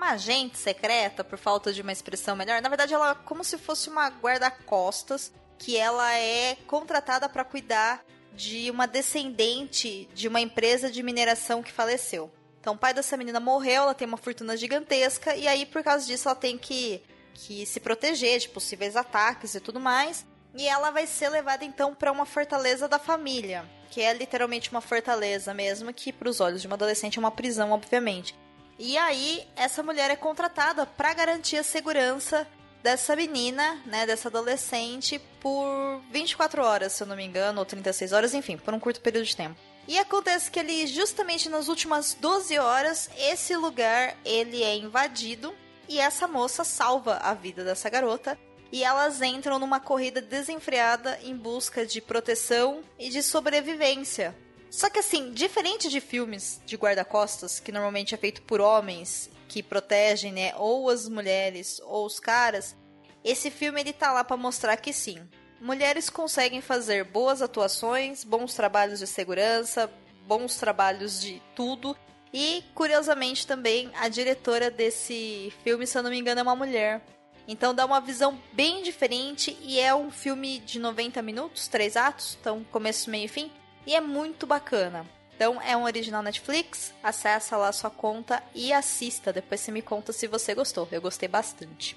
uma 0.00 0.12
agente 0.12 0.56
secreta, 0.56 1.22
por 1.22 1.38
falta 1.38 1.74
de 1.74 1.82
uma 1.82 1.92
expressão 1.92 2.34
melhor. 2.34 2.62
Na 2.62 2.70
verdade, 2.70 2.94
ela 2.94 3.10
é 3.10 3.14
como 3.26 3.44
se 3.44 3.58
fosse 3.58 3.90
uma 3.90 4.08
guarda-costas 4.08 5.30
que 5.58 5.76
ela 5.76 6.10
é 6.14 6.56
contratada 6.66 7.28
para 7.28 7.44
cuidar 7.44 8.02
de 8.32 8.70
uma 8.70 8.86
descendente 8.86 10.08
de 10.14 10.26
uma 10.26 10.40
empresa 10.40 10.90
de 10.90 11.02
mineração 11.02 11.62
que 11.62 11.70
faleceu. 11.70 12.32
Então, 12.58 12.72
o 12.72 12.78
pai 12.78 12.94
dessa 12.94 13.14
menina 13.14 13.38
morreu, 13.38 13.82
ela 13.82 13.94
tem 13.94 14.08
uma 14.08 14.16
fortuna 14.16 14.56
gigantesca 14.56 15.36
e 15.36 15.46
aí 15.46 15.66
por 15.66 15.82
causa 15.82 16.06
disso 16.06 16.28
ela 16.28 16.36
tem 16.36 16.56
que 16.56 17.02
que 17.34 17.64
se 17.64 17.80
proteger 17.80 18.38
de 18.38 18.48
possíveis 18.48 18.96
ataques 18.96 19.54
e 19.54 19.60
tudo 19.60 19.78
mais. 19.78 20.26
E 20.54 20.66
ela 20.66 20.90
vai 20.90 21.06
ser 21.06 21.28
levada 21.28 21.64
então 21.64 21.94
para 21.94 22.10
uma 22.10 22.26
fortaleza 22.26 22.88
da 22.88 22.98
família, 22.98 23.64
que 23.90 24.00
é 24.00 24.12
literalmente 24.12 24.70
uma 24.70 24.80
fortaleza 24.80 25.54
mesmo, 25.54 25.92
que 25.92 26.12
para 26.12 26.28
os 26.28 26.40
olhos 26.40 26.60
de 26.60 26.66
uma 26.66 26.76
adolescente 26.76 27.18
é 27.18 27.20
uma 27.20 27.30
prisão, 27.30 27.70
obviamente. 27.70 28.34
E 28.82 28.96
aí, 28.96 29.46
essa 29.56 29.82
mulher 29.82 30.10
é 30.10 30.16
contratada 30.16 30.86
para 30.86 31.12
garantir 31.12 31.58
a 31.58 31.62
segurança 31.62 32.48
dessa 32.82 33.14
menina, 33.14 33.78
né, 33.84 34.06
dessa 34.06 34.28
adolescente, 34.28 35.18
por 35.38 36.00
24 36.10 36.64
horas, 36.64 36.94
se 36.94 37.02
eu 37.02 37.06
não 37.06 37.14
me 37.14 37.22
engano, 37.22 37.58
ou 37.58 37.66
36 37.66 38.10
horas, 38.14 38.32
enfim, 38.32 38.56
por 38.56 38.72
um 38.72 38.80
curto 38.80 39.02
período 39.02 39.26
de 39.26 39.36
tempo. 39.36 39.60
E 39.86 39.98
acontece 39.98 40.50
que 40.50 40.58
ele, 40.58 40.86
justamente 40.86 41.46
nas 41.50 41.68
últimas 41.68 42.14
12 42.14 42.58
horas, 42.58 43.10
esse 43.18 43.54
lugar 43.54 44.16
ele 44.24 44.62
é 44.62 44.74
invadido 44.74 45.54
e 45.86 46.00
essa 46.00 46.26
moça 46.26 46.64
salva 46.64 47.18
a 47.18 47.34
vida 47.34 47.62
dessa 47.62 47.90
garota. 47.90 48.38
E 48.72 48.82
elas 48.82 49.20
entram 49.20 49.58
numa 49.58 49.78
corrida 49.78 50.22
desenfreada 50.22 51.18
em 51.22 51.36
busca 51.36 51.84
de 51.84 52.00
proteção 52.00 52.82
e 52.98 53.10
de 53.10 53.22
sobrevivência 53.22 54.34
só 54.70 54.88
que 54.88 55.00
assim, 55.00 55.32
diferente 55.32 55.88
de 55.88 56.00
filmes 56.00 56.60
de 56.64 56.76
guarda-costas, 56.76 57.58
que 57.58 57.72
normalmente 57.72 58.14
é 58.14 58.18
feito 58.18 58.42
por 58.42 58.60
homens 58.60 59.28
que 59.48 59.62
protegem, 59.62 60.32
né, 60.32 60.52
ou 60.56 60.88
as 60.88 61.08
mulheres 61.08 61.80
ou 61.84 62.06
os 62.06 62.20
caras, 62.20 62.76
esse 63.24 63.50
filme 63.50 63.80
ele 63.80 63.92
tá 63.92 64.12
lá 64.12 64.22
para 64.22 64.36
mostrar 64.36 64.76
que 64.76 64.92
sim, 64.92 65.28
mulheres 65.60 66.08
conseguem 66.08 66.60
fazer 66.60 67.04
boas 67.04 67.42
atuações, 67.42 68.24
bons 68.24 68.54
trabalhos 68.54 69.00
de 69.00 69.06
segurança, 69.06 69.90
bons 70.26 70.56
trabalhos 70.56 71.20
de 71.20 71.42
tudo. 71.54 71.96
E 72.32 72.62
curiosamente 72.74 73.46
também 73.46 73.90
a 73.94 74.08
diretora 74.08 74.70
desse 74.70 75.52
filme, 75.64 75.86
se 75.86 75.98
eu 75.98 76.02
não 76.02 76.10
me 76.10 76.18
engano, 76.18 76.40
é 76.40 76.42
uma 76.42 76.54
mulher. 76.54 77.02
Então 77.46 77.74
dá 77.74 77.84
uma 77.84 78.00
visão 78.00 78.40
bem 78.52 78.82
diferente 78.82 79.56
e 79.60 79.80
é 79.80 79.92
um 79.92 80.10
filme 80.10 80.60
de 80.60 80.78
90 80.78 81.20
minutos, 81.20 81.66
três 81.66 81.96
atos, 81.96 82.38
então 82.40 82.64
começo, 82.70 83.10
meio 83.10 83.24
e 83.24 83.28
fim. 83.28 83.50
E 83.86 83.94
é 83.94 84.00
muito 84.00 84.46
bacana. 84.46 85.06
Então 85.34 85.60
é 85.62 85.74
um 85.76 85.84
original 85.84 86.22
Netflix, 86.22 86.92
acessa 87.02 87.56
lá 87.56 87.72
sua 87.72 87.90
conta 87.90 88.42
e 88.54 88.72
assista. 88.72 89.32
Depois 89.32 89.60
você 89.60 89.72
me 89.72 89.80
conta 89.80 90.12
se 90.12 90.26
você 90.26 90.54
gostou. 90.54 90.86
Eu 90.92 91.00
gostei 91.00 91.28
bastante. 91.28 91.96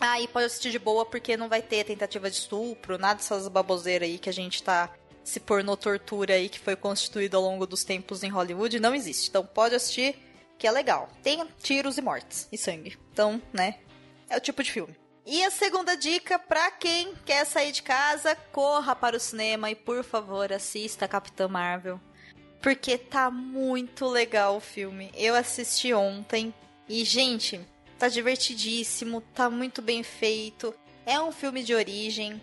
Ah, 0.00 0.20
e 0.20 0.28
pode 0.28 0.46
assistir 0.46 0.70
de 0.70 0.78
boa 0.78 1.04
porque 1.04 1.36
não 1.36 1.48
vai 1.48 1.60
ter 1.60 1.84
tentativa 1.84 2.30
de 2.30 2.36
estupro, 2.36 2.96
nada 2.96 3.16
dessas 3.16 3.48
baboseiras 3.48 4.08
aí 4.08 4.18
que 4.18 4.30
a 4.30 4.32
gente 4.32 4.62
tá 4.62 4.88
se 5.22 5.38
pornô 5.40 5.76
tortura 5.76 6.34
aí 6.34 6.48
que 6.48 6.58
foi 6.58 6.74
constituído 6.74 7.36
ao 7.36 7.42
longo 7.42 7.66
dos 7.66 7.84
tempos 7.84 8.22
em 8.22 8.28
Hollywood, 8.28 8.80
não 8.80 8.94
existe. 8.94 9.28
Então 9.28 9.44
pode 9.44 9.74
assistir 9.74 10.16
que 10.58 10.66
é 10.66 10.70
legal. 10.70 11.08
Tem 11.22 11.44
tiros 11.62 11.98
e 11.98 12.02
mortes 12.02 12.48
e 12.52 12.56
sangue. 12.56 12.96
Então, 13.12 13.42
né, 13.52 13.78
é 14.28 14.36
o 14.36 14.40
tipo 14.40 14.62
de 14.62 14.70
filme. 14.70 14.99
E 15.26 15.44
a 15.44 15.50
segunda 15.50 15.96
dica, 15.96 16.38
pra 16.38 16.70
quem 16.70 17.14
quer 17.24 17.44
sair 17.44 17.72
de 17.72 17.82
casa, 17.82 18.34
corra 18.52 18.96
para 18.96 19.16
o 19.16 19.20
cinema 19.20 19.70
e 19.70 19.74
por 19.74 20.02
favor 20.02 20.52
assista 20.52 21.06
Capitã 21.06 21.46
Marvel. 21.46 22.00
Porque 22.60 22.98
tá 22.98 23.30
muito 23.30 24.06
legal 24.06 24.56
o 24.56 24.60
filme. 24.60 25.10
Eu 25.14 25.34
assisti 25.34 25.92
ontem 25.92 26.52
e, 26.88 27.04
gente, 27.04 27.60
tá 27.98 28.08
divertidíssimo, 28.08 29.20
tá 29.34 29.48
muito 29.48 29.80
bem 29.80 30.02
feito. 30.02 30.74
É 31.06 31.20
um 31.20 31.32
filme 31.32 31.62
de 31.62 31.74
origem. 31.74 32.40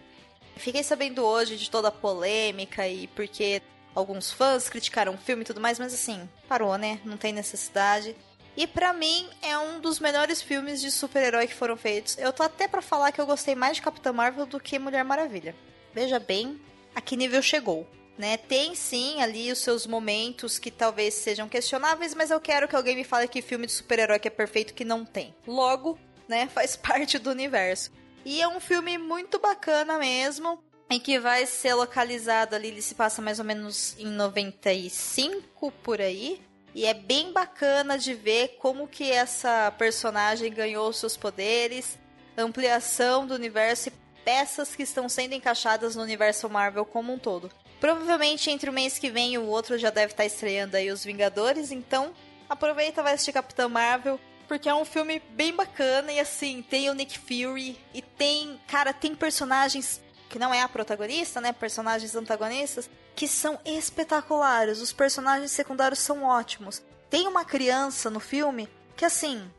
Fiquei 0.55 0.83
sabendo 0.83 1.23
hoje 1.23 1.57
de 1.57 1.69
toda 1.69 1.89
a 1.89 1.91
polêmica 1.91 2.87
e 2.87 3.07
porque 3.07 3.61
alguns 3.93 4.31
fãs 4.31 4.69
criticaram 4.69 5.13
o 5.15 5.17
filme 5.17 5.41
e 5.41 5.45
tudo 5.45 5.61
mais, 5.61 5.77
mas 5.77 5.93
assim, 5.93 6.27
parou, 6.47 6.77
né? 6.77 6.99
Não 7.03 7.17
tem 7.17 7.33
necessidade. 7.33 8.15
E 8.57 8.65
para 8.65 8.91
mim 8.91 9.29
é 9.43 9.55
um 9.55 9.79
dos 9.79 9.99
melhores 9.99 10.41
filmes 10.41 10.81
de 10.81 10.89
super-herói 10.89 11.45
que 11.45 11.53
foram 11.53 11.77
feitos. 11.77 12.17
Eu 12.17 12.33
tô 12.33 12.41
até 12.41 12.67
para 12.67 12.81
falar 12.81 13.11
que 13.11 13.21
eu 13.21 13.25
gostei 13.27 13.53
mais 13.53 13.77
de 13.77 13.83
Capitã 13.83 14.11
Marvel 14.11 14.47
do 14.47 14.59
que 14.59 14.79
Mulher 14.79 15.03
Maravilha. 15.03 15.55
Veja 15.93 16.17
bem 16.17 16.59
a 16.95 16.99
que 16.99 17.15
nível 17.15 17.39
chegou. 17.39 17.87
Né? 18.17 18.35
Tem 18.35 18.73
sim 18.73 19.21
ali 19.21 19.51
os 19.51 19.59
seus 19.59 19.85
momentos 19.85 20.57
que 20.57 20.71
talvez 20.71 21.13
sejam 21.13 21.47
questionáveis, 21.47 22.15
mas 22.15 22.31
eu 22.31 22.41
quero 22.41 22.67
que 22.67 22.75
alguém 22.75 22.95
me 22.95 23.03
fale 23.03 23.27
que 23.27 23.43
filme 23.43 23.67
de 23.67 23.73
super-herói 23.73 24.17
que 24.17 24.27
é 24.27 24.31
perfeito 24.31 24.73
que 24.73 24.83
não 24.83 25.05
tem. 25.05 25.35
Logo, 25.45 25.99
né, 26.27 26.47
faz 26.51 26.75
parte 26.75 27.19
do 27.19 27.29
universo. 27.29 27.91
E 28.25 28.41
é 28.41 28.47
um 28.47 28.59
filme 28.59 28.97
muito 28.97 29.37
bacana 29.37 29.99
mesmo, 29.99 30.59
em 30.89 30.99
que 30.99 31.19
vai 31.19 31.45
ser 31.45 31.75
localizado 31.75 32.55
ali, 32.55 32.69
ele 32.69 32.81
se 32.81 32.95
passa 32.95 33.21
mais 33.21 33.37
ou 33.37 33.45
menos 33.45 33.95
em 33.99 34.07
95 34.07 35.71
por 35.83 36.01
aí. 36.01 36.41
E 36.77 36.85
é 36.85 36.93
bem 36.93 37.33
bacana 37.33 37.97
de 37.97 38.13
ver 38.13 38.49
como 38.59 38.87
que 38.87 39.11
essa 39.11 39.73
personagem 39.79 40.53
ganhou 40.53 40.93
seus 40.93 41.17
poderes, 41.17 41.97
ampliação 42.37 43.25
do 43.25 43.33
universo 43.33 43.89
e 43.89 43.93
peças 44.23 44.75
que 44.75 44.83
estão 44.83 45.09
sendo 45.09 45.33
encaixadas 45.33 45.95
no 45.95 46.03
universo 46.03 46.47
Marvel 46.47 46.85
como 46.85 47.11
um 47.11 47.17
todo. 47.17 47.49
Provavelmente 47.79 48.51
entre 48.51 48.69
o 48.69 48.73
mês 48.73 48.99
que 48.99 49.09
vem 49.09 49.33
e 49.33 49.39
o 49.39 49.47
outro 49.47 49.75
já 49.75 49.89
deve 49.89 50.13
estar 50.13 50.23
estreando 50.23 50.77
aí 50.77 50.91
os 50.91 51.03
Vingadores, 51.03 51.71
então 51.71 52.13
aproveita 52.47 53.01
vai 53.01 53.15
assistir 53.15 53.33
Capitão 53.33 53.69
Marvel, 53.69 54.19
porque 54.47 54.69
é 54.69 54.75
um 54.75 54.85
filme 54.85 55.19
bem 55.31 55.55
bacana 55.55 56.11
e 56.11 56.19
assim, 56.19 56.61
tem 56.61 56.91
o 56.91 56.93
Nick 56.93 57.17
Fury 57.17 57.75
e 57.91 58.03
tem, 58.03 58.61
cara, 58.67 58.93
tem 58.93 59.15
personagens 59.15 59.99
que 60.29 60.37
não 60.37 60.53
é 60.53 60.61
a 60.61 60.69
protagonista, 60.69 61.41
né, 61.41 61.51
personagens 61.51 62.15
antagonistas 62.15 62.87
que 63.17 63.27
são 63.27 63.59
espetaculares. 63.65 64.79
Os 64.79 64.93
personagens 64.93 65.49
secundários 65.49 65.99
são 65.99 66.23
ótimos. 66.23 66.83
Tem 67.09 67.27
uma 67.27 67.43
criança 67.43 68.11
no 68.11 68.19
filme 68.19 68.69
que, 68.95 69.03
assim, 69.03 69.51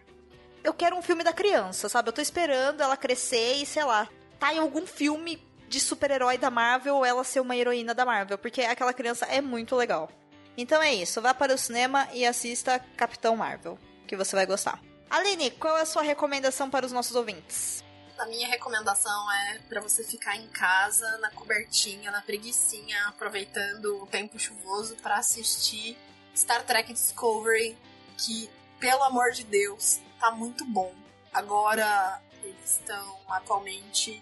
eu 0.63 0.73
quero 0.73 0.97
um 0.97 1.03
filme 1.03 1.25
da 1.25 1.33
criança, 1.33 1.89
sabe? 1.89 2.09
Eu 2.09 2.13
tô 2.13 2.23
esperando 2.23 2.81
ela 2.81 2.97
crescer 2.97 3.55
e, 3.55 3.67
sei 3.67 3.83
lá, 3.83 4.09
tá 4.39 4.55
em 4.55 4.61
algum 4.61 4.87
filme 4.87 5.45
de 5.69 5.81
super-herói 5.81 6.39
da 6.39 6.51
Marvel 6.51 6.95
ou 6.95 7.05
ela 7.05 7.25
ser 7.25 7.41
uma 7.41 7.57
heroína 7.57 7.93
da 7.93 8.07
Marvel, 8.07 8.39
porque 8.39 8.63
aquela 8.63 8.93
criança 8.93 9.27
é 9.27 9.41
muito 9.41 9.75
legal. 9.75 10.09
Então 10.57 10.81
é 10.81 10.95
isso, 10.95 11.21
vá 11.21 11.35
para 11.35 11.55
o 11.55 11.59
cinema 11.59 12.09
e 12.13 12.25
assista 12.25 12.79
Capitão 12.97 13.37
Marvel, 13.37 13.77
que 14.07 14.17
você 14.17 14.37
vai 14.37 14.47
gostar. 14.47 14.81
Aline, 15.11 15.51
qual 15.51 15.77
é 15.77 15.83
a 15.83 15.87
sua 15.87 16.03
recomendação 16.03 16.71
para 16.71 16.87
os 16.87 16.93
nossos 16.93 17.17
ouvintes? 17.17 17.85
A 18.19 18.27
minha 18.27 18.49
recomendação 18.49 19.31
é 19.31 19.61
para 19.69 19.81
você 19.81 20.03
ficar 20.03 20.37
em 20.37 20.49
casa, 20.49 21.19
na 21.19 21.31
cobertinha, 21.31 22.11
na 22.11 22.21
preguiçinha, 22.21 23.07
aproveitando 23.07 24.03
o 24.03 24.07
tempo 24.09 24.37
chuvoso 24.41 24.97
para 24.97 25.19
assistir 25.19 25.97
Star 26.35 26.67
Trek 26.67 26.93
Discovery, 26.93 27.79
que, 28.17 28.51
pelo 28.81 29.05
amor 29.05 29.31
de 29.31 29.45
Deus, 29.45 30.01
tá 30.19 30.33
muito 30.33 30.65
bom. 30.65 30.93
Agora 31.33 32.21
eles 32.43 32.81
estão 32.81 33.21
atualmente 33.29 34.21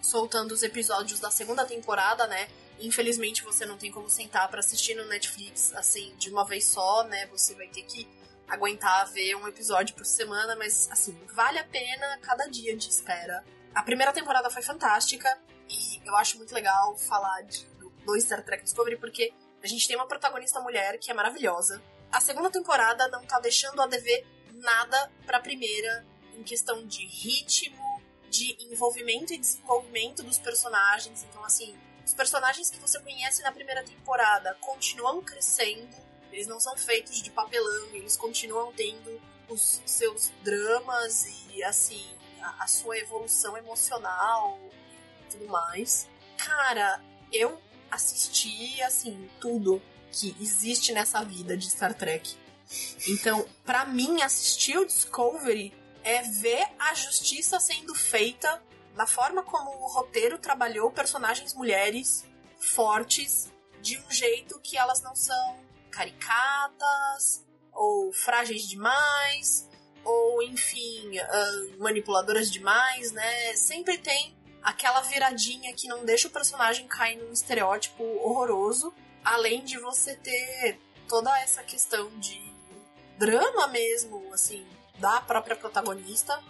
soltando 0.00 0.52
os 0.52 0.62
episódios 0.62 1.18
da 1.18 1.30
segunda 1.32 1.64
temporada, 1.64 2.28
né? 2.28 2.48
Infelizmente 2.78 3.42
você 3.42 3.66
não 3.66 3.76
tem 3.76 3.90
como 3.90 4.08
sentar 4.08 4.48
para 4.48 4.60
assistir 4.60 4.94
no 4.94 5.06
Netflix 5.06 5.74
assim 5.74 6.14
de 6.18 6.30
uma 6.30 6.44
vez 6.44 6.68
só, 6.68 7.02
né? 7.02 7.26
Você 7.26 7.52
vai 7.56 7.66
ter 7.66 7.82
que 7.82 8.06
aguentar 8.48 9.10
ver 9.12 9.34
um 9.36 9.48
episódio 9.48 9.94
por 9.94 10.04
semana, 10.04 10.54
mas 10.56 10.90
assim, 10.90 11.18
vale 11.34 11.58
a 11.58 11.64
pena 11.64 12.18
cada 12.22 12.46
dia 12.46 12.76
de 12.76 12.88
espera. 12.88 13.44
A 13.74 13.82
primeira 13.82 14.12
temporada 14.12 14.50
foi 14.50 14.62
fantástica 14.62 15.38
e 15.68 16.00
eu 16.06 16.16
acho 16.16 16.36
muito 16.36 16.54
legal 16.54 16.96
falar 16.96 17.42
de, 17.42 17.66
do, 17.78 17.90
do 17.90 18.20
Star 18.20 18.44
Trek 18.44 18.64
Discovery 18.64 18.96
porque 18.96 19.32
a 19.62 19.66
gente 19.66 19.88
tem 19.88 19.96
uma 19.96 20.06
protagonista 20.06 20.60
mulher 20.60 20.98
que 20.98 21.10
é 21.10 21.14
maravilhosa. 21.14 21.82
A 22.12 22.20
segunda 22.20 22.50
temporada 22.50 23.08
não 23.08 23.24
tá 23.24 23.40
deixando 23.40 23.80
a 23.80 23.86
dever 23.86 24.26
nada 24.52 25.10
pra 25.26 25.40
primeira 25.40 26.06
em 26.36 26.42
questão 26.42 26.86
de 26.86 27.06
ritmo, 27.06 28.02
de 28.28 28.56
envolvimento 28.70 29.32
e 29.32 29.38
desenvolvimento 29.38 30.22
dos 30.22 30.38
personagens. 30.38 31.24
Então, 31.24 31.44
assim, 31.44 31.76
os 32.04 32.12
personagens 32.12 32.70
que 32.70 32.78
você 32.78 33.00
conhece 33.00 33.42
na 33.42 33.52
primeira 33.52 33.82
temporada 33.84 34.54
continuam 34.60 35.22
crescendo 35.22 36.03
eles 36.34 36.48
não 36.48 36.58
são 36.58 36.76
feitos 36.76 37.22
de 37.22 37.30
papelão, 37.30 37.86
eles 37.92 38.16
continuam 38.16 38.72
tendo 38.72 39.20
os 39.48 39.80
seus 39.86 40.32
dramas 40.42 41.26
e, 41.54 41.62
assim, 41.62 42.04
a, 42.42 42.64
a 42.64 42.66
sua 42.66 42.98
evolução 42.98 43.56
emocional 43.56 44.58
e 45.22 45.30
tudo 45.30 45.46
mais. 45.46 46.08
Cara, 46.36 47.00
eu 47.32 47.62
assisti, 47.88 48.82
assim, 48.82 49.30
tudo 49.40 49.80
que 50.10 50.36
existe 50.40 50.92
nessa 50.92 51.24
vida 51.24 51.56
de 51.56 51.70
Star 51.70 51.94
Trek. 51.94 52.36
Então, 53.06 53.46
para 53.64 53.84
mim, 53.84 54.20
assistir 54.20 54.76
o 54.76 54.84
Discovery 54.84 55.72
é 56.02 56.22
ver 56.22 56.66
a 56.80 56.94
justiça 56.94 57.60
sendo 57.60 57.94
feita 57.94 58.60
da 58.96 59.06
forma 59.06 59.44
como 59.44 59.70
o 59.70 59.86
roteiro 59.86 60.36
trabalhou 60.38 60.90
personagens 60.90 61.54
mulheres 61.54 62.24
fortes 62.58 63.52
de 63.80 63.98
um 63.98 64.10
jeito 64.10 64.58
que 64.60 64.76
elas 64.76 65.00
não 65.00 65.14
são 65.14 65.63
caricatas, 65.94 67.44
ou 67.72 68.12
frágeis 68.12 68.68
demais, 68.68 69.68
ou 70.04 70.42
enfim, 70.42 71.18
uh, 71.18 71.82
manipuladoras 71.82 72.50
demais, 72.50 73.12
né? 73.12 73.54
Sempre 73.54 73.98
tem 73.98 74.36
aquela 74.62 75.00
viradinha 75.02 75.74
que 75.74 75.88
não 75.88 76.04
deixa 76.04 76.28
o 76.28 76.30
personagem 76.30 76.86
cair 76.86 77.16
num 77.16 77.32
estereótipo 77.32 78.02
horroroso, 78.02 78.92
além 79.24 79.64
de 79.64 79.78
você 79.78 80.16
ter 80.16 80.80
toda 81.08 81.38
essa 81.40 81.62
questão 81.62 82.08
de 82.18 82.42
drama 83.18 83.68
mesmo, 83.68 84.32
assim, 84.32 84.66
da 84.98 85.20
própria 85.20 85.56
protagonista, 85.56 86.42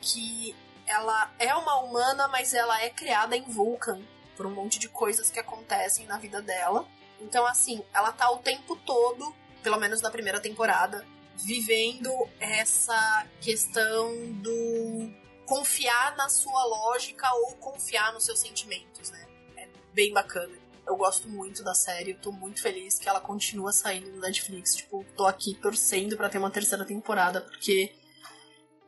que 0.00 0.54
ela 0.86 1.32
é 1.38 1.54
uma 1.54 1.76
humana, 1.80 2.26
mas 2.28 2.54
ela 2.54 2.80
é 2.82 2.90
criada 2.90 3.36
em 3.36 3.42
Vulcan 3.42 4.00
por 4.36 4.46
um 4.46 4.50
monte 4.50 4.78
de 4.78 4.88
coisas 4.88 5.30
que 5.30 5.38
acontecem 5.38 6.06
na 6.06 6.16
vida 6.16 6.40
dela. 6.40 6.86
Então, 7.20 7.46
assim, 7.46 7.82
ela 7.94 8.12
tá 8.12 8.30
o 8.30 8.38
tempo 8.38 8.76
todo, 8.76 9.34
pelo 9.62 9.78
menos 9.78 10.00
na 10.00 10.10
primeira 10.10 10.40
temporada, 10.40 11.04
vivendo 11.36 12.10
essa 12.40 13.26
questão 13.40 14.32
do 14.34 15.10
confiar 15.46 16.16
na 16.16 16.28
sua 16.28 16.64
lógica 16.64 17.26
ou 17.34 17.54
confiar 17.56 18.12
nos 18.12 18.24
seus 18.24 18.38
sentimentos, 18.38 19.10
né? 19.10 19.26
É 19.56 19.68
bem 19.94 20.12
bacana. 20.12 20.52
Eu 20.86 20.96
gosto 20.96 21.28
muito 21.28 21.62
da 21.62 21.74
série, 21.74 22.14
tô 22.14 22.32
muito 22.32 22.60
feliz 22.62 22.98
que 22.98 23.08
ela 23.08 23.20
continua 23.20 23.72
saindo 23.72 24.10
no 24.10 24.20
Netflix. 24.20 24.74
Tipo, 24.74 25.04
tô 25.16 25.26
aqui 25.26 25.54
torcendo 25.54 26.16
para 26.16 26.28
ter 26.28 26.38
uma 26.38 26.50
terceira 26.50 26.84
temporada, 26.84 27.40
porque 27.40 27.94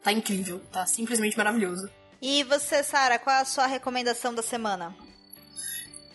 tá 0.03 0.13
incrível, 0.13 0.61
tá 0.73 0.87
simplesmente 0.87 1.37
maravilhoso. 1.37 1.91
E 2.23 2.43
você, 2.45 2.83
Sara, 2.83 3.19
qual 3.19 3.37
é 3.37 3.41
a 3.41 3.45
sua 3.45 3.67
recomendação 3.67 4.35
da 4.35 4.43
semana? 4.43 4.95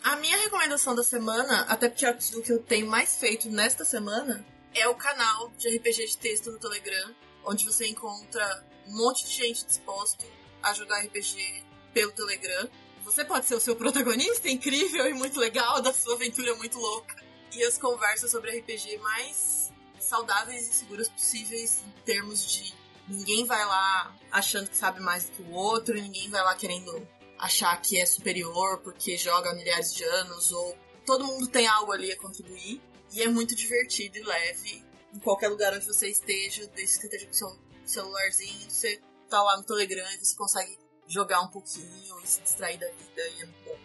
A 0.06 0.16
minha 0.18 0.38
recomendação 0.38 0.94
da 0.94 1.04
semana, 1.04 1.62
até 1.62 1.90
porque 1.90 2.06
é 2.06 2.12
o 2.12 2.42
que 2.44 2.52
eu 2.52 2.62
tenho 2.62 2.86
mais 2.86 3.16
feito 3.18 3.50
nesta 3.50 3.84
semana, 3.84 4.46
é 4.72 4.88
o 4.88 4.94
canal 4.94 5.52
de 5.58 5.68
RPG 5.76 6.06
de 6.06 6.18
texto 6.20 6.52
no 6.52 6.60
Telegram, 6.60 7.16
onde 7.44 7.66
você 7.66 7.88
encontra 7.88 8.64
um 8.88 8.96
monte 8.96 9.26
de 9.26 9.32
gente 9.32 9.66
disposto 9.66 10.24
a 10.62 10.74
jogar 10.74 11.00
RPG 11.00 11.64
pelo 11.92 12.12
Telegram. 12.12 12.70
Você 13.04 13.26
pode 13.26 13.48
ser 13.48 13.56
o 13.56 13.60
seu 13.60 13.76
protagonista 13.76 14.46
incrível 14.48 15.08
e 15.08 15.14
muito 15.16 15.40
legal 15.40 15.82
da 15.82 15.92
sua 15.92 16.14
aventura 16.14 16.54
muito 16.54 16.78
louca. 16.78 17.16
E 17.52 17.64
as 17.64 17.80
conversas 17.80 18.30
sobre 18.30 18.60
RPG 18.60 19.00
mais 19.00 19.74
saudáveis 20.00 20.70
e 20.70 20.72
seguras 20.72 21.10
possíveis 21.10 21.84
em 21.84 22.02
termos 22.02 22.46
de 22.46 22.76
ninguém 23.08 23.44
vai 23.46 23.66
lá 23.66 24.16
achando 24.32 24.70
que 24.70 24.78
sabe 24.78 25.00
mais 25.00 25.26
do 25.26 25.32
que 25.32 25.42
o 25.42 25.52
outro, 25.52 25.96
ninguém 25.96 26.30
vai 26.30 26.44
lá 26.44 26.54
querendo 26.54 27.08
achar 27.38 27.76
que 27.82 28.00
é 28.00 28.06
superior 28.06 28.80
porque 28.80 29.18
joga 29.18 29.54
milhares 29.54 29.94
de 29.94 30.04
anos, 30.04 30.52
ou 30.52 30.78
todo 31.06 31.26
mundo 31.26 31.48
tem 31.48 31.68
algo 31.68 31.92
ali 31.92 32.12
a 32.12 32.18
contribuir. 32.18 32.82
E 33.14 33.22
é 33.22 33.28
muito 33.28 33.56
divertido 33.56 34.18
e 34.18 34.24
leve 34.24 34.84
em 35.14 35.20
qualquer 35.20 35.48
lugar 35.48 35.74
onde 35.74 35.86
você 35.86 36.10
esteja, 36.10 36.68
desde 36.76 37.00
que 37.00 37.06
esteja 37.06 37.26
com 37.28 37.34
seu 37.34 37.60
celularzinho, 37.86 38.70
você 38.70 39.00
tá 39.30 39.42
lá 39.42 39.58
no 39.58 39.64
Telegram 39.64 40.06
e 40.12 40.18
você 40.18 40.36
consegue 40.36 40.78
jogar 41.08 41.42
um 41.42 41.48
pouquinho 41.48 42.20
e 42.24 42.28
se 42.28 42.42
distrair 42.42 42.78
da 42.78 42.88
vida 42.88 43.22
e 43.38 43.42
é 43.42 43.46
muito 43.46 43.64
bom. 43.64 43.78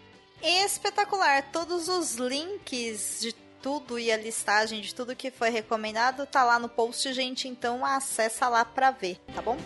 Espetacular! 0.43 1.53
Todos 1.53 1.89
os 1.89 2.15
links 2.15 3.21
de 3.21 3.33
tudo 3.63 3.99
e 3.99 4.11
a 4.11 4.17
listagem 4.17 4.81
de 4.81 4.95
tudo 4.95 5.15
que 5.15 5.31
foi 5.31 5.51
recomendado 5.51 6.27
tá 6.27 6.43
lá 6.43 6.59
no 6.59 6.69
post, 6.69 7.13
gente, 7.13 7.47
então 7.47 7.85
acessa 7.85 8.49
lá 8.49 8.65
pra 8.65 8.91
ver, 8.91 9.19
tá 9.35 9.43
bom? 9.43 9.59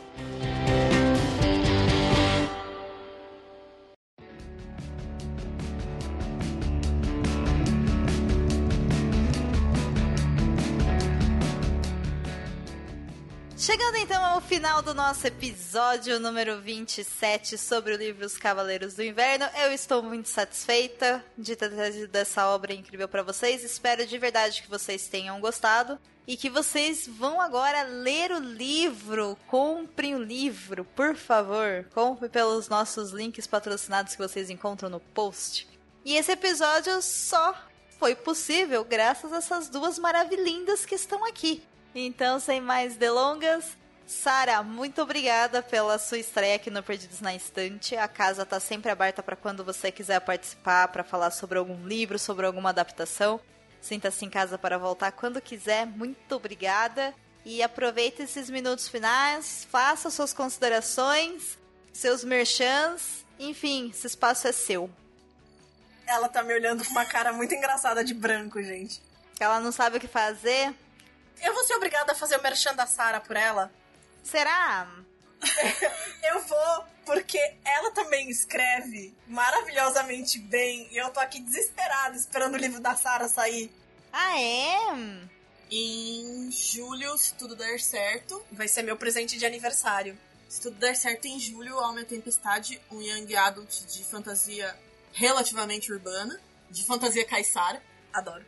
Então 14.05 14.23
ao 14.23 14.41
final 14.43 14.83
do 14.83 14.93
nosso 14.93 15.27
episódio 15.27 16.21
número 16.21 16.61
27 16.61 17.57
sobre 17.57 17.95
o 17.95 17.97
livro 17.97 18.27
Os 18.27 18.37
Cavaleiros 18.37 18.93
do 18.93 19.03
Inverno, 19.03 19.47
eu 19.63 19.73
estou 19.73 20.03
muito 20.03 20.29
satisfeita 20.29 21.25
de 21.39 21.57
ter 21.57 21.71
trazido 21.71 22.15
essa 22.15 22.47
obra 22.49 22.75
incrível 22.75 23.09
para 23.09 23.23
vocês. 23.23 23.65
Espero 23.65 24.07
de 24.07 24.19
verdade 24.19 24.61
que 24.61 24.69
vocês 24.69 25.09
tenham 25.09 25.41
gostado 25.41 25.99
e 26.27 26.37
que 26.37 26.51
vocês 26.51 27.07
vão 27.09 27.41
agora 27.41 27.83
ler 27.85 28.31
o 28.33 28.41
livro. 28.41 29.39
Comprem 29.47 30.15
o 30.15 30.23
livro, 30.23 30.85
por 30.85 31.17
favor. 31.17 31.87
Compre 31.95 32.29
pelos 32.29 32.69
nossos 32.69 33.11
links 33.11 33.47
patrocinados 33.47 34.15
que 34.15 34.23
vocês 34.23 34.51
encontram 34.51 34.91
no 34.91 35.01
post. 35.01 35.67
E 36.05 36.15
esse 36.15 36.31
episódio 36.31 37.01
só 37.01 37.57
foi 37.99 38.15
possível 38.15 38.85
graças 38.85 39.33
a 39.33 39.39
essas 39.39 39.71
duas 39.71 39.99
maravilhindas 39.99 40.85
que 40.85 40.95
estão 40.95 41.25
aqui. 41.25 41.63
Então, 41.95 42.39
sem 42.39 42.61
mais 42.61 42.97
delongas, 42.97 43.79
Sara, 44.07 44.63
muito 44.63 45.01
obrigada 45.01 45.63
pela 45.63 45.99
sua 45.99 46.19
estreia 46.19 46.57
aqui 46.57 46.71
no 46.71 46.83
Perdidos 46.83 47.21
na 47.21 47.35
Estante. 47.35 47.97
A 47.97 48.07
casa 48.07 48.43
está 48.43 48.61
sempre 48.61 48.91
aberta 48.91 49.23
para 49.23 49.35
quando 49.35 49.65
você 49.65 49.91
quiser 49.91 50.21
participar, 50.21 50.89
para 50.89 51.03
falar 51.03 51.31
sobre 51.31 51.59
algum 51.59 51.87
livro, 51.87 52.19
sobre 52.19 52.45
alguma 52.45 52.69
adaptação. 52.69 53.41
Sinta-se 53.81 54.25
em 54.25 54.31
casa 54.31 54.59
para 54.59 54.77
voltar 54.77 55.13
quando 55.13 55.41
quiser. 55.41 55.87
Muito 55.87 56.37
obrigada. 56.37 57.15
E 57.47 57.63
aproveite 57.63 58.23
esses 58.23 58.49
minutos 58.49 58.89
finais, 58.89 59.67
faça 59.71 60.11
suas 60.11 60.33
considerações, 60.33 61.59
seus 61.93 62.25
merchans. 62.25 63.25
Enfim, 63.39 63.91
esse 63.91 64.07
espaço 64.07 64.47
é 64.47 64.53
seu. 64.53 64.91
Ela 66.07 66.29
tá 66.29 66.43
me 66.43 66.55
olhando 66.55 66.85
com 66.85 66.91
uma 66.91 67.05
cara 67.07 67.33
muito 67.33 67.55
engraçada 67.55 68.05
de 68.05 68.13
branco, 68.13 68.63
gente. 68.63 69.03
Ela 69.41 69.61
não 69.61 69.73
sabe 69.73 69.97
o 69.97 70.01
que 70.01 70.09
fazer. 70.09 70.75
Eu 71.43 71.55
vou 71.55 71.65
ser 71.65 71.75
obrigada 71.75 72.13
a 72.13 72.15
fazer 72.15 72.37
o 72.37 72.43
merchan 72.43 72.75
da 72.75 72.87
Sara 72.87 73.21
por 73.21 73.37
ela? 73.37 73.73
Será? 74.25 74.89
eu 76.25 76.41
vou, 76.43 76.85
porque 77.05 77.39
ela 77.65 77.91
também 77.93 78.31
escreve 78.31 79.15
maravilhosamente 79.27 80.39
bem 80.39 80.89
e 80.91 80.97
eu 80.97 81.11
tô 81.11 81.21
aqui 81.21 81.41
desesperada 81.41 82.17
esperando 82.17 82.55
o 82.55 82.59
livro 82.59 82.81
da 82.81 82.97
Sara 82.97 83.29
sair. 83.29 83.71
Ah, 84.11 84.41
é? 84.41 85.29
Em 85.71 86.51
julho, 86.51 87.17
se 87.19 87.35
tudo 87.35 87.55
der 87.55 87.79
certo. 87.79 88.43
Vai 88.51 88.67
ser 88.67 88.83
meu 88.83 88.97
presente 88.97 89.37
de 89.37 89.45
aniversário. 89.45 90.19
Se 90.49 90.61
tudo 90.61 90.77
der 90.79 90.97
certo, 90.97 91.27
em 91.27 91.39
julho, 91.39 91.79
Alma 91.79 92.05
Tempestade, 92.05 92.81
um 92.91 93.03
young 93.03 93.35
adult 93.37 93.85
de 93.87 94.05
fantasia 94.05 94.75
relativamente 95.13 95.93
urbana, 95.93 96.41
de 96.71 96.85
fantasia 96.85 97.27
caiçara. 97.27 97.83
Adoro. 98.13 98.45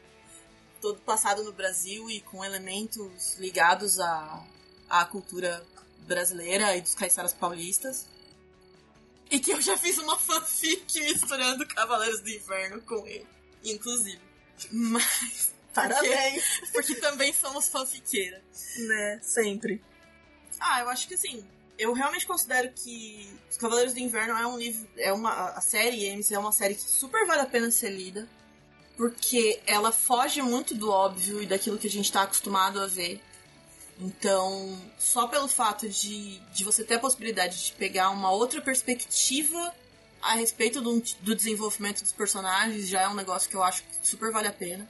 Todo 0.80 1.00
passado 1.00 1.42
no 1.42 1.52
Brasil 1.52 2.08
e 2.10 2.20
com 2.20 2.44
elementos 2.44 3.34
ligados 3.38 3.98
à, 3.98 4.46
à 4.88 5.04
cultura 5.04 5.64
brasileira 6.06 6.76
e 6.76 6.80
dos 6.80 6.94
caiçaras 6.94 7.32
paulistas. 7.32 8.06
E 9.30 9.40
que 9.40 9.50
eu 9.52 9.60
já 9.60 9.76
fiz 9.76 9.98
uma 9.98 10.18
fanfic 10.18 11.00
misturando 11.00 11.66
Cavaleiros 11.66 12.20
do 12.20 12.30
Inverno 12.30 12.80
com 12.82 13.06
ele, 13.06 13.26
inclusive. 13.64 14.20
Mas. 14.70 15.54
Parabéns! 15.74 16.42
Porque, 16.58 16.72
porque 16.72 16.94
também 16.96 17.32
somos 17.34 17.68
fanfiqueiras. 17.68 18.42
Né, 18.78 19.20
sempre. 19.22 19.84
Ah, 20.58 20.80
eu 20.80 20.88
acho 20.88 21.06
que 21.08 21.14
assim. 21.14 21.44
Eu 21.78 21.92
realmente 21.92 22.26
considero 22.26 22.72
que 22.72 23.28
Os 23.50 23.58
Cavaleiros 23.58 23.92
do 23.92 24.00
Inverno 24.00 24.38
é 24.38 24.46
um 24.46 24.58
livro. 24.58 24.88
É 24.96 25.12
uma. 25.12 25.50
A 25.50 25.60
série 25.60 26.06
MC 26.06 26.34
é 26.34 26.38
uma 26.38 26.52
série 26.52 26.74
que 26.74 26.80
super 26.80 27.26
vale 27.26 27.42
a 27.42 27.46
pena 27.46 27.70
ser 27.70 27.90
lida. 27.90 28.26
Porque 28.96 29.60
ela 29.66 29.92
foge 29.92 30.40
muito 30.40 30.74
do 30.74 30.90
óbvio 30.90 31.42
e 31.42 31.46
daquilo 31.46 31.76
que 31.76 31.86
a 31.86 31.90
gente 31.90 32.10
tá 32.10 32.22
acostumado 32.22 32.80
a 32.80 32.86
ver. 32.86 33.20
Então, 33.98 34.78
só 34.98 35.26
pelo 35.26 35.48
fato 35.48 35.88
de, 35.88 36.38
de 36.52 36.64
você 36.64 36.84
ter 36.84 36.94
a 36.94 36.98
possibilidade 36.98 37.64
de 37.66 37.72
pegar 37.72 38.10
uma 38.10 38.30
outra 38.30 38.60
perspectiva 38.60 39.74
a 40.20 40.34
respeito 40.34 40.80
do, 40.80 41.02
do 41.22 41.34
desenvolvimento 41.34 42.02
dos 42.02 42.12
personagens, 42.12 42.88
já 42.88 43.02
é 43.02 43.08
um 43.08 43.14
negócio 43.14 43.48
que 43.48 43.56
eu 43.56 43.62
acho 43.62 43.82
que 43.84 44.06
super 44.06 44.30
vale 44.30 44.48
a 44.48 44.52
pena. 44.52 44.88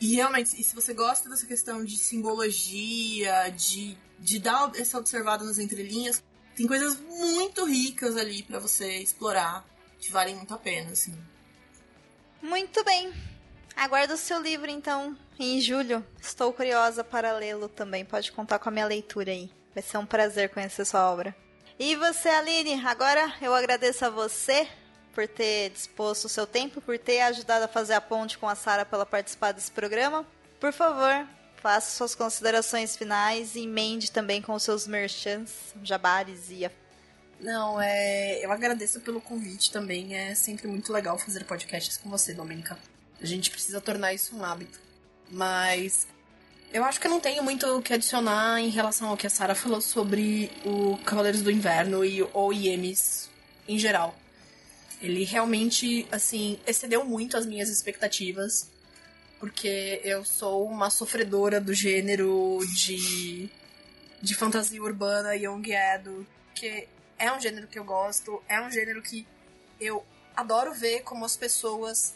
E 0.00 0.14
realmente, 0.14 0.60
e 0.60 0.62
se 0.62 0.74
você 0.74 0.92
gosta 0.92 1.28
dessa 1.28 1.46
questão 1.46 1.82
de 1.82 1.96
simbologia, 1.96 3.48
de, 3.48 3.96
de 4.18 4.38
dar 4.38 4.70
essa 4.76 4.98
observada 4.98 5.44
nas 5.44 5.58
entrelinhas, 5.58 6.22
tem 6.54 6.66
coisas 6.66 7.00
muito 7.00 7.64
ricas 7.64 8.16
ali 8.16 8.42
para 8.42 8.58
você 8.58 8.98
explorar, 8.98 9.66
que 9.98 10.10
valem 10.10 10.36
muito 10.36 10.52
a 10.52 10.58
pena, 10.58 10.92
assim. 10.92 11.16
Muito 12.42 12.84
bem. 12.84 13.12
Aguardo 13.74 14.14
o 14.14 14.18
seu 14.18 14.40
livro, 14.40 14.70
então, 14.70 15.16
em 15.38 15.60
julho. 15.60 16.04
Estou 16.20 16.52
curiosa 16.52 17.04
para 17.04 17.32
lê-lo 17.32 17.68
também. 17.68 18.04
Pode 18.04 18.32
contar 18.32 18.58
com 18.58 18.68
a 18.68 18.72
minha 18.72 18.86
leitura 18.86 19.30
aí. 19.30 19.50
Vai 19.74 19.82
ser 19.82 19.98
um 19.98 20.06
prazer 20.06 20.48
conhecer 20.50 20.84
sua 20.84 21.10
obra. 21.10 21.34
E 21.78 21.94
você, 21.96 22.28
Aline, 22.28 22.86
agora 22.86 23.34
eu 23.42 23.54
agradeço 23.54 24.04
a 24.04 24.10
você 24.10 24.66
por 25.14 25.28
ter 25.28 25.70
disposto 25.70 26.24
o 26.26 26.28
seu 26.28 26.46
tempo, 26.46 26.80
por 26.80 26.98
ter 26.98 27.20
ajudado 27.22 27.64
a 27.64 27.68
fazer 27.68 27.94
a 27.94 28.00
ponte 28.00 28.38
com 28.38 28.48
a 28.48 28.54
Sara 28.54 28.84
pela 28.84 29.04
participar 29.04 29.52
desse 29.52 29.70
programa. 29.70 30.26
Por 30.58 30.72
favor, 30.72 31.26
faça 31.56 31.96
suas 31.96 32.14
considerações 32.14 32.96
finais 32.96 33.54
e 33.54 33.64
emende 33.64 34.10
também 34.10 34.40
com 34.40 34.54
os 34.54 34.62
seus 34.62 34.86
merchants, 34.86 35.74
jabares 35.82 36.50
e 36.50 36.64
a... 36.64 36.70
Não, 37.38 37.78
é, 37.78 38.42
eu 38.42 38.50
agradeço 38.50 39.00
pelo 39.00 39.20
convite 39.20 39.70
também. 39.70 40.16
É 40.16 40.34
sempre 40.34 40.66
muito 40.66 40.90
legal 40.90 41.18
fazer 41.18 41.44
podcasts 41.44 41.98
com 41.98 42.08
você, 42.08 42.32
Domenica. 42.32 42.78
A 43.20 43.26
gente 43.26 43.50
precisa 43.50 43.80
tornar 43.80 44.14
isso 44.14 44.34
um 44.34 44.44
hábito. 44.44 44.85
Mas 45.30 46.06
eu 46.72 46.84
acho 46.84 47.00
que 47.00 47.06
eu 47.06 47.10
não 47.10 47.20
tenho 47.20 47.42
muito 47.42 47.66
o 47.66 47.82
que 47.82 47.92
adicionar 47.94 48.60
em 48.60 48.68
relação 48.68 49.08
ao 49.08 49.16
que 49.16 49.26
a 49.26 49.30
Sarah 49.30 49.54
falou 49.54 49.80
sobre 49.80 50.50
o 50.64 50.98
Cavaleiros 51.04 51.42
do 51.42 51.50
Inverno 51.50 52.04
e 52.04 52.22
o 52.22 52.52
IEMs 52.52 53.30
em 53.68 53.78
geral. 53.78 54.14
Ele 55.00 55.24
realmente, 55.24 56.06
assim, 56.10 56.58
excedeu 56.66 57.04
muito 57.04 57.36
as 57.36 57.46
minhas 57.46 57.68
expectativas. 57.68 58.70
Porque 59.38 60.00
eu 60.02 60.24
sou 60.24 60.66
uma 60.66 60.88
sofredora 60.88 61.60
do 61.60 61.74
gênero 61.74 62.58
de, 62.74 63.50
de 64.22 64.34
fantasia 64.34 64.82
urbana 64.82 65.36
young 65.36 65.74
adult. 65.74 66.26
Que 66.54 66.88
é 67.18 67.30
um 67.30 67.40
gênero 67.40 67.66
que 67.66 67.78
eu 67.78 67.84
gosto, 67.84 68.42
é 68.48 68.60
um 68.60 68.70
gênero 68.70 69.02
que 69.02 69.26
eu 69.80 70.04
adoro 70.34 70.72
ver 70.72 71.02
como 71.02 71.24
as 71.24 71.36
pessoas 71.36 72.14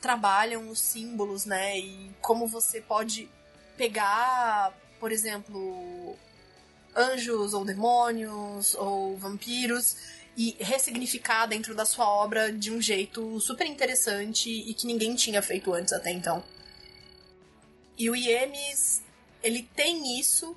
trabalham 0.00 0.68
os 0.68 0.78
símbolos, 0.78 1.44
né? 1.44 1.78
E 1.78 2.10
como 2.20 2.46
você 2.46 2.80
pode 2.80 3.28
pegar, 3.76 4.72
por 4.98 5.12
exemplo, 5.12 6.16
anjos 6.94 7.52
ou 7.54 7.64
demônios 7.64 8.74
ou 8.74 9.16
vampiros 9.16 9.96
e 10.36 10.56
ressignificar 10.60 11.46
dentro 11.46 11.74
da 11.74 11.84
sua 11.84 12.08
obra 12.08 12.52
de 12.52 12.70
um 12.70 12.80
jeito 12.80 13.40
super 13.40 13.66
interessante 13.66 14.50
e 14.50 14.74
que 14.74 14.86
ninguém 14.86 15.14
tinha 15.14 15.40
feito 15.40 15.72
antes 15.72 15.92
até 15.92 16.10
então. 16.10 16.44
E 17.98 18.10
o 18.10 18.14
Iemes, 18.14 19.02
ele 19.42 19.62
tem 19.74 20.20
isso, 20.20 20.54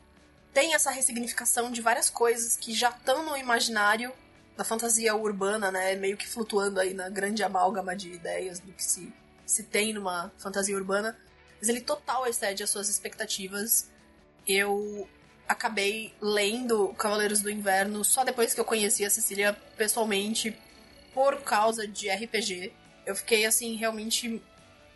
tem 0.53 0.73
essa 0.73 0.91
ressignificação 0.91 1.71
de 1.71 1.81
várias 1.81 2.09
coisas 2.09 2.57
que 2.57 2.73
já 2.73 2.89
estão 2.89 3.25
no 3.25 3.37
imaginário 3.37 4.11
da 4.57 4.65
fantasia 4.65 5.15
urbana, 5.15 5.71
né? 5.71 5.95
Meio 5.95 6.17
que 6.17 6.27
flutuando 6.27 6.81
aí 6.81 6.93
na 6.93 7.07
grande 7.07 7.41
amálgama 7.41 7.95
de 7.95 8.11
ideias 8.11 8.59
do 8.59 8.73
que 8.73 8.83
se, 8.83 9.13
se 9.49 9.63
tem 9.63 9.93
numa 9.93 10.31
fantasia 10.37 10.75
urbana. 10.75 11.17
Mas 11.59 11.67
ele 11.69 11.81
total 11.81 12.27
excede 12.27 12.63
as 12.63 12.69
suas 12.69 12.87
expectativas. 12.87 13.89
Eu 14.47 15.09
acabei 15.47 16.13
lendo 16.21 16.93
Cavaleiros 16.93 17.41
do 17.41 17.49
Inverno 17.49 18.03
só 18.05 18.23
depois 18.23 18.53
que 18.53 18.59
eu 18.59 18.65
conheci 18.65 19.03
a 19.03 19.09
Cecília 19.09 19.53
pessoalmente 19.75 20.55
por 21.13 21.41
causa 21.41 21.87
de 21.87 22.09
RPG. 22.09 22.71
Eu 23.05 23.15
fiquei 23.15 23.45
assim 23.45 23.75
realmente 23.75 24.41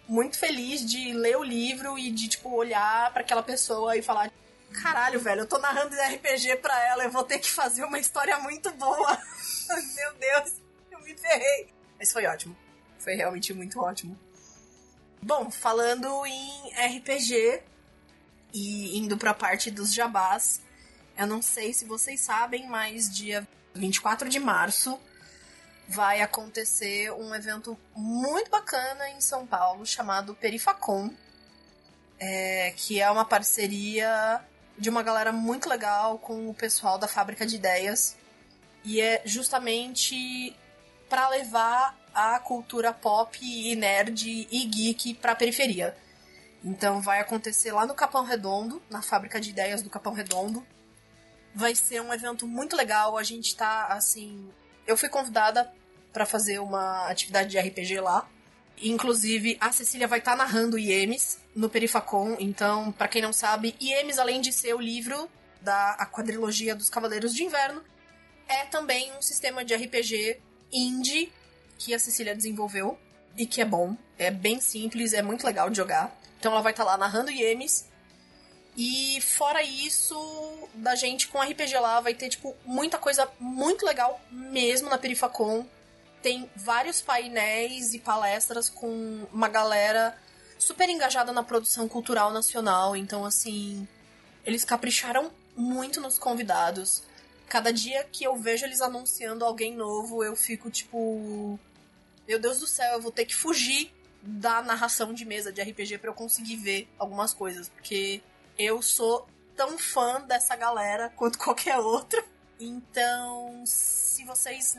muito 0.08 0.38
feliz 0.38 0.86
de 0.86 1.14
ler 1.14 1.36
o 1.36 1.44
livro 1.44 1.98
e 1.98 2.12
de 2.12 2.28
tipo 2.28 2.52
olhar 2.52 3.12
para 3.12 3.22
aquela 3.22 3.42
pessoa 3.42 3.98
e 3.98 4.04
falar: 4.04 4.32
"Caralho, 4.84 5.20
velho, 5.20 5.42
eu 5.42 5.48
tô 5.48 5.58
narrando 5.58 5.96
RPG 5.96 6.58
para 6.58 6.80
ela, 6.86 7.04
eu 7.06 7.12
vou 7.12 7.24
ter 7.24 7.40
que 7.40 7.50
fazer 7.50 7.84
uma 7.84 7.98
história 7.98 8.38
muito 8.40 8.70
boa". 8.74 9.18
Meu 9.96 10.14
Deus, 10.14 10.62
eu 10.92 11.00
me 11.00 11.18
ferrei. 11.18 11.74
Mas 11.98 12.14
foi 12.14 12.28
ótimo. 12.28 12.56
Foi 13.00 13.16
realmente 13.16 13.52
muito 13.54 13.82
ótimo. 13.82 14.18
Bom, 15.26 15.50
falando 15.50 16.26
em 16.26 16.74
RPG, 16.76 17.64
e 18.54 18.98
indo 18.98 19.16
para 19.18 19.32
a 19.32 19.34
parte 19.34 19.72
dos 19.72 19.94
jabás, 19.94 20.62
eu 21.18 21.26
não 21.26 21.42
sei 21.42 21.74
se 21.74 21.86
vocês 21.86 22.20
sabem, 22.20 22.68
mas 22.68 23.10
dia 23.10 23.48
24 23.74 24.28
de 24.28 24.38
março 24.38 25.00
vai 25.88 26.20
acontecer 26.20 27.10
um 27.14 27.34
evento 27.34 27.80
muito 27.96 28.52
bacana 28.52 29.12
em 29.12 29.22
São 29.22 29.48
Paulo 29.48 29.86
chamado 29.86 30.36
Perifacom, 30.36 31.10
é, 32.20 32.74
que 32.76 33.00
é 33.00 33.10
uma 33.10 33.24
parceria 33.24 34.42
de 34.78 34.90
uma 34.90 35.02
galera 35.02 35.32
muito 35.32 35.70
legal 35.70 36.20
com 36.20 36.50
o 36.50 36.54
pessoal 36.54 36.98
da 36.98 37.08
Fábrica 37.08 37.46
de 37.46 37.56
Ideias 37.56 38.18
e 38.84 39.00
é 39.00 39.22
justamente 39.24 40.54
para 41.08 41.30
levar 41.30 42.03
a 42.14 42.40
cultura 42.40 42.94
pop 42.94 43.38
e 43.42 43.76
nerd 43.76 44.48
e 44.52 44.66
geek 44.66 45.16
para 45.16 45.32
a 45.32 45.36
periferia. 45.36 45.96
Então 46.64 47.02
vai 47.02 47.20
acontecer 47.20 47.72
lá 47.72 47.86
no 47.86 47.94
Capão 47.94 48.24
Redondo, 48.24 48.82
na 48.90 49.02
fábrica 49.02 49.40
de 49.40 49.50
ideias 49.50 49.82
do 49.82 49.90
Capão 49.90 50.14
Redondo. 50.14 50.66
Vai 51.54 51.76
ser 51.76 52.02
um 52.02 52.14
evento 52.14 52.48
muito 52.48 52.76
legal. 52.76 53.18
A 53.18 53.24
gente 53.24 53.56
tá, 53.56 53.88
assim. 53.88 54.50
Eu 54.88 54.98
fui 54.98 55.10
convidada 55.10 55.72
para 56.12 56.26
fazer 56.26 56.60
uma 56.60 57.08
atividade 57.08 57.50
de 57.50 57.60
RPG 57.60 58.00
lá. 58.00 58.28
Inclusive, 58.82 59.58
a 59.60 59.72
Cecília 59.72 60.08
vai 60.08 60.20
estar 60.20 60.32
tá 60.32 60.38
narrando 60.38 60.80
IEMs 60.80 61.40
no 61.56 61.70
Perifacon. 61.70 62.38
Então, 62.40 62.92
para 62.92 63.08
quem 63.08 63.22
não 63.22 63.34
sabe, 63.34 63.76
IEMs, 63.80 64.18
além 64.18 64.42
de 64.42 64.52
ser 64.52 64.74
o 64.74 64.82
livro 64.82 65.30
da 65.62 65.92
a 65.92 66.06
quadrilogia 66.06 66.76
dos 66.76 66.90
Cavaleiros 66.90 67.34
de 67.34 67.44
Inverno, 67.44 67.84
é 68.48 68.66
também 68.66 69.12
um 69.18 69.22
sistema 69.22 69.64
de 69.64 69.76
RPG 69.76 70.42
indie 70.72 71.32
que 71.84 71.94
a 71.94 72.00
Cecília 72.00 72.36
desenvolveu 72.36 72.98
e 73.38 73.46
que 73.46 73.62
é 73.62 73.66
bom. 73.66 73.96
É 74.18 74.32
bem 74.32 74.62
simples, 74.62 75.12
é 75.14 75.22
muito 75.22 75.46
legal 75.46 75.70
de 75.70 75.78
jogar. 75.78 76.18
Então 76.40 76.52
ela 76.52 76.62
vai 76.62 76.72
estar 76.72 76.86
tá 76.86 76.92
lá 76.92 76.98
narrando 76.98 77.30
IEMs. 77.30 77.86
E 78.76 79.20
fora 79.22 79.62
isso, 79.62 80.18
da 80.74 80.96
gente 80.96 81.28
com 81.28 81.42
RPG 81.42 81.78
lá, 81.78 82.00
vai 82.00 82.14
ter, 82.14 82.30
tipo, 82.30 82.56
muita 82.66 82.98
coisa 82.98 83.30
muito 83.40 83.86
legal 83.86 84.20
mesmo 84.32 84.90
na 84.90 84.98
Perifacon. 84.98 85.66
Tem 86.22 86.50
vários 86.56 87.02
painéis 87.02 87.94
e 87.94 88.00
palestras 88.00 88.70
com 88.70 89.28
uma 89.32 89.48
galera 89.48 90.18
super 90.58 90.90
engajada 90.90 91.32
na 91.32 91.44
produção 91.44 91.88
cultural 91.88 92.32
nacional. 92.32 92.96
Então, 92.96 93.26
assim, 93.26 93.88
eles 94.46 94.64
capricharam 94.64 95.32
muito 95.56 96.02
nos 96.02 96.18
convidados. 96.18 97.04
Cada 97.48 97.72
dia 97.72 98.04
que 98.12 98.24
eu 98.24 98.36
vejo 98.36 98.66
eles 98.66 98.82
anunciando 98.82 99.46
alguém 99.46 99.76
novo, 99.76 100.24
eu 100.24 100.36
fico 100.36 100.72
tipo. 100.72 101.60
Meu 102.28 102.40
Deus 102.40 102.60
do 102.60 102.68
céu, 102.68 102.94
eu 102.94 103.02
vou 103.02 103.12
ter 103.12 103.26
que 103.26 103.36
fugir 103.36 103.94
da 104.22 104.62
narração 104.62 105.14
de 105.14 105.26
mesa 105.26 105.52
de 105.52 105.62
RPG 105.62 105.98
para 105.98 106.10
eu 106.10 106.14
conseguir 106.14 106.56
ver 106.56 106.88
algumas 106.98 107.34
coisas. 107.34 107.68
Porque 107.70 108.22
eu 108.58 108.82
sou 108.82 109.28
tão 109.56 109.78
fã 109.78 110.22
dessa 110.22 110.56
galera 110.56 111.12
quanto 111.16 111.38
qualquer 111.40 111.78
outra. 111.78 112.24
Então, 112.60 113.64
se 113.66 114.24
vocês 114.24 114.78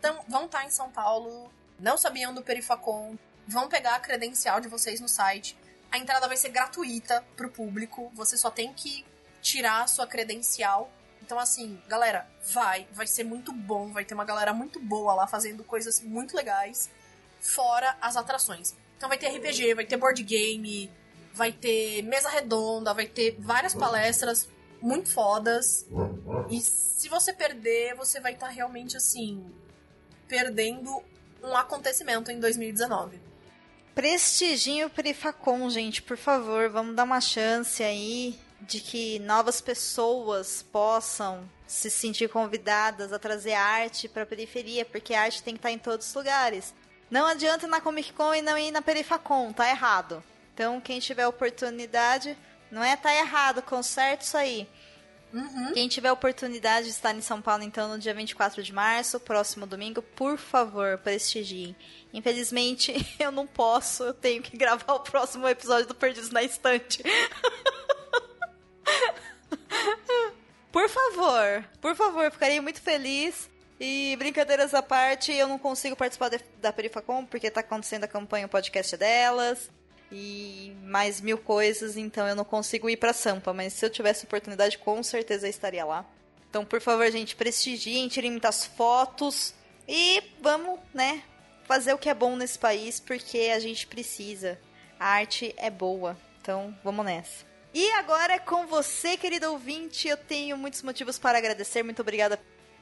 tão, 0.00 0.24
vão 0.28 0.46
estar 0.46 0.60
tá 0.60 0.64
em 0.64 0.70
São 0.70 0.90
Paulo, 0.90 1.52
não 1.78 1.98
sabiam 1.98 2.32
do 2.32 2.42
Perifacon, 2.42 3.16
vão 3.46 3.68
pegar 3.68 3.96
a 3.96 4.00
credencial 4.00 4.60
de 4.60 4.68
vocês 4.68 5.00
no 5.00 5.08
site. 5.08 5.56
A 5.90 5.98
entrada 5.98 6.28
vai 6.28 6.36
ser 6.36 6.50
gratuita 6.50 7.24
pro 7.36 7.50
público. 7.50 8.10
Você 8.14 8.36
só 8.36 8.50
tem 8.50 8.72
que 8.72 9.04
tirar 9.40 9.82
a 9.82 9.86
sua 9.86 10.06
credencial. 10.06 10.90
Então, 11.28 11.38
assim, 11.38 11.78
galera, 11.86 12.26
vai. 12.54 12.88
Vai 12.90 13.06
ser 13.06 13.22
muito 13.22 13.52
bom. 13.52 13.92
Vai 13.92 14.02
ter 14.02 14.14
uma 14.14 14.24
galera 14.24 14.54
muito 14.54 14.80
boa 14.80 15.12
lá 15.12 15.26
fazendo 15.26 15.62
coisas 15.62 16.00
muito 16.00 16.34
legais. 16.34 16.88
Fora 17.38 17.98
as 18.00 18.16
atrações. 18.16 18.74
Então 18.96 19.10
vai 19.10 19.18
ter 19.18 19.28
RPG, 19.36 19.74
vai 19.74 19.84
ter 19.84 19.98
board 19.98 20.22
game, 20.22 20.90
vai 21.34 21.52
ter 21.52 22.00
mesa 22.00 22.30
redonda, 22.30 22.94
vai 22.94 23.06
ter 23.06 23.36
várias 23.38 23.74
palestras 23.74 24.48
muito 24.80 25.10
fodas. 25.10 25.86
E 26.48 26.62
se 26.62 27.10
você 27.10 27.30
perder, 27.30 27.94
você 27.94 28.20
vai 28.20 28.32
estar 28.32 28.46
tá 28.46 28.52
realmente 28.52 28.96
assim 28.96 29.52
perdendo 30.26 31.02
um 31.42 31.54
acontecimento 31.54 32.30
em 32.30 32.40
2019. 32.40 33.20
Prestigiem 33.94 34.86
o 34.86 34.88
Perifacon, 34.88 35.68
gente, 35.68 36.00
por 36.00 36.16
favor, 36.16 36.70
vamos 36.70 36.96
dar 36.96 37.04
uma 37.04 37.20
chance 37.20 37.82
aí 37.82 38.47
de 38.60 38.80
que 38.80 39.18
novas 39.20 39.60
pessoas 39.60 40.64
possam 40.72 41.48
se 41.66 41.90
sentir 41.90 42.28
convidadas 42.28 43.12
a 43.12 43.18
trazer 43.18 43.52
arte 43.52 44.08
para 44.08 44.22
a 44.22 44.26
periferia, 44.26 44.84
porque 44.84 45.14
a 45.14 45.22
arte 45.22 45.42
tem 45.42 45.54
que 45.54 45.58
estar 45.58 45.68
tá 45.68 45.74
em 45.74 45.78
todos 45.78 46.08
os 46.08 46.14
lugares. 46.14 46.74
Não 47.10 47.26
adianta 47.26 47.66
ir 47.66 47.68
na 47.68 47.80
Comic 47.80 48.12
Con 48.12 48.34
e 48.34 48.42
não 48.42 48.58
ir 48.58 48.70
na 48.70 48.82
Perifacon, 48.82 49.52
tá 49.52 49.68
errado. 49.68 50.22
Então, 50.54 50.80
quem 50.80 50.98
tiver 50.98 51.26
oportunidade, 51.26 52.36
não 52.70 52.82
é 52.82 52.96
tá 52.96 53.14
errado, 53.14 53.62
conserta 53.62 54.24
isso 54.24 54.36
aí. 54.36 54.68
Uhum. 55.32 55.72
Quem 55.74 55.88
tiver 55.88 56.10
oportunidade 56.10 56.86
de 56.86 56.92
estar 56.92 57.14
em 57.14 57.20
São 57.20 57.40
Paulo, 57.40 57.62
então, 57.62 57.88
no 57.88 57.98
dia 57.98 58.14
24 58.14 58.62
de 58.62 58.72
março, 58.72 59.20
próximo 59.20 59.66
domingo, 59.66 60.02
por 60.02 60.38
favor, 60.38 60.98
prestigiem. 60.98 61.76
Infelizmente, 62.12 62.94
eu 63.20 63.30
não 63.30 63.46
posso, 63.46 64.04
eu 64.04 64.14
tenho 64.14 64.42
que 64.42 64.56
gravar 64.58 64.94
o 64.94 65.00
próximo 65.00 65.46
episódio 65.46 65.86
do 65.86 65.94
Perdidos 65.94 66.30
na 66.30 66.42
Estante. 66.42 67.02
por 70.72 70.88
favor, 70.88 71.64
por 71.80 71.94
favor, 71.94 72.30
ficaria 72.30 72.62
muito 72.62 72.80
feliz. 72.80 73.48
E 73.80 74.16
brincadeiras 74.18 74.74
à 74.74 74.82
parte, 74.82 75.32
eu 75.32 75.46
não 75.46 75.58
consigo 75.58 75.94
participar 75.94 76.30
de, 76.30 76.40
da 76.60 76.72
Perifacom 76.72 77.24
porque 77.24 77.50
tá 77.50 77.60
acontecendo 77.60 78.04
a 78.04 78.08
campanha 78.08 78.46
o 78.46 78.48
podcast 78.48 78.96
delas 78.96 79.70
e 80.10 80.76
mais 80.82 81.20
mil 81.20 81.38
coisas, 81.38 81.96
então 81.96 82.26
eu 82.26 82.34
não 82.34 82.44
consigo 82.44 82.88
ir 82.88 82.96
para 82.96 83.12
Sampa, 83.12 83.52
mas 83.52 83.74
se 83.74 83.84
eu 83.84 83.90
tivesse 83.90 84.24
oportunidade, 84.24 84.78
com 84.78 85.02
certeza 85.02 85.46
eu 85.46 85.50
estaria 85.50 85.84
lá. 85.84 86.04
Então, 86.48 86.64
por 86.64 86.80
favor, 86.80 87.10
gente, 87.10 87.36
prestigiem, 87.36 88.08
tirem 88.08 88.30
muitas 88.30 88.64
fotos 88.64 89.54
e 89.86 90.22
vamos, 90.40 90.80
né, 90.94 91.22
fazer 91.64 91.92
o 91.92 91.98
que 91.98 92.08
é 92.08 92.14
bom 92.14 92.36
nesse 92.36 92.58
país, 92.58 92.98
porque 92.98 93.52
a 93.54 93.58
gente 93.58 93.86
precisa. 93.86 94.58
A 94.98 95.06
arte 95.08 95.54
é 95.58 95.70
boa, 95.70 96.16
então 96.40 96.76
vamos 96.82 97.04
nessa. 97.04 97.47
E 97.72 97.90
agora 97.92 98.38
com 98.38 98.66
você, 98.66 99.16
querido 99.16 99.52
ouvinte, 99.52 100.08
eu 100.08 100.16
tenho 100.16 100.56
muitos 100.56 100.82
motivos 100.82 101.18
para 101.18 101.38
agradecer. 101.38 101.82
Muito 101.82 102.00
obrigada 102.00 102.40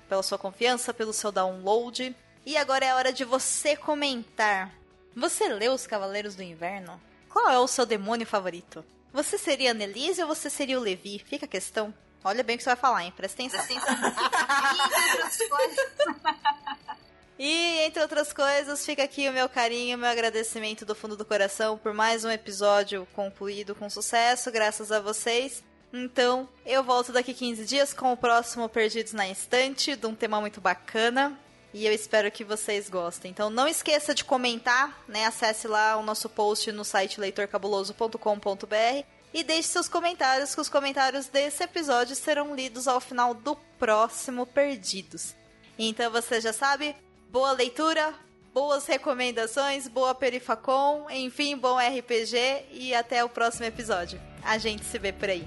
pela 0.09 0.23
sua 0.23 0.39
confiança, 0.39 0.95
pelo 0.95 1.13
seu 1.13 1.33
download. 1.33 2.15
E 2.45 2.57
agora 2.57 2.85
é 2.85 2.95
hora 2.95 3.13
de 3.13 3.25
você 3.25 3.77
comentar. 3.77 4.73
Você 5.15 5.49
leu 5.49 5.73
Os 5.73 5.87
Cavaleiros 5.87 6.37
do 6.37 6.43
Inverno? 6.43 7.01
Qual 7.29 7.51
é 7.51 7.59
o 7.59 7.67
seu 7.67 7.85
demônio 7.85 8.27
favorito? 8.27 8.85
Você 9.13 9.37
seria 9.37 9.73
a 9.73 9.75
Nelise 9.75 10.23
ou 10.23 10.29
você 10.29 10.49
seria 10.49 10.79
o 10.79 10.83
Levi? 10.83 11.19
Fica 11.19 11.47
a 11.47 11.49
questão. 11.49 11.93
Olha 12.23 12.45
bem 12.45 12.55
o 12.55 12.59
que 12.59 12.63
você 12.63 12.71
vai 12.71 12.77
falar, 12.77 13.05
hein? 13.05 13.13
Presta 13.17 13.43
atenção. 13.43 13.65
Presta 13.67 13.83
atenção. 15.55 16.17
E, 17.39 17.81
entre 17.81 18.01
outras 18.01 18.33
coisas, 18.33 18.85
fica 18.85 19.03
aqui 19.03 19.29
o 19.29 19.33
meu 19.33 19.49
carinho, 19.49 19.99
meu 19.99 20.09
agradecimento 20.09 20.87
do 20.87 20.95
fundo 20.95 21.17
do 21.17 21.25
coração 21.25 21.77
por 21.77 21.93
mais 21.93 22.25
um 22.25 22.31
episódio 22.31 23.07
concluído 23.15 23.75
com 23.75 23.91
sucesso, 23.91 24.51
graças 24.51 24.91
a 24.91 25.01
vocês. 25.01 25.63
Então, 25.93 26.49
eu 26.65 26.83
volto 26.83 27.13
daqui 27.13 27.35
15 27.35 27.65
dias 27.67 27.93
com 27.93 28.13
o 28.13 28.17
próximo 28.17 28.69
Perdidos 28.69 29.13
na 29.13 29.29
Estante, 29.29 29.95
de 29.97 30.07
um 30.07 30.15
tema 30.15 30.41
muito 30.41 30.61
bacana. 30.61 31.39
E 31.75 31.85
eu 31.85 31.93
espero 31.93 32.31
que 32.31 32.43
vocês 32.43 32.89
gostem. 32.89 33.31
Então 33.31 33.51
não 33.51 33.69
esqueça 33.69 34.15
de 34.15 34.25
comentar, 34.25 34.99
né? 35.07 35.27
Acesse 35.27 35.69
lá 35.69 35.99
o 35.99 36.03
nosso 36.03 36.27
post 36.29 36.73
no 36.73 36.85
site 36.85 37.21
leitorcabuloso.com.br 37.21 39.05
e 39.35 39.45
deixe 39.45 39.69
seus 39.69 39.87
comentários, 39.87 40.55
que 40.55 40.61
os 40.63 40.71
comentários 40.71 41.27
desse 41.27 41.63
episódio 41.63 42.17
serão 42.17 42.55
lidos 42.55 42.89
ao 42.89 42.99
final 42.99 43.35
do 43.35 43.55
próximo 43.79 44.47
Perdidos. 44.47 45.35
Então 45.79 46.11
você 46.11 46.41
já 46.41 46.55
sabe, 46.55 46.97
boa 47.31 47.53
leitura, 47.53 48.15
boas 48.53 48.87
recomendações, 48.87 49.89
boa 49.89 50.15
Perifacom, 50.15 51.07
enfim, 51.11 51.57
bom 51.57 51.77
RPG 51.79 52.67
e 52.73 52.95
até 52.95 53.25
o 53.25 53.29
próximo 53.29 53.67
episódio. 53.67 54.21
A 54.43 54.59
gente 54.59 54.85
se 54.85 54.99
vê 54.99 55.13
por 55.13 55.29
aí. 55.29 55.47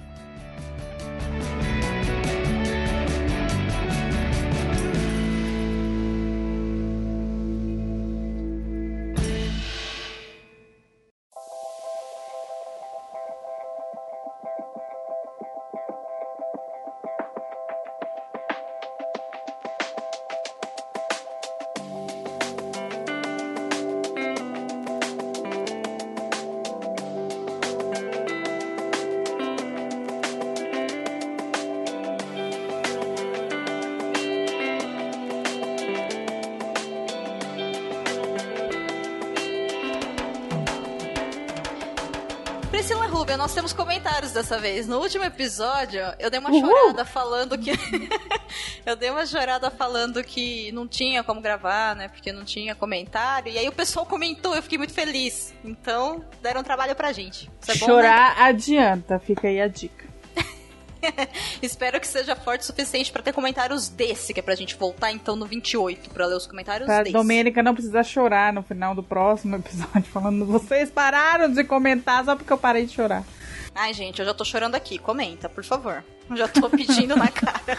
Nós 43.50 43.54
temos 43.56 43.72
comentários 43.72 44.30
dessa 44.30 44.58
vez. 44.58 44.86
No 44.86 45.00
último 45.00 45.24
episódio, 45.24 46.00
eu 46.20 46.30
dei 46.30 46.38
uma 46.38 46.50
Uhul. 46.50 46.60
chorada 46.60 47.04
falando 47.04 47.58
que. 47.58 47.72
eu 48.86 48.94
dei 48.94 49.10
uma 49.10 49.26
chorada 49.26 49.68
falando 49.72 50.22
que 50.22 50.70
não 50.70 50.86
tinha 50.86 51.24
como 51.24 51.40
gravar, 51.40 51.96
né? 51.96 52.06
Porque 52.06 52.30
não 52.32 52.44
tinha 52.44 52.76
comentário. 52.76 53.50
E 53.52 53.58
aí 53.58 53.66
o 53.66 53.72
pessoal 53.72 54.06
comentou, 54.06 54.54
eu 54.54 54.62
fiquei 54.62 54.78
muito 54.78 54.92
feliz. 54.92 55.52
Então, 55.64 56.24
deram 56.40 56.62
trabalho 56.62 56.94
pra 56.94 57.12
gente. 57.12 57.50
É 57.66 57.74
Chorar 57.74 58.34
bom, 58.36 58.40
né? 58.40 58.48
adianta, 58.48 59.18
fica 59.18 59.48
aí 59.48 59.60
a 59.60 59.66
dica. 59.66 60.08
Espero 61.60 61.98
que 61.98 62.06
seja 62.06 62.36
forte 62.36 62.60
o 62.60 62.64
suficiente 62.66 63.10
para 63.10 63.22
ter 63.22 63.32
comentários 63.32 63.88
desse, 63.88 64.32
que 64.32 64.38
é 64.38 64.42
pra 64.44 64.54
gente 64.54 64.76
voltar 64.76 65.10
então 65.10 65.34
no 65.34 65.46
28 65.46 66.10
para 66.10 66.24
ler 66.26 66.36
os 66.36 66.46
comentários 66.46 66.86
pra 66.86 67.02
desse. 67.02 67.12
Domênica 67.12 67.64
não 67.64 67.74
precisa 67.74 68.04
chorar 68.04 68.52
no 68.52 68.62
final 68.62 68.94
do 68.94 69.02
próximo 69.02 69.56
episódio, 69.56 70.04
falando: 70.12 70.46
vocês 70.46 70.88
pararam 70.88 71.50
de 71.50 71.64
comentar 71.64 72.24
só 72.24 72.36
porque 72.36 72.52
eu 72.52 72.58
parei 72.58 72.86
de 72.86 72.92
chorar. 72.92 73.24
Ai, 73.74 73.94
gente, 73.94 74.18
eu 74.18 74.26
já 74.26 74.34
tô 74.34 74.44
chorando 74.44 74.74
aqui. 74.74 74.98
Comenta, 74.98 75.48
por 75.48 75.64
favor. 75.64 76.04
Já 76.34 76.46
tô 76.46 76.70
pedindo 76.70 77.16
na 77.16 77.28
cara. 77.28 77.78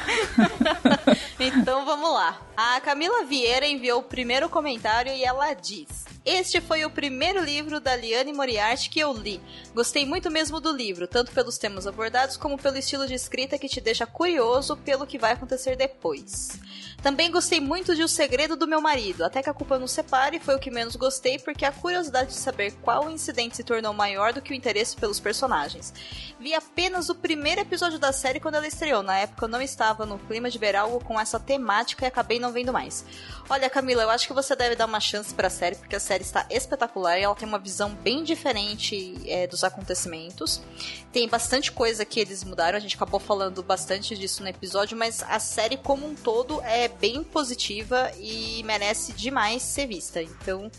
então 1.39 1.85
vamos 1.85 2.11
lá. 2.11 2.41
A 2.55 2.81
Camila 2.81 3.23
Vieira 3.23 3.65
enviou 3.65 3.99
o 3.99 4.03
primeiro 4.03 4.49
comentário 4.49 5.11
e 5.13 5.23
ela 5.23 5.53
diz: 5.53 6.05
este 6.25 6.61
foi 6.61 6.85
o 6.85 6.89
primeiro 6.89 7.43
livro 7.43 7.79
da 7.79 7.95
Liane 7.95 8.31
Moriarty 8.31 8.89
que 8.89 8.99
eu 8.99 9.11
li. 9.11 9.41
Gostei 9.73 10.05
muito 10.05 10.29
mesmo 10.29 10.59
do 10.59 10.71
livro, 10.71 11.07
tanto 11.07 11.31
pelos 11.31 11.57
temas 11.57 11.87
abordados 11.87 12.37
como 12.37 12.57
pelo 12.57 12.77
estilo 12.77 13.07
de 13.07 13.15
escrita 13.15 13.57
que 13.57 13.67
te 13.67 13.81
deixa 13.81 14.05
curioso 14.05 14.77
pelo 14.77 15.07
que 15.07 15.17
vai 15.17 15.33
acontecer 15.33 15.75
depois. 15.75 16.59
Também 17.01 17.31
gostei 17.31 17.59
muito 17.59 17.95
de 17.95 18.03
O 18.03 18.07
Segredo 18.07 18.55
do 18.55 18.67
Meu 18.67 18.79
Marido, 18.79 19.23
até 19.23 19.41
que 19.41 19.49
a 19.49 19.53
culpa 19.53 19.79
nos 19.79 19.91
separe 19.91 20.39
foi 20.39 20.53
o 20.53 20.59
que 20.59 20.69
menos 20.69 20.95
gostei, 20.95 21.39
porque 21.39 21.65
a 21.65 21.71
curiosidade 21.71 22.29
de 22.29 22.35
saber 22.35 22.73
qual 22.73 23.09
incidente 23.09 23.55
se 23.55 23.63
tornou 23.63 23.91
maior 23.91 24.33
do 24.33 24.41
que 24.41 24.51
o 24.51 24.55
interesse 24.55 24.95
pelos 24.95 25.19
personagens. 25.19 25.91
Vi 26.39 26.53
apenas 26.53 27.09
o 27.09 27.15
primeiro 27.15 27.61
episódio 27.61 27.97
da 27.97 28.11
série 28.11 28.39
quando 28.39 28.55
ela 28.55 28.67
estreou, 28.67 29.01
na 29.01 29.17
época 29.17 29.45
eu 29.45 29.49
não 29.49 29.61
estava 29.61 30.05
no 30.05 30.19
clima 30.19 30.47
de 30.47 30.59
ver 30.59 30.75
algo 30.75 31.03
com 31.03 31.19
essa 31.19 31.39
temática 31.39 32.05
e 32.05 32.07
acabei 32.07 32.39
não 32.39 32.51
vendo 32.51 32.71
mais. 32.71 33.03
Olha, 33.49 33.69
Camila, 33.69 34.03
eu 34.03 34.09
acho 34.11 34.27
que 34.27 34.33
você 34.33 34.55
deve 34.55 34.75
dar 34.75 34.85
uma 34.85 34.99
chance 34.99 35.33
para 35.33 35.47
a 35.47 35.51
série, 35.51 35.75
porque 35.75 35.95
a 35.95 35.99
série 35.99 36.10
está 36.19 36.45
espetacular 36.49 37.17
e 37.17 37.23
ela 37.23 37.35
tem 37.35 37.47
uma 37.47 37.59
visão 37.59 37.93
bem 37.93 38.23
diferente 38.23 39.15
é, 39.25 39.47
dos 39.47 39.63
acontecimentos. 39.63 40.61
Tem 41.13 41.29
bastante 41.29 41.71
coisa 41.71 42.03
que 42.03 42.19
eles 42.19 42.43
mudaram, 42.43 42.77
a 42.77 42.81
gente 42.81 42.95
acabou 42.95 43.19
falando 43.19 43.63
bastante 43.63 44.17
disso 44.17 44.41
no 44.41 44.49
episódio, 44.49 44.97
mas 44.97 45.23
a 45.23 45.39
série 45.39 45.77
como 45.77 46.05
um 46.05 46.15
todo 46.15 46.61
é 46.63 46.87
bem 46.87 47.23
positiva 47.23 48.11
e 48.17 48.63
merece 48.63 49.13
demais 49.13 49.61
ser 49.61 49.87
vista. 49.87 50.21
Então, 50.21 50.69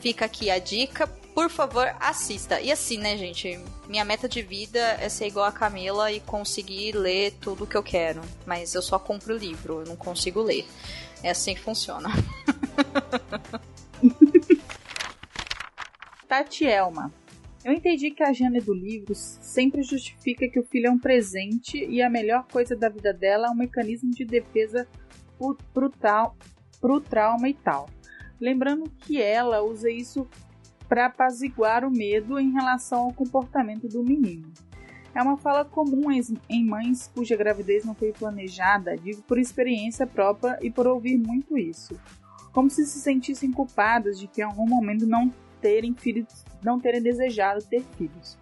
fica 0.00 0.24
aqui 0.24 0.50
a 0.50 0.58
dica. 0.58 1.06
Por 1.06 1.48
favor, 1.48 1.94
assista. 2.00 2.60
E 2.60 2.72
assim, 2.72 2.98
né, 2.98 3.16
gente? 3.16 3.60
Minha 3.86 4.04
meta 4.04 4.28
de 4.28 4.42
vida 4.42 4.80
é 5.00 5.08
ser 5.08 5.26
igual 5.26 5.46
a 5.46 5.52
Camila 5.52 6.10
e 6.10 6.20
conseguir 6.20 6.92
ler 6.92 7.32
tudo 7.40 7.66
que 7.66 7.76
eu 7.76 7.82
quero. 7.82 8.20
Mas 8.44 8.74
eu 8.74 8.82
só 8.82 8.98
compro 8.98 9.34
o 9.34 9.38
livro, 9.38 9.80
eu 9.80 9.86
não 9.86 9.96
consigo 9.96 10.42
ler. 10.42 10.66
É 11.22 11.30
assim 11.30 11.54
que 11.54 11.60
funciona. 11.60 12.10
Tatielma. 16.30 17.12
Eu 17.64 17.72
entendi 17.72 18.12
que 18.12 18.22
a 18.22 18.32
Jane 18.32 18.60
do 18.60 18.72
livro 18.72 19.12
sempre 19.16 19.82
justifica 19.82 20.48
que 20.48 20.60
o 20.60 20.64
filho 20.64 20.86
é 20.86 20.90
um 20.90 20.98
presente 20.98 21.84
e 21.84 22.00
a 22.00 22.08
melhor 22.08 22.46
coisa 22.46 22.76
da 22.76 22.88
vida 22.88 23.12
dela 23.12 23.48
é 23.48 23.50
um 23.50 23.56
mecanismo 23.56 24.12
de 24.12 24.24
defesa 24.24 24.86
pro, 25.74 25.90
tal, 25.90 26.36
trauma 27.08 27.48
e 27.48 27.54
tal. 27.54 27.90
Lembrando 28.40 28.88
que 29.00 29.20
ela 29.20 29.60
usa 29.60 29.90
isso 29.90 30.24
para 30.88 31.06
apaziguar 31.06 31.84
o 31.84 31.90
medo 31.90 32.38
em 32.38 32.52
relação 32.52 33.00
ao 33.00 33.12
comportamento 33.12 33.88
do 33.88 34.04
menino. 34.04 34.52
É 35.12 35.20
uma 35.20 35.36
fala 35.36 35.64
comum 35.64 36.12
em 36.48 36.64
mães 36.64 37.10
cuja 37.12 37.34
gravidez 37.34 37.84
não 37.84 37.96
foi 37.96 38.12
planejada, 38.12 38.96
digo 38.96 39.20
por 39.22 39.36
experiência 39.36 40.06
própria 40.06 40.56
e 40.62 40.70
por 40.70 40.86
ouvir 40.86 41.18
muito 41.18 41.58
isso. 41.58 42.00
Como 42.52 42.70
se 42.70 42.86
se 42.86 43.00
sentissem 43.00 43.50
culpadas 43.50 44.16
de 44.16 44.28
que 44.28 44.42
em 44.42 44.44
algum 44.44 44.68
momento 44.68 45.04
não 45.08 45.32
terem 45.60 45.94
filhos, 45.94 46.44
não 46.62 46.80
terem 46.80 47.02
desejado 47.02 47.62
ter 47.62 47.82
filhos. 47.96 48.38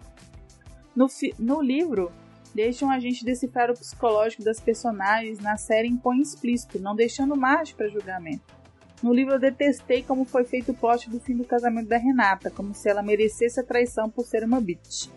No, 0.95 1.07
no 1.37 1.61
livro, 1.61 2.11
deixam 2.53 2.89
a 2.89 2.99
gente 2.99 3.23
decifrar 3.23 3.69
o 3.69 3.73
psicológico 3.73 4.43
das 4.43 4.59
personagens 4.59 5.39
na 5.39 5.57
série 5.57 5.87
em 5.87 5.97
põe 5.97 6.19
explícito, 6.19 6.79
não 6.79 6.95
deixando 6.95 7.35
margem 7.35 7.75
para 7.75 7.89
julgamento. 7.89 8.59
No 9.01 9.13
livro 9.13 9.35
eu 9.35 9.39
detestei 9.39 10.03
como 10.03 10.25
foi 10.25 10.43
feito 10.43 10.71
o 10.71 10.75
plot 10.75 11.09
do 11.09 11.19
fim 11.19 11.35
do 11.35 11.45
casamento 11.45 11.87
da 11.87 11.97
Renata, 11.97 12.51
como 12.51 12.73
se 12.73 12.89
ela 12.89 13.01
merecesse 13.01 13.59
a 13.59 13.63
traição 13.63 14.09
por 14.09 14.25
ser 14.25 14.43
uma 14.43 14.59
bitch. 14.59 15.07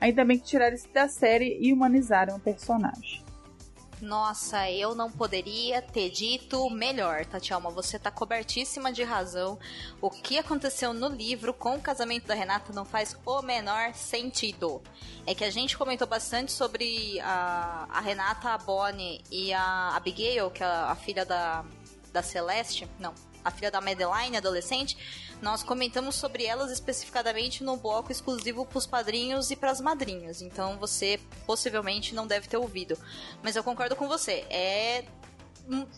Ainda 0.00 0.24
bem 0.24 0.38
que 0.38 0.44
tiraram 0.44 0.76
isso 0.76 0.88
da 0.92 1.08
série 1.08 1.58
e 1.60 1.72
humanizaram 1.72 2.36
o 2.36 2.40
personagem. 2.40 3.27
Nossa, 4.00 4.70
eu 4.70 4.94
não 4.94 5.10
poderia 5.10 5.82
ter 5.82 6.08
dito 6.10 6.70
melhor, 6.70 7.24
Tatiana. 7.26 7.68
Você 7.70 7.98
tá 7.98 8.10
cobertíssima 8.10 8.92
de 8.92 9.02
razão. 9.02 9.58
O 10.00 10.08
que 10.08 10.38
aconteceu 10.38 10.92
no 10.92 11.08
livro 11.08 11.52
com 11.52 11.74
o 11.74 11.80
casamento 11.80 12.26
da 12.26 12.34
Renata 12.34 12.72
não 12.72 12.84
faz 12.84 13.16
o 13.26 13.42
menor 13.42 13.92
sentido. 13.94 14.80
É 15.26 15.34
que 15.34 15.44
a 15.44 15.50
gente 15.50 15.76
comentou 15.76 16.06
bastante 16.06 16.52
sobre 16.52 17.18
a, 17.20 17.88
a 17.90 18.00
Renata, 18.00 18.50
a 18.50 18.58
Bonnie 18.58 19.20
e 19.30 19.52
a 19.52 19.96
Abigail, 19.96 20.50
que 20.50 20.62
é 20.62 20.66
a, 20.66 20.92
a 20.92 20.94
filha 20.94 21.24
da, 21.24 21.64
da 22.12 22.22
Celeste. 22.22 22.88
Não, 23.00 23.12
a 23.44 23.50
filha 23.50 23.70
da 23.70 23.80
Madeline, 23.80 24.36
adolescente, 24.36 24.96
nós 25.40 25.62
comentamos 25.62 26.16
sobre 26.16 26.44
elas 26.44 26.70
especificadamente 26.70 27.62
no 27.62 27.76
bloco 27.76 28.10
exclusivo 28.10 28.66
para 28.66 28.78
os 28.78 28.86
padrinhos 28.86 29.50
e 29.50 29.56
para 29.56 29.70
as 29.70 29.80
madrinhas. 29.80 30.42
Então 30.42 30.78
você 30.78 31.20
possivelmente 31.46 32.14
não 32.14 32.26
deve 32.26 32.48
ter 32.48 32.56
ouvido. 32.56 32.98
Mas 33.42 33.56
eu 33.56 33.64
concordo 33.64 33.94
com 33.94 34.08
você. 34.08 34.44
É 34.50 35.04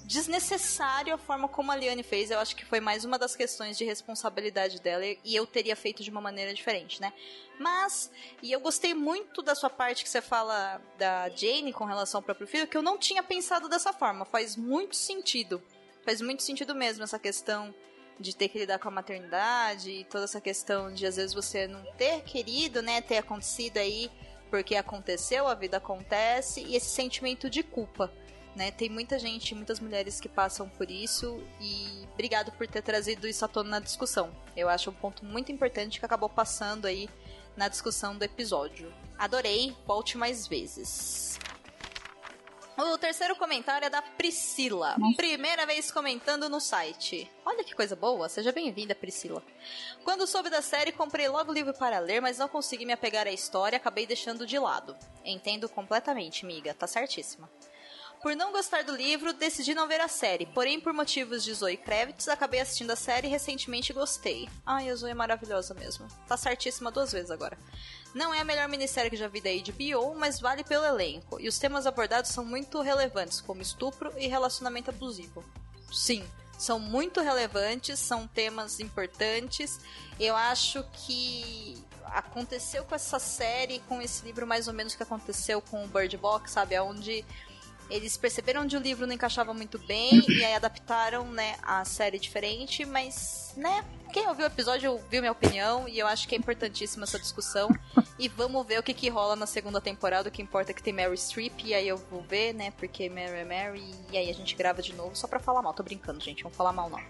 desnecessário 0.05 1.15
a 1.15 1.19
forma 1.19 1.49
como 1.49 1.71
a 1.71 1.77
Liane 1.77 2.03
fez. 2.03 2.31
Eu 2.31 2.41
acho 2.41 2.57
que 2.57 2.65
foi 2.65 2.81
mais 2.81 3.05
uma 3.05 3.19
das 3.19 3.37
questões 3.37 3.79
de 3.79 3.85
responsabilidade 3.85 4.81
dela 4.81 5.05
e 5.07 5.19
eu 5.37 5.47
teria 5.47 5.77
feito 5.77 6.03
de 6.03 6.11
uma 6.11 6.21
maneira 6.21 6.53
diferente, 6.53 7.01
né? 7.01 7.13
Mas, 7.59 8.11
e 8.43 8.51
eu 8.51 8.59
gostei 8.59 8.95
muito 8.95 9.43
da 9.43 9.55
sua 9.55 9.71
parte 9.71 10.03
que 10.03 10.11
você 10.11 10.21
fala 10.21 10.81
da 10.99 11.29
Jane 11.29 11.73
com 11.73 11.85
relação 11.85 12.19
ao 12.19 12.23
próprio 12.23 12.49
filho, 12.49 12.67
que 12.67 12.77
eu 12.77 12.83
não 12.83 12.99
tinha 12.99 13.23
pensado 13.23 13.69
dessa 13.69 13.93
forma. 13.93 14.25
Faz 14.25 14.57
muito 14.57 14.97
sentido 14.97 15.63
faz 16.11 16.21
muito 16.21 16.43
sentido 16.43 16.75
mesmo 16.75 17.05
essa 17.05 17.21
questão 17.21 17.73
de 18.19 18.35
ter 18.35 18.49
que 18.49 18.59
lidar 18.59 18.81
com 18.81 18.89
a 18.89 18.91
maternidade 18.91 19.93
e 19.93 20.05
toda 20.05 20.25
essa 20.25 20.41
questão 20.41 20.93
de 20.93 21.07
às 21.07 21.15
vezes 21.15 21.33
você 21.33 21.69
não 21.69 21.85
ter 21.97 22.23
querido, 22.23 22.83
né, 22.83 23.01
ter 23.01 23.19
acontecido 23.19 23.77
aí 23.79 24.11
porque 24.51 24.75
aconteceu, 24.75 25.47
a 25.47 25.55
vida 25.55 25.77
acontece 25.77 26.65
e 26.65 26.75
esse 26.75 26.89
sentimento 26.89 27.49
de 27.49 27.63
culpa, 27.63 28.13
né? 28.57 28.73
Tem 28.73 28.89
muita 28.89 29.21
gente, 29.21 29.55
muitas 29.55 29.79
mulheres 29.79 30.21
que 30.21 30.29
passam 30.29 30.69
por 30.69 30.91
isso 30.91 31.41
e 31.61 32.05
obrigado 32.13 32.51
por 32.51 32.67
ter 32.67 32.83
trazido 32.83 33.29
isso 33.29 33.45
à 33.45 33.49
tona 33.49 33.71
na 33.71 33.79
discussão. 33.79 34.35
Eu 34.57 34.69
acho 34.69 34.91
um 34.91 34.95
ponto 34.95 35.25
muito 35.25 35.53
importante 35.53 36.01
que 36.01 36.05
acabou 36.05 36.29
passando 36.29 36.87
aí 36.87 37.09
na 37.57 37.69
discussão 37.69 38.19
do 38.19 38.25
episódio. 38.25 38.93
Adorei, 39.17 39.77
volte 39.87 40.19
mais 40.19 40.49
vezes. 40.49 41.39
O 42.83 42.97
terceiro 42.97 43.37
comentário 43.37 43.85
é 43.85 43.91
da 43.91 44.01
Priscila. 44.01 44.97
Primeira 45.15 45.67
vez 45.67 45.91
comentando 45.91 46.49
no 46.49 46.59
site. 46.59 47.31
Olha 47.45 47.63
que 47.63 47.75
coisa 47.75 47.95
boa, 47.95 48.27
seja 48.27 48.53
bem-vinda, 48.53 48.95
Priscila. 48.95 49.43
Quando 50.03 50.27
soube 50.27 50.49
da 50.49 50.63
série, 50.63 50.91
comprei 50.91 51.29
logo 51.29 51.51
o 51.51 51.55
livro 51.55 51.75
para 51.75 51.99
ler, 51.99 52.23
mas 52.23 52.39
não 52.39 52.49
consegui 52.49 52.87
me 52.87 52.95
apegar 52.95 53.27
à 53.27 53.31
história 53.31 53.77
e 53.77 53.79
acabei 53.79 54.07
deixando 54.07 54.47
de 54.47 54.59
lado. 54.59 54.97
Entendo 55.23 55.69
completamente, 55.69 56.47
miga, 56.47 56.73
tá 56.73 56.87
certíssima. 56.87 57.51
Por 58.23 58.37
não 58.37 58.53
gostar 58.53 58.85
do 58.85 58.95
livro, 58.95 59.33
decidi 59.33 59.75
não 59.75 59.89
ver 59.89 60.01
a 60.01 60.09
série, 60.09 60.45
porém 60.45 60.79
por 60.79 60.93
motivos 60.93 61.43
de 61.43 61.55
Zoe 61.55 61.79
Kravitz, 61.79 62.29
acabei 62.29 62.61
assistindo 62.61 62.91
a 62.91 62.97
série 62.97 63.27
e 63.27 63.31
recentemente 63.31 63.95
gostei. 63.95 64.47
Ai, 64.65 64.91
a 64.91 64.95
Zoe 64.95 65.11
é 65.11 65.15
maravilhosa 65.15 65.73
mesmo. 65.73 66.07
Tá 66.29 66.37
certíssima 66.37 66.91
duas 66.91 67.13
vezes 67.13 67.31
agora. 67.31 67.57
Não 68.15 68.35
é 68.35 68.41
a 68.41 68.45
melhor 68.45 68.69
minissérie 68.69 69.11
que 69.11 69.17
já 69.17 69.27
vi 69.27 69.41
da 69.41 69.49
HBO, 69.51 70.15
mas 70.15 70.39
vale 70.39 70.63
pelo 70.63 70.85
elenco. 70.85 71.41
E 71.41 71.49
os 71.49 71.59
temas 71.59 71.87
abordados 71.87 72.31
são 72.31 72.45
muito 72.45 72.83
relevantes, 72.83 73.41
como 73.41 73.63
estupro 73.63 74.13
e 74.19 74.27
relacionamento 74.27 74.91
abusivo. 74.91 75.43
Sim, 75.91 76.23
são 76.59 76.79
muito 76.79 77.23
relevantes, 77.23 77.99
são 77.99 78.27
temas 78.27 78.81
importantes. 78.81 79.81
Eu 80.19 80.37
acho 80.37 80.85
que 80.93 81.83
aconteceu 82.05 82.85
com 82.85 82.95
essa 82.95 83.19
série, 83.19 83.79
com 83.89 84.03
esse 84.03 84.27
livro, 84.27 84.47
mais 84.47 84.69
ou 84.69 84.75
menos 84.75 84.93
o 84.93 84.97
que 84.99 85.03
aconteceu 85.03 85.63
com 85.63 85.85
o 85.85 85.89
Bird 85.89 86.17
Box, 86.19 86.51
sabe? 86.51 86.79
Onde 86.81 87.25
eles 87.91 88.17
perceberam 88.17 88.67
que 88.67 88.77
o 88.77 88.81
livro 88.81 89.07
não 89.07 89.15
encaixava 89.15 89.53
muito 89.53 89.79
bem 89.79 90.25
e 90.29 90.45
aí 90.45 90.55
adaptaram, 90.55 91.31
né, 91.31 91.57
a 91.63 91.85
série 91.85 92.19
diferente, 92.19 92.85
mas, 92.85 93.53
né, 93.57 93.85
quem 94.13 94.29
ouviu 94.29 94.45
o 94.45 94.49
episódio 94.49 94.99
viu 95.11 95.21
minha 95.21 95.33
opinião 95.33 95.89
e 95.89 95.99
eu 95.99 96.07
acho 96.07 96.27
que 96.27 96.35
é 96.35 96.39
importantíssima 96.39 97.05
essa 97.05 97.19
discussão. 97.19 97.69
e 98.19 98.29
vamos 98.29 98.67
ver 98.67 98.79
o 98.79 98.83
que, 98.83 98.93
que 98.93 99.09
rola 99.09 99.35
na 99.35 99.47
segunda 99.47 99.81
temporada. 99.81 100.29
O 100.29 100.33
que 100.33 100.43
importa 100.43 100.73
é 100.73 100.75
que 100.75 100.83
tem 100.83 100.93
Mary 100.93 101.17
Streep 101.17 101.65
e 101.65 101.75
aí 101.75 101.89
eu 101.89 101.97
vou 101.97 102.23
ver, 102.23 102.53
né, 102.53 102.71
porque 102.73 103.09
Mary 103.09 103.39
é 103.39 103.45
Mary 103.45 103.91
e 104.13 104.17
aí 104.17 104.31
a 104.31 104.35
gente 104.35 104.55
grava 104.55 104.83
de 104.83 104.95
novo 104.95 105.17
só 105.17 105.27
pra 105.27 105.41
falar 105.41 105.63
mal. 105.63 105.75
Tô 105.75 105.83
brincando, 105.83 106.21
gente, 106.21 106.43
vamos 106.43 106.57
falar 106.57 106.73
mal 106.73 106.89
não. 106.91 107.01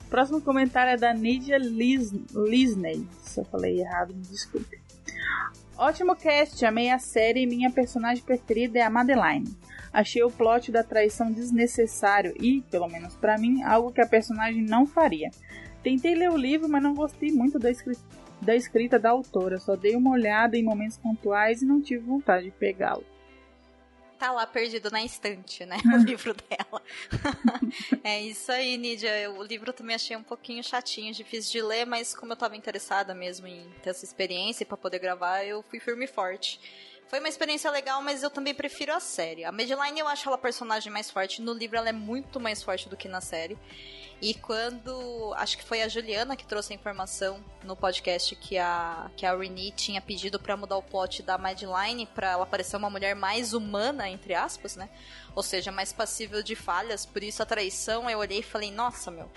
O 0.00 0.08
próximo 0.10 0.40
comentário 0.40 0.92
é 0.92 0.96
da 0.96 1.12
Nidia 1.12 1.58
Lisney. 1.58 3.08
Se 3.22 3.40
eu 3.40 3.44
falei 3.46 3.80
errado, 3.80 4.14
me 4.14 4.22
desculpe. 4.22 4.83
Ótimo 5.76 6.14
cast, 6.14 6.64
amei 6.64 6.88
a 6.88 7.00
série 7.00 7.42
e 7.42 7.46
minha 7.46 7.68
personagem 7.68 8.22
preferida 8.22 8.78
é 8.78 8.82
a 8.82 8.90
Madeline. 8.90 9.56
Achei 9.92 10.22
o 10.22 10.30
plot 10.30 10.70
da 10.70 10.84
traição 10.84 11.32
desnecessário 11.32 12.32
e, 12.40 12.62
pelo 12.70 12.86
menos 12.86 13.16
para 13.16 13.36
mim, 13.36 13.62
algo 13.64 13.90
que 13.90 14.00
a 14.00 14.06
personagem 14.06 14.62
não 14.62 14.86
faria. 14.86 15.30
Tentei 15.82 16.14
ler 16.14 16.30
o 16.30 16.36
livro, 16.36 16.68
mas 16.68 16.82
não 16.82 16.94
gostei 16.94 17.32
muito 17.32 17.58
da 17.58 17.70
escrita, 17.70 18.00
da 18.40 18.54
escrita 18.54 18.98
da 19.00 19.10
autora. 19.10 19.58
Só 19.58 19.74
dei 19.74 19.96
uma 19.96 20.12
olhada 20.12 20.56
em 20.56 20.62
momentos 20.62 20.96
pontuais 20.96 21.60
e 21.60 21.66
não 21.66 21.82
tive 21.82 22.04
vontade 22.04 22.44
de 22.44 22.50
pegá-lo. 22.52 23.04
Tá 24.18 24.32
lá 24.32 24.46
perdido 24.46 24.90
na 24.90 25.02
estante, 25.04 25.64
né? 25.64 25.76
O 25.94 26.04
livro 26.04 26.34
dela. 26.34 26.82
é 28.02 28.22
isso 28.22 28.50
aí, 28.50 28.76
Nídia. 28.76 29.30
O 29.32 29.42
livro 29.42 29.72
também 29.72 29.94
achei 29.94 30.16
um 30.16 30.22
pouquinho 30.22 30.62
chatinho, 30.62 31.12
difícil 31.12 31.52
de 31.52 31.62
ler, 31.62 31.86
mas 31.86 32.14
como 32.14 32.32
eu 32.32 32.36
tava 32.36 32.56
interessada 32.56 33.14
mesmo 33.14 33.46
em 33.46 33.68
ter 33.82 33.90
essa 33.90 34.04
experiência 34.04 34.66
para 34.66 34.76
poder 34.76 34.98
gravar, 34.98 35.44
eu 35.44 35.62
fui 35.62 35.80
firme 35.80 36.04
e 36.04 36.08
forte. 36.08 36.60
Foi 37.14 37.20
uma 37.20 37.28
experiência 37.28 37.70
legal, 37.70 38.02
mas 38.02 38.24
eu 38.24 38.28
também 38.28 38.52
prefiro 38.52 38.92
a 38.92 38.98
série. 38.98 39.44
A 39.44 39.52
Madeline 39.52 40.00
eu 40.00 40.08
acho 40.08 40.28
ela 40.28 40.34
a 40.34 40.38
personagem 40.38 40.92
mais 40.92 41.12
forte. 41.12 41.40
No 41.40 41.52
livro 41.52 41.76
ela 41.76 41.88
é 41.88 41.92
muito 41.92 42.40
mais 42.40 42.60
forte 42.60 42.88
do 42.88 42.96
que 42.96 43.06
na 43.06 43.20
série. 43.20 43.56
E 44.20 44.34
quando. 44.34 45.32
Acho 45.36 45.56
que 45.56 45.62
foi 45.62 45.80
a 45.80 45.86
Juliana 45.86 46.34
que 46.34 46.44
trouxe 46.44 46.72
a 46.72 46.74
informação 46.74 47.38
no 47.62 47.76
podcast 47.76 48.34
que 48.34 48.58
a, 48.58 49.08
que 49.16 49.24
a 49.24 49.32
Renee 49.32 49.70
tinha 49.70 50.00
pedido 50.00 50.40
para 50.40 50.56
mudar 50.56 50.76
o 50.76 50.82
plot 50.82 51.22
da 51.22 51.38
Madeline 51.38 52.04
para 52.04 52.32
ela 52.32 52.46
parecer 52.46 52.76
uma 52.76 52.90
mulher 52.90 53.14
mais 53.14 53.54
humana, 53.54 54.08
entre 54.08 54.34
aspas, 54.34 54.74
né? 54.74 54.90
Ou 55.36 55.42
seja, 55.44 55.70
mais 55.70 55.92
passível 55.92 56.42
de 56.42 56.56
falhas. 56.56 57.06
Por 57.06 57.22
isso 57.22 57.40
a 57.40 57.46
traição, 57.46 58.10
eu 58.10 58.18
olhei 58.18 58.40
e 58.40 58.42
falei, 58.42 58.72
nossa, 58.72 59.12
meu. 59.12 59.30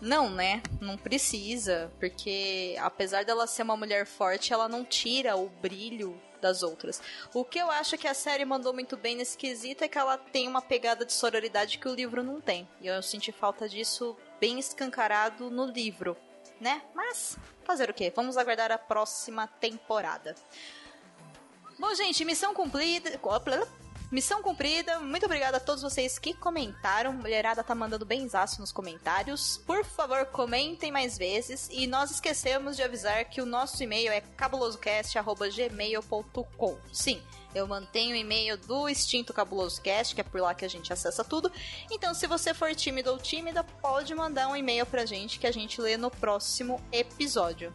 Não, 0.00 0.30
né? 0.30 0.62
Não 0.80 0.96
precisa, 0.96 1.92
porque 2.00 2.74
apesar 2.80 3.22
dela 3.26 3.46
ser 3.46 3.64
uma 3.64 3.76
mulher 3.76 4.06
forte, 4.06 4.50
ela 4.50 4.66
não 4.66 4.82
tira 4.82 5.36
o 5.36 5.50
brilho 5.50 6.18
das 6.40 6.62
outras. 6.62 7.00
O 7.32 7.44
que 7.44 7.58
eu 7.58 7.70
acho 7.70 7.96
que 7.98 8.08
a 8.08 8.14
série 8.14 8.44
mandou 8.44 8.72
muito 8.72 8.96
bem 8.96 9.16
nesse 9.16 9.36
quesito 9.36 9.84
é 9.84 9.88
que 9.88 9.98
ela 9.98 10.18
tem 10.18 10.48
uma 10.48 10.62
pegada 10.62 11.04
de 11.04 11.12
sororidade 11.12 11.78
que 11.78 11.88
o 11.88 11.94
livro 11.94 12.22
não 12.22 12.40
tem. 12.40 12.68
E 12.80 12.86
eu 12.86 13.02
senti 13.02 13.32
falta 13.32 13.68
disso 13.68 14.16
bem 14.40 14.58
escancarado 14.58 15.50
no 15.50 15.66
livro, 15.66 16.16
né? 16.60 16.82
Mas 16.94 17.36
fazer 17.64 17.90
o 17.90 17.94
quê? 17.94 18.12
Vamos 18.14 18.36
aguardar 18.36 18.70
a 18.70 18.78
próxima 18.78 19.46
temporada. 19.46 20.34
Bom, 21.78 21.94
gente, 21.94 22.24
missão 22.24 22.54
cumprida. 22.54 23.18
Missão 24.10 24.40
cumprida. 24.40 24.98
Muito 25.00 25.26
obrigada 25.26 25.56
a 25.56 25.60
todos 25.60 25.82
vocês 25.82 26.16
que 26.16 26.32
comentaram. 26.32 27.12
Mulherada 27.12 27.64
tá 27.64 27.74
mandando 27.74 28.06
benzaço 28.06 28.60
nos 28.60 28.70
comentários. 28.70 29.60
Por 29.66 29.84
favor, 29.84 30.24
comentem 30.26 30.92
mais 30.92 31.18
vezes. 31.18 31.68
E 31.72 31.88
nós 31.88 32.12
esquecemos 32.12 32.76
de 32.76 32.84
avisar 32.84 33.24
que 33.24 33.40
o 33.40 33.46
nosso 33.46 33.82
e-mail 33.82 34.12
é 34.12 34.20
cabulosocast.gmail.com. 34.20 36.78
Sim, 36.92 37.20
eu 37.52 37.66
mantenho 37.66 38.12
o 38.12 38.16
e-mail 38.16 38.56
do 38.56 38.88
Extinto 38.88 39.34
Cabuloso 39.34 39.82
Cast, 39.82 40.14
que 40.14 40.20
é 40.20 40.24
por 40.24 40.40
lá 40.40 40.54
que 40.54 40.64
a 40.64 40.68
gente 40.68 40.92
acessa 40.92 41.24
tudo. 41.24 41.50
Então, 41.90 42.14
se 42.14 42.28
você 42.28 42.54
for 42.54 42.72
tímido 42.76 43.10
ou 43.10 43.18
tímida, 43.18 43.64
pode 43.64 44.14
mandar 44.14 44.46
um 44.46 44.54
e-mail 44.54 44.86
pra 44.86 45.04
gente 45.04 45.40
que 45.40 45.48
a 45.48 45.52
gente 45.52 45.80
lê 45.80 45.96
no 45.96 46.12
próximo 46.12 46.80
episódio. 46.92 47.72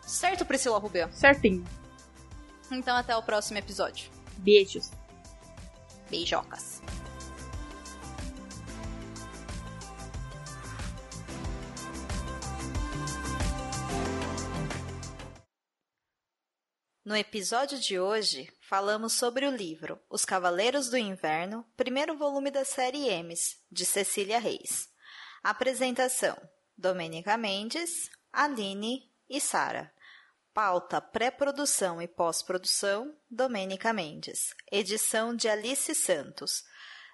Certo, 0.00 0.46
Priscila 0.46 0.78
Rubio? 0.78 1.10
Certinho. 1.12 1.62
Então, 2.70 2.96
até 2.96 3.14
o 3.14 3.22
próximo 3.22 3.58
episódio. 3.58 4.10
Beijos. 4.38 4.90
Beijocas. 6.08 6.80
No 17.08 17.16
episódio 17.16 17.78
de 17.78 17.98
hoje, 17.98 18.52
falamos 18.60 19.14
sobre 19.14 19.46
o 19.46 19.50
livro 19.50 19.98
Os 20.10 20.26
Cavaleiros 20.26 20.90
do 20.90 20.98
Inverno, 20.98 21.64
primeiro 21.74 22.14
volume 22.18 22.50
da 22.50 22.66
série 22.66 23.08
Emes, 23.08 23.56
de 23.72 23.86
Cecília 23.86 24.38
Reis. 24.38 24.90
Apresentação: 25.42 26.36
Domênica 26.76 27.38
Mendes, 27.38 28.10
Aline 28.30 29.10
e 29.26 29.40
Sara. 29.40 29.90
Pauta 30.60 31.00
pré-produção 31.00 32.02
e 32.02 32.08
pós-produção, 32.08 33.14
Domênica 33.30 33.92
Mendes. 33.92 34.56
Edição 34.72 35.32
de 35.32 35.48
Alice 35.48 35.94
Santos. 35.94 36.64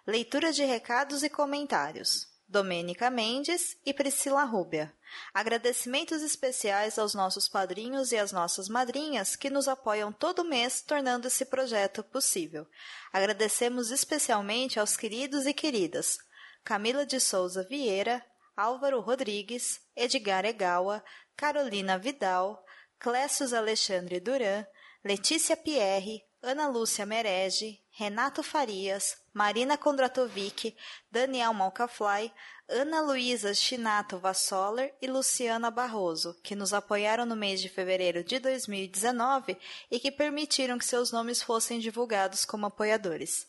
Leitura 0.07 0.51
de 0.51 0.65
recados 0.65 1.23
e 1.23 1.29
comentários, 1.29 2.27
Domênica 2.49 3.11
Mendes 3.11 3.77
e 3.85 3.93
Priscila 3.93 4.45
Rúbia. 4.45 4.95
Agradecimentos 5.35 6.23
especiais 6.23 6.99
aos 6.99 7.15
nossos 7.15 7.47
padrinhos 7.47 8.13
e 8.13 8.17
às 8.17 8.33
nossas 8.33 8.67
madrinhas 8.67 9.37
que 9.37 9.51
nos 9.51 9.69
apoiam 9.69 10.11
todo 10.11 10.43
mês, 10.43 10.81
tornando 10.81 11.29
esse 11.29 11.45
projeto 11.45 12.03
possível. 12.03 12.67
Agradecemos 13.13 13.91
especialmente 13.91 14.81
aos 14.81 14.97
queridos 14.97 15.45
e 15.45 15.53
queridas 15.53 16.17
Camila 16.65 17.05
de 17.05 17.21
Souza 17.21 17.63
Vieira, 17.63 18.25
Álvaro 18.57 19.01
Rodrigues, 19.01 19.83
Edgar 19.95 20.47
Egawa, 20.47 21.05
Carolina 21.37 21.99
Vidal, 21.99 22.64
Clécius 22.99 23.53
Alexandre 23.53 24.21
Duran, 24.21 24.65
Letícia 25.05 25.57
Pierre, 25.57 26.25
Ana 26.43 26.69
Lúcia 26.69 27.07
Merege, 27.07 27.81
Renato 27.91 28.43
Farias, 28.43 29.17
Marina 29.33 29.79
Kondratovic, 29.79 30.77
Daniel 31.11 31.55
Malcafly, 31.55 32.33
Ana 32.69 33.01
Luísa 33.03 33.55
Chinato 33.55 34.19
Vassoler 34.19 34.95
e 35.01 35.07
Luciana 35.07 35.71
Barroso, 35.71 36.35
que 36.43 36.55
nos 36.55 36.73
apoiaram 36.73 37.27
no 37.27 37.37
mês 37.37 37.61
de 37.61 37.69
fevereiro 37.69 38.25
de 38.25 38.39
2019 38.39 39.59
e 39.91 40.01
que 40.01 40.11
permitiram 40.11 40.79
que 40.79 40.85
seus 40.85 41.13
nomes 41.13 41.43
fossem 41.43 41.79
divulgados 41.79 42.45
como 42.45 42.67
apoiadores. 42.67 43.47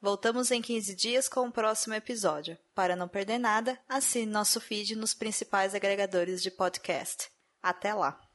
Voltamos 0.00 0.50
em 0.50 0.62
15 0.62 0.94
dias 0.94 1.28
com 1.28 1.48
o 1.48 1.52
próximo 1.52 1.94
episódio. 1.94 2.56
Para 2.74 2.94
não 2.94 3.08
perder 3.08 3.38
nada, 3.38 3.78
assine 3.88 4.30
nosso 4.30 4.60
feed 4.60 4.94
nos 4.94 5.12
principais 5.12 5.74
agregadores 5.74 6.42
de 6.42 6.50
podcast. 6.50 7.30
Até 7.62 7.92
lá! 7.92 8.27